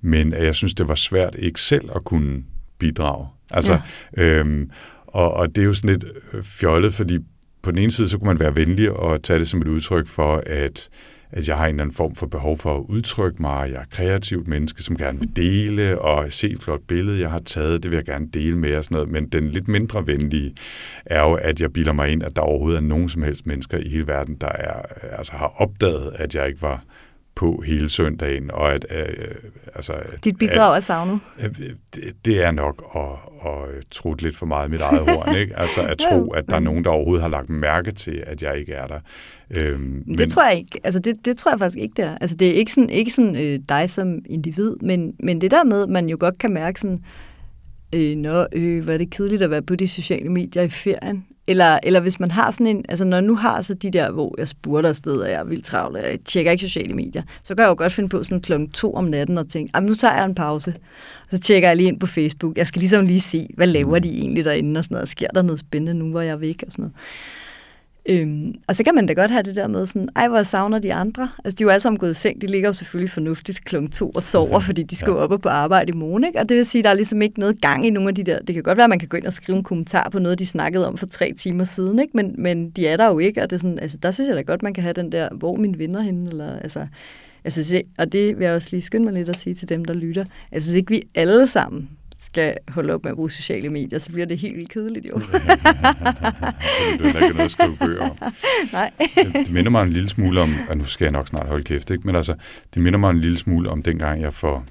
Men 0.00 0.32
jeg 0.32 0.54
synes, 0.54 0.74
det 0.74 0.88
var 0.88 0.94
svært 0.94 1.36
ikke 1.38 1.60
selv 1.60 1.90
at 1.94 2.04
kunne 2.04 2.44
bidrage. 2.78 3.26
Altså, 3.50 3.80
ja. 4.16 4.38
øhm, 4.38 4.70
og, 5.06 5.34
og 5.34 5.54
det 5.54 5.62
er 5.62 5.66
jo 5.66 5.74
sådan 5.74 5.90
lidt 5.90 6.04
øh, 6.32 6.44
fjollet, 6.44 6.94
fordi 6.94 7.18
på 7.62 7.70
den 7.70 7.78
ene 7.78 7.90
side, 7.90 8.08
så 8.08 8.18
kunne 8.18 8.28
man 8.28 8.40
være 8.40 8.56
venlig 8.56 8.90
og 8.90 9.22
tage 9.22 9.38
det 9.38 9.48
som 9.48 9.60
et 9.60 9.68
udtryk 9.68 10.06
for, 10.06 10.42
at, 10.46 10.88
at 11.30 11.48
jeg 11.48 11.56
har 11.56 11.64
en 11.64 11.70
eller 11.70 11.82
anden 11.82 11.96
form 11.96 12.14
for 12.14 12.26
behov 12.26 12.58
for 12.58 12.76
at 12.76 12.84
udtrykke 12.88 13.42
mig. 13.42 13.70
Jeg 13.72 13.80
er 13.80 13.84
kreativt 13.90 14.48
menneske, 14.48 14.82
som 14.82 14.96
gerne 14.96 15.18
vil 15.18 15.36
dele, 15.36 16.00
og 16.00 16.32
se 16.32 16.50
et 16.50 16.62
flot 16.62 16.80
billede, 16.88 17.20
jeg 17.20 17.30
har 17.30 17.40
taget, 17.40 17.82
det 17.82 17.90
vil 17.90 17.96
jeg 17.96 18.04
gerne 18.04 18.28
dele 18.34 18.58
med 18.58 18.76
og 18.76 18.84
sådan 18.84 18.94
noget. 18.94 19.10
Men 19.10 19.28
den 19.28 19.50
lidt 19.50 19.68
mindre 19.68 20.06
venlige 20.06 20.54
er 21.06 21.22
jo, 21.22 21.34
at 21.34 21.60
jeg 21.60 21.72
bilder 21.72 21.92
mig 21.92 22.08
ind, 22.08 22.22
at 22.22 22.36
der 22.36 22.42
overhovedet 22.42 22.76
er 22.76 22.82
nogen 22.82 23.08
som 23.08 23.22
helst 23.22 23.46
mennesker 23.46 23.78
i 23.78 23.88
hele 23.88 24.06
verden, 24.06 24.36
der 24.40 24.48
er, 24.48 24.82
altså 25.18 25.32
har 25.32 25.52
opdaget, 25.56 26.12
at 26.14 26.34
jeg 26.34 26.48
ikke 26.48 26.62
var 26.62 26.84
på 27.36 27.62
hele 27.66 27.88
søndagen. 27.88 28.50
Og 28.50 28.72
at, 28.72 28.86
øh, 28.90 29.34
altså, 29.74 29.92
Dit 30.24 30.38
bidrag 30.38 30.70
at, 30.70 30.76
er 30.76 30.80
savnet? 30.80 31.20
Øh, 31.44 31.50
det, 31.94 32.02
det 32.24 32.44
er 32.44 32.50
nok 32.50 32.84
at, 32.94 33.50
at 33.50 33.84
trutte 33.90 34.24
lidt 34.24 34.36
for 34.36 34.46
meget 34.46 34.70
mit 34.70 34.80
eget 34.80 35.00
horn. 35.00 35.36
Ikke? 35.36 35.58
Altså 35.58 35.82
at 35.82 35.98
tro, 36.08 36.30
at 36.30 36.44
der 36.48 36.56
er 36.56 36.60
nogen, 36.60 36.84
der 36.84 36.90
overhovedet 36.90 37.22
har 37.22 37.28
lagt 37.28 37.50
mærke 37.50 37.90
til, 37.90 38.22
at 38.26 38.42
jeg 38.42 38.58
ikke 38.58 38.72
er 38.72 38.86
der. 38.86 39.00
Øhm, 39.56 40.04
det 40.08 40.18
men, 40.18 40.30
tror 40.30 40.48
jeg 40.48 40.58
ikke. 40.58 40.80
Altså 40.84 41.00
det, 41.00 41.16
det 41.24 41.38
tror 41.38 41.50
jeg 41.50 41.58
faktisk 41.58 41.78
ikke, 41.82 41.94
det 41.96 42.04
er. 42.04 42.18
Altså 42.20 42.36
det 42.36 42.48
er 42.48 42.52
ikke 42.52 42.72
sådan, 42.72 42.90
ikke 42.90 43.10
sådan 43.10 43.36
øh, 43.36 43.60
dig 43.68 43.90
som 43.90 44.18
individ, 44.26 44.76
men, 44.82 45.14
men 45.20 45.40
det 45.40 45.50
der 45.50 45.64
med, 45.64 45.86
man 45.86 46.08
jo 46.08 46.16
godt 46.20 46.38
kan 46.38 46.52
mærke 46.52 46.80
sådan, 46.80 47.04
øh, 47.94 48.16
nå, 48.16 48.46
øh, 48.52 48.88
er 48.88 48.98
det 48.98 49.10
kedeligt 49.10 49.42
at 49.42 49.50
være 49.50 49.62
på 49.62 49.76
de 49.76 49.88
sociale 49.88 50.28
medier 50.28 50.62
i 50.62 50.68
ferien. 50.68 51.24
Eller, 51.48 51.78
eller 51.82 52.00
hvis 52.00 52.20
man 52.20 52.30
har 52.30 52.50
sådan 52.50 52.66
en, 52.66 52.84
altså 52.88 53.04
når 53.04 53.16
jeg 53.16 53.24
nu 53.24 53.36
har 53.36 53.62
så 53.62 53.74
de 53.74 53.90
der, 53.90 54.10
hvor 54.10 54.34
jeg 54.38 54.48
spurgte 54.48 54.88
afsted, 54.88 55.16
og 55.16 55.30
jeg 55.30 55.40
er 55.40 55.44
vildt 55.44 55.64
travl, 55.64 55.96
og 55.96 56.02
jeg 56.02 56.18
tjekker 56.24 56.52
ikke 56.52 56.68
sociale 56.68 56.94
medier, 56.94 57.22
så 57.42 57.54
kan 57.54 57.62
jeg 57.62 57.68
jo 57.68 57.74
godt 57.78 57.92
finde 57.92 58.08
på 58.08 58.24
sådan 58.24 58.40
klokken 58.40 58.70
to 58.70 58.94
om 58.94 59.04
natten 59.04 59.38
og 59.38 59.48
tænke, 59.48 59.80
nu 59.80 59.94
tager 59.94 60.14
jeg 60.14 60.24
en 60.24 60.34
pause. 60.34 60.74
Og 61.24 61.30
så 61.30 61.38
tjekker 61.38 61.68
jeg 61.68 61.76
lige 61.76 61.88
ind 61.88 62.00
på 62.00 62.06
Facebook. 62.06 62.56
Jeg 62.56 62.66
skal 62.66 62.80
ligesom 62.80 63.06
lige 63.06 63.20
se, 63.20 63.48
hvad 63.54 63.66
laver 63.66 63.98
de 63.98 64.18
egentlig 64.18 64.44
derinde 64.44 64.78
og 64.78 64.84
sådan 64.84 64.94
noget. 64.94 65.08
Sker 65.08 65.28
der 65.28 65.42
noget 65.42 65.58
spændende 65.58 65.94
nu, 65.94 66.10
hvor 66.10 66.20
jeg 66.20 66.32
er 66.32 66.36
væk 66.36 66.62
og 66.66 66.72
sådan 66.72 66.82
noget. 66.82 66.94
Øhm, 68.08 68.54
og 68.68 68.76
så 68.76 68.84
kan 68.84 68.94
man 68.94 69.06
da 69.06 69.12
godt 69.12 69.30
have 69.30 69.42
det 69.42 69.56
der 69.56 69.66
med 69.66 69.86
sådan, 69.86 70.08
ej, 70.16 70.28
hvor 70.28 70.36
jeg 70.36 70.46
savner 70.46 70.78
de 70.78 70.94
andre. 70.94 71.28
Altså, 71.44 71.56
de 71.56 71.62
er 71.62 71.66
jo 71.66 71.70
alle 71.70 71.82
sammen 71.82 71.98
gået 71.98 72.10
i 72.10 72.14
seng. 72.14 72.40
De 72.42 72.46
ligger 72.46 72.68
jo 72.68 72.72
selvfølgelig 72.72 73.10
fornuftigt 73.10 73.64
klokken 73.64 73.90
to 73.90 74.10
og 74.10 74.22
sover, 74.22 74.60
fordi 74.60 74.82
de 74.82 74.96
skal 74.96 75.10
ja. 75.10 75.16
op 75.16 75.30
og 75.30 75.40
på 75.40 75.48
arbejde 75.48 75.88
i 75.92 75.96
morgen. 75.96 76.24
Ikke? 76.24 76.38
Og 76.38 76.48
det 76.48 76.56
vil 76.56 76.66
sige, 76.66 76.82
der 76.82 76.90
er 76.90 76.94
ligesom 76.94 77.22
ikke 77.22 77.40
noget 77.40 77.60
gang 77.60 77.86
i 77.86 77.90
nogle 77.90 78.08
af 78.08 78.14
de 78.14 78.24
der... 78.24 78.38
Det 78.38 78.54
kan 78.54 78.62
godt 78.62 78.76
være, 78.76 78.84
at 78.84 78.90
man 78.90 78.98
kan 78.98 79.08
gå 79.08 79.16
ind 79.16 79.26
og 79.26 79.32
skrive 79.32 79.58
en 79.58 79.64
kommentar 79.64 80.08
på 80.12 80.18
noget, 80.18 80.38
de 80.38 80.46
snakkede 80.46 80.88
om 80.88 80.96
for 80.96 81.06
tre 81.06 81.32
timer 81.38 81.64
siden, 81.64 81.98
ikke? 81.98 82.10
Men, 82.14 82.34
men 82.38 82.70
de 82.70 82.86
er 82.86 82.96
der 82.96 83.06
jo 83.06 83.18
ikke, 83.18 83.42
og 83.42 83.50
det 83.50 83.56
er 83.56 83.60
sådan, 83.60 83.78
altså, 83.78 83.96
der 83.96 84.10
synes 84.10 84.28
jeg 84.28 84.36
da 84.36 84.42
godt, 84.42 84.62
man 84.62 84.74
kan 84.74 84.82
have 84.82 84.92
den 84.92 85.12
der, 85.12 85.28
hvor 85.34 85.56
min 85.56 85.78
venner 85.78 86.00
henne, 86.00 86.30
eller 86.30 86.58
altså... 86.58 86.86
Jeg 87.44 87.52
synes, 87.52 87.74
og 87.98 88.12
det 88.12 88.38
vil 88.38 88.44
jeg 88.44 88.54
også 88.54 88.68
lige 88.70 88.80
skynde 88.80 89.04
mig 89.04 89.14
lidt 89.14 89.28
at 89.28 89.38
sige 89.38 89.54
til 89.54 89.68
dem, 89.68 89.84
der 89.84 89.94
lytter. 89.94 90.24
Jeg 90.52 90.62
synes 90.62 90.76
ikke, 90.76 90.90
vi 90.90 91.02
alle 91.14 91.46
sammen 91.46 91.88
skal 92.36 92.54
holde 92.68 92.94
op 92.94 93.02
med 93.04 93.10
at 93.10 93.16
bruge 93.16 93.30
sociale 93.30 93.68
medier, 93.68 93.98
så 93.98 94.10
bliver 94.10 94.26
det 94.26 94.38
helt 94.38 94.56
vildt 94.56 94.70
kedeligt 94.70 95.06
jo. 95.06 95.14
det 95.18 95.26
bliver 96.98 97.22
ikke 97.22 97.36
noget 97.36 97.44
at 97.44 97.50
skrive 97.50 97.76
bøger 97.80 98.10
om. 98.10 98.16
Nej. 98.72 98.90
det, 98.98 99.32
det 99.34 99.52
minder 99.52 99.70
mig 99.70 99.82
en 99.82 99.92
lille 99.92 100.08
smule 100.08 100.40
om, 100.40 100.54
og 100.68 100.78
nu 100.78 100.84
skal 100.84 101.04
jeg 101.04 101.12
nok 101.12 101.28
snart 101.28 101.46
holde 101.46 101.64
kæft, 101.64 101.90
ikke? 101.90 102.06
men 102.06 102.16
altså, 102.16 102.34
det 102.74 102.82
minder 102.82 102.98
mig 102.98 103.10
en 103.10 103.20
lille 103.20 103.38
smule 103.38 103.70
om 103.70 103.82
dengang 103.82 104.20
jeg 104.20 104.34
for 104.34 104.64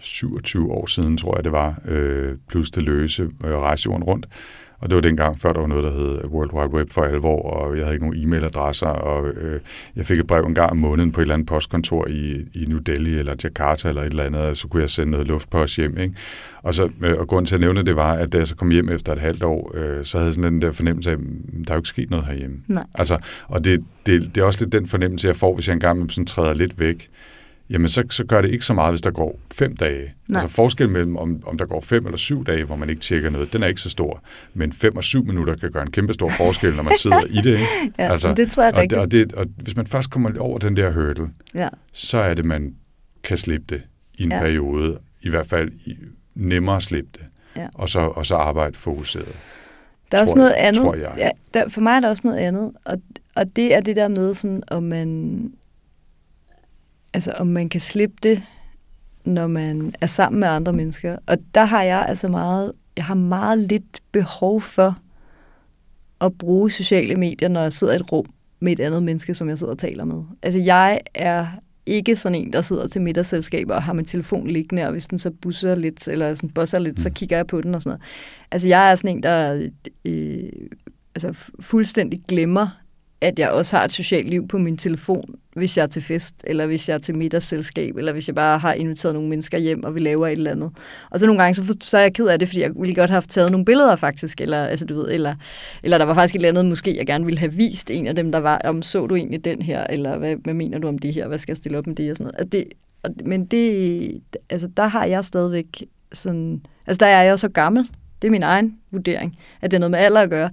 27 0.00 0.72
år 0.72 0.86
siden, 0.86 1.16
tror 1.16 1.36
jeg 1.36 1.44
det 1.44 1.52
var, 1.52 1.80
øh, 1.88 2.36
plus 2.48 2.70
det 2.70 2.82
løse, 2.82 3.22
øh, 3.22 3.50
rejse 3.50 3.86
jorden 3.86 4.04
rundt, 4.04 4.26
og 4.82 4.88
det 4.88 4.94
var 4.94 5.00
dengang, 5.00 5.40
før 5.40 5.52
der 5.52 5.60
var 5.60 5.66
noget, 5.66 5.84
der 5.84 5.92
hed 5.92 6.24
World 6.24 6.52
Wide 6.52 6.74
Web 6.74 6.90
for 6.90 7.02
alvor, 7.02 7.42
og 7.42 7.76
jeg 7.76 7.84
havde 7.84 7.94
ikke 7.94 8.06
nogen 8.06 8.22
e-mailadresser, 8.22 8.86
og 8.86 9.28
øh, 9.28 9.60
jeg 9.96 10.06
fik 10.06 10.18
et 10.18 10.26
brev 10.26 10.44
en 10.44 10.54
gang 10.54 10.70
om 10.70 10.76
måneden 10.76 11.12
på 11.12 11.20
et 11.20 11.22
eller 11.22 11.34
andet 11.34 11.48
postkontor 11.48 12.08
i, 12.08 12.32
i 12.54 12.64
New 12.68 12.78
Delhi 12.78 13.18
eller 13.18 13.34
Jakarta 13.44 13.88
eller 13.88 14.02
et 14.02 14.10
eller 14.10 14.24
andet, 14.24 14.40
og 14.40 14.56
så 14.56 14.68
kunne 14.68 14.82
jeg 14.82 14.90
sende 14.90 15.10
noget 15.10 15.26
luftpost 15.26 15.76
hjem. 15.76 15.98
Ikke? 15.98 16.14
Og, 16.62 16.74
så, 16.74 16.90
øh, 17.02 17.14
og 17.18 17.28
grunden 17.28 17.46
til 17.46 17.54
at 17.54 17.60
nævne 17.60 17.82
det 17.82 17.96
var, 17.96 18.12
at 18.12 18.32
da 18.32 18.38
jeg 18.38 18.48
så 18.48 18.56
kom 18.56 18.70
hjem 18.70 18.88
efter 18.88 19.12
et 19.12 19.20
halvt 19.20 19.42
år, 19.42 19.72
øh, 19.74 20.04
så 20.04 20.18
havde 20.18 20.26
jeg 20.26 20.34
sådan 20.34 20.52
den 20.52 20.62
der 20.62 20.72
fornemmelse 20.72 21.10
af, 21.10 21.14
at 21.14 21.20
der 21.66 21.70
er 21.70 21.74
jo 21.74 21.78
ikke 21.78 21.88
sket 21.88 22.10
noget 22.10 22.26
herhjemme. 22.26 22.56
Nej. 22.68 22.84
Altså, 22.94 23.18
og 23.48 23.64
det, 23.64 23.84
det, 24.06 24.34
det 24.34 24.40
er 24.40 24.44
også 24.44 24.58
lidt 24.60 24.72
den 24.72 24.86
fornemmelse, 24.86 25.28
jeg 25.28 25.36
får, 25.36 25.54
hvis 25.54 25.68
jeg 25.68 25.74
engang 25.74 26.12
sådan 26.12 26.26
træder 26.26 26.54
lidt 26.54 26.80
væk 26.80 27.10
jamen 27.70 27.88
så, 27.88 28.04
så 28.10 28.24
gør 28.24 28.42
det 28.42 28.50
ikke 28.50 28.64
så 28.64 28.74
meget, 28.74 28.92
hvis 28.92 29.00
der 29.00 29.10
går 29.10 29.40
fem 29.54 29.76
dage. 29.76 30.14
Nej. 30.28 30.42
Altså 30.42 30.56
forskel 30.56 30.88
mellem, 30.88 31.16
om, 31.16 31.42
om 31.46 31.58
der 31.58 31.66
går 31.66 31.80
fem 31.80 32.06
eller 32.06 32.18
syv 32.18 32.44
dage, 32.44 32.64
hvor 32.64 32.76
man 32.76 32.90
ikke 32.90 33.00
tjekker 33.00 33.30
noget, 33.30 33.52
den 33.52 33.62
er 33.62 33.66
ikke 33.66 33.80
så 33.80 33.90
stor. 33.90 34.22
Men 34.54 34.72
fem 34.72 34.96
og 34.96 35.04
syv 35.04 35.24
minutter 35.24 35.56
kan 35.56 35.70
gøre 35.72 35.82
en 35.82 35.90
kæmpe 35.90 36.14
stor 36.14 36.30
forskel, 36.36 36.74
når 36.74 36.82
man 36.82 36.96
sidder 37.02 37.24
i 37.30 37.36
det. 37.36 37.52
Ikke? 37.52 37.66
ja, 37.98 38.12
altså, 38.12 38.34
det 38.34 38.50
tror 38.50 38.62
jeg 38.62 38.74
og, 38.74 38.80
rigtigt. 38.80 39.00
Og, 39.00 39.10
det, 39.10 39.34
og 39.34 39.46
hvis 39.56 39.76
man 39.76 39.86
først 39.86 40.10
kommer 40.10 40.30
over 40.40 40.58
den 40.58 40.76
der 40.76 40.92
hurdle, 40.92 41.30
ja. 41.54 41.68
så 41.92 42.18
er 42.18 42.34
det, 42.34 42.44
man 42.44 42.74
kan 43.22 43.38
slippe 43.38 43.66
det 43.68 43.82
i 44.18 44.22
en 44.22 44.32
ja. 44.32 44.40
periode. 44.40 44.98
I 45.22 45.30
hvert 45.30 45.46
fald 45.46 45.72
i, 45.86 45.96
nemmere 46.34 46.76
at 46.76 46.82
slippe 46.82 47.10
det. 47.14 47.24
Ja. 47.56 47.66
Og, 47.74 47.88
så, 47.88 48.00
og 48.00 48.26
så 48.26 48.34
arbejde 48.34 48.76
fokuseret. 48.76 49.36
Der 50.12 50.18
er 50.18 50.22
også 50.22 50.34
noget 50.34 50.50
jeg, 50.50 50.66
andet. 50.66 51.02
jeg. 51.02 51.14
Ja, 51.18 51.30
der, 51.54 51.68
for 51.68 51.80
mig 51.80 51.96
er 51.96 52.00
der 52.00 52.08
også 52.08 52.22
noget 52.24 52.38
andet. 52.38 52.72
Og, 52.84 52.98
og 53.34 53.56
det 53.56 53.74
er 53.74 53.80
det 53.80 53.96
der 53.96 54.08
med, 54.08 54.34
sådan, 54.34 54.62
om 54.68 54.82
man 54.82 55.52
altså 57.14 57.32
om 57.32 57.46
man 57.46 57.68
kan 57.68 57.80
slippe 57.80 58.16
det, 58.22 58.42
når 59.24 59.46
man 59.46 59.94
er 60.00 60.06
sammen 60.06 60.40
med 60.40 60.48
andre 60.48 60.72
mennesker. 60.72 61.16
Og 61.26 61.38
der 61.54 61.64
har 61.64 61.82
jeg 61.82 62.06
altså 62.08 62.28
meget, 62.28 62.72
jeg 62.96 63.04
har 63.04 63.14
meget 63.14 63.58
lidt 63.58 64.02
behov 64.12 64.60
for 64.60 64.98
at 66.20 66.38
bruge 66.38 66.70
sociale 66.70 67.14
medier, 67.14 67.48
når 67.48 67.62
jeg 67.62 67.72
sidder 67.72 67.92
i 67.92 67.96
et 67.96 68.12
rum 68.12 68.26
med 68.60 68.72
et 68.72 68.80
andet 68.80 69.02
menneske, 69.02 69.34
som 69.34 69.48
jeg 69.48 69.58
sidder 69.58 69.72
og 69.72 69.78
taler 69.78 70.04
med. 70.04 70.22
Altså 70.42 70.60
jeg 70.60 71.00
er 71.14 71.46
ikke 71.86 72.16
sådan 72.16 72.38
en, 72.38 72.52
der 72.52 72.62
sidder 72.62 72.88
til 72.88 73.02
middagsselskaber 73.02 73.74
og 73.74 73.82
har 73.82 73.92
min 73.92 74.04
telefon 74.04 74.46
liggende, 74.46 74.84
og 74.84 74.92
hvis 74.92 75.06
den 75.06 75.18
så 75.18 75.30
busser 75.30 75.74
lidt, 75.74 76.08
eller 76.08 76.34
sådan 76.34 76.50
bosser 76.50 76.78
lidt, 76.78 77.00
så 77.00 77.08
mm. 77.08 77.14
kigger 77.14 77.36
jeg 77.36 77.46
på 77.46 77.60
den 77.60 77.74
og 77.74 77.82
sådan 77.82 77.90
noget. 77.90 78.02
Altså, 78.50 78.68
jeg 78.68 78.90
er 78.90 78.94
sådan 78.94 79.16
en, 79.16 79.22
der 79.22 79.68
øh, 80.04 80.42
altså, 81.14 81.34
fuldstændig 81.60 82.22
glemmer, 82.28 82.68
at 83.20 83.38
jeg 83.38 83.50
også 83.50 83.76
har 83.76 83.84
et 83.84 83.92
socialt 83.92 84.28
liv 84.28 84.48
på 84.48 84.58
min 84.58 84.76
telefon, 84.76 85.34
hvis 85.54 85.76
jeg 85.76 85.82
er 85.82 85.86
til 85.86 86.02
fest, 86.02 86.34
eller 86.44 86.66
hvis 86.66 86.88
jeg 86.88 86.94
er 86.94 86.98
til 86.98 87.14
middagsselskab, 87.14 87.96
eller 87.96 88.12
hvis 88.12 88.28
jeg 88.28 88.34
bare 88.34 88.58
har 88.58 88.72
inviteret 88.72 89.14
nogle 89.14 89.28
mennesker 89.28 89.58
hjem, 89.58 89.84
og 89.84 89.94
vi 89.94 90.00
laver 90.00 90.26
et 90.26 90.32
eller 90.32 90.50
andet. 90.50 90.70
Og 91.10 91.20
så 91.20 91.26
nogle 91.26 91.42
gange, 91.42 91.54
så, 91.54 91.76
så 91.80 91.98
er 91.98 92.02
jeg 92.02 92.14
ked 92.14 92.26
af 92.26 92.38
det, 92.38 92.48
fordi 92.48 92.60
jeg 92.60 92.70
ville 92.76 92.94
godt 92.94 93.10
have 93.10 93.22
taget 93.22 93.50
nogle 93.50 93.64
billeder 93.64 93.96
faktisk, 93.96 94.40
eller, 94.40 94.64
altså, 94.64 94.86
du 94.86 94.94
ved, 94.94 95.10
eller, 95.10 95.34
eller 95.82 95.98
der 95.98 96.04
var 96.04 96.14
faktisk 96.14 96.34
et 96.34 96.38
eller 96.38 96.48
andet, 96.48 96.66
måske 96.66 96.96
jeg 96.96 97.06
gerne 97.06 97.24
ville 97.24 97.38
have 97.38 97.52
vist 97.52 97.90
en 97.90 98.06
af 98.06 98.14
dem, 98.14 98.32
der 98.32 98.38
var, 98.38 98.60
om 98.64 98.82
så 98.82 99.06
du 99.06 99.14
egentlig 99.14 99.44
den 99.44 99.62
her, 99.62 99.86
eller 99.86 100.18
hvad, 100.18 100.36
hvad 100.36 100.54
mener 100.54 100.78
du 100.78 100.88
om 100.88 100.98
det 100.98 101.14
her, 101.14 101.28
hvad 101.28 101.38
skal 101.38 101.52
jeg 101.52 101.56
stille 101.56 101.78
op 101.78 101.86
med 101.86 101.96
det, 101.96 102.10
og 102.10 102.16
sådan 102.16 102.32
noget. 102.34 102.52
det, 102.52 102.64
og, 103.02 103.10
men 103.24 103.46
det, 103.46 104.22
altså 104.50 104.68
der 104.76 104.86
har 104.86 105.04
jeg 105.04 105.24
stadigvæk 105.24 105.84
sådan, 106.12 106.62
altså 106.86 106.98
der 106.98 107.06
er 107.06 107.22
jeg 107.22 107.30
jo 107.30 107.36
så 107.36 107.48
gammel, 107.48 107.88
det 108.22 108.28
er 108.28 108.32
min 108.32 108.42
egen 108.42 108.78
vurdering, 108.90 109.38
at 109.60 109.70
det 109.70 109.76
er 109.76 109.80
noget 109.80 109.90
med 109.90 109.98
alder 109.98 110.20
at 110.20 110.30
gøre, 110.30 110.50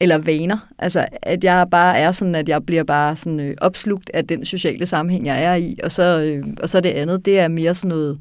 eller 0.00 0.18
vaner. 0.18 0.68
Altså, 0.78 1.06
at 1.22 1.44
jeg 1.44 1.66
bare 1.70 1.98
er 1.98 2.12
sådan, 2.12 2.34
at 2.34 2.48
jeg 2.48 2.66
bliver 2.66 2.84
bare 2.84 3.16
sådan 3.16 3.40
øh, 3.40 3.56
opslugt 3.60 4.10
af 4.14 4.26
den 4.26 4.44
sociale 4.44 4.86
sammenhæng, 4.86 5.26
jeg 5.26 5.42
er 5.42 5.54
i. 5.54 5.78
Og 5.82 5.92
så, 5.92 6.22
øh, 6.22 6.46
og 6.62 6.68
så 6.68 6.80
det 6.80 6.88
andet, 6.90 7.24
det 7.24 7.38
er 7.38 7.48
mere 7.48 7.74
sådan 7.74 7.88
noget, 7.88 8.20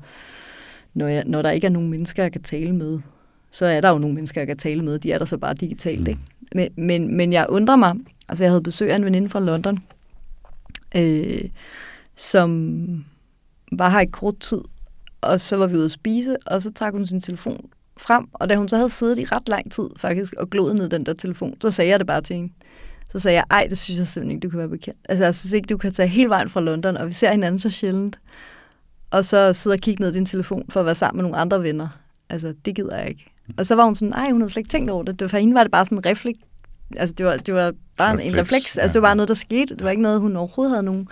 når, 0.94 1.08
jeg, 1.08 1.24
når 1.26 1.42
der 1.42 1.52
ikke 1.52 1.68
er 1.68 1.72
nogen 1.72 1.90
mennesker, 1.90 2.24
jeg 2.24 2.32
kan 2.32 2.44
tale 2.44 2.76
med, 2.76 3.00
så 3.52 3.66
er 3.66 3.82
der 3.82 3.90
jo 3.90 3.98
nogle 3.98 4.16
mennesker, 4.16 4.42
jeg 4.42 4.48
kan 4.48 4.58
tale 4.58 4.82
med. 4.82 5.00
De 5.00 5.12
er 5.12 5.18
der 5.18 5.26
så 5.26 5.38
bare 5.38 5.54
digitalt, 5.54 6.02
mm. 6.02 6.08
ikke? 6.08 6.22
Men, 6.56 6.70
men, 6.78 7.18
men 7.18 7.34
jeg 7.34 7.46
undrer 7.50 7.76
mig, 7.76 7.96
altså 8.30 8.44
jeg 8.44 8.52
havde 8.52 8.64
besøg 8.64 8.92
af 8.92 8.96
en 8.96 9.06
veninde 9.06 9.30
fra 9.30 9.40
London, 9.40 9.80
øh, 10.96 11.42
som 12.16 13.06
var 13.72 13.90
her 13.90 14.00
i 14.00 14.06
kort 14.06 14.40
tid, 14.40 14.62
og 15.22 15.40
så 15.40 15.58
var 15.58 15.68
vi 15.68 15.76
ude 15.76 15.86
at 15.86 15.92
spise, 15.92 16.38
og 16.46 16.62
så 16.62 16.74
trak 16.74 16.94
hun 16.94 17.06
sin 17.06 17.22
telefon 17.22 17.70
frem, 17.98 18.28
og 18.34 18.50
da 18.50 18.56
hun 18.56 18.70
så 18.70 18.76
havde 18.76 18.90
siddet 18.90 19.18
i 19.20 19.26
ret 19.26 19.50
lang 19.50 19.72
tid 19.72 19.90
faktisk 19.98 20.34
og 20.34 20.50
glået 20.50 20.76
ned 20.76 20.90
den 20.90 21.06
der 21.06 21.14
telefon, 21.14 21.56
så 21.62 21.72
sagde 21.72 21.92
jeg 21.92 22.00
det 22.00 22.08
bare 22.08 22.22
til 22.22 22.36
hende. 22.36 22.54
Så 23.12 23.20
sagde 23.20 23.36
jeg, 23.36 23.44
ej, 23.52 23.68
det 23.70 23.78
synes 23.78 24.00
jeg 24.00 24.08
simpelthen 24.08 24.36
ikke, 24.36 24.46
du 24.46 24.50
kan 24.50 24.60
være 24.60 24.70
bekendt. 24.70 25.00
Altså, 25.10 25.24
jeg 25.24 25.36
synes 25.36 25.54
ikke, 25.54 25.68
du 25.68 25.78
kan 25.78 25.94
tage 25.94 26.08
hele 26.08 26.30
vejen 26.30 26.50
fra 26.50 26.62
London, 26.62 26.98
og 26.98 27.08
vi 27.08 27.12
ser 27.14 27.32
hinanden 27.32 27.60
så 27.60 27.70
sjældent. 27.70 28.20
Og 29.12 29.26
så 29.26 29.54
sidde 29.54 29.74
og 29.74 29.80
kigge 29.80 30.04
ned 30.04 30.12
i 30.12 30.14
din 30.14 30.26
telefon 30.26 30.66
for 30.70 30.80
at 30.80 30.86
være 30.86 30.96
sammen 30.96 31.18
med 31.18 31.24
nogle 31.24 31.38
andre 31.38 31.64
venner. 31.64 31.88
Altså, 32.30 32.54
det 32.66 32.76
gider 32.76 32.98
jeg 32.98 33.10
ikke. 33.10 33.32
Og 33.58 33.66
så 33.66 33.76
var 33.76 33.86
hun 33.86 33.96
sådan, 33.96 34.10
nej, 34.10 34.32
hun 34.32 34.42
havde 34.42 34.52
slet 34.52 34.62
ikke 34.62 34.70
tænkt 34.70 34.90
over 34.90 35.04
det. 35.04 35.20
det 35.20 35.30
for 35.30 35.38
hende 35.38 35.54
var 35.54 35.64
det 35.64 35.72
bare 35.72 35.86
sådan 35.86 35.98
en 35.98 36.06
refleks. 36.06 36.40
Altså, 36.98 37.16
det 37.16 37.26
var, 37.26 37.38
det 37.38 37.54
var 37.54 37.74
bare 37.98 38.14
refleks, 38.14 38.34
en 38.34 38.40
refleks. 38.40 38.78
Altså, 38.78 38.94
det 38.94 39.02
var 39.02 39.08
bare 39.08 39.16
noget, 39.16 39.28
der 39.28 39.34
skete. 39.34 39.76
Det 39.76 39.84
var 39.84 39.90
ikke 39.90 40.04
noget, 40.04 40.20
hun 40.22 40.36
overhovedet 40.36 40.72
havde 40.72 40.86
nogen 40.86 41.08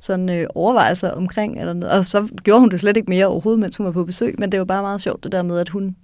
sådan 0.00 0.28
øh, 0.28 0.46
overvejelser 0.54 1.10
omkring. 1.10 1.60
Eller 1.60 1.72
noget. 1.72 1.98
Og 1.98 2.06
så 2.06 2.28
gjorde 2.44 2.60
hun 2.60 2.70
det 2.70 2.80
slet 2.80 2.96
ikke 2.96 3.10
mere 3.10 3.26
overhovedet, 3.26 3.60
mens 3.60 3.76
hun 3.76 3.86
var 3.86 3.92
på 3.92 4.04
besøg, 4.04 4.34
men 4.38 4.52
det 4.52 4.58
var 4.58 4.64
bare 4.64 4.82
meget 4.82 5.00
sjovt 5.00 5.24
det 5.24 5.32
der 5.32 5.42
med, 5.42 5.58
at 5.58 5.68
hun, 5.68 5.96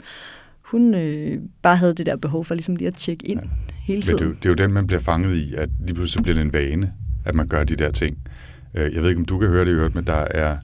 hun 0.63 0.95
øh, 0.95 1.39
bare 1.63 1.77
havde 1.77 1.95
det 1.95 2.07
der 2.07 2.17
behov 2.17 2.45
for 2.45 2.55
ligesom 2.55 2.77
lige 2.77 2.89
at 2.89 2.95
tjekke 2.95 3.27
ind 3.27 3.41
ja. 3.41 3.49
hele 3.83 4.03
tiden. 4.03 4.15
Men 4.15 4.19
det, 4.19 4.25
er 4.25 4.29
jo, 4.29 4.35
det 4.35 4.47
er 4.47 4.51
jo 4.51 4.69
den, 4.69 4.75
man 4.75 4.87
bliver 4.87 5.01
fanget 5.01 5.37
i, 5.37 5.55
at 5.55 5.69
lige 5.87 5.95
pludselig 5.95 6.23
bliver 6.23 6.35
det 6.35 6.43
en 6.43 6.53
vane, 6.53 6.93
at 7.25 7.35
man 7.35 7.49
gør 7.49 7.65
de 7.65 7.77
der 7.77 7.91
ting. 7.91 8.19
Øh, 8.75 8.95
jeg 8.95 9.03
ved 9.03 9.09
ikke, 9.09 9.19
om 9.19 9.25
du 9.25 9.39
kan 9.39 9.49
høre 9.49 9.65
det, 9.65 9.95
men 9.95 10.05
der 10.05 10.27
er 10.31 10.57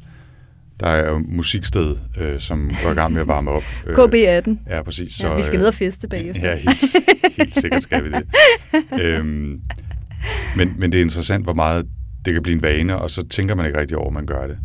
der 0.80 0.86
er 0.86 1.10
jo 1.10 1.18
musiksted, 1.18 1.96
øh, 2.20 2.40
som 2.40 2.70
går 2.82 2.90
i 2.90 2.94
gang 2.94 3.12
med 3.12 3.20
at 3.20 3.28
varme 3.28 3.50
op. 3.50 3.62
Øh, 3.86 3.94
KB18. 3.94 4.56
Ja, 4.70 4.82
præcis. 4.82 5.14
Så, 5.14 5.26
ja, 5.26 5.36
vi 5.36 5.42
skal 5.42 5.58
ned 5.58 5.66
og 5.66 5.74
feste 5.74 6.08
bagefter. 6.08 6.48
Ja, 6.48 6.56
helt, 6.56 6.84
helt 7.36 7.56
sikkert 7.56 7.82
skal 7.82 8.04
vi 8.04 8.10
det. 8.10 8.24
øhm, 9.02 9.60
men, 10.56 10.74
men 10.78 10.92
det 10.92 10.98
er 10.98 11.02
interessant, 11.02 11.44
hvor 11.44 11.54
meget 11.54 11.86
det 12.24 12.32
kan 12.32 12.42
blive 12.42 12.56
en 12.56 12.62
vane, 12.62 12.96
og 12.96 13.10
så 13.10 13.26
tænker 13.26 13.54
man 13.54 13.66
ikke 13.66 13.78
rigtig 13.80 13.96
over, 13.96 14.06
at 14.06 14.12
man 14.12 14.26
gør 14.26 14.46
det. 14.46 14.58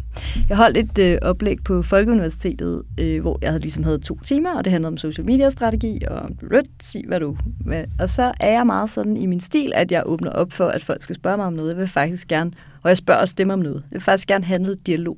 Jeg 0.50 0.58
holdt 0.58 0.78
et 0.78 1.00
øh, 1.00 1.18
oplæg 1.22 1.58
på 1.66 1.82
Folkeuniversitetet, 1.82 2.84
øh, 3.00 3.22
hvor 3.22 3.40
jeg 3.42 3.50
havde 3.50 3.62
ligesom 3.62 3.84
havde 3.84 4.00
to 4.00 4.20
timer, 4.26 4.58
og 4.58 4.66
det 4.66 4.72
handlede 4.72 4.88
om 4.88 4.98
social 4.98 5.26
media 5.26 5.50
strategi, 5.50 6.00
og 6.08 6.30
rødt, 6.52 6.68
sig 6.82 7.04
hvad 7.08 7.20
du 7.20 7.38
hvad. 7.66 7.84
Og 8.00 8.10
så 8.10 8.32
er 8.40 8.52
jeg 8.52 8.66
meget 8.66 8.90
sådan 8.90 9.18
i 9.18 9.26
min 9.26 9.40
stil, 9.40 9.72
at 9.76 9.92
jeg 9.92 10.04
åbner 10.06 10.32
op 10.32 10.52
for, 10.52 10.68
at 10.68 10.84
folk 10.84 11.02
skal 11.02 11.16
spørge 11.16 11.38
mig 11.38 11.46
om 11.46 11.54
noget. 11.54 11.70
Jeg 11.70 11.78
vil 11.78 11.88
faktisk 11.88 12.28
gerne, 12.28 12.52
og 12.84 12.90
jeg 12.90 12.98
spørger 12.98 13.22
også 13.22 13.36
dem 13.38 13.50
om 13.50 13.60
noget. 13.60 13.76
Jeg 13.76 13.96
vil 13.96 14.02
faktisk 14.02 14.28
gerne 14.28 14.46
have 14.46 14.60
noget 14.60 14.88
dialog. 14.88 15.18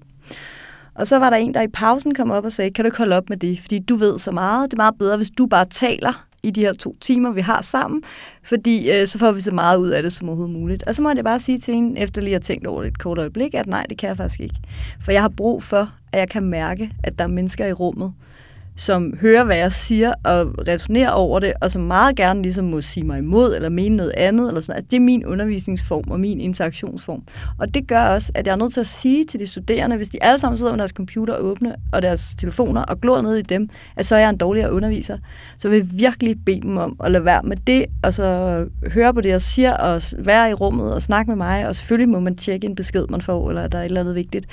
Og 0.95 1.07
så 1.07 1.19
var 1.19 1.29
der 1.29 1.37
en, 1.37 1.53
der 1.53 1.61
i 1.61 1.67
pausen 1.67 2.15
kom 2.15 2.31
op 2.31 2.45
og 2.45 2.51
sagde, 2.51 2.71
kan 2.71 2.85
du 2.85 2.87
ikke 2.87 2.97
holde 2.97 3.15
op 3.15 3.29
med 3.29 3.37
det? 3.37 3.59
Fordi 3.59 3.79
du 3.79 3.95
ved 3.95 4.19
så 4.19 4.31
meget. 4.31 4.71
Det 4.71 4.77
er 4.77 4.81
meget 4.81 4.95
bedre, 4.99 5.17
hvis 5.17 5.29
du 5.29 5.45
bare 5.45 5.65
taler 5.65 6.27
i 6.43 6.51
de 6.51 6.61
her 6.61 6.73
to 6.73 6.97
timer, 7.01 7.31
vi 7.31 7.41
har 7.41 7.61
sammen, 7.61 8.03
fordi 8.43 8.91
øh, 8.91 9.07
så 9.07 9.19
får 9.19 9.31
vi 9.31 9.41
så 9.41 9.51
meget 9.51 9.77
ud 9.77 9.89
af 9.89 10.03
det 10.03 10.13
som 10.13 10.29
overhovedet 10.29 10.55
muligt. 10.59 10.83
Og 10.83 10.95
så 10.95 11.01
må 11.01 11.11
jeg 11.15 11.23
bare 11.23 11.39
sige 11.39 11.59
til 11.59 11.73
hende, 11.73 11.99
efter 11.99 12.21
lige 12.21 12.35
at 12.35 12.41
have 12.41 12.55
tænkt 12.55 12.67
over 12.67 12.81
det 12.81 12.87
et 12.87 12.99
kort 12.99 13.17
øjeblik, 13.17 13.53
at 13.53 13.67
nej, 13.67 13.85
det 13.89 13.97
kan 13.97 14.09
jeg 14.09 14.17
faktisk 14.17 14.39
ikke. 14.39 14.55
For 15.01 15.11
jeg 15.11 15.21
har 15.21 15.29
brug 15.29 15.63
for, 15.63 15.91
at 16.11 16.19
jeg 16.19 16.29
kan 16.29 16.43
mærke, 16.43 16.91
at 17.03 17.19
der 17.19 17.23
er 17.23 17.29
mennesker 17.29 17.65
i 17.65 17.73
rummet, 17.73 18.13
som 18.77 19.13
hører, 19.21 19.43
hvad 19.43 19.57
jeg 19.57 19.71
siger, 19.71 20.13
og 20.23 20.67
resonerer 20.67 21.09
over 21.09 21.39
det, 21.39 21.53
og 21.61 21.71
som 21.71 21.81
meget 21.81 22.15
gerne 22.15 22.41
ligesom 22.41 22.65
må 22.65 22.81
sige 22.81 23.03
mig 23.03 23.17
imod, 23.17 23.55
eller 23.55 23.69
mene 23.69 23.95
noget 23.95 24.13
andet, 24.17 24.47
eller 24.47 24.61
sådan. 24.61 24.75
Altså, 24.75 24.87
det 24.91 24.97
er 24.97 25.01
min 25.01 25.25
undervisningsform 25.25 26.03
og 26.11 26.19
min 26.19 26.41
interaktionsform. 26.41 27.23
Og 27.59 27.73
det 27.73 27.87
gør 27.87 28.01
også, 28.01 28.31
at 28.35 28.47
jeg 28.47 28.53
er 28.53 28.57
nødt 28.57 28.73
til 28.73 28.79
at 28.79 28.87
sige 28.87 29.25
til 29.25 29.39
de 29.39 29.47
studerende, 29.47 29.95
hvis 29.95 30.09
de 30.09 30.23
alle 30.23 30.39
sammen 30.39 30.57
sidder 30.57 30.71
med 30.71 30.79
deres 30.79 30.91
computer 30.91 31.37
åbne, 31.37 31.75
og 31.93 32.01
deres 32.01 32.35
telefoner, 32.37 32.81
og 32.81 33.01
glor 33.01 33.21
ned 33.21 33.35
i 33.35 33.41
dem, 33.41 33.69
at 33.95 34.05
så 34.05 34.15
er 34.15 34.19
jeg 34.19 34.29
en 34.29 34.37
dårligere 34.37 34.73
underviser. 34.73 35.17
Så 35.57 35.69
vil 35.69 35.77
jeg 35.77 35.87
virkelig 35.91 36.45
bede 36.45 36.61
dem 36.61 36.77
om 36.77 36.95
at 37.03 37.11
lade 37.11 37.25
være 37.25 37.41
med 37.43 37.57
det, 37.57 37.85
og 38.03 38.13
så 38.13 38.65
høre 38.93 39.13
på 39.13 39.21
det, 39.21 39.29
jeg 39.29 39.41
siger, 39.41 39.73
og 39.73 40.01
være 40.17 40.49
i 40.49 40.53
rummet 40.53 40.93
og 40.93 41.01
snakke 41.01 41.31
med 41.31 41.35
mig, 41.35 41.67
og 41.67 41.75
selvfølgelig 41.75 42.09
må 42.09 42.19
man 42.19 42.35
tjekke 42.35 42.67
en 42.67 42.75
besked, 42.75 43.05
man 43.09 43.21
får, 43.21 43.49
eller 43.49 43.67
der 43.67 43.77
er 43.77 43.81
et 43.81 43.85
eller 43.85 44.01
andet 44.01 44.15
vigtigt. 44.15 44.45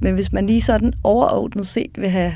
Men 0.00 0.14
hvis 0.14 0.32
man 0.32 0.46
lige 0.46 0.60
sådan 0.60 0.92
overordnet 1.02 1.66
set 1.66 1.90
vil 1.98 2.08
have 2.08 2.32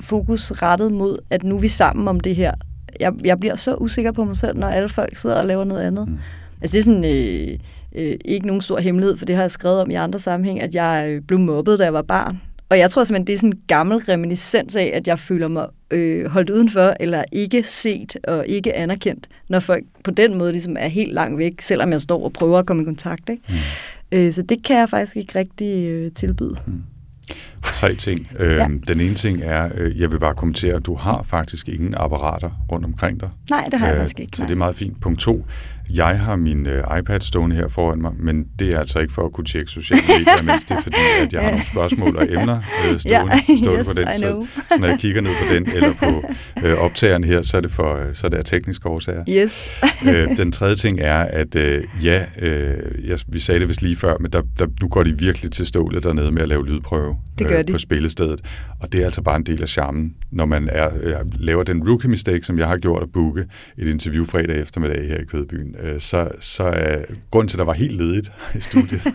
fokus 0.00 0.62
rettet 0.62 0.92
mod, 0.92 1.18
at 1.30 1.44
nu 1.44 1.56
er 1.56 1.60
vi 1.60 1.68
sammen 1.68 2.08
om 2.08 2.20
det 2.20 2.36
her. 2.36 2.52
Jeg, 3.00 3.12
jeg 3.24 3.40
bliver 3.40 3.56
så 3.56 3.74
usikker 3.74 4.12
på 4.12 4.24
mig 4.24 4.36
selv, 4.36 4.58
når 4.58 4.66
alle 4.66 4.88
folk 4.88 5.16
sidder 5.16 5.36
og 5.36 5.46
laver 5.46 5.64
noget 5.64 5.82
andet. 5.82 6.08
Mm. 6.08 6.18
Altså 6.60 6.72
det 6.72 6.78
er 6.78 6.84
sådan 6.84 7.04
øh, 7.04 7.58
øh, 7.94 8.16
ikke 8.24 8.46
nogen 8.46 8.62
stor 8.62 8.78
hemmelighed, 8.78 9.16
for 9.16 9.24
det 9.24 9.34
har 9.34 9.42
jeg 9.42 9.50
skrevet 9.50 9.80
om 9.80 9.90
i 9.90 9.94
andre 9.94 10.18
sammenhæng, 10.18 10.62
at 10.62 10.74
jeg 10.74 11.06
øh, 11.08 11.22
blev 11.22 11.38
mobbet, 11.38 11.78
da 11.78 11.84
jeg 11.84 11.94
var 11.94 12.02
barn. 12.02 12.40
Og 12.68 12.78
jeg 12.78 12.90
tror 12.90 13.04
simpelthen, 13.04 13.26
det 13.26 13.32
er 13.32 13.36
sådan 13.36 13.52
en 13.52 13.60
gammel 13.66 13.98
reminiscens 13.98 14.76
af, 14.76 14.90
at 14.94 15.08
jeg 15.08 15.18
føler 15.18 15.48
mig 15.48 15.66
øh, 15.90 16.26
holdt 16.26 16.50
udenfor, 16.50 16.94
eller 17.00 17.24
ikke 17.32 17.62
set 17.62 18.16
og 18.24 18.46
ikke 18.46 18.76
anerkendt, 18.76 19.28
når 19.48 19.60
folk 19.60 19.84
på 20.04 20.10
den 20.10 20.38
måde 20.38 20.52
ligesom 20.52 20.76
er 20.80 20.88
helt 20.88 21.12
langt 21.12 21.38
væk, 21.38 21.60
selvom 21.60 21.92
jeg 21.92 22.00
står 22.00 22.24
og 22.24 22.32
prøver 22.32 22.58
at 22.58 22.66
komme 22.66 22.82
i 22.82 22.84
kontakt. 22.84 23.28
Ikke? 23.28 23.42
Mm. 23.48 24.18
Øh, 24.18 24.32
så 24.32 24.42
det 24.42 24.64
kan 24.64 24.76
jeg 24.76 24.88
faktisk 24.88 25.16
ikke 25.16 25.38
rigtig 25.38 25.88
øh, 25.88 26.12
tilbyde. 26.12 26.56
Mm. 26.66 26.82
Tre 27.62 27.94
ting. 27.94 28.28
Øh, 28.38 28.56
ja. 28.56 28.68
Den 28.88 29.00
ene 29.00 29.14
ting 29.14 29.40
er, 29.42 29.68
øh, 29.74 30.00
jeg 30.00 30.12
vil 30.12 30.18
bare 30.18 30.34
kommentere, 30.34 30.74
at 30.74 30.86
du 30.86 30.94
har 30.94 31.22
faktisk 31.22 31.68
ingen 31.68 31.94
apparater 31.96 32.50
rundt 32.72 32.84
omkring 32.84 33.20
dig. 33.20 33.28
Nej, 33.50 33.68
det 33.70 33.78
har 33.78 33.86
jeg 33.86 33.94
øh, 33.94 34.00
faktisk 34.00 34.20
ikke. 34.20 34.36
Så 34.36 34.42
det 34.42 34.50
er 34.50 34.56
meget 34.56 34.76
fint. 34.76 35.00
Punkt 35.00 35.20
to. 35.20 35.46
Jeg 35.94 36.20
har 36.20 36.36
min 36.36 36.66
uh, 36.66 36.98
iPad 36.98 37.20
stående 37.20 37.56
her 37.56 37.68
foran 37.68 38.02
mig, 38.02 38.12
men 38.18 38.46
det 38.58 38.74
er 38.74 38.78
altså 38.78 38.98
ikke 38.98 39.12
for 39.12 39.22
at 39.22 39.32
kunne 39.32 39.44
tjekke 39.44 39.70
sociale 39.70 40.02
medier, 40.08 40.42
mens 40.52 40.64
det 40.64 40.76
er 40.76 40.82
fordi, 40.82 40.96
at 41.20 41.32
jeg 41.32 41.42
har 41.42 41.50
nogle 41.50 41.66
spørgsmål 41.72 42.16
og 42.16 42.26
emner 42.32 42.56
uh, 42.58 42.98
stående, 42.98 43.32
yeah, 43.50 43.58
stående 43.62 43.78
yes, 43.78 43.86
på 43.86 43.92
den. 43.92 44.06
Så, 44.18 44.46
så 44.68 44.80
når 44.80 44.88
jeg 44.88 44.98
kigger 44.98 45.20
ned 45.20 45.30
på 45.30 45.54
den 45.54 45.70
eller 45.70 45.94
på 45.94 46.24
uh, 46.66 46.84
optageren 46.84 47.24
her, 47.24 47.42
så 47.42 47.56
er 47.56 47.60
det 47.60 47.70
for 47.70 47.92
uh, 47.92 48.14
så 48.14 48.26
er 48.26 48.28
det 48.28 48.36
af 48.36 48.44
tekniske 48.44 48.88
årsager. 48.88 49.24
Yes. 49.28 49.68
uh, 50.02 50.36
den 50.40 50.52
tredje 50.52 50.74
ting 50.74 51.00
er, 51.00 51.18
at 51.18 51.54
uh, 51.54 52.04
ja, 52.04 52.24
uh, 52.42 53.08
jeg, 53.08 53.18
vi 53.26 53.38
sagde 53.38 53.60
det 53.60 53.68
vist 53.68 53.82
lige 53.82 53.96
før, 53.96 54.16
men 54.20 54.32
der, 54.32 54.42
der, 54.58 54.66
nu 54.80 54.88
går 54.88 55.02
de 55.02 55.18
virkelig 55.18 55.52
til 55.52 55.66
stålet 55.66 56.02
dernede 56.02 56.30
med 56.30 56.42
at 56.42 56.48
lave 56.48 56.66
lydprøve 56.66 57.16
det 57.38 57.46
gør 57.46 57.62
de. 57.62 57.72
på 57.72 57.78
spillestedet. 57.78 58.40
Og 58.80 58.92
det 58.92 59.00
er 59.00 59.04
altså 59.04 59.22
bare 59.22 59.36
en 59.36 59.46
del 59.46 59.62
af 59.62 59.68
charmen, 59.68 60.14
når 60.30 60.44
man 60.44 60.68
er, 60.72 60.88
uh, 60.88 61.40
laver 61.40 61.62
den 61.62 61.88
rookie 61.88 62.10
mistake, 62.10 62.46
som 62.46 62.58
jeg 62.58 62.66
har 62.66 62.76
gjort 62.76 63.02
at 63.02 63.12
booke 63.12 63.44
et 63.78 63.88
interview 63.88 64.24
fredag 64.24 64.62
eftermiddag 64.62 65.08
her 65.08 65.16
i 65.16 65.24
Kødbyen 65.24 65.74
Øh, 65.79 65.79
så, 65.98 66.28
så 66.40 66.62
er 66.62 67.02
grund 67.30 67.48
til, 67.48 67.56
at 67.56 67.58
der 67.58 67.64
var 67.64 67.72
helt 67.72 67.96
ledigt 67.96 68.32
i 68.54 68.60
studiet, 68.60 69.02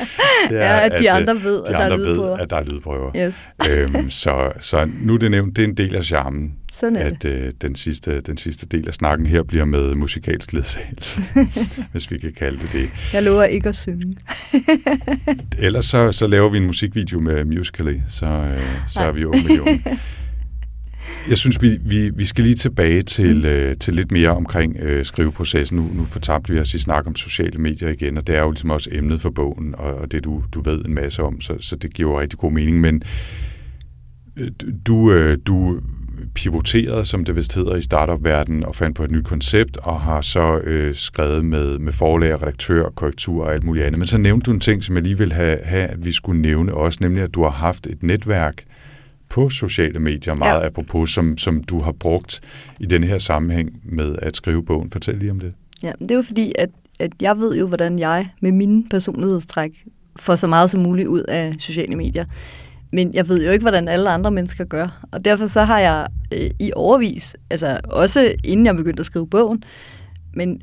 det 0.50 0.60
er, 0.60 0.64
ja, 0.64 0.84
at 0.84 0.92
de 1.00 1.10
andre 1.10 1.42
ved, 1.42 1.62
de 1.64 1.68
at, 1.68 1.74
andre 1.74 1.98
der 1.98 2.04
er 2.04 2.30
ved 2.30 2.40
at 2.40 2.50
der 2.50 2.56
er 2.56 2.64
lydprøver. 2.64 3.10
Yes. 3.16 3.34
øhm, 3.70 4.10
så, 4.10 4.52
så 4.60 4.88
nu 5.00 5.14
er 5.14 5.18
det 5.18 5.30
nævnt, 5.30 5.56
det 5.56 5.64
er 5.64 5.68
en 5.68 5.76
del 5.76 5.96
af 5.96 6.04
charmen, 6.04 6.54
Sådan 6.80 6.96
at 6.96 7.24
øh, 7.24 7.52
den, 7.60 7.74
sidste, 7.74 8.20
den 8.20 8.36
sidste 8.36 8.66
del 8.66 8.88
af 8.88 8.94
snakken 8.94 9.26
her 9.26 9.42
bliver 9.42 9.64
med 9.64 9.94
musikalsk 9.94 10.52
ledsagelse, 10.52 11.20
hvis 11.92 12.10
vi 12.10 12.18
kan 12.18 12.32
kalde 12.32 12.58
det 12.58 12.72
det. 12.72 12.90
Jeg 13.12 13.22
lover 13.22 13.44
ikke 13.44 13.68
at 13.68 13.76
synge. 13.76 14.16
Ellers 15.58 15.86
så, 15.86 16.12
så 16.12 16.26
laver 16.26 16.48
vi 16.48 16.58
en 16.58 16.66
musikvideo 16.66 17.20
med 17.20 17.44
Musical.ly, 17.44 17.94
så, 18.08 18.26
øh, 18.26 18.62
så 18.88 19.00
er 19.00 19.12
vi 19.12 19.24
8 19.24 19.42
millioner. 19.42 19.78
Jeg 21.28 21.38
synes, 21.38 21.62
vi, 21.62 21.78
vi, 21.84 22.10
vi 22.14 22.24
skal 22.24 22.44
lige 22.44 22.54
tilbage 22.54 23.02
til, 23.02 23.36
mm. 23.36 23.44
øh, 23.44 23.76
til 23.76 23.94
lidt 23.94 24.12
mere 24.12 24.30
omkring 24.30 24.76
øh, 24.80 25.04
skriveprocessen. 25.04 25.78
Nu, 25.78 25.90
nu 25.94 26.04
fortabte 26.04 26.52
vi 26.52 26.60
os 26.60 26.74
i 26.74 26.78
snak 26.78 27.06
om 27.06 27.16
sociale 27.16 27.58
medier 27.58 27.88
igen, 27.88 28.18
og 28.18 28.26
det 28.26 28.36
er 28.36 28.40
jo 28.40 28.50
ligesom 28.50 28.70
også 28.70 28.90
emnet 28.92 29.20
for 29.20 29.30
bogen, 29.30 29.74
og, 29.78 29.94
og 29.94 30.12
det 30.12 30.24
du, 30.24 30.42
du 30.52 30.60
ved 30.60 30.84
en 30.84 30.94
masse 30.94 31.22
om, 31.22 31.40
så, 31.40 31.54
så 31.60 31.76
det 31.76 31.94
giver 31.94 32.10
jo 32.10 32.20
rigtig 32.20 32.38
god 32.38 32.52
mening. 32.52 32.80
Men 32.80 33.02
øh, 34.36 34.48
du, 34.86 35.12
øh, 35.12 35.38
du 35.46 35.80
pivoteret, 36.34 37.08
som 37.08 37.24
det 37.24 37.36
vist 37.36 37.54
hedder 37.54 37.76
i 37.76 37.82
startup-verdenen, 37.82 38.64
og 38.64 38.74
fandt 38.74 38.96
på 38.96 39.04
et 39.04 39.10
nyt 39.10 39.24
koncept, 39.24 39.76
og 39.76 40.00
har 40.00 40.20
så 40.20 40.60
øh, 40.64 40.94
skrevet 40.94 41.44
med, 41.44 41.78
med 41.78 41.92
forlag, 41.92 42.42
redaktør, 42.42 42.88
korrektur 42.96 43.44
og 43.44 43.54
alt 43.54 43.64
muligt 43.64 43.86
andet. 43.86 43.98
Men 43.98 44.06
så 44.06 44.18
nævnte 44.18 44.44
du 44.44 44.50
en 44.50 44.60
ting, 44.60 44.84
som 44.84 44.94
jeg 44.94 45.02
lige 45.02 45.18
vil 45.18 45.32
have, 45.32 45.58
have, 45.64 45.86
at 45.86 46.04
vi 46.04 46.12
skulle 46.12 46.40
nævne 46.42 46.74
også, 46.74 46.98
nemlig 47.02 47.22
at 47.22 47.34
du 47.34 47.42
har 47.42 47.50
haft 47.50 47.86
et 47.86 48.02
netværk 48.02 48.64
på 49.28 49.48
sociale 49.48 49.98
medier, 49.98 50.34
meget 50.34 50.60
ja. 50.60 50.66
apropos, 50.66 51.10
som, 51.10 51.38
som 51.38 51.64
du 51.64 51.80
har 51.80 51.92
brugt 51.92 52.40
i 52.80 52.86
den 52.86 53.04
her 53.04 53.18
sammenhæng 53.18 53.80
med 53.84 54.16
at 54.22 54.36
skrive 54.36 54.64
bogen. 54.64 54.90
Fortæl 54.90 55.16
lige 55.16 55.30
om 55.30 55.40
det. 55.40 55.54
Ja, 55.82 55.92
det 55.98 56.10
er 56.10 56.14
jo 56.14 56.22
fordi, 56.22 56.52
at, 56.58 56.70
at 57.00 57.10
jeg 57.20 57.38
ved 57.38 57.56
jo, 57.56 57.66
hvordan 57.66 57.98
jeg 57.98 58.28
med 58.40 58.52
mine 58.52 58.84
personlighedstræk 58.90 59.84
får 60.16 60.36
så 60.36 60.46
meget 60.46 60.70
som 60.70 60.80
muligt 60.80 61.08
ud 61.08 61.20
af 61.20 61.54
sociale 61.58 61.96
medier. 61.96 62.24
Men 62.92 63.14
jeg 63.14 63.28
ved 63.28 63.44
jo 63.44 63.50
ikke, 63.50 63.62
hvordan 63.62 63.88
alle 63.88 64.10
andre 64.10 64.30
mennesker 64.30 64.64
gør. 64.64 65.06
Og 65.12 65.24
derfor 65.24 65.46
så 65.46 65.62
har 65.62 65.78
jeg 65.78 66.06
øh, 66.32 66.50
i 66.58 66.72
overvis, 66.76 67.36
altså 67.50 67.80
også 67.84 68.32
inden 68.44 68.66
jeg 68.66 68.76
begyndte 68.76 69.00
at 69.00 69.06
skrive 69.06 69.26
bogen, 69.26 69.62
men 70.34 70.60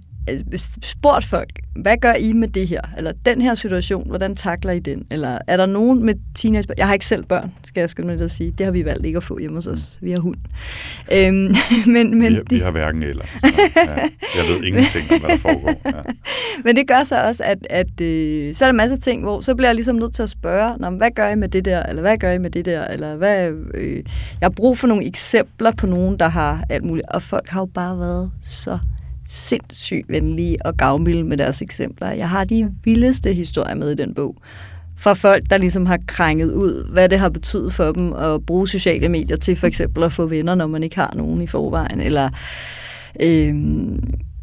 spurgt 0.81 1.25
folk, 1.25 1.49
hvad 1.75 1.97
gør 1.97 2.13
I 2.13 2.33
med 2.33 2.47
det 2.47 2.67
her? 2.67 2.81
Eller 2.97 3.11
den 3.25 3.41
her 3.41 3.55
situation, 3.55 4.07
hvordan 4.07 4.35
takler 4.35 4.71
I 4.71 4.79
den? 4.79 5.05
Eller 5.11 5.37
er 5.47 5.57
der 5.57 5.65
nogen 5.65 6.05
med 6.05 6.15
teenage 6.35 6.67
Jeg 6.77 6.87
har 6.87 6.93
ikke 6.93 7.05
selv 7.05 7.23
børn, 7.23 7.51
skal 7.63 7.81
jeg 7.81 7.89
skynde 7.89 8.07
mig 8.07 8.21
at 8.21 8.31
sige. 8.31 8.51
Det 8.51 8.65
har 8.65 8.71
vi 8.71 8.85
valgt 8.85 9.05
ikke 9.05 9.17
at 9.17 9.23
få 9.23 9.39
hjemme 9.39 9.57
hos 9.57 9.67
os. 9.67 9.99
Vi 10.01 10.11
har 10.11 10.19
hund. 10.19 10.35
Øhm, 11.13 11.33
men, 11.93 12.19
men 12.19 12.33
vi, 12.33 12.39
vi 12.49 12.57
har 12.57 12.71
hverken 12.71 13.03
eller. 13.03 13.25
Så, 13.25 13.53
ja, 13.75 13.95
jeg 14.35 14.43
ved 14.49 14.63
ingenting 14.63 15.11
om, 15.11 15.19
hvad 15.19 15.29
der 15.29 15.37
foregår. 15.37 15.81
Ja. 15.85 16.01
men 16.65 16.75
det 16.75 16.87
gør 16.87 17.03
så 17.03 17.21
også, 17.27 17.43
at, 17.43 17.67
at 17.69 18.01
øh, 18.01 18.53
så 18.55 18.65
er 18.65 18.67
der 18.67 18.73
masser 18.73 18.95
af 18.95 19.01
ting, 19.01 19.21
hvor 19.21 19.41
så 19.41 19.55
bliver 19.55 19.67
jeg 19.67 19.75
ligesom 19.75 19.95
nødt 19.95 20.15
til 20.15 20.23
at 20.23 20.29
spørge, 20.29 20.77
Nå, 20.77 20.89
hvad 20.89 21.11
gør 21.11 21.29
I 21.29 21.35
med 21.35 21.49
det 21.49 21.65
der? 21.65 21.83
Eller 21.83 22.01
hvad 22.01 22.17
gør 22.17 22.31
I 22.31 22.37
med 22.37 22.49
det 22.49 22.65
der? 22.65 22.87
Eller 22.87 23.15
hvad, 23.15 23.51
øh, 23.73 23.95
jeg 24.41 24.45
har 24.45 24.49
brug 24.49 24.77
for 24.77 24.87
nogle 24.87 25.05
eksempler 25.05 25.71
på 25.71 25.87
nogen, 25.87 26.19
der 26.19 26.27
har 26.27 26.63
alt 26.69 26.83
muligt. 26.83 27.07
Og 27.09 27.21
folk 27.21 27.49
har 27.49 27.61
jo 27.61 27.65
bare 27.65 27.99
været 27.99 28.31
så 28.41 28.79
sindssygt 29.27 30.09
venlige 30.09 30.65
og 30.65 30.77
gavmilde 30.77 31.23
med 31.23 31.37
deres 31.37 31.61
eksempler. 31.61 32.11
Jeg 32.11 32.29
har 32.29 32.43
de 32.43 32.71
vildeste 32.83 33.33
historier 33.33 33.75
med 33.75 33.91
i 33.91 33.95
den 33.95 34.13
bog. 34.13 34.35
Fra 34.97 35.13
folk, 35.13 35.49
der 35.49 35.57
ligesom 35.57 35.85
har 35.85 35.99
krænget 36.07 36.53
ud, 36.53 36.91
hvad 36.91 37.09
det 37.09 37.19
har 37.19 37.29
betydet 37.29 37.73
for 37.73 37.91
dem 37.91 38.13
at 38.13 38.45
bruge 38.45 38.67
sociale 38.67 39.09
medier 39.09 39.37
til 39.37 39.55
for 39.55 39.67
eksempel 39.67 40.03
at 40.03 40.13
få 40.13 40.25
venner, 40.25 40.55
når 40.55 40.67
man 40.67 40.83
ikke 40.83 40.95
har 40.95 41.13
nogen 41.15 41.41
i 41.41 41.47
forvejen. 41.47 42.01
Eller 42.01 42.29
øh, 43.21 43.55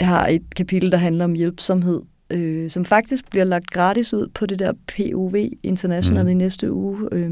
jeg 0.01 0.09
har 0.09 0.26
et 0.26 0.55
kapitel, 0.57 0.93
der 0.93 0.99
handler 0.99 1.24
om 1.24 1.33
hjælpsomhed, 1.33 2.01
øh, 2.30 2.70
som 2.70 2.85
faktisk 2.85 3.30
bliver 3.30 3.45
lagt 3.45 3.70
gratis 3.70 4.14
ud 4.14 4.28
på 4.35 4.47
det 4.47 4.59
der 4.59 4.72
POV 4.72 5.37
International 5.62 6.24
mm. 6.24 6.30
i 6.30 6.35
næste 6.35 6.72
uge. 6.72 7.09
Øh, 7.12 7.30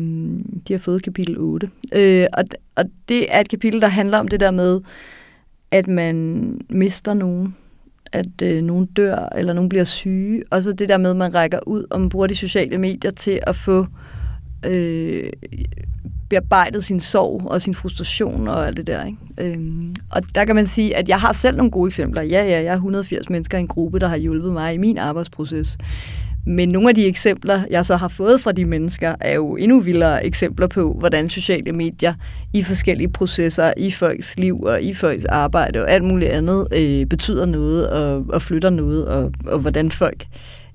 de 0.69 0.73
har 0.73 0.79
fået 0.79 1.03
kapitel 1.03 1.39
8. 1.39 1.71
Øh, 1.95 2.27
og, 2.33 2.45
og 2.77 2.85
det 3.09 3.35
er 3.35 3.41
et 3.41 3.49
kapitel, 3.49 3.81
der 3.81 3.89
handler 3.89 4.19
om 4.19 4.29
det 4.29 4.41
der 4.41 4.51
med, 4.51 4.81
at 5.71 5.89
man 5.89 6.55
mister 6.71 7.15
nogen, 7.15 7.57
at 8.13 8.43
øh, 8.43 8.63
nogen 8.63 8.87
dør, 8.87 9.29
eller 9.37 9.53
nogen 9.53 9.69
bliver 9.69 9.85
syge, 9.85 10.43
og 10.51 10.63
så 10.63 10.73
det 10.73 10.89
der 10.89 10.97
med, 10.97 11.11
at 11.11 11.17
man 11.17 11.35
rækker 11.35 11.59
ud, 11.67 11.85
og 11.91 12.01
man 12.01 12.09
bruger 12.09 12.27
de 12.27 12.35
sociale 12.35 12.79
medier 12.79 13.11
til 13.11 13.41
at 13.43 13.57
få 13.57 13.87
øh, 14.67 15.31
bearbejdet 16.29 16.85
sin 16.85 17.01
sorg 17.01 17.43
og 17.47 17.63
sin 17.63 17.75
frustration 17.75 18.49
og 18.49 18.67
alt 18.67 18.77
det 18.77 18.87
der. 18.87 19.05
Ikke? 19.05 19.19
Øhm, 19.39 19.95
og 20.11 20.23
der 20.35 20.45
kan 20.45 20.55
man 20.55 20.67
sige, 20.67 20.97
at 20.97 21.09
jeg 21.09 21.21
har 21.21 21.33
selv 21.33 21.57
nogle 21.57 21.71
gode 21.71 21.89
eksempler. 21.89 22.23
Ja, 22.23 22.45
ja, 22.45 22.63
jeg 22.63 22.65
er 22.65 22.75
180 22.75 23.31
mennesker 23.31 23.59
i 23.59 23.61
en 23.61 23.69
gruppe, 23.69 23.99
der 23.99 24.09
har 24.09 24.17
hjulpet 24.17 24.53
mig 24.53 24.75
i 24.75 24.77
min 24.77 24.99
arbejdsproces. 24.99 25.79
Men 26.47 26.69
nogle 26.69 26.89
af 26.89 26.95
de 26.95 27.07
eksempler, 27.07 27.63
jeg 27.71 27.87
så 27.87 27.97
har 27.97 28.09
fået 28.09 28.41
fra 28.41 28.53
de 28.53 28.65
mennesker, 28.65 29.15
er 29.21 29.35
jo 29.35 29.57
endnu 29.57 29.81
vildere 29.81 30.27
eksempler 30.27 30.67
på, 30.67 30.93
hvordan 30.99 31.29
sociale 31.29 31.73
medier 31.73 32.15
i 32.55 32.63
forskellige 32.63 33.09
processer, 33.09 33.73
i 33.77 33.91
folks 33.91 34.39
liv 34.39 34.61
og 34.61 34.83
i 34.83 34.95
folks 34.95 35.25
arbejde 35.25 35.83
og 35.83 35.91
alt 35.91 36.05
muligt 36.05 36.31
andet, 36.31 36.67
øh, 36.73 37.07
betyder 37.07 37.47
noget 37.47 37.91
og, 37.91 38.25
og 38.29 38.43
flytter 38.43 38.71
noget, 38.71 39.07
og, 39.07 39.33
og 39.47 39.59
hvordan 39.59 39.91
folk 39.91 40.27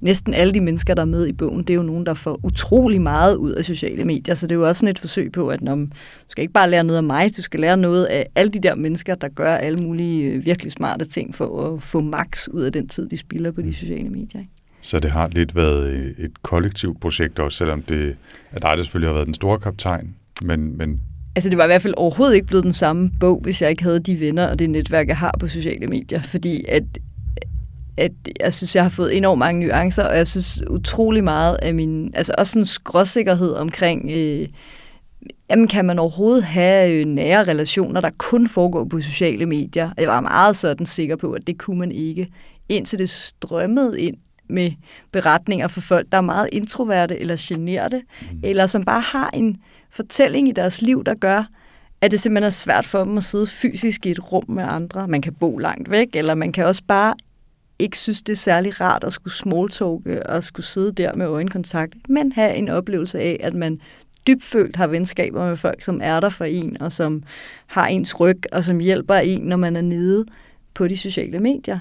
næsten 0.01 0.34
alle 0.34 0.53
de 0.53 0.59
mennesker, 0.59 0.93
der 0.93 1.01
er 1.01 1.05
med 1.05 1.28
i 1.28 1.34
bogen, 1.34 1.59
det 1.59 1.70
er 1.70 1.76
jo 1.76 1.84
nogen, 1.84 2.05
der 2.05 2.13
får 2.13 2.39
utrolig 2.43 3.01
meget 3.01 3.36
ud 3.36 3.51
af 3.51 3.66
sociale 3.66 4.05
medier, 4.05 4.36
så 4.36 4.47
det 4.47 4.55
er 4.55 4.59
jo 4.59 4.68
også 4.68 4.80
sådan 4.80 4.91
et 4.91 4.99
forsøg 4.99 5.32
på, 5.32 5.49
at 5.49 5.61
når, 5.61 5.76
du 5.76 5.89
skal 6.30 6.41
ikke 6.41 6.53
bare 6.53 6.70
lære 6.70 6.84
noget 6.84 6.97
af 6.97 7.03
mig, 7.03 7.38
du 7.38 7.41
skal 7.41 7.59
lære 7.59 7.78
noget 7.78 8.05
af 8.05 8.28
alle 8.36 8.51
de 8.51 8.59
der 8.59 8.76
mennesker, 8.76 9.16
der 9.16 9.28
gør 9.28 9.55
alle 9.55 9.80
mulige 9.80 10.32
øh, 10.32 10.45
virkelig 10.45 10.72
smarte 10.72 11.05
ting 11.05 11.36
for 11.36 11.74
at 11.74 11.84
få 11.84 12.01
max 12.01 12.47
ud 12.47 12.61
af 12.61 12.72
den 12.72 12.88
tid, 12.88 13.09
de 13.09 13.18
spilder 13.18 13.51
på 13.51 13.61
de 13.61 13.74
sociale 13.74 14.09
medier. 14.09 14.39
Ikke? 14.39 14.51
Så 14.86 14.99
det 14.99 15.11
har 15.11 15.27
lidt 15.27 15.55
været 15.55 16.15
et 16.17 16.41
kollektivt 16.41 17.01
projekt 17.01 17.39
også, 17.39 17.57
selvom 17.57 17.81
det, 17.81 18.15
at 18.51 18.61
dig 18.61 18.77
der 18.77 18.83
selvfølgelig 18.83 19.09
har 19.09 19.13
været 19.13 19.25
den 19.25 19.33
store 19.33 19.59
kaptajn. 19.59 20.15
Men, 20.43 20.77
men 20.77 21.01
Altså 21.36 21.49
det 21.49 21.57
var 21.57 21.63
i 21.63 21.67
hvert 21.67 21.81
fald 21.81 21.93
overhovedet 21.97 22.36
ikke 22.36 22.47
blevet 22.47 22.63
den 22.63 22.73
samme 22.73 23.11
bog, 23.19 23.39
hvis 23.43 23.61
jeg 23.61 23.69
ikke 23.69 23.83
havde 23.83 23.99
de 23.99 24.19
venner 24.19 24.47
og 24.47 24.59
det 24.59 24.69
netværk, 24.69 25.07
jeg 25.07 25.17
har 25.17 25.36
på 25.39 25.47
sociale 25.47 25.88
medier. 25.88 26.21
Fordi 26.21 26.65
at, 26.67 26.83
at 27.97 28.11
jeg 28.39 28.53
synes, 28.53 28.75
jeg 28.75 28.83
har 28.83 28.89
fået 28.89 29.17
enormt 29.17 29.39
mange 29.39 29.67
nuancer, 29.67 30.03
og 30.03 30.17
jeg 30.17 30.27
synes 30.27 30.61
utrolig 30.69 31.23
meget 31.23 31.57
af 31.61 31.73
min... 31.73 32.11
Altså 32.13 32.36
også 32.38 32.59
en 32.59 32.65
skråsikkerhed 32.65 33.53
omkring... 33.53 34.11
Øh, 34.13 34.47
jamen 35.49 35.67
kan 35.67 35.86
man 35.86 35.99
overhovedet 35.99 36.43
have 36.43 36.93
øh, 36.93 37.05
nære 37.05 37.43
relationer, 37.43 38.01
der 38.01 38.09
kun 38.17 38.47
foregår 38.47 38.86
på 38.86 39.01
sociale 39.01 39.45
medier? 39.45 39.91
Jeg 39.97 40.07
var 40.07 40.21
meget 40.21 40.55
sådan 40.55 40.86
sikker 40.86 41.15
på, 41.15 41.31
at 41.31 41.47
det 41.47 41.57
kunne 41.57 41.79
man 41.79 41.91
ikke, 41.91 42.27
indtil 42.69 42.99
det 42.99 43.09
strømmede 43.09 44.01
ind 44.01 44.17
med 44.48 44.72
beretninger 45.12 45.68
for 45.68 45.82
folk, 45.82 46.12
der 46.12 46.18
er 46.18 46.22
meget 46.22 46.50
introverte 46.52 47.20
eller 47.20 47.36
generte, 47.39 48.02
mm. 48.22 48.39
eller 48.43 48.68
som 48.68 48.86
bare 48.86 49.02
har 49.02 49.30
en 49.34 49.58
fortælling 49.89 50.50
i 50.50 50.52
deres 50.52 50.82
liv, 50.82 51.04
der 51.04 51.16
gør, 51.16 51.43
at 52.02 52.12
det 52.12 52.20
simpelthen 52.20 52.46
er 52.46 52.50
svært 52.50 52.86
for 52.86 53.04
dem 53.04 53.18
at 53.18 53.24
sidde 53.24 53.48
fysisk 53.48 54.06
i 54.06 54.12
et 54.12 54.32
rum 54.32 54.43
med 54.48 54.64
andre. 54.64 55.08
Man 55.08 55.22
kan 55.22 55.34
bo 55.34 55.58
langt 55.58 55.91
væk, 55.91 56.08
eller 56.14 56.36
man 56.36 56.52
kan 56.52 56.66
også 56.66 56.82
bare 56.88 57.14
ikke 57.80 57.98
synes, 57.98 58.22
det 58.22 58.34
er 58.34 58.38
særlig 58.38 58.82
rart 58.82 59.04
at 59.04 59.14
skulle 59.14 59.34
smalltalke 59.34 60.28
og 60.30 60.43
skulle 60.43 60.66
sidde 60.66 60.91
der 60.91 61.16
med 61.16 61.26
øjenkontakt, 61.26 62.10
men 62.10 62.32
have 62.32 62.56
en 62.56 62.70
oplevelse 62.70 63.20
af, 63.20 63.38
at 63.43 63.54
man 63.54 63.80
dybfølt 64.28 64.76
har 64.76 64.88
venskaber 64.88 65.48
med 65.48 65.58
folk, 65.58 65.82
som 65.82 66.00
er 66.04 66.20
der 66.20 66.30
for 66.30 66.46
en, 66.46 66.82
og 66.82 66.91
som 66.91 67.24
har 67.68 67.88
ens 67.88 68.20
ryg, 68.20 68.41
og 68.52 68.64
som 68.64 68.80
hjælper 68.80 69.16
en, 69.16 69.41
når 69.41 69.58
man 69.58 69.76
er 69.76 69.82
nede 69.82 70.26
på 70.74 70.88
de 70.88 70.98
sociale 70.98 71.39
medier 71.39 71.80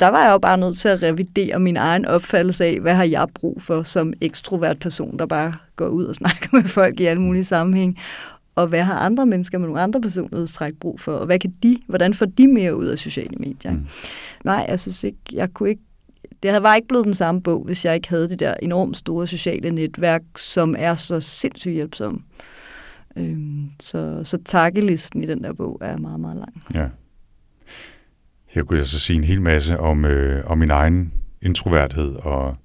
der 0.00 0.08
var 0.08 0.24
jeg 0.24 0.32
jo 0.32 0.38
bare 0.38 0.58
nødt 0.58 0.78
til 0.78 0.88
at 0.88 1.02
revidere 1.02 1.58
min 1.58 1.76
egen 1.76 2.04
opfattelse 2.06 2.64
af, 2.64 2.80
hvad 2.80 2.94
har 2.94 3.04
jeg 3.04 3.28
brug 3.34 3.62
for 3.62 3.82
som 3.82 4.12
ekstrovert 4.20 4.78
person, 4.78 5.18
der 5.18 5.26
bare 5.26 5.54
går 5.76 5.88
ud 5.88 6.04
og 6.04 6.14
snakker 6.20 6.48
med 6.52 6.64
folk 6.64 7.00
i 7.00 7.04
alle 7.04 7.22
mulige 7.22 7.44
sammenhæng. 7.44 7.98
Og 8.54 8.66
hvad 8.66 8.82
har 8.82 8.98
andre 8.98 9.26
mennesker 9.26 9.58
med 9.58 9.66
nogle 9.66 9.82
andre 9.82 10.00
personlighedstræk 10.00 10.72
brug 10.80 11.00
for? 11.00 11.12
Og 11.12 11.26
hvad 11.26 11.38
kan 11.38 11.54
de, 11.62 11.78
hvordan 11.86 12.14
får 12.14 12.26
de 12.26 12.46
mere 12.46 12.76
ud 12.76 12.86
af 12.86 12.98
sociale 12.98 13.36
medier? 13.36 13.72
Mm. 13.72 13.86
Nej, 14.44 14.66
jeg 14.68 14.80
synes 14.80 15.04
ikke, 15.04 15.18
jeg 15.32 15.48
kunne 15.54 15.68
ikke 15.68 15.82
det 16.42 16.62
var 16.62 16.74
ikke 16.74 16.88
blevet 16.88 17.04
den 17.04 17.14
samme 17.14 17.42
bog, 17.42 17.64
hvis 17.64 17.84
jeg 17.84 17.94
ikke 17.94 18.08
havde 18.08 18.28
det 18.28 18.40
der 18.40 18.54
enormt 18.62 18.96
store 18.96 19.26
sociale 19.26 19.70
netværk, 19.70 20.22
som 20.36 20.74
er 20.78 20.94
så 20.94 21.20
sindssygt 21.20 21.74
hjælpsomme. 21.74 22.20
Øhm, 23.16 23.70
så, 23.80 24.20
så 24.24 24.38
takkelisten 24.44 25.24
i 25.24 25.26
den 25.26 25.44
der 25.44 25.52
bog 25.52 25.78
er 25.80 25.96
meget, 25.96 26.20
meget 26.20 26.36
lang. 26.36 26.62
Ja. 26.74 26.88
Her 28.52 28.62
kunne 28.62 28.78
jeg 28.78 28.86
så 28.86 28.98
sige 28.98 29.16
en 29.16 29.24
hel 29.24 29.42
masse 29.42 29.78
om, 29.78 30.04
øh, 30.04 30.42
om 30.46 30.58
min 30.58 30.70
egen 30.70 31.12
introverthed, 31.42 32.16
og 32.16 32.56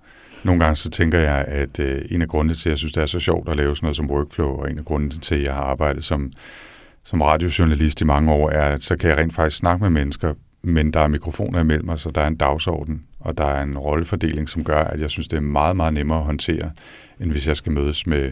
nogle 0.43 0.63
gange 0.63 0.75
så 0.75 0.89
tænker 0.89 1.19
jeg, 1.19 1.45
at 1.47 1.79
øh, 1.79 2.01
en 2.09 2.21
af 2.21 2.27
grundene 2.27 2.55
til, 2.55 2.69
at 2.69 2.71
jeg 2.71 2.77
synes, 2.77 2.93
det 2.93 3.01
er 3.01 3.05
så 3.05 3.19
sjovt 3.19 3.49
at 3.49 3.57
lave 3.57 3.75
sådan 3.75 3.85
noget 3.85 3.97
som 3.97 4.09
workflow, 4.09 4.47
og 4.47 4.71
en 4.71 4.79
af 4.79 4.85
grundene 4.85 5.11
til, 5.11 5.35
at 5.35 5.43
jeg 5.43 5.53
har 5.53 5.61
arbejdet 5.61 6.03
som, 6.03 6.31
som 7.03 7.21
radiojournalist 7.21 8.01
i 8.01 8.03
mange 8.03 8.31
år, 8.31 8.49
er, 8.49 8.75
at 8.75 8.83
så 8.83 8.97
kan 8.97 9.09
jeg 9.09 9.17
rent 9.17 9.33
faktisk 9.33 9.57
snakke 9.57 9.83
med 9.83 9.89
mennesker, 9.89 10.33
men 10.61 10.93
der 10.93 10.99
er 10.99 11.07
mikrofoner 11.07 11.59
imellem 11.59 11.89
os, 11.89 12.01
så 12.01 12.11
der 12.11 12.21
er 12.21 12.27
en 12.27 12.35
dagsorden, 12.35 13.03
og 13.19 13.37
der 13.37 13.45
er 13.45 13.63
en 13.63 13.77
rollefordeling, 13.77 14.49
som 14.49 14.63
gør, 14.63 14.83
at 14.83 14.99
jeg 14.99 15.09
synes, 15.09 15.27
det 15.27 15.37
er 15.37 15.41
meget, 15.41 15.75
meget 15.75 15.93
nemmere 15.93 16.19
at 16.19 16.25
håndtere, 16.25 16.71
end 17.19 17.31
hvis 17.31 17.47
jeg 17.47 17.57
skal 17.57 17.71
mødes 17.71 18.07
med 18.07 18.31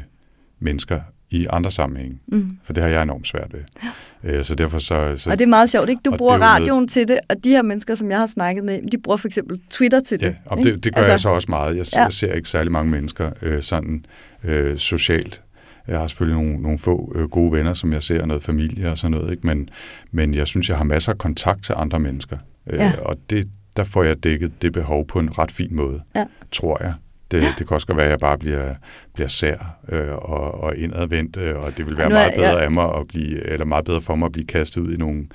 mennesker 0.59 0.99
i 1.29 1.47
andre 1.49 1.71
sammenhænge. 1.71 2.19
Mm. 2.27 2.57
For 2.63 2.73
det 2.73 2.83
har 2.83 2.89
jeg 2.89 3.03
enormt 3.03 3.27
svært 3.27 3.53
ved. 3.53 3.61
Ja. 3.83 3.89
Øh, 4.25 4.43
så 4.43 4.55
derfor 4.55 4.79
så, 4.79 5.13
så, 5.17 5.29
og 5.29 5.39
det 5.39 5.45
er 5.45 5.49
meget 5.49 5.69
sjovt, 5.69 5.89
ikke? 5.89 6.01
Du 6.05 6.11
bruger 6.17 6.37
radioen 6.37 6.69
noget... 6.69 6.89
til 6.89 7.07
det, 7.07 7.19
og 7.29 7.35
de 7.43 7.49
her 7.49 7.61
mennesker, 7.61 7.95
som 7.95 8.11
jeg 8.11 8.19
har 8.19 8.27
snakket 8.27 8.63
med, 8.63 8.91
de 8.91 8.97
bruger 8.97 9.17
for 9.17 9.27
eksempel 9.27 9.61
Twitter 9.69 9.99
til 9.99 10.21
det. 10.21 10.35
Ja, 10.51 10.55
det, 10.55 10.83
det 10.83 10.95
gør 10.95 11.01
altså, 11.01 11.11
jeg 11.11 11.19
så 11.19 11.29
også 11.29 11.45
meget. 11.49 11.77
Jeg, 11.77 11.85
ja. 11.95 12.03
jeg 12.03 12.13
ser 12.13 12.33
ikke 12.33 12.49
særlig 12.49 12.71
mange 12.71 12.91
mennesker 12.91 13.31
øh, 13.41 13.61
sådan 13.61 14.05
øh, 14.43 14.77
socialt. 14.77 15.41
Jeg 15.87 15.99
har 15.99 16.07
selvfølgelig 16.07 16.43
nogle, 16.43 16.61
nogle 16.61 16.79
få 16.79 17.13
øh, 17.15 17.29
gode 17.29 17.51
venner, 17.51 17.73
som 17.73 17.93
jeg 17.93 18.03
ser, 18.03 18.25
noget 18.25 18.43
familie 18.43 18.91
og 18.91 18.97
sådan 18.97 19.11
noget, 19.11 19.31
ikke? 19.31 19.47
Men, 19.47 19.69
men 20.11 20.33
jeg 20.33 20.47
synes, 20.47 20.69
jeg 20.69 20.77
har 20.77 20.83
masser 20.83 21.11
af 21.11 21.17
kontakt 21.17 21.63
til 21.63 21.75
andre 21.77 21.99
mennesker. 21.99 22.37
Øh, 22.69 22.79
ja. 22.79 22.91
Og 23.01 23.17
det, 23.29 23.47
der 23.77 23.83
får 23.83 24.03
jeg 24.03 24.23
dækket 24.23 24.61
det 24.61 24.73
behov 24.73 25.07
på 25.07 25.19
en 25.19 25.37
ret 25.37 25.51
fin 25.51 25.75
måde, 25.75 26.01
ja. 26.15 26.25
tror 26.51 26.83
jeg. 26.83 26.93
Det, 27.31 27.41
ja. 27.41 27.53
det 27.57 27.67
kan 27.67 27.75
også 27.75 27.93
være, 27.93 28.05
at 28.05 28.11
jeg 28.11 28.19
bare 28.19 28.37
bliver, 28.37 28.73
bliver 29.13 29.27
sær 29.27 29.77
øh, 29.89 30.15
og, 30.15 30.61
og 30.63 30.77
indadvendt, 30.77 31.37
øh, 31.37 31.63
og 31.63 31.77
det 31.77 31.85
vil 31.85 31.97
være 31.97 32.05
er, 32.05 32.09
meget 32.09 32.33
bedre 32.35 32.57
ja. 32.57 32.63
af 32.63 32.71
mig 32.71 32.95
at 32.95 33.07
blive, 33.07 33.47
eller 33.47 33.65
meget 33.65 33.85
bedre 33.85 34.01
for 34.01 34.15
mig 34.15 34.25
at 34.25 34.31
blive 34.31 34.47
kastet 34.47 34.81
ud 34.81 34.93
i 34.93 34.97
nogle, 34.97 35.27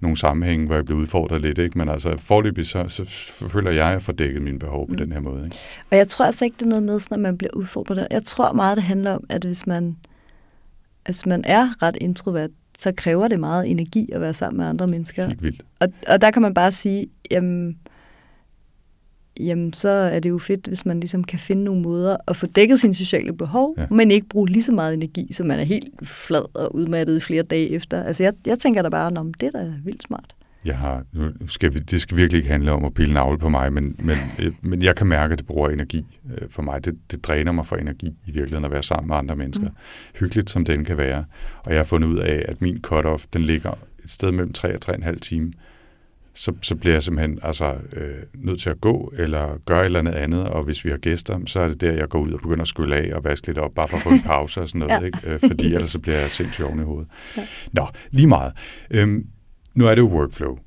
nogle 0.00 0.16
sammenhænge, 0.16 0.66
hvor 0.66 0.74
jeg 0.74 0.84
bliver 0.84 1.00
udfordret 1.00 1.40
lidt. 1.40 1.58
Ikke? 1.58 1.78
Men 1.78 1.88
altså 1.88 2.18
forløbig, 2.18 2.66
så, 2.66 2.88
så 2.88 3.04
føler 3.48 3.70
jeg, 3.70 3.86
at 3.86 3.92
jeg 3.92 4.02
får 4.02 4.12
dækket 4.12 4.42
mine 4.42 4.58
behov 4.58 4.86
på 4.86 4.92
mm. 4.92 4.96
den 4.96 5.12
her 5.12 5.20
måde. 5.20 5.44
Ikke? 5.44 5.56
Og 5.90 5.96
jeg 5.96 6.08
tror 6.08 6.24
altså 6.24 6.44
ikke, 6.44 6.54
det 6.54 6.62
er 6.62 6.80
noget 6.80 6.82
med, 6.82 7.00
at 7.10 7.20
man 7.20 7.38
bliver 7.38 7.54
udfordret. 7.54 8.06
Jeg 8.10 8.22
tror 8.22 8.52
meget, 8.52 8.76
det 8.76 8.84
handler 8.84 9.12
om, 9.12 9.24
at 9.28 9.44
hvis 9.44 9.66
man, 9.66 9.96
altså 11.06 11.28
man 11.28 11.44
er 11.44 11.82
ret 11.82 11.96
introvert, 12.00 12.50
så 12.78 12.92
kræver 12.96 13.28
det 13.28 13.40
meget 13.40 13.70
energi 13.70 14.08
at 14.12 14.20
være 14.20 14.34
sammen 14.34 14.58
med 14.58 14.66
andre 14.66 14.86
mennesker. 14.86 15.26
Helt 15.26 15.42
vildt. 15.42 15.62
Og, 15.80 15.88
og 16.08 16.20
der 16.20 16.30
kan 16.30 16.42
man 16.42 16.54
bare 16.54 16.72
sige, 16.72 17.06
jamen, 17.30 17.78
jamen 19.38 19.72
så 19.72 19.88
er 19.88 20.20
det 20.20 20.28
jo 20.28 20.38
fedt, 20.38 20.66
hvis 20.66 20.86
man 20.86 21.00
ligesom 21.00 21.24
kan 21.24 21.38
finde 21.38 21.64
nogle 21.64 21.82
måder 21.82 22.16
at 22.26 22.36
få 22.36 22.46
dækket 22.46 22.80
sine 22.80 22.94
sociale 22.94 23.32
behov, 23.32 23.74
ja. 23.78 23.86
men 23.90 24.10
ikke 24.10 24.28
bruge 24.28 24.48
lige 24.48 24.62
så 24.62 24.72
meget 24.72 24.94
energi, 24.94 25.32
så 25.32 25.44
man 25.44 25.58
er 25.60 25.64
helt 25.64 26.08
flad 26.08 26.56
og 26.56 26.74
udmattet 26.74 27.22
flere 27.22 27.42
dage 27.42 27.70
efter. 27.70 28.02
Altså 28.02 28.22
jeg, 28.22 28.32
jeg 28.46 28.58
tænker 28.58 28.82
da 28.82 28.88
bare, 28.88 29.12
om 29.16 29.34
det 29.34 29.46
er 29.46 29.50
da 29.50 29.72
vildt 29.84 30.02
smart. 30.02 30.34
Jeg 30.64 30.76
har, 30.76 31.04
nu 31.12 31.48
skal 31.48 31.74
vi, 31.74 31.78
det 31.78 32.00
skal 32.00 32.16
virkelig 32.16 32.38
ikke 32.38 32.50
handle 32.50 32.72
om 32.72 32.84
at 32.84 32.94
pille 32.94 33.14
navle 33.14 33.38
på 33.38 33.48
mig, 33.48 33.72
men, 33.72 33.96
men, 33.98 34.18
øh, 34.38 34.52
men 34.60 34.82
jeg 34.82 34.96
kan 34.96 35.06
mærke, 35.06 35.32
at 35.32 35.38
det 35.38 35.46
bruger 35.46 35.68
energi 35.68 36.04
øh, 36.30 36.48
for 36.50 36.62
mig. 36.62 36.84
Det, 36.84 36.98
det 37.10 37.24
dræner 37.24 37.52
mig 37.52 37.66
for 37.66 37.76
energi 37.76 38.06
i 38.26 38.30
virkeligheden 38.30 38.64
at 38.64 38.70
være 38.70 38.82
sammen 38.82 39.08
med 39.08 39.16
andre 39.16 39.36
mennesker. 39.36 39.66
Mm. 39.66 39.74
Hyggeligt 40.20 40.50
som 40.50 40.64
den 40.64 40.84
kan 40.84 40.96
være. 40.96 41.24
Og 41.62 41.70
jeg 41.70 41.78
har 41.78 41.84
fundet 41.84 42.08
ud 42.08 42.18
af, 42.18 42.44
at 42.48 42.62
min 42.62 42.84
cut-off, 42.86 43.24
den 43.32 43.42
ligger 43.42 43.70
et 44.04 44.10
sted 44.10 44.32
mellem 44.32 44.52
3 44.52 44.74
og 44.74 44.94
3,5 44.94 45.18
timer 45.18 45.52
så, 46.38 46.52
så 46.62 46.74
bliver 46.74 46.94
jeg 46.94 47.02
simpelthen 47.02 47.38
altså, 47.42 47.76
øh, 47.92 48.16
nødt 48.34 48.60
til 48.60 48.70
at 48.70 48.80
gå 48.80 49.12
eller 49.18 49.58
gøre 49.66 49.80
et 49.80 49.84
eller 49.84 49.98
andet 49.98 50.12
andet, 50.12 50.44
og 50.44 50.62
hvis 50.64 50.84
vi 50.84 50.90
har 50.90 50.96
gæster, 50.96 51.40
så 51.46 51.60
er 51.60 51.68
det 51.68 51.80
der, 51.80 51.92
jeg 51.92 52.08
går 52.08 52.20
ud 52.20 52.32
og 52.32 52.40
begynder 52.40 52.62
at 52.62 52.68
skylle 52.68 52.96
af 52.96 53.14
og 53.14 53.24
vaske 53.24 53.46
lidt 53.46 53.58
op, 53.58 53.74
bare 53.74 53.88
for 53.88 53.96
at 53.96 54.02
få 54.02 54.10
en 54.10 54.22
pause 54.22 54.60
og 54.60 54.68
sådan 54.68 54.78
noget, 54.78 55.00
ja. 55.00 55.06
ikke? 55.06 55.18
Øh, 55.24 55.40
fordi 55.48 55.66
ellers 55.74 55.90
så 55.90 55.98
bliver 55.98 56.18
jeg 56.18 56.30
sindssygt 56.30 56.66
oven 56.66 56.80
i 56.80 56.82
hovedet. 56.82 57.08
Ja. 57.36 57.46
Nå, 57.72 57.86
lige 58.10 58.26
meget. 58.26 58.52
Øhm, 58.90 59.26
nu 59.74 59.86
er 59.86 59.94
det 59.94 60.02
jo 60.02 60.08
workflow, 60.08 60.58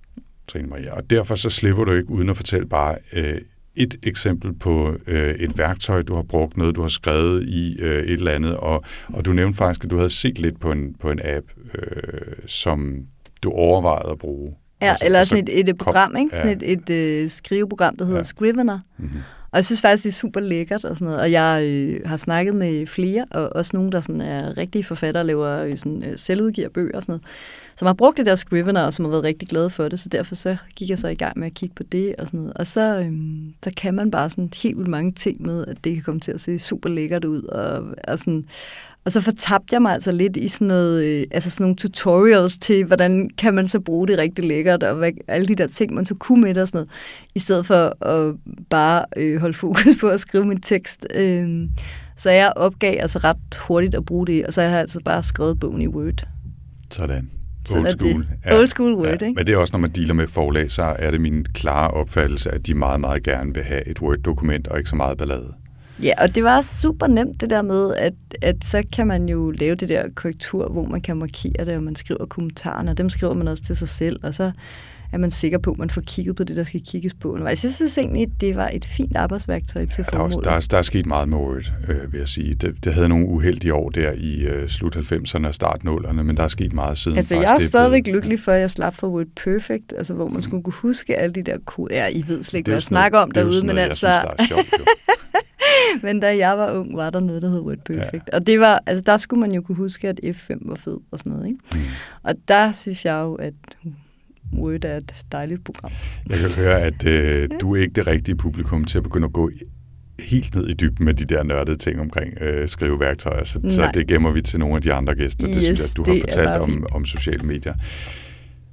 Trine 0.48 0.68
Maria, 0.68 0.94
og 0.94 1.10
derfor 1.10 1.36
så 1.36 1.50
slipper 1.50 1.84
du 1.84 1.92
ikke 1.92 2.10
uden 2.10 2.30
at 2.30 2.38
fortælle 2.38 2.68
bare 2.68 2.96
øh, 3.14 3.42
et 3.76 3.96
eksempel 4.04 4.54
på 4.54 4.98
øh, 5.08 5.34
et 5.34 5.58
værktøj, 5.58 6.02
du 6.02 6.16
har 6.16 6.24
brugt, 6.24 6.58
noget 6.58 6.76
du 6.76 6.82
har 6.82 6.90
skrevet 6.90 7.44
i 7.44 7.78
øh, 7.80 8.04
et 8.04 8.10
eller 8.10 8.32
andet, 8.32 8.58
og, 8.58 8.84
og 9.08 9.26
du 9.26 9.34
nævnte 9.34 9.58
faktisk, 9.58 9.84
at 9.84 9.92
du 9.92 9.98
havde 9.98 10.10
set 10.10 10.40
lidt 10.40 10.60
på 10.60 10.72
en, 10.72 10.96
på 11.00 11.12
en 11.12 11.20
app, 11.24 11.46
øh, 11.76 12.36
som 12.48 13.06
du 13.44 13.52
overvejede 13.52 14.12
at 14.12 14.18
bruge. 14.18 14.56
Ja, 14.82 14.90
altså, 14.90 15.06
eller 15.06 15.24
sådan 15.24 15.48
et, 15.48 15.70
et 15.70 15.78
program, 15.78 16.16
ikke? 16.16 16.38
Sådan 16.38 16.62
ja. 16.62 16.68
et, 16.68 16.90
et 16.90 17.24
uh, 17.24 17.32
skriveprogram, 17.32 17.98
der 17.98 18.06
hedder 18.06 18.20
ja. 18.20 18.24
Scrivener. 18.24 18.80
Mm-hmm. 18.98 19.20
Og 19.52 19.58
jeg 19.58 19.66
synes 19.66 19.82
faktisk, 19.82 20.04
det 20.04 20.10
er 20.10 20.14
super 20.14 20.40
lækkert 20.40 20.86
og 20.86 20.98
sådan 20.98 21.06
noget. 21.06 21.22
Og 21.22 21.32
jeg 21.32 21.64
øh, 21.64 22.02
har 22.06 22.18
snakket 22.18 22.56
med 22.56 22.88
flere, 22.88 23.26
og 23.32 23.56
også 23.56 23.72
nogle, 23.74 23.92
der 23.92 24.00
sådan 24.00 24.22
er 24.22 24.58
rigtige 24.58 24.84
forfattere, 24.84 25.24
laver 25.24 25.50
øh, 25.50 25.78
sådan, 25.78 26.04
øh, 26.04 26.18
selvudgiver 26.18 26.70
bøger 26.70 26.96
og 26.96 27.04
sådan 27.04 27.14
noget, 27.14 27.24
som 27.76 27.86
har 27.86 27.94
brugt 27.94 28.18
det 28.18 28.26
der 28.26 28.36
Scrivener, 28.36 28.84
og 28.84 28.94
som 28.94 29.06
har 29.06 29.10
været 29.10 29.24
rigtig 29.24 29.48
glade 29.48 29.70
for 29.70 29.88
det. 29.88 30.00
Så 30.00 30.10
derfor 30.10 30.36
så 30.36 30.58
gik 30.76 30.90
jeg 30.90 31.00
så 31.00 31.08
i 31.08 31.16
gang 31.16 31.40
med 31.40 31.48
at 31.48 31.54
kigge 31.54 31.76
på 31.76 31.84
det 31.84 32.16
og 32.16 32.28
sådan 32.28 32.40
noget. 32.40 32.54
Og 32.54 32.68
så, 32.68 33.00
øh, 33.00 33.12
så 33.64 33.72
kan 33.78 33.94
man 33.94 34.12
bare 34.12 34.30
sådan 34.30 34.50
helt 34.64 34.78
vildt 34.78 34.90
mange 34.90 35.12
ting 35.12 35.42
med, 35.42 35.66
at 35.68 35.78
det 35.84 35.94
kan 35.94 36.04
komme 36.04 36.22
til 36.22 36.32
at 36.32 36.40
se 36.40 36.60
super 36.60 36.90
lækkert 36.90 37.26
ud. 37.26 37.44
Og, 37.44 37.84
og 38.08 38.20
sådan, 38.20 38.46
og 39.06 39.12
så 39.12 39.22
fortabte 39.22 39.74
jeg 39.74 39.82
mig 39.82 39.94
altså 39.94 40.12
lidt 40.12 40.38
i 40.38 40.48
sådan, 40.48 40.68
noget, 40.68 41.04
øh, 41.04 41.28
altså 41.32 41.50
sådan 41.50 41.64
nogle 41.64 41.76
tutorials 41.76 42.58
til, 42.58 42.86
hvordan 42.86 43.30
kan 43.38 43.54
man 43.54 43.68
så 43.68 43.80
bruge 43.80 44.08
det 44.08 44.18
rigtig 44.18 44.46
lækkert, 44.46 44.84
og 44.84 44.96
hvad, 44.96 45.12
alle 45.28 45.48
de 45.48 45.56
der 45.56 45.68
ting, 45.68 45.94
man 45.94 46.06
så 46.06 46.16
kunne 46.16 46.42
med 46.42 46.54
det 46.54 46.62
og 46.62 46.68
sådan 46.68 46.78
noget, 46.78 46.90
i 47.36 47.40
stedet 47.40 47.66
for 47.66 48.06
at 48.06 48.36
bare 48.70 49.06
øh, 49.18 49.40
holde 49.40 49.54
fokus 49.54 49.98
på 50.02 50.08
at 50.08 50.20
skrive 50.20 50.46
min 50.46 50.62
tekst. 50.62 51.08
Øh, 51.16 51.70
så 52.18 52.30
jeg 52.30 52.54
opgav 52.56 52.98
altså 53.00 53.20
ret 53.20 53.58
hurtigt 53.68 53.96
at 53.96 54.06
bruge 54.06 54.28
det, 54.28 54.46
og 54.46 54.54
så 54.54 54.62
har 54.62 54.70
jeg 54.70 54.80
altså 54.80 55.00
bare 55.06 55.24
skrevet 55.24 55.60
bogen 55.60 55.82
i 55.82 55.88
Word. 55.88 56.28
Sådan. 56.92 57.30
Old 57.72 57.90
school. 57.90 58.28
Ja. 58.46 58.58
Old 58.58 58.68
school 58.68 58.94
Word, 58.94 59.08
ja. 59.08 59.14
ikke? 59.14 59.34
Men 59.34 59.48
det 59.48 59.54
er 59.54 59.58
også, 59.58 59.72
når 59.74 59.80
man 59.80 59.90
dealer 59.90 60.14
med 60.14 60.28
forlag, 60.28 60.72
så 60.72 60.84
er 60.84 61.12
det 61.12 61.22
min 61.22 61.46
klare 61.54 61.92
opfattelse, 61.92 62.52
at 62.52 62.68
de 62.68 62.74
meget, 62.74 63.00
meget 63.00 63.24
gerne 63.24 63.54
vil 63.54 63.64
have 63.64 63.88
et 63.88 64.02
Word-dokument, 64.02 64.68
og 64.68 64.78
ikke 64.78 64.90
så 64.90 64.96
meget 64.96 65.18
ballade. 65.18 65.54
Ja, 66.04 66.14
og 66.18 66.36
det 66.36 66.44
var 66.44 66.62
super 66.62 67.08
nemt 67.08 67.42
det 67.42 67.50
der 67.50 67.62
med, 67.62 67.96
at, 67.96 68.14
at 68.42 68.56
så 68.64 68.84
kan 68.94 69.08
man 69.08 69.30
jo 69.30 69.52
lave 69.52 69.76
det 69.76 69.90
der 69.90 70.04
korrektur, 70.16 70.70
hvor 70.70 70.86
man 70.86 71.02
kan 71.02 71.18
markere 71.18 71.66
det, 71.66 71.76
og 71.76 71.84
man 71.84 71.96
skriver 71.96 72.26
kommentarerne, 72.26 72.92
og 72.92 72.98
dem 72.98 73.10
skriver 73.10 73.34
man 73.34 73.48
også 73.48 73.64
til 73.64 73.76
sig 73.76 73.90
selv, 73.90 74.20
og 74.24 74.34
så 74.34 74.52
er 75.14 75.18
man 75.18 75.32
sikker 75.32 75.58
på, 75.58 75.72
at 75.72 75.78
man 75.78 75.90
får 75.90 76.02
kigget 76.02 76.36
på 76.36 76.44
det, 76.44 76.56
der 76.56 76.64
skal 76.64 76.82
kigges 76.88 77.14
på 77.14 77.32
undervejs. 77.32 77.64
Jeg 77.64 77.72
synes 77.72 77.98
egentlig, 77.98 78.28
det 78.42 78.56
var 78.56 78.70
et 78.74 78.86
fint 78.86 79.18
arbejdsværktøj 79.18 79.86
til 79.86 80.06
formålet. 80.14 80.46
Der, 80.46 80.52
der, 80.52 80.68
der 80.72 80.78
er 80.78 80.82
sket 80.82 81.06
meget 81.06 81.30
med 81.30 81.38
Word, 81.38 81.72
øh, 81.88 82.14
vil 82.14 82.18
jeg 82.20 82.28
sige. 82.28 82.56
Det, 82.56 82.84
det 82.84 82.94
havde 82.94 83.10
nogle 83.10 83.28
uheldige 83.28 83.74
år 83.74 83.90
der 83.90 84.12
i 84.12 84.46
øh, 84.46 84.70
slut 84.70 84.96
90'erne 84.96 85.48
og 85.48 85.56
start 85.56 85.82
0'erne, 85.86 86.22
men 86.22 86.38
der 86.38 86.44
er 86.44 86.48
sket 86.48 86.74
meget 86.74 86.98
siden. 86.98 87.18
Altså, 87.18 87.36
jeg 87.36 87.56
er 87.56 87.60
stadigvæk 87.60 88.04
blevet... 88.04 88.16
lykkelig 88.16 88.40
for, 88.40 88.52
at 88.52 88.62
jeg 88.62 88.72
slap 88.72 88.96
for 88.96 89.08
Word 89.08 89.26
Perfect, 89.44 89.94
altså 89.98 90.14
hvor 90.14 90.28
man 90.28 90.38
mm. 90.38 90.44
skulle 90.44 90.64
kunne 90.64 90.74
huske 90.74 91.18
alle 91.18 91.34
de 91.34 91.44
der 91.44 91.58
koder. 91.66 91.96
Ja, 91.96 92.08
I 92.08 92.24
ved 92.28 92.44
slet 92.44 92.58
ikke, 92.58 92.68
hvad 92.68 92.76
jeg 92.76 92.84
snakker 92.84 93.20
om 93.20 93.32
derude, 93.32 93.66
men 93.66 93.78
altså... 93.78 94.08
Jeg 94.08 94.22
synes, 94.22 94.38
der 94.38 94.44
er 94.44 94.48
sjovt, 94.48 94.88
Men 96.04 96.20
da 96.20 96.38
jeg 96.38 96.58
var 96.58 96.72
ung, 96.72 96.98
var 96.98 97.10
der 97.10 97.20
noget, 97.20 97.42
der 97.42 97.50
hed 97.50 97.60
Word 97.60 97.78
Perfect. 97.86 98.30
Ja. 98.32 98.38
Og 98.38 98.48
det 98.48 98.60
var, 98.60 98.84
altså, 98.86 99.04
der 99.06 99.18
skulle 99.18 99.40
man 99.40 99.52
jo 99.52 99.62
kunne 99.62 99.76
huske, 99.76 100.10
at 100.10 100.20
F5 100.24 100.70
var 100.70 100.76
fed 100.76 100.98
og 101.12 101.20
sådan 101.20 101.32
noget. 101.32 101.48
Ikke? 101.48 101.60
Mm. 101.74 101.80
Og 102.24 102.36
der 102.48 102.72
synes 102.72 103.06
jeg 103.06 103.14
jo, 103.14 103.36
at 103.36 103.54
Word 104.54 104.86
er 104.86 104.98
et 104.98 105.14
dejligt 105.32 105.64
program. 105.64 105.92
Jeg 106.30 106.40
kan 106.40 106.50
høre, 106.50 106.82
at 106.82 107.08
øh, 107.08 107.50
du 107.62 107.76
er 107.76 107.82
ikke 107.82 107.94
det 107.94 108.08
rigtige 108.08 108.36
publikum 108.36 108.86
til 108.86 108.98
at 108.98 109.04
begynde 109.04 109.26
at 109.26 109.34
gå 109.34 109.52
helt 110.20 110.56
ned 110.56 110.68
i 110.68 110.74
dybden 110.74 111.06
med 111.06 111.14
de 111.14 111.26
der 111.26 111.44
nørdede 111.44 111.78
ting 111.78 112.00
omkring 112.00 112.42
øh, 112.42 112.68
skriveværktøjer, 112.68 113.44
så, 113.44 113.60
så 113.70 113.92
det 113.94 114.08
gemmer 114.08 114.32
vi 114.32 114.42
til 114.42 114.60
nogle 114.60 114.76
af 114.76 114.82
de 114.82 114.94
andre 114.94 115.16
gæster. 115.16 115.48
Yes, 115.50 115.56
det 115.56 115.66
synes 115.66 115.80
jeg, 115.80 115.98
du 115.98 116.12
har 116.12 116.20
fortalt 116.22 116.50
om, 116.50 116.86
om 116.92 117.06
sociale 117.06 117.44
medier. 117.44 117.74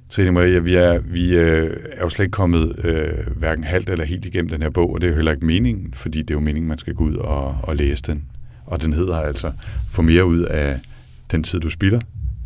Trine 0.09 0.31
Maria, 0.31 0.59
vi 0.59 0.75
er, 0.75 0.99
vi 0.99 1.37
øh, 1.37 1.77
er 1.91 2.03
jo 2.03 2.09
slet 2.09 2.25
ikke 2.25 2.31
kommet 2.31 2.85
øh, 2.85 3.37
hverken 3.37 3.63
halvt 3.63 3.89
eller 3.89 4.05
helt 4.05 4.25
igennem 4.25 4.49
den 4.49 4.61
her 4.61 4.69
bog, 4.69 4.93
og 4.93 5.01
det 5.01 5.07
er 5.07 5.11
jo 5.11 5.15
heller 5.15 5.31
ikke 5.31 5.45
meningen, 5.45 5.93
fordi 5.93 6.21
det 6.21 6.29
er 6.29 6.35
jo 6.35 6.39
meningen, 6.39 6.67
man 6.67 6.77
skal 6.77 6.93
gå 6.93 7.03
ud 7.03 7.15
og, 7.15 7.57
og 7.63 7.75
læse 7.75 8.03
den. 8.03 8.23
Og 8.65 8.81
den 8.81 8.93
hedder 8.93 9.17
altså 9.17 9.51
Få 9.89 10.01
mere 10.01 10.25
ud 10.25 10.41
af 10.41 10.79
den 11.31 11.43
tid, 11.43 11.59
du 11.59 11.69
spilder 11.69 11.99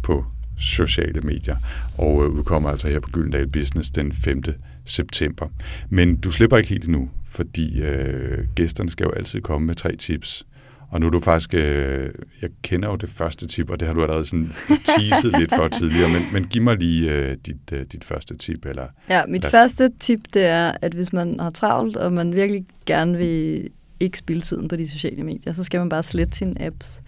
på 0.04 0.26
sociale 0.60 1.22
medier, 1.22 1.56
og 1.98 2.26
øh, 2.26 2.30
udkommer 2.30 2.70
altså 2.70 2.88
her 2.88 3.00
på 3.00 3.10
Gyldendal 3.10 3.48
Business 3.48 3.90
den 3.90 4.14
5. 4.14 4.44
september. 4.86 5.48
Men 5.90 6.16
du 6.16 6.32
slipper 6.32 6.58
ikke 6.58 6.70
helt 6.70 6.86
endnu, 6.86 7.10
fordi 7.30 7.82
øh, 7.82 8.46
gæsterne 8.56 8.90
skal 8.90 9.04
jo 9.04 9.12
altid 9.12 9.42
komme 9.42 9.68
med 9.68 9.76
tre 9.76 9.96
tips 9.96 10.46
og 10.94 11.00
nu 11.00 11.08
er 11.08 11.12
du 11.12 11.20
faktisk, 11.20 11.54
øh, 11.54 12.10
jeg 12.42 12.50
kender 12.62 12.90
jo 12.90 12.96
det 12.96 13.10
første 13.10 13.48
tip, 13.48 13.70
og 13.70 13.80
det 13.80 13.88
har 13.88 13.96
du 13.96 14.02
allerede 14.02 14.26
sådan 14.26 14.54
teaset 14.86 15.40
lidt 15.40 15.56
for 15.56 15.68
tidligere, 15.68 16.10
men, 16.10 16.22
men 16.34 16.44
giv 16.44 16.62
mig 16.62 16.78
lige 16.78 17.12
øh, 17.12 17.38
dit, 17.46 17.72
øh, 17.74 17.80
dit 17.92 18.04
første 18.04 18.38
tip. 18.38 18.66
Eller, 18.66 18.88
ja, 19.10 19.26
mit 19.28 19.44
lad... 19.44 19.52
første 19.52 19.90
tip, 20.00 20.20
det 20.34 20.46
er, 20.46 20.72
at 20.82 20.94
hvis 20.94 21.14
man 21.14 21.40
har 21.40 21.50
travlt, 21.50 21.98
og 21.98 22.14
man 22.14 22.36
virkelig 22.36 22.66
gerne 22.86 23.18
vil 23.18 23.70
ikke 24.00 24.18
spille 24.18 24.42
tiden 24.42 24.68
på 24.68 24.76
de 24.76 24.90
sociale 24.90 25.24
medier, 25.24 25.54
så 25.54 25.64
skal 25.64 25.80
man 25.80 25.90
bare 25.90 26.04
slette 26.04 26.38
sine 26.38 26.62
apps. 26.62 27.04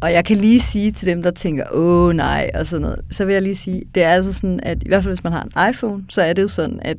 Og 0.00 0.12
jeg 0.12 0.24
kan 0.24 0.36
lige 0.36 0.60
sige 0.60 0.92
til 0.92 1.06
dem, 1.06 1.22
der 1.22 1.30
tænker, 1.30 1.64
åh 1.72 2.12
nej, 2.12 2.50
og 2.54 2.66
sådan 2.66 2.82
noget, 2.82 3.00
så 3.10 3.24
vil 3.24 3.32
jeg 3.32 3.42
lige 3.42 3.56
sige, 3.56 3.82
det 3.94 4.02
er 4.02 4.10
altså 4.10 4.32
sådan, 4.32 4.60
at 4.62 4.82
i 4.82 4.88
hvert 4.88 5.02
fald 5.02 5.14
hvis 5.14 5.24
man 5.24 5.32
har 5.32 5.42
en 5.42 5.70
iPhone, 5.70 6.04
så 6.08 6.22
er 6.22 6.32
det 6.32 6.42
jo 6.42 6.48
sådan, 6.48 6.80
at 6.82 6.96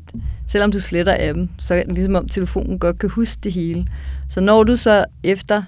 selvom 0.48 0.72
du 0.72 0.80
sletter 0.80 1.18
appen, 1.20 1.52
så 1.60 1.76
er 1.76 1.84
det 1.84 1.94
ligesom 1.94 2.16
om 2.16 2.30
telefonen 2.30 2.80
godt 2.80 3.00
kan 3.00 3.10
huske 3.10 3.40
det 3.44 3.52
hele. 3.52 3.88
Så 4.30 4.42
når 4.42 4.64
du 4.64 4.76
så 4.76 5.06
efter 5.24 5.64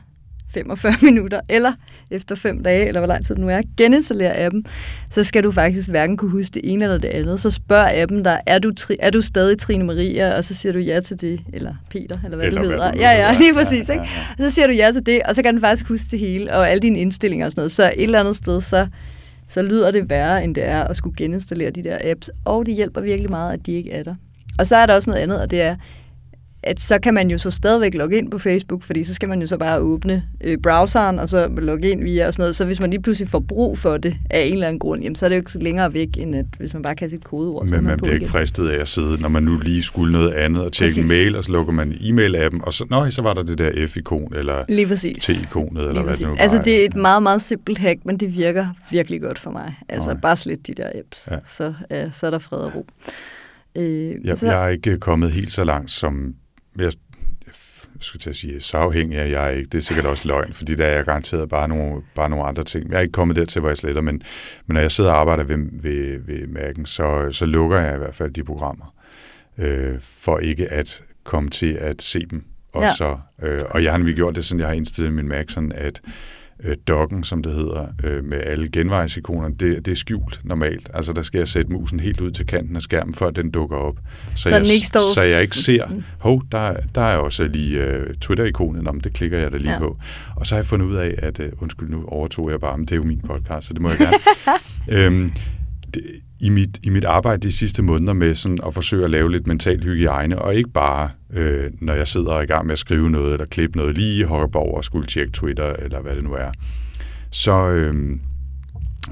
45 0.54 0.94
minutter, 1.12 1.40
eller 1.50 1.74
efter 2.12 2.36
5 2.36 2.64
dage, 2.64 2.88
eller 2.88 3.00
hvor 3.00 3.08
lang 3.08 3.26
tid 3.26 3.36
det 3.36 3.42
nu 3.44 3.50
er, 3.50 3.62
geninstallere 3.78 4.38
appen, 4.38 4.66
så 5.10 5.24
skal 5.24 5.44
du 5.44 5.52
faktisk 5.52 5.90
hverken 5.90 6.18
kunne 6.18 6.32
huske 6.32 6.54
det 6.54 6.62
ene 6.64 6.84
eller 6.84 6.98
det 6.98 7.08
andet. 7.08 7.40
Så 7.40 7.50
spørg 7.52 7.92
appen 7.94 8.24
dig, 8.24 8.40
er 8.46 8.60
du, 8.60 8.72
tri- 8.80 8.96
er 9.00 9.10
du 9.10 9.22
stadig 9.22 9.60
Trine 9.60 9.84
Maria? 9.84 10.38
Og 10.38 10.44
så 10.44 10.56
siger 10.56 10.74
du 10.74 10.80
ja 10.80 11.00
til 11.00 11.22
det, 11.22 11.42
eller 11.54 11.74
Peter, 11.90 12.16
eller 12.24 12.38
hvad 12.38 12.48
eller 12.48 12.62
det 12.62 12.72
hedder. 12.72 12.92
Hvad 12.92 13.00
ja, 13.02 13.12
ja, 13.12 13.38
lige 13.40 13.54
præcis. 13.54 13.88
Ja, 13.90 13.94
ja, 13.94 14.00
ja. 14.00 14.02
Ikke? 14.02 14.14
Og 14.30 14.44
så 14.44 14.50
siger 14.52 14.68
du 14.68 14.74
ja 14.74 14.92
til 14.94 15.06
det, 15.06 15.22
og 15.24 15.36
så 15.36 15.42
kan 15.44 15.54
den 15.54 15.62
faktisk 15.62 15.88
huske 15.90 16.08
det 16.12 16.20
hele, 16.20 16.54
og 16.54 16.70
alle 16.70 16.82
dine 16.82 17.00
indstillinger 17.00 17.46
og 17.46 17.52
sådan 17.52 17.60
noget. 17.60 17.72
Så 17.72 17.84
et 17.84 18.04
eller 18.04 18.20
andet 18.20 18.36
sted, 18.36 18.62
så, 18.62 18.88
så 19.48 19.62
lyder 19.62 19.92
det 19.92 20.10
værre, 20.10 20.44
end 20.44 20.56
det 20.56 20.64
er 20.66 20.84
at 20.84 20.96
skulle 20.96 21.16
geninstallere 21.16 21.70
de 21.70 21.84
der 21.84 21.98
apps. 22.04 22.32
Og 22.46 22.66
det 22.66 22.74
hjælper 22.76 23.02
virkelig 23.02 23.30
meget, 23.30 23.54
at 23.54 23.66
de 23.66 23.72
ikke 23.72 23.92
er 23.92 24.04
der. 24.04 24.16
Og 24.60 24.68
så 24.68 24.76
er 24.76 24.86
der 24.86 24.94
også 24.96 25.10
noget 25.10 25.24
andet, 25.24 25.42
og 25.42 25.52
det 25.52 25.62
er, 25.62 25.76
at 26.64 26.82
så 26.82 27.00
kan 27.00 27.14
man 27.14 27.32
jo 27.32 27.38
så 27.38 27.52
stadigvæk 27.52 27.94
logge 27.94 28.18
ind 28.18 28.32
på 28.32 28.40
Facebook, 28.40 28.84
fordi 28.84 29.04
så 29.04 29.14
skal 29.14 29.30
man 29.30 29.42
jo 29.42 29.48
så 29.48 29.58
bare 29.58 29.80
åbne 29.80 30.24
øh, 30.42 30.58
browseren, 30.64 31.20
og 31.20 31.30
så 31.30 31.48
logge 31.48 31.90
ind 31.90 32.04
via 32.04 32.28
og 32.28 32.34
sådan 32.34 32.42
noget. 32.42 32.56
Så 32.56 32.66
hvis 32.66 32.80
man 32.80 32.90
lige 32.90 33.02
pludselig 33.02 33.30
får 33.30 33.40
brug 33.40 33.78
for 33.78 33.98
det 33.98 34.18
af 34.30 34.42
en 34.42 34.54
eller 34.54 34.68
anden 34.68 34.80
grund, 34.80 35.02
jamen, 35.04 35.16
så 35.16 35.26
er 35.26 35.30
det 35.30 35.36
jo 35.36 35.40
ikke 35.40 35.52
så 35.52 35.60
længere 35.60 35.94
væk, 35.94 36.10
end 36.18 36.36
at 36.36 36.46
hvis 36.58 36.74
man 36.74 36.84
bare 36.84 36.96
kan 36.96 37.10
sit 37.10 37.24
kodeord. 37.24 37.64
Men 37.64 37.72
man, 37.72 37.84
man 37.84 37.98
bliver 37.98 38.14
ikke 38.14 38.28
fristet 38.28 38.70
af 38.70 38.82
at 38.82 38.88
sidde, 38.88 39.22
når 39.22 39.30
man 39.30 39.44
nu 39.44 39.58
lige 39.58 39.84
skulle 39.84 40.14
noget 40.14 40.32
andet, 40.32 40.64
og 40.64 40.72
tjekke 40.72 41.02
en 41.02 41.08
mail, 41.08 41.36
og 41.36 41.44
så 41.44 41.52
lukker 41.52 41.74
man 41.74 41.92
e-mail-appen, 41.92 42.62
og 42.64 42.74
så, 42.74 42.86
nøj, 42.90 43.10
så 43.10 43.24
var 43.24 43.34
der 43.34 43.42
det 43.42 43.58
der 43.58 43.88
F-ikon, 43.88 44.34
eller 44.36 44.64
T-ikonet, 44.66 45.82
eller 45.82 45.94
lige 45.94 46.04
hvad 46.04 46.14
det 46.14 46.22
nu 46.22 46.28
var. 46.28 46.36
Altså 46.36 46.62
det 46.66 46.82
er 46.82 46.86
et 46.86 46.96
meget, 46.96 47.24
meget 47.24 47.42
simpelt 47.42 47.78
hack, 47.78 48.00
men 48.06 48.18
det 48.18 48.36
virker 48.36 48.68
virkelig 48.92 49.22
godt 49.22 49.40
for 49.40 49.52
mig. 49.52 49.76
Altså 49.90 50.12
okay. 50.12 50.22
bare 50.22 50.36
slet 50.36 50.68
de 50.68 50.74
der 50.74 50.90
apps, 50.96 51.28
ja. 51.32 51.38
så, 51.46 51.74
ja, 51.92 52.12
så 52.12 52.26
er 52.26 52.32
der 52.32 52.40
fred 52.40 52.60
og 52.60 52.76
ro. 52.76 52.86
Øh, 53.76 54.16
ja, 54.26 54.36
så... 54.36 54.46
Jeg 54.46 54.66
er 54.66 54.70
ikke 54.70 54.98
kommet 54.98 55.32
helt 55.32 55.52
så 55.52 55.64
langt, 55.64 55.92
som 55.92 56.36
jeg, 56.78 56.92
jeg 57.46 57.54
skulle 58.00 58.22
til 58.22 58.30
at 58.30 58.36
sige, 58.36 58.62
så 58.62 58.78
afhængig 58.78 59.18
er 59.18 59.26
jeg 59.26 59.58
ikke. 59.58 59.70
Det 59.70 59.78
er 59.78 59.82
sikkert 59.82 60.06
også 60.06 60.28
løgn, 60.28 60.54
fordi 60.54 60.76
der 60.76 60.86
er 60.86 60.96
jeg 60.96 61.06
garanteret 61.06 61.50
bare 61.50 61.68
nogle, 61.68 62.02
bare 62.16 62.30
nogle 62.30 62.46
andre 62.46 62.64
ting. 62.64 62.90
Jeg 62.90 62.98
er 62.98 63.02
ikke 63.02 63.12
kommet 63.12 63.38
dertil, 63.38 63.60
hvor 63.60 63.70
jeg 63.70 63.78
sletter, 63.78 64.02
men, 64.02 64.22
men 64.68 64.74
når 64.74 64.82
jeg 64.82 64.92
sidder 64.92 65.12
og 65.12 65.20
arbejder 65.20 65.44
ved, 65.44 65.58
ved, 65.72 66.20
ved 66.26 66.48
mærken, 66.48 66.86
så, 66.86 67.32
så 67.32 67.46
lukker 67.46 67.80
jeg 67.80 67.96
i 67.96 67.98
hvert 67.98 68.16
fald 68.16 68.32
de 68.32 68.44
programmer, 68.44 68.96
øh, 69.58 69.96
for 70.02 70.38
ikke 70.38 70.72
at 70.72 71.04
komme 71.24 71.50
til 71.50 71.74
at 71.74 72.02
se 72.02 72.26
dem. 72.26 72.44
Og, 72.74 72.82
ja. 72.82 72.94
så, 72.94 73.18
øh, 73.42 73.60
og 73.70 73.84
jeg 73.84 73.92
har 73.92 73.98
nemlig 73.98 74.16
gjort 74.16 74.36
det 74.36 74.46
sådan, 74.46 74.60
jeg 74.60 74.68
har 74.68 74.76
indstillet 74.76 75.14
min 75.14 75.28
Mac 75.28 75.52
sådan, 75.52 75.72
at 75.72 76.02
øh, 76.64 76.76
dokken, 76.88 77.24
som 77.24 77.44
det 77.44 77.52
hedder, 77.52 77.86
øh, 78.04 78.24
med 78.24 78.42
alle 78.46 78.70
genvejsikoner, 78.70 79.50
det, 79.50 79.86
det 79.86 79.92
er 79.92 79.96
skjult 79.96 80.42
normalt. 80.44 80.90
Altså 80.94 81.14
der 81.14 81.22
skal 81.22 81.38
jeg 81.38 81.48
sætte 81.48 81.72
musen 81.72 82.00
helt 82.00 82.22
ud 82.22 82.32
til 82.32 82.46
kanten 82.46 82.76
af 82.76 82.82
skærmen, 82.82 83.14
før 83.14 83.30
den 83.30 83.52
dukker 83.52 83.78
op. 83.78 83.96
Så, 84.36 84.50
så, 84.50 84.50
jeg, 84.50 84.62
ikke 84.62 84.88
står... 84.88 85.14
så 85.14 85.22
jeg 85.22 85.42
ikke 85.42 85.58
ser, 85.68 85.86
hov, 86.20 86.44
der, 86.52 86.76
der 86.96 87.02
er 87.02 87.18
også 87.18 87.44
lige 87.44 87.86
øh, 87.86 88.14
Twitter-ikonet, 88.16 88.88
om 88.88 89.00
det 89.00 89.14
klikker 89.14 89.38
jeg 89.38 89.52
da 89.52 89.58
lige 89.58 89.74
ja. 89.74 89.80
på. 89.80 89.98
Og 90.36 90.48
så 90.48 90.56
har 90.56 90.60
jeg 90.60 90.66
fundet 90.66 90.86
ud 90.86 90.96
af, 90.96 91.16
at, 91.18 91.40
øh, 91.40 91.50
undskyld, 91.60 91.90
nu 91.90 92.06
overtog 92.08 92.52
jeg 92.52 92.60
bare, 92.60 92.78
men 92.78 92.86
det 92.86 92.92
er 92.92 92.98
jo 92.98 93.04
min 93.04 93.22
podcast, 93.22 93.68
så 93.68 93.74
det 93.74 93.82
må 93.82 93.90
jeg 93.90 93.98
gerne. 93.98 94.18
øhm, 95.06 95.30
det, 95.94 96.04
i 96.42 96.50
mit, 96.50 96.80
i 96.84 96.90
mit 96.90 97.04
arbejde 97.04 97.42
de 97.42 97.52
sidste 97.52 97.82
måneder 97.82 98.14
med 98.14 98.36
sådan 98.36 98.60
at 98.66 98.74
forsøge 98.74 99.04
at 99.04 99.10
lave 99.10 99.32
lidt 99.32 99.48
mental 99.48 99.84
hygiejne, 99.84 100.40
og 100.40 100.56
ikke 100.56 100.70
bare, 100.70 101.10
øh, 101.34 101.72
når 101.82 101.94
jeg 101.94 102.08
sidder 102.08 102.42
i 102.42 102.46
gang 102.46 102.66
med 102.66 102.74
at 102.74 102.80
skrive 102.80 103.10
noget, 103.10 103.34
eller 103.34 103.46
klippe 103.46 103.78
noget, 103.78 103.98
lige 103.98 104.26
hoppe 104.26 104.60
over 104.60 104.78
og 104.78 104.86
skulle 104.86 105.08
tjekke 105.08 105.32
Twitter, 105.32 105.74
eller 105.74 106.02
hvad 106.02 106.16
det 106.16 106.24
nu 106.24 106.34
er, 106.34 106.52
så, 107.32 107.70
øh, 107.70 108.20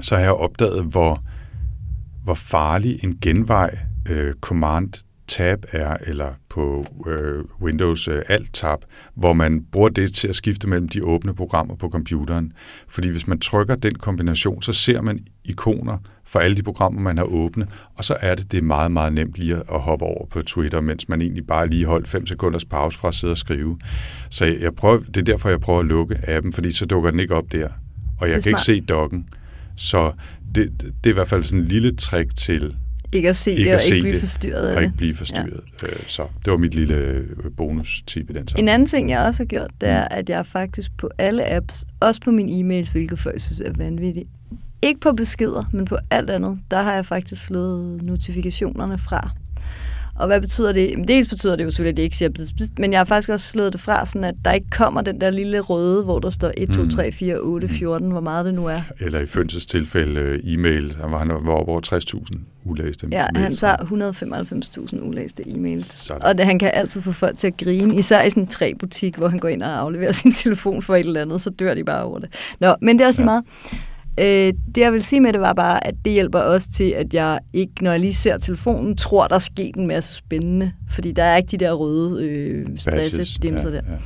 så 0.00 0.14
har 0.14 0.22
jeg 0.22 0.32
opdaget, 0.32 0.84
hvor, 0.84 1.22
hvor 2.24 2.34
farlig 2.34 3.04
en 3.04 3.18
genvej 3.20 3.78
øh, 4.10 4.34
command 4.40 4.92
tab 5.28 5.64
er, 5.72 5.96
eller 6.06 6.32
på 6.58 6.84
øh, 7.06 7.44
Windows 7.62 8.08
øh, 8.08 8.22
Alt-tab, 8.28 8.78
hvor 9.14 9.32
man 9.32 9.64
bruger 9.72 9.88
det 9.88 10.14
til 10.14 10.28
at 10.28 10.36
skifte 10.36 10.68
mellem 10.68 10.88
de 10.88 11.04
åbne 11.04 11.34
programmer 11.34 11.74
på 11.74 11.88
computeren. 11.88 12.52
Fordi 12.88 13.08
hvis 13.08 13.26
man 13.26 13.40
trykker 13.40 13.74
den 13.74 13.94
kombination, 13.94 14.62
så 14.62 14.72
ser 14.72 15.00
man 15.00 15.20
ikoner 15.44 15.98
for 16.24 16.38
alle 16.38 16.56
de 16.56 16.62
programmer, 16.62 17.00
man 17.00 17.16
har 17.16 17.24
åbne, 17.24 17.66
og 17.96 18.04
så 18.04 18.16
er 18.20 18.34
det 18.34 18.52
det 18.52 18.58
er 18.58 18.62
meget, 18.62 18.90
meget 18.90 19.12
nemt 19.12 19.38
lige 19.38 19.56
at 19.56 19.80
hoppe 19.80 20.04
over 20.04 20.26
på 20.26 20.42
Twitter, 20.42 20.80
mens 20.80 21.08
man 21.08 21.22
egentlig 21.22 21.46
bare 21.46 21.68
lige 21.68 21.86
holdt 21.86 22.08
5 22.08 22.26
sekunders 22.26 22.64
pause 22.64 22.98
fra 22.98 23.08
at 23.08 23.14
sidde 23.14 23.32
og 23.32 23.38
skrive. 23.38 23.78
Så 24.30 24.44
jeg 24.44 24.74
prøver, 24.74 24.98
det 24.98 25.16
er 25.16 25.22
derfor, 25.22 25.48
jeg 25.48 25.60
prøver 25.60 25.80
at 25.80 25.86
lukke 25.86 26.16
appen, 26.28 26.52
fordi 26.52 26.72
så 26.72 26.86
dukker 26.86 27.10
den 27.10 27.20
ikke 27.20 27.34
op 27.34 27.52
der, 27.52 27.68
og 28.20 28.28
jeg 28.28 28.42
kan 28.42 28.50
ikke 28.50 28.60
se 28.60 28.80
dokken. 28.80 29.28
Så 29.76 30.12
det, 30.54 30.72
det 30.80 31.06
er 31.06 31.10
i 31.10 31.12
hvert 31.12 31.28
fald 31.28 31.42
sådan 31.44 31.60
en 31.60 31.68
lille 31.68 31.96
trick 31.96 32.36
til 32.36 32.76
ikke 33.12 33.28
at 33.28 33.36
se 33.36 33.50
ikke 33.50 33.64
det, 33.64 33.74
og 33.74 33.94
ikke 33.94 34.08
blive 34.08 34.20
forstyrret 34.20 34.68
af 34.68 34.74
det. 34.76 34.82
ikke 34.82 34.96
blive 34.96 35.14
forstyrret. 35.14 35.60
Ja. 35.82 35.88
Øh, 35.88 36.06
så 36.06 36.22
det 36.44 36.50
var 36.50 36.56
mit 36.56 36.74
lille 36.74 36.94
øh, 36.94 37.26
bonus-tip 37.56 38.30
i 38.30 38.32
den 38.32 38.48
sammenhæng. 38.48 38.58
En 38.58 38.68
anden 38.68 38.88
ting, 38.88 39.10
jeg 39.10 39.20
også 39.20 39.42
har 39.42 39.46
gjort, 39.46 39.70
det 39.80 39.88
er, 39.88 40.02
mm. 40.02 40.18
at 40.18 40.30
jeg 40.30 40.46
faktisk 40.46 40.96
på 40.96 41.10
alle 41.18 41.52
apps, 41.52 41.84
også 42.00 42.20
på 42.20 42.30
min 42.30 42.48
e-mails, 42.48 42.92
hvilket 42.92 43.24
jeg 43.24 43.40
synes 43.40 43.60
er 43.60 43.72
vanvittigt, 43.76 44.28
ikke 44.82 45.00
på 45.00 45.12
beskeder, 45.12 45.64
men 45.72 45.84
på 45.84 45.98
alt 46.10 46.30
andet, 46.30 46.58
der 46.70 46.82
har 46.82 46.94
jeg 46.94 47.06
faktisk 47.06 47.46
slået 47.46 48.02
notifikationerne 48.02 48.98
fra. 48.98 49.30
Og 50.18 50.26
hvad 50.26 50.40
betyder 50.40 50.72
det? 50.72 50.90
Jamen, 50.90 51.08
dels 51.08 51.28
betyder 51.28 51.56
det 51.56 51.64
jo 51.64 51.70
selvfølgelig, 51.70 51.92
at 51.92 51.96
det 51.96 52.02
ikke 52.02 52.16
siger 52.16 52.30
men 52.78 52.92
jeg 52.92 53.00
har 53.00 53.04
faktisk 53.04 53.28
også 53.28 53.46
slået 53.46 53.72
det 53.72 53.80
fra, 53.80 54.06
sådan 54.06 54.24
at 54.24 54.34
der 54.44 54.52
ikke 54.52 54.70
kommer 54.70 55.00
den 55.00 55.20
der 55.20 55.30
lille 55.30 55.60
røde, 55.60 56.04
hvor 56.04 56.18
der 56.18 56.30
står 56.30 56.52
1, 56.56 56.68
2, 56.68 56.88
3, 56.88 57.12
4, 57.12 57.36
8, 57.36 57.68
14, 57.68 58.10
hvor 58.10 58.20
meget 58.20 58.44
det 58.44 58.54
nu 58.54 58.66
er. 58.66 58.80
Eller 59.00 59.20
i 59.20 59.26
Fønses 59.26 59.66
tilfælde 59.66 60.40
uh, 60.44 60.52
e-mail, 60.52 60.96
han 61.00 61.12
var, 61.12 61.18
han 61.18 61.28
var 61.28 61.52
over 61.52 61.80
60.000 62.32 62.38
ulæste 62.64 63.08
Ja, 63.12 63.26
mails. 63.34 63.44
han 63.44 63.56
tager 63.56 63.76
195.000 64.96 65.04
ulæste 65.04 65.42
e-mails. 65.48 65.84
Sådan. 65.84 66.22
Og 66.22 66.38
det, 66.38 66.46
han 66.46 66.58
kan 66.58 66.70
altid 66.74 67.00
få 67.02 67.12
folk 67.12 67.38
til 67.38 67.46
at 67.46 67.56
grine, 67.56 67.96
især 67.96 68.22
i 68.22 68.30
sådan 68.30 68.42
en 68.42 68.46
træ-butik, 68.46 69.16
hvor 69.16 69.28
han 69.28 69.38
går 69.38 69.48
ind 69.48 69.62
og 69.62 69.80
afleverer 69.80 70.12
sin 70.22 70.32
telefon 70.32 70.82
for 70.82 70.96
et 70.96 71.06
eller 71.06 71.22
andet, 71.22 71.42
så 71.42 71.50
dør 71.50 71.74
de 71.74 71.84
bare 71.84 72.02
over 72.02 72.18
det. 72.18 72.28
Nå, 72.60 72.74
men 72.82 72.98
det 72.98 73.04
er 73.04 73.08
også 73.08 73.22
ja. 73.22 73.24
meget. 73.24 73.44
Øh, 74.18 74.52
det 74.74 74.80
jeg 74.80 74.92
vil 74.92 75.02
sige 75.02 75.20
med 75.20 75.32
det 75.32 75.40
var 75.40 75.52
bare, 75.52 75.86
at 75.86 75.94
det 76.04 76.12
hjælper 76.12 76.38
også 76.38 76.68
til, 76.70 76.90
at 76.90 77.14
jeg 77.14 77.38
ikke, 77.52 77.72
når 77.80 77.90
jeg 77.90 78.00
lige 78.00 78.14
ser 78.14 78.38
telefonen, 78.38 78.96
tror, 78.96 79.26
der 79.26 79.34
er 79.34 79.38
sket 79.38 79.76
en 79.76 79.86
masse 79.86 80.14
spændende. 80.14 80.72
Fordi 80.90 81.12
der 81.12 81.22
er 81.22 81.36
ikke 81.36 81.48
de 81.50 81.56
der 81.56 81.72
røde 81.72 82.24
øh, 82.24 82.66
stressedimser 82.78 83.68
ja, 83.68 83.76
der. 83.76 83.82
Ja. 83.88 83.96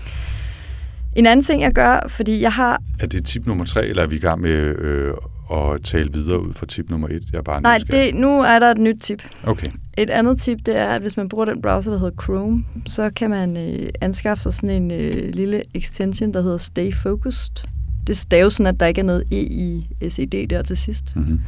En 1.16 1.26
anden 1.26 1.44
ting, 1.44 1.62
jeg 1.62 1.72
gør, 1.72 2.06
fordi 2.08 2.40
jeg 2.40 2.52
har... 2.52 2.82
Er 3.00 3.06
det 3.06 3.24
tip 3.24 3.46
nummer 3.46 3.64
tre, 3.64 3.86
eller 3.86 4.02
er 4.02 4.06
vi 4.06 4.16
i 4.16 4.18
gang 4.18 4.40
med 4.40 4.78
øh, 4.78 5.12
at 5.52 5.82
tale 5.84 6.12
videre 6.12 6.42
ud 6.42 6.52
fra 6.52 6.66
tip 6.66 6.90
nummer 6.90 7.08
et? 7.08 7.22
Jeg 7.32 7.38
er 7.38 7.42
bare 7.42 7.62
Nej, 7.62 7.78
det, 7.90 8.14
nu 8.14 8.40
er 8.40 8.58
der 8.58 8.70
et 8.70 8.78
nyt 8.78 8.96
tip. 9.00 9.22
Okay. 9.44 9.66
Et 9.98 10.10
andet 10.10 10.40
tip, 10.40 10.58
det 10.66 10.76
er, 10.76 10.88
at 10.88 11.00
hvis 11.00 11.16
man 11.16 11.28
bruger 11.28 11.44
den 11.44 11.62
browser, 11.62 11.90
der 11.90 11.98
hedder 11.98 12.22
Chrome, 12.22 12.64
så 12.86 13.10
kan 13.16 13.30
man 13.30 13.56
øh, 13.56 13.88
anskaffe 14.00 14.42
sig 14.42 14.52
sådan 14.52 14.70
en 14.70 14.90
øh, 14.90 15.34
lille 15.34 15.62
extension, 15.74 16.34
der 16.34 16.42
hedder 16.42 16.58
Stay 16.58 16.94
Focused 16.94 17.64
det 18.06 18.16
staves 18.16 18.54
sådan, 18.54 18.66
at 18.74 18.80
der 18.80 18.86
ikke 18.86 19.00
er 19.00 19.04
noget 19.04 19.24
E 19.32 19.42
i 19.42 19.86
SED 20.08 20.46
der 20.48 20.62
til 20.62 20.76
sidst. 20.76 21.16
Mm-hmm. 21.16 21.40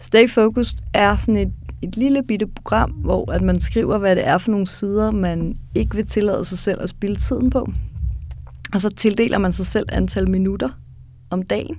Stay 0.00 0.28
Focused 0.28 0.78
er 0.94 1.16
sådan 1.16 1.36
et, 1.36 1.52
et 1.82 1.96
lille 1.96 2.22
bitte 2.22 2.46
program, 2.46 2.90
hvor 2.90 3.32
at 3.32 3.42
man 3.42 3.60
skriver, 3.60 3.98
hvad 3.98 4.16
det 4.16 4.26
er 4.26 4.38
for 4.38 4.50
nogle 4.50 4.66
sider, 4.66 5.10
man 5.10 5.58
ikke 5.74 5.94
vil 5.94 6.06
tillade 6.06 6.44
sig 6.44 6.58
selv 6.58 6.82
at 6.82 6.88
spille 6.88 7.16
tiden 7.16 7.50
på. 7.50 7.72
Og 8.72 8.80
så 8.80 8.88
tildeler 8.88 9.38
man 9.38 9.52
sig 9.52 9.66
selv 9.66 9.86
antal 9.92 10.30
minutter 10.30 10.68
om 11.30 11.42
dagen. 11.42 11.76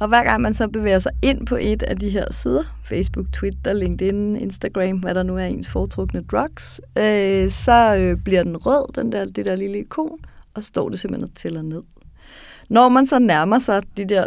Og 0.00 0.08
hver 0.08 0.24
gang 0.24 0.42
man 0.42 0.54
så 0.54 0.68
bevæger 0.68 0.98
sig 0.98 1.12
ind 1.22 1.46
på 1.46 1.56
et 1.60 1.82
af 1.82 1.96
de 1.96 2.10
her 2.10 2.32
sider, 2.32 2.62
Facebook, 2.84 3.26
Twitter, 3.32 3.72
LinkedIn, 3.72 4.36
Instagram, 4.36 4.98
hvad 4.98 5.14
der 5.14 5.22
nu 5.22 5.36
er 5.36 5.44
ens 5.44 5.70
foretrukne 5.70 6.22
drugs, 6.30 6.80
øh, 6.98 7.50
så 7.50 7.96
øh, 7.96 8.16
bliver 8.16 8.42
den 8.42 8.56
rød, 8.56 8.94
den 8.94 9.12
der, 9.12 9.24
det 9.24 9.46
der 9.46 9.56
lille 9.56 9.78
ikon, 9.78 10.18
og 10.54 10.62
står 10.62 10.88
det 10.88 10.98
simpelthen 10.98 11.30
og 11.30 11.34
tæller 11.34 11.62
ned. 11.62 11.82
Når 12.72 12.88
man 12.88 13.06
så 13.06 13.18
nærmer 13.18 13.58
sig 13.58 13.82
de 13.96 14.04
der 14.04 14.26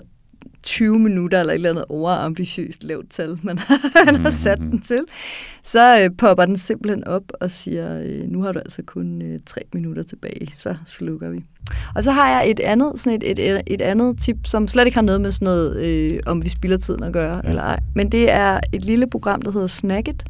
20 0.64 1.00
minutter 1.00 1.40
eller 1.40 1.54
et 1.54 1.56
eller 1.56 1.70
andet 1.70 1.86
overambitiøst 1.90 2.84
lavt 2.84 3.12
tal, 3.12 3.40
man 3.44 3.58
har, 3.58 4.18
har 4.24 4.30
sat 4.30 4.58
den 4.58 4.82
til, 4.82 5.00
så 5.64 6.00
øh, 6.00 6.10
popper 6.18 6.46
den 6.46 6.58
simpelthen 6.58 7.04
op 7.04 7.24
og 7.42 7.52
siger, 7.52 8.02
øh, 8.06 8.30
nu 8.30 8.42
har 8.42 8.52
du 8.52 8.60
altså 8.60 8.82
kun 8.86 9.22
øh, 9.22 9.40
3 9.46 9.62
minutter 9.74 10.04
tilbage, 10.04 10.52
så 10.56 10.76
slukker 10.86 11.30
vi. 11.30 11.44
Og 11.96 12.04
så 12.04 12.12
har 12.12 12.30
jeg 12.30 12.52
et 12.52 12.60
andet, 12.60 13.00
sådan 13.00 13.22
et, 13.22 13.40
et, 13.40 13.62
et 13.68 13.82
andet 13.82 14.20
tip, 14.22 14.38
som 14.46 14.68
slet 14.68 14.86
ikke 14.86 14.96
har 14.98 15.02
noget 15.02 15.22
med 15.22 15.32
sådan 15.32 15.46
noget, 15.46 15.86
øh, 15.86 16.20
om 16.26 16.44
vi 16.44 16.50
spilder 16.50 16.78
tiden 16.78 17.04
at 17.04 17.14
gøre, 17.14 17.42
ja. 17.44 17.50
eller 17.50 17.64
ej. 17.64 17.80
Men 17.96 18.12
det 18.12 18.32
er 18.32 18.60
et 18.74 18.86
lille 18.86 19.08
program, 19.08 19.42
der 19.42 19.52
hedder 19.52 19.68
Snagit. 19.68 20.24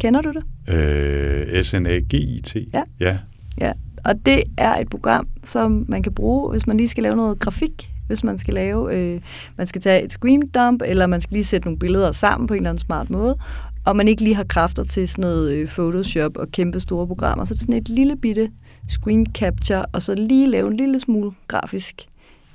Kender 0.00 0.20
du 0.20 0.32
det? 0.32 0.74
Øh, 0.74 1.62
S-N-A-G-I-T? 1.62 2.56
Ja. 2.72 2.82
ja. 3.00 3.18
Ja, 3.60 3.72
og 4.04 4.26
det 4.26 4.42
er 4.56 4.74
et 4.74 4.90
program, 4.90 5.28
som 5.44 5.84
man 5.88 6.02
kan 6.02 6.14
bruge, 6.14 6.50
hvis 6.50 6.66
man 6.66 6.76
lige 6.76 6.88
skal 6.88 7.02
lave 7.02 7.16
noget 7.16 7.38
grafik, 7.38 7.90
hvis 8.06 8.24
man 8.24 8.38
skal 8.38 8.54
lave, 8.54 8.96
øh, 8.96 9.20
man 9.56 9.66
skal 9.66 9.80
tage 9.80 10.02
et 10.02 10.12
screen 10.12 10.48
dump, 10.48 10.82
eller 10.84 11.06
man 11.06 11.20
skal 11.20 11.34
lige 11.34 11.44
sætte 11.44 11.66
nogle 11.66 11.78
billeder 11.78 12.12
sammen 12.12 12.46
på 12.46 12.54
en 12.54 12.58
eller 12.58 12.70
anden 12.70 12.80
smart 12.80 13.10
måde, 13.10 13.36
og 13.84 13.96
man 13.96 14.08
ikke 14.08 14.22
lige 14.22 14.34
har 14.34 14.44
kræfter 14.44 14.84
til 14.84 15.08
sådan 15.08 15.22
noget 15.22 15.52
øh, 15.52 15.68
Photoshop 15.68 16.36
og 16.36 16.48
kæmpe 16.48 16.80
store 16.80 17.06
programmer, 17.06 17.44
så 17.44 17.54
det 17.54 17.60
er 17.60 17.64
sådan 17.64 17.80
et 17.80 17.88
lille 17.88 18.16
bitte 18.16 18.50
screen 18.88 19.26
capture, 19.26 19.86
og 19.86 20.02
så 20.02 20.14
lige 20.14 20.46
lave 20.46 20.68
en 20.68 20.76
lille 20.76 21.00
smule 21.00 21.32
grafisk. 21.48 22.06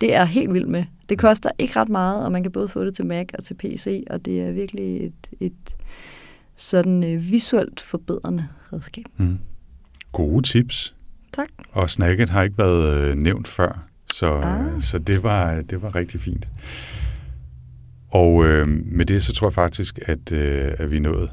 Det 0.02 0.14
er 0.16 0.26
helt 0.26 0.54
vildt 0.54 0.70
med. 0.70 0.84
Det 1.10 1.20
koster 1.20 1.50
ikke 1.60 1.80
ret 1.80 1.90
meget, 1.90 2.26
og 2.26 2.32
man 2.32 2.44
kan 2.44 2.52
både 2.52 2.68
få 2.68 2.86
det 2.86 2.96
til 2.96 3.06
Mac 3.06 3.26
og 3.38 3.44
til 3.44 3.54
PC, 3.54 4.04
og 4.10 4.26
det 4.26 4.42
er 4.42 4.52
virkelig 4.52 5.06
et, 5.06 5.30
et 5.40 5.76
sådan 6.56 7.04
øh, 7.04 7.32
visuelt 7.32 7.80
forbedrende 7.80 8.48
redskab. 8.74 9.06
Mm. 9.18 9.40
Gode 10.12 10.48
tips. 10.48 10.96
Tak. 11.34 11.48
Og 11.72 11.90
snacket 11.90 12.30
har 12.30 12.44
ikke 12.44 12.58
været 12.58 13.12
øh, 13.12 13.16
nævnt 13.16 13.48
før, 13.48 13.88
så, 14.14 14.34
ah. 14.34 14.82
så 14.82 15.00
det, 15.00 15.24
var, 15.24 15.62
det 15.62 15.82
var 15.82 15.96
rigtig 15.96 16.22
fint. 16.22 16.48
Og 18.12 18.46
øh, 18.46 18.68
med 18.68 19.06
det, 19.06 19.24
så 19.24 19.34
tror 19.34 19.48
jeg 19.48 19.54
faktisk, 19.54 20.00
at, 20.06 20.32
øh, 20.32 20.72
at 20.78 20.92
vi 20.92 20.98
er 20.98 21.02
nået 21.02 21.32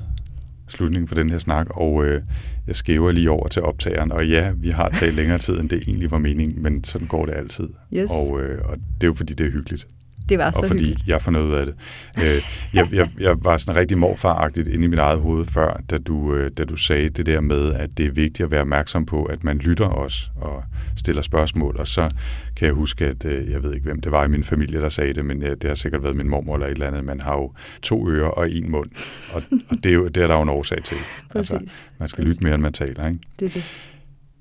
slutningen 0.69 1.09
for 1.09 1.15
den 1.15 1.31
her 1.31 1.39
snak, 1.39 1.67
og 1.71 2.05
øh, 2.05 2.23
jeg 2.67 2.77
skæver 2.77 3.13
lige 3.13 3.31
over 3.31 3.49
til 3.49 3.63
optageren, 3.63 4.13
og 4.13 4.29
ja, 4.29 4.53
vi 4.57 4.69
har 4.69 4.89
talt 4.89 5.15
længere 5.15 5.39
tid, 5.39 5.61
end 5.61 5.69
det 5.69 5.83
egentlig 5.87 6.11
var 6.11 6.19
meningen, 6.19 6.63
men 6.63 6.85
sådan 6.85 7.09
går 7.09 7.27
det 7.27 7.33
altid. 7.33 7.69
Yes. 7.93 8.11
Og, 8.11 8.41
øh, 8.43 8.61
og 8.65 8.77
det 8.77 9.03
er 9.03 9.07
jo, 9.07 9.15
fordi 9.15 9.35
det 9.35 9.47
er 9.47 9.51
hyggeligt. 9.51 9.87
Det 10.31 10.39
var 10.39 10.51
så 10.51 10.59
og 10.59 10.67
fordi 10.67 10.81
hyggeligt. 10.81 11.09
jeg 11.09 11.23
får 11.23 11.31
noget 11.31 11.59
af 11.59 11.67
det. 11.67 11.75
Øh, 12.19 12.43
jeg, 12.75 12.89
jeg, 12.93 13.11
jeg 13.21 13.37
var 13.45 13.57
sådan 13.57 13.77
rigtig 13.77 13.99
morfaragtigt 13.99 14.69
inde 14.69 14.85
i 14.85 14.89
mit 14.89 14.99
eget 14.99 15.21
hoved 15.21 15.47
før, 15.47 15.81
da 15.91 15.99
du, 15.99 16.35
øh, 16.35 16.51
da 16.51 16.65
du 16.65 16.77
sagde 16.77 17.09
det 17.09 17.27
der 17.27 17.41
med, 17.41 17.75
at 17.75 17.99
det 17.99 18.07
er 18.07 18.11
vigtigt 18.11 18.45
at 18.45 18.51
være 18.51 18.61
opmærksom 18.61 19.07
på, 19.07 19.25
at 19.25 19.45
man 19.45 19.59
lytter 19.59 19.89
os 19.89 20.31
og 20.37 20.63
stiller 20.97 21.23
spørgsmål. 21.23 21.77
Og 21.79 21.89
så 21.89 22.09
kan 22.57 22.67
jeg 22.67 22.75
huske, 22.75 23.07
at 23.07 23.25
øh, 23.25 23.51
jeg 23.51 23.63
ved 23.63 23.75
ikke, 23.75 23.85
hvem 23.85 24.01
det 24.01 24.13
var 24.13 24.25
i 24.25 24.29
min 24.29 24.45
familie, 24.45 24.81
der 24.81 24.89
sagde 24.89 25.15
det, 25.15 25.25
men 25.25 25.43
det 25.43 25.65
har 25.65 25.75
sikkert 25.75 26.03
været 26.03 26.17
min 26.17 26.29
mormor 26.29 26.55
eller 26.55 26.67
et 26.67 26.73
eller 26.73 26.87
andet. 26.87 27.05
Man 27.05 27.21
har 27.21 27.35
jo 27.35 27.53
to 27.83 28.09
ører 28.09 28.29
og 28.29 28.51
en 28.51 28.71
mund, 28.71 28.91
og, 29.33 29.43
og 29.71 29.77
det, 29.83 29.91
er 29.91 29.95
jo, 29.95 30.09
det 30.09 30.23
er 30.23 30.27
der 30.27 30.35
jo 30.35 30.43
en 30.43 30.49
årsag 30.49 30.83
til. 30.85 30.97
Altså, 31.35 31.61
man 31.99 32.09
skal 32.09 32.25
lytte 32.25 32.43
mere, 32.43 32.55
end 32.55 32.63
man 32.63 32.73
taler. 32.73 33.07
Ikke? 33.09 33.21
Det 33.41 33.49
er 33.49 33.53
det. 33.53 33.65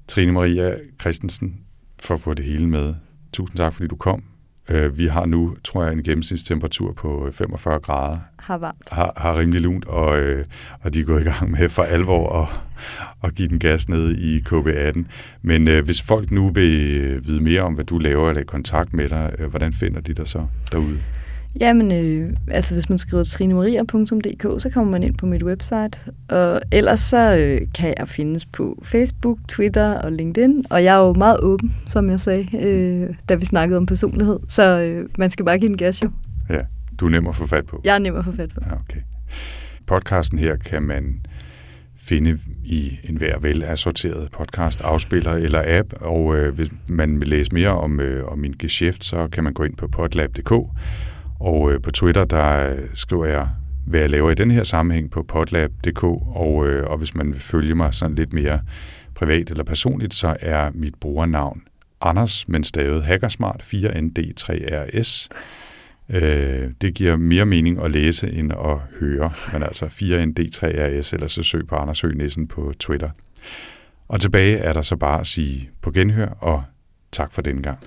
Trine 0.07 0.31
Maria 0.31 0.75
Christensen, 1.01 1.55
for 1.99 2.13
at 2.13 2.19
få 2.19 2.33
det 2.33 2.45
hele 2.45 2.67
med. 2.67 2.95
Tusind 3.33 3.57
tak, 3.57 3.73
fordi 3.73 3.87
du 3.87 3.95
kom. 3.95 4.23
Øh, 4.69 4.97
vi 4.97 5.07
har 5.07 5.25
nu, 5.25 5.55
tror 5.63 5.83
jeg, 5.83 5.93
en 5.93 6.03
gennemsnitstemperatur 6.03 6.93
på 6.93 7.29
45 7.33 7.75
øh, 7.75 7.81
grader. 7.81 8.17
Har 8.39 8.57
varmt. 8.57 8.89
Har, 8.91 9.13
har 9.17 9.37
rimelig 9.39 9.61
lunt, 9.61 9.85
og, 9.85 10.21
øh, 10.21 10.45
og 10.81 10.93
de 10.93 10.99
er 10.99 11.03
gået 11.03 11.21
i 11.21 11.23
gang 11.23 11.51
med 11.51 11.69
for 11.69 11.83
alvor 11.83 12.41
at, 12.41 12.61
at 13.23 13.35
give 13.35 13.47
den 13.47 13.59
gas 13.59 13.89
ned 13.89 14.15
i 14.17 14.39
KB18. 14.39 15.03
Men 15.41 15.67
øh, 15.67 15.85
hvis 15.85 16.01
folk 16.01 16.31
nu 16.31 16.49
vil 16.49 17.27
vide 17.27 17.43
mere 17.43 17.61
om, 17.61 17.73
hvad 17.73 17.85
du 17.85 17.97
laver, 17.97 18.29
eller 18.29 18.41
i 18.41 18.45
kontakt 18.45 18.93
med 18.93 19.09
dig, 19.09 19.33
øh, 19.39 19.49
hvordan 19.49 19.73
finder 19.73 20.01
de 20.01 20.13
dig 20.13 20.27
så 20.27 20.45
derude? 20.71 20.99
Jamen, 21.59 21.91
øh, 21.91 22.33
altså 22.47 22.73
hvis 22.73 22.89
man 22.89 22.97
skriver 22.97 23.23
trinemaria.dk, 23.23 24.61
så 24.61 24.69
kommer 24.73 24.91
man 24.91 25.03
ind 25.03 25.17
på 25.17 25.25
mit 25.25 25.43
website. 25.43 25.99
Og 26.27 26.61
ellers 26.71 26.99
så 26.99 27.35
øh, 27.35 27.61
kan 27.75 27.93
jeg 27.97 28.07
findes 28.07 28.45
på 28.45 28.83
Facebook, 28.85 29.37
Twitter 29.47 29.93
og 29.93 30.11
LinkedIn. 30.11 30.65
Og 30.69 30.83
jeg 30.83 30.95
er 30.95 30.99
jo 30.99 31.13
meget 31.13 31.39
åben, 31.39 31.75
som 31.87 32.09
jeg 32.09 32.19
sagde, 32.19 32.67
øh, 32.67 33.15
da 33.29 33.35
vi 33.35 33.45
snakkede 33.45 33.77
om 33.77 33.85
personlighed. 33.85 34.39
Så 34.47 34.79
øh, 34.79 35.09
man 35.17 35.29
skal 35.29 35.45
bare 35.45 35.59
give 35.59 35.69
en 35.69 35.77
gas 35.77 36.03
jo. 36.03 36.09
Ja, 36.49 36.61
du 36.99 37.05
er 37.05 37.09
nem 37.09 37.27
at 37.27 37.35
få 37.35 37.47
fat 37.47 37.65
på. 37.65 37.81
Jeg 37.83 37.95
er 37.95 37.99
nem 37.99 38.15
at 38.15 38.25
få 38.25 38.31
fat 38.35 38.49
på. 38.49 38.61
Ja, 38.69 38.75
okay. 38.75 39.01
Podcasten 39.85 40.39
her 40.39 40.55
kan 40.55 40.83
man 40.83 41.19
finde 42.01 42.39
i 42.65 42.99
en 43.03 43.17
hver 43.17 43.39
velassorteret 43.39 44.31
podcast, 44.31 44.81
afspiller 44.81 45.31
eller 45.31 45.61
app, 45.65 45.93
og 46.01 46.37
øh, 46.37 46.55
hvis 46.55 46.69
man 46.89 47.19
vil 47.19 47.27
læse 47.27 47.53
mere 47.53 47.69
om, 47.69 47.99
øh, 47.99 48.25
om 48.25 48.39
min 48.39 48.55
geschæft, 48.59 49.05
så 49.05 49.27
kan 49.27 49.43
man 49.43 49.53
gå 49.53 49.63
ind 49.63 49.75
på 49.75 49.87
podlab.dk, 49.87 50.53
og 51.39 51.71
øh, 51.71 51.81
på 51.81 51.91
Twitter, 51.91 52.25
der 52.25 52.71
øh, 52.71 52.79
skriver 52.93 53.25
jeg, 53.25 53.47
hvad 53.87 53.99
jeg 53.99 54.09
laver 54.09 54.31
i 54.31 54.35
den 54.35 54.51
her 54.51 54.63
sammenhæng 54.63 55.11
på 55.11 55.23
podlab.dk, 55.23 56.03
og, 56.03 56.67
øh, 56.67 56.87
og 56.87 56.97
hvis 56.97 57.15
man 57.15 57.31
vil 57.31 57.39
følge 57.39 57.75
mig 57.75 57.93
sådan 57.93 58.15
lidt 58.15 58.33
mere 58.33 58.59
privat 59.15 59.49
eller 59.49 59.63
personligt, 59.63 60.13
så 60.13 60.35
er 60.39 60.71
mit 60.73 60.95
brugernavn 60.95 61.61
Anders, 62.01 62.47
men 62.47 62.63
stavet 62.63 63.03
Hackersmart 63.03 63.61
4ND3RS. 63.61 65.27
Øh, 66.09 66.71
det 66.81 66.93
giver 66.93 67.15
mere 67.15 67.45
mening 67.45 67.83
at 67.83 67.91
læse 67.91 68.31
end 68.31 68.51
at 68.53 68.77
høre, 68.99 69.31
men 69.53 69.63
altså 69.63 69.85
4ND3RS, 69.85 71.13
eller 71.13 71.27
så 71.27 71.43
søg 71.43 71.67
på 71.67 71.75
Anders 71.75 72.01
Høgh 72.01 72.17
Nissen 72.17 72.47
på 72.47 72.73
Twitter. 72.79 73.09
Og 74.07 74.21
tilbage 74.21 74.57
er 74.57 74.73
der 74.73 74.81
så 74.81 74.95
bare 74.95 75.21
at 75.21 75.27
sige 75.27 75.69
på 75.81 75.91
genhør, 75.91 76.27
og 76.27 76.63
tak 77.11 77.33
for 77.33 77.41
denne 77.41 77.63
gang. 77.63 77.79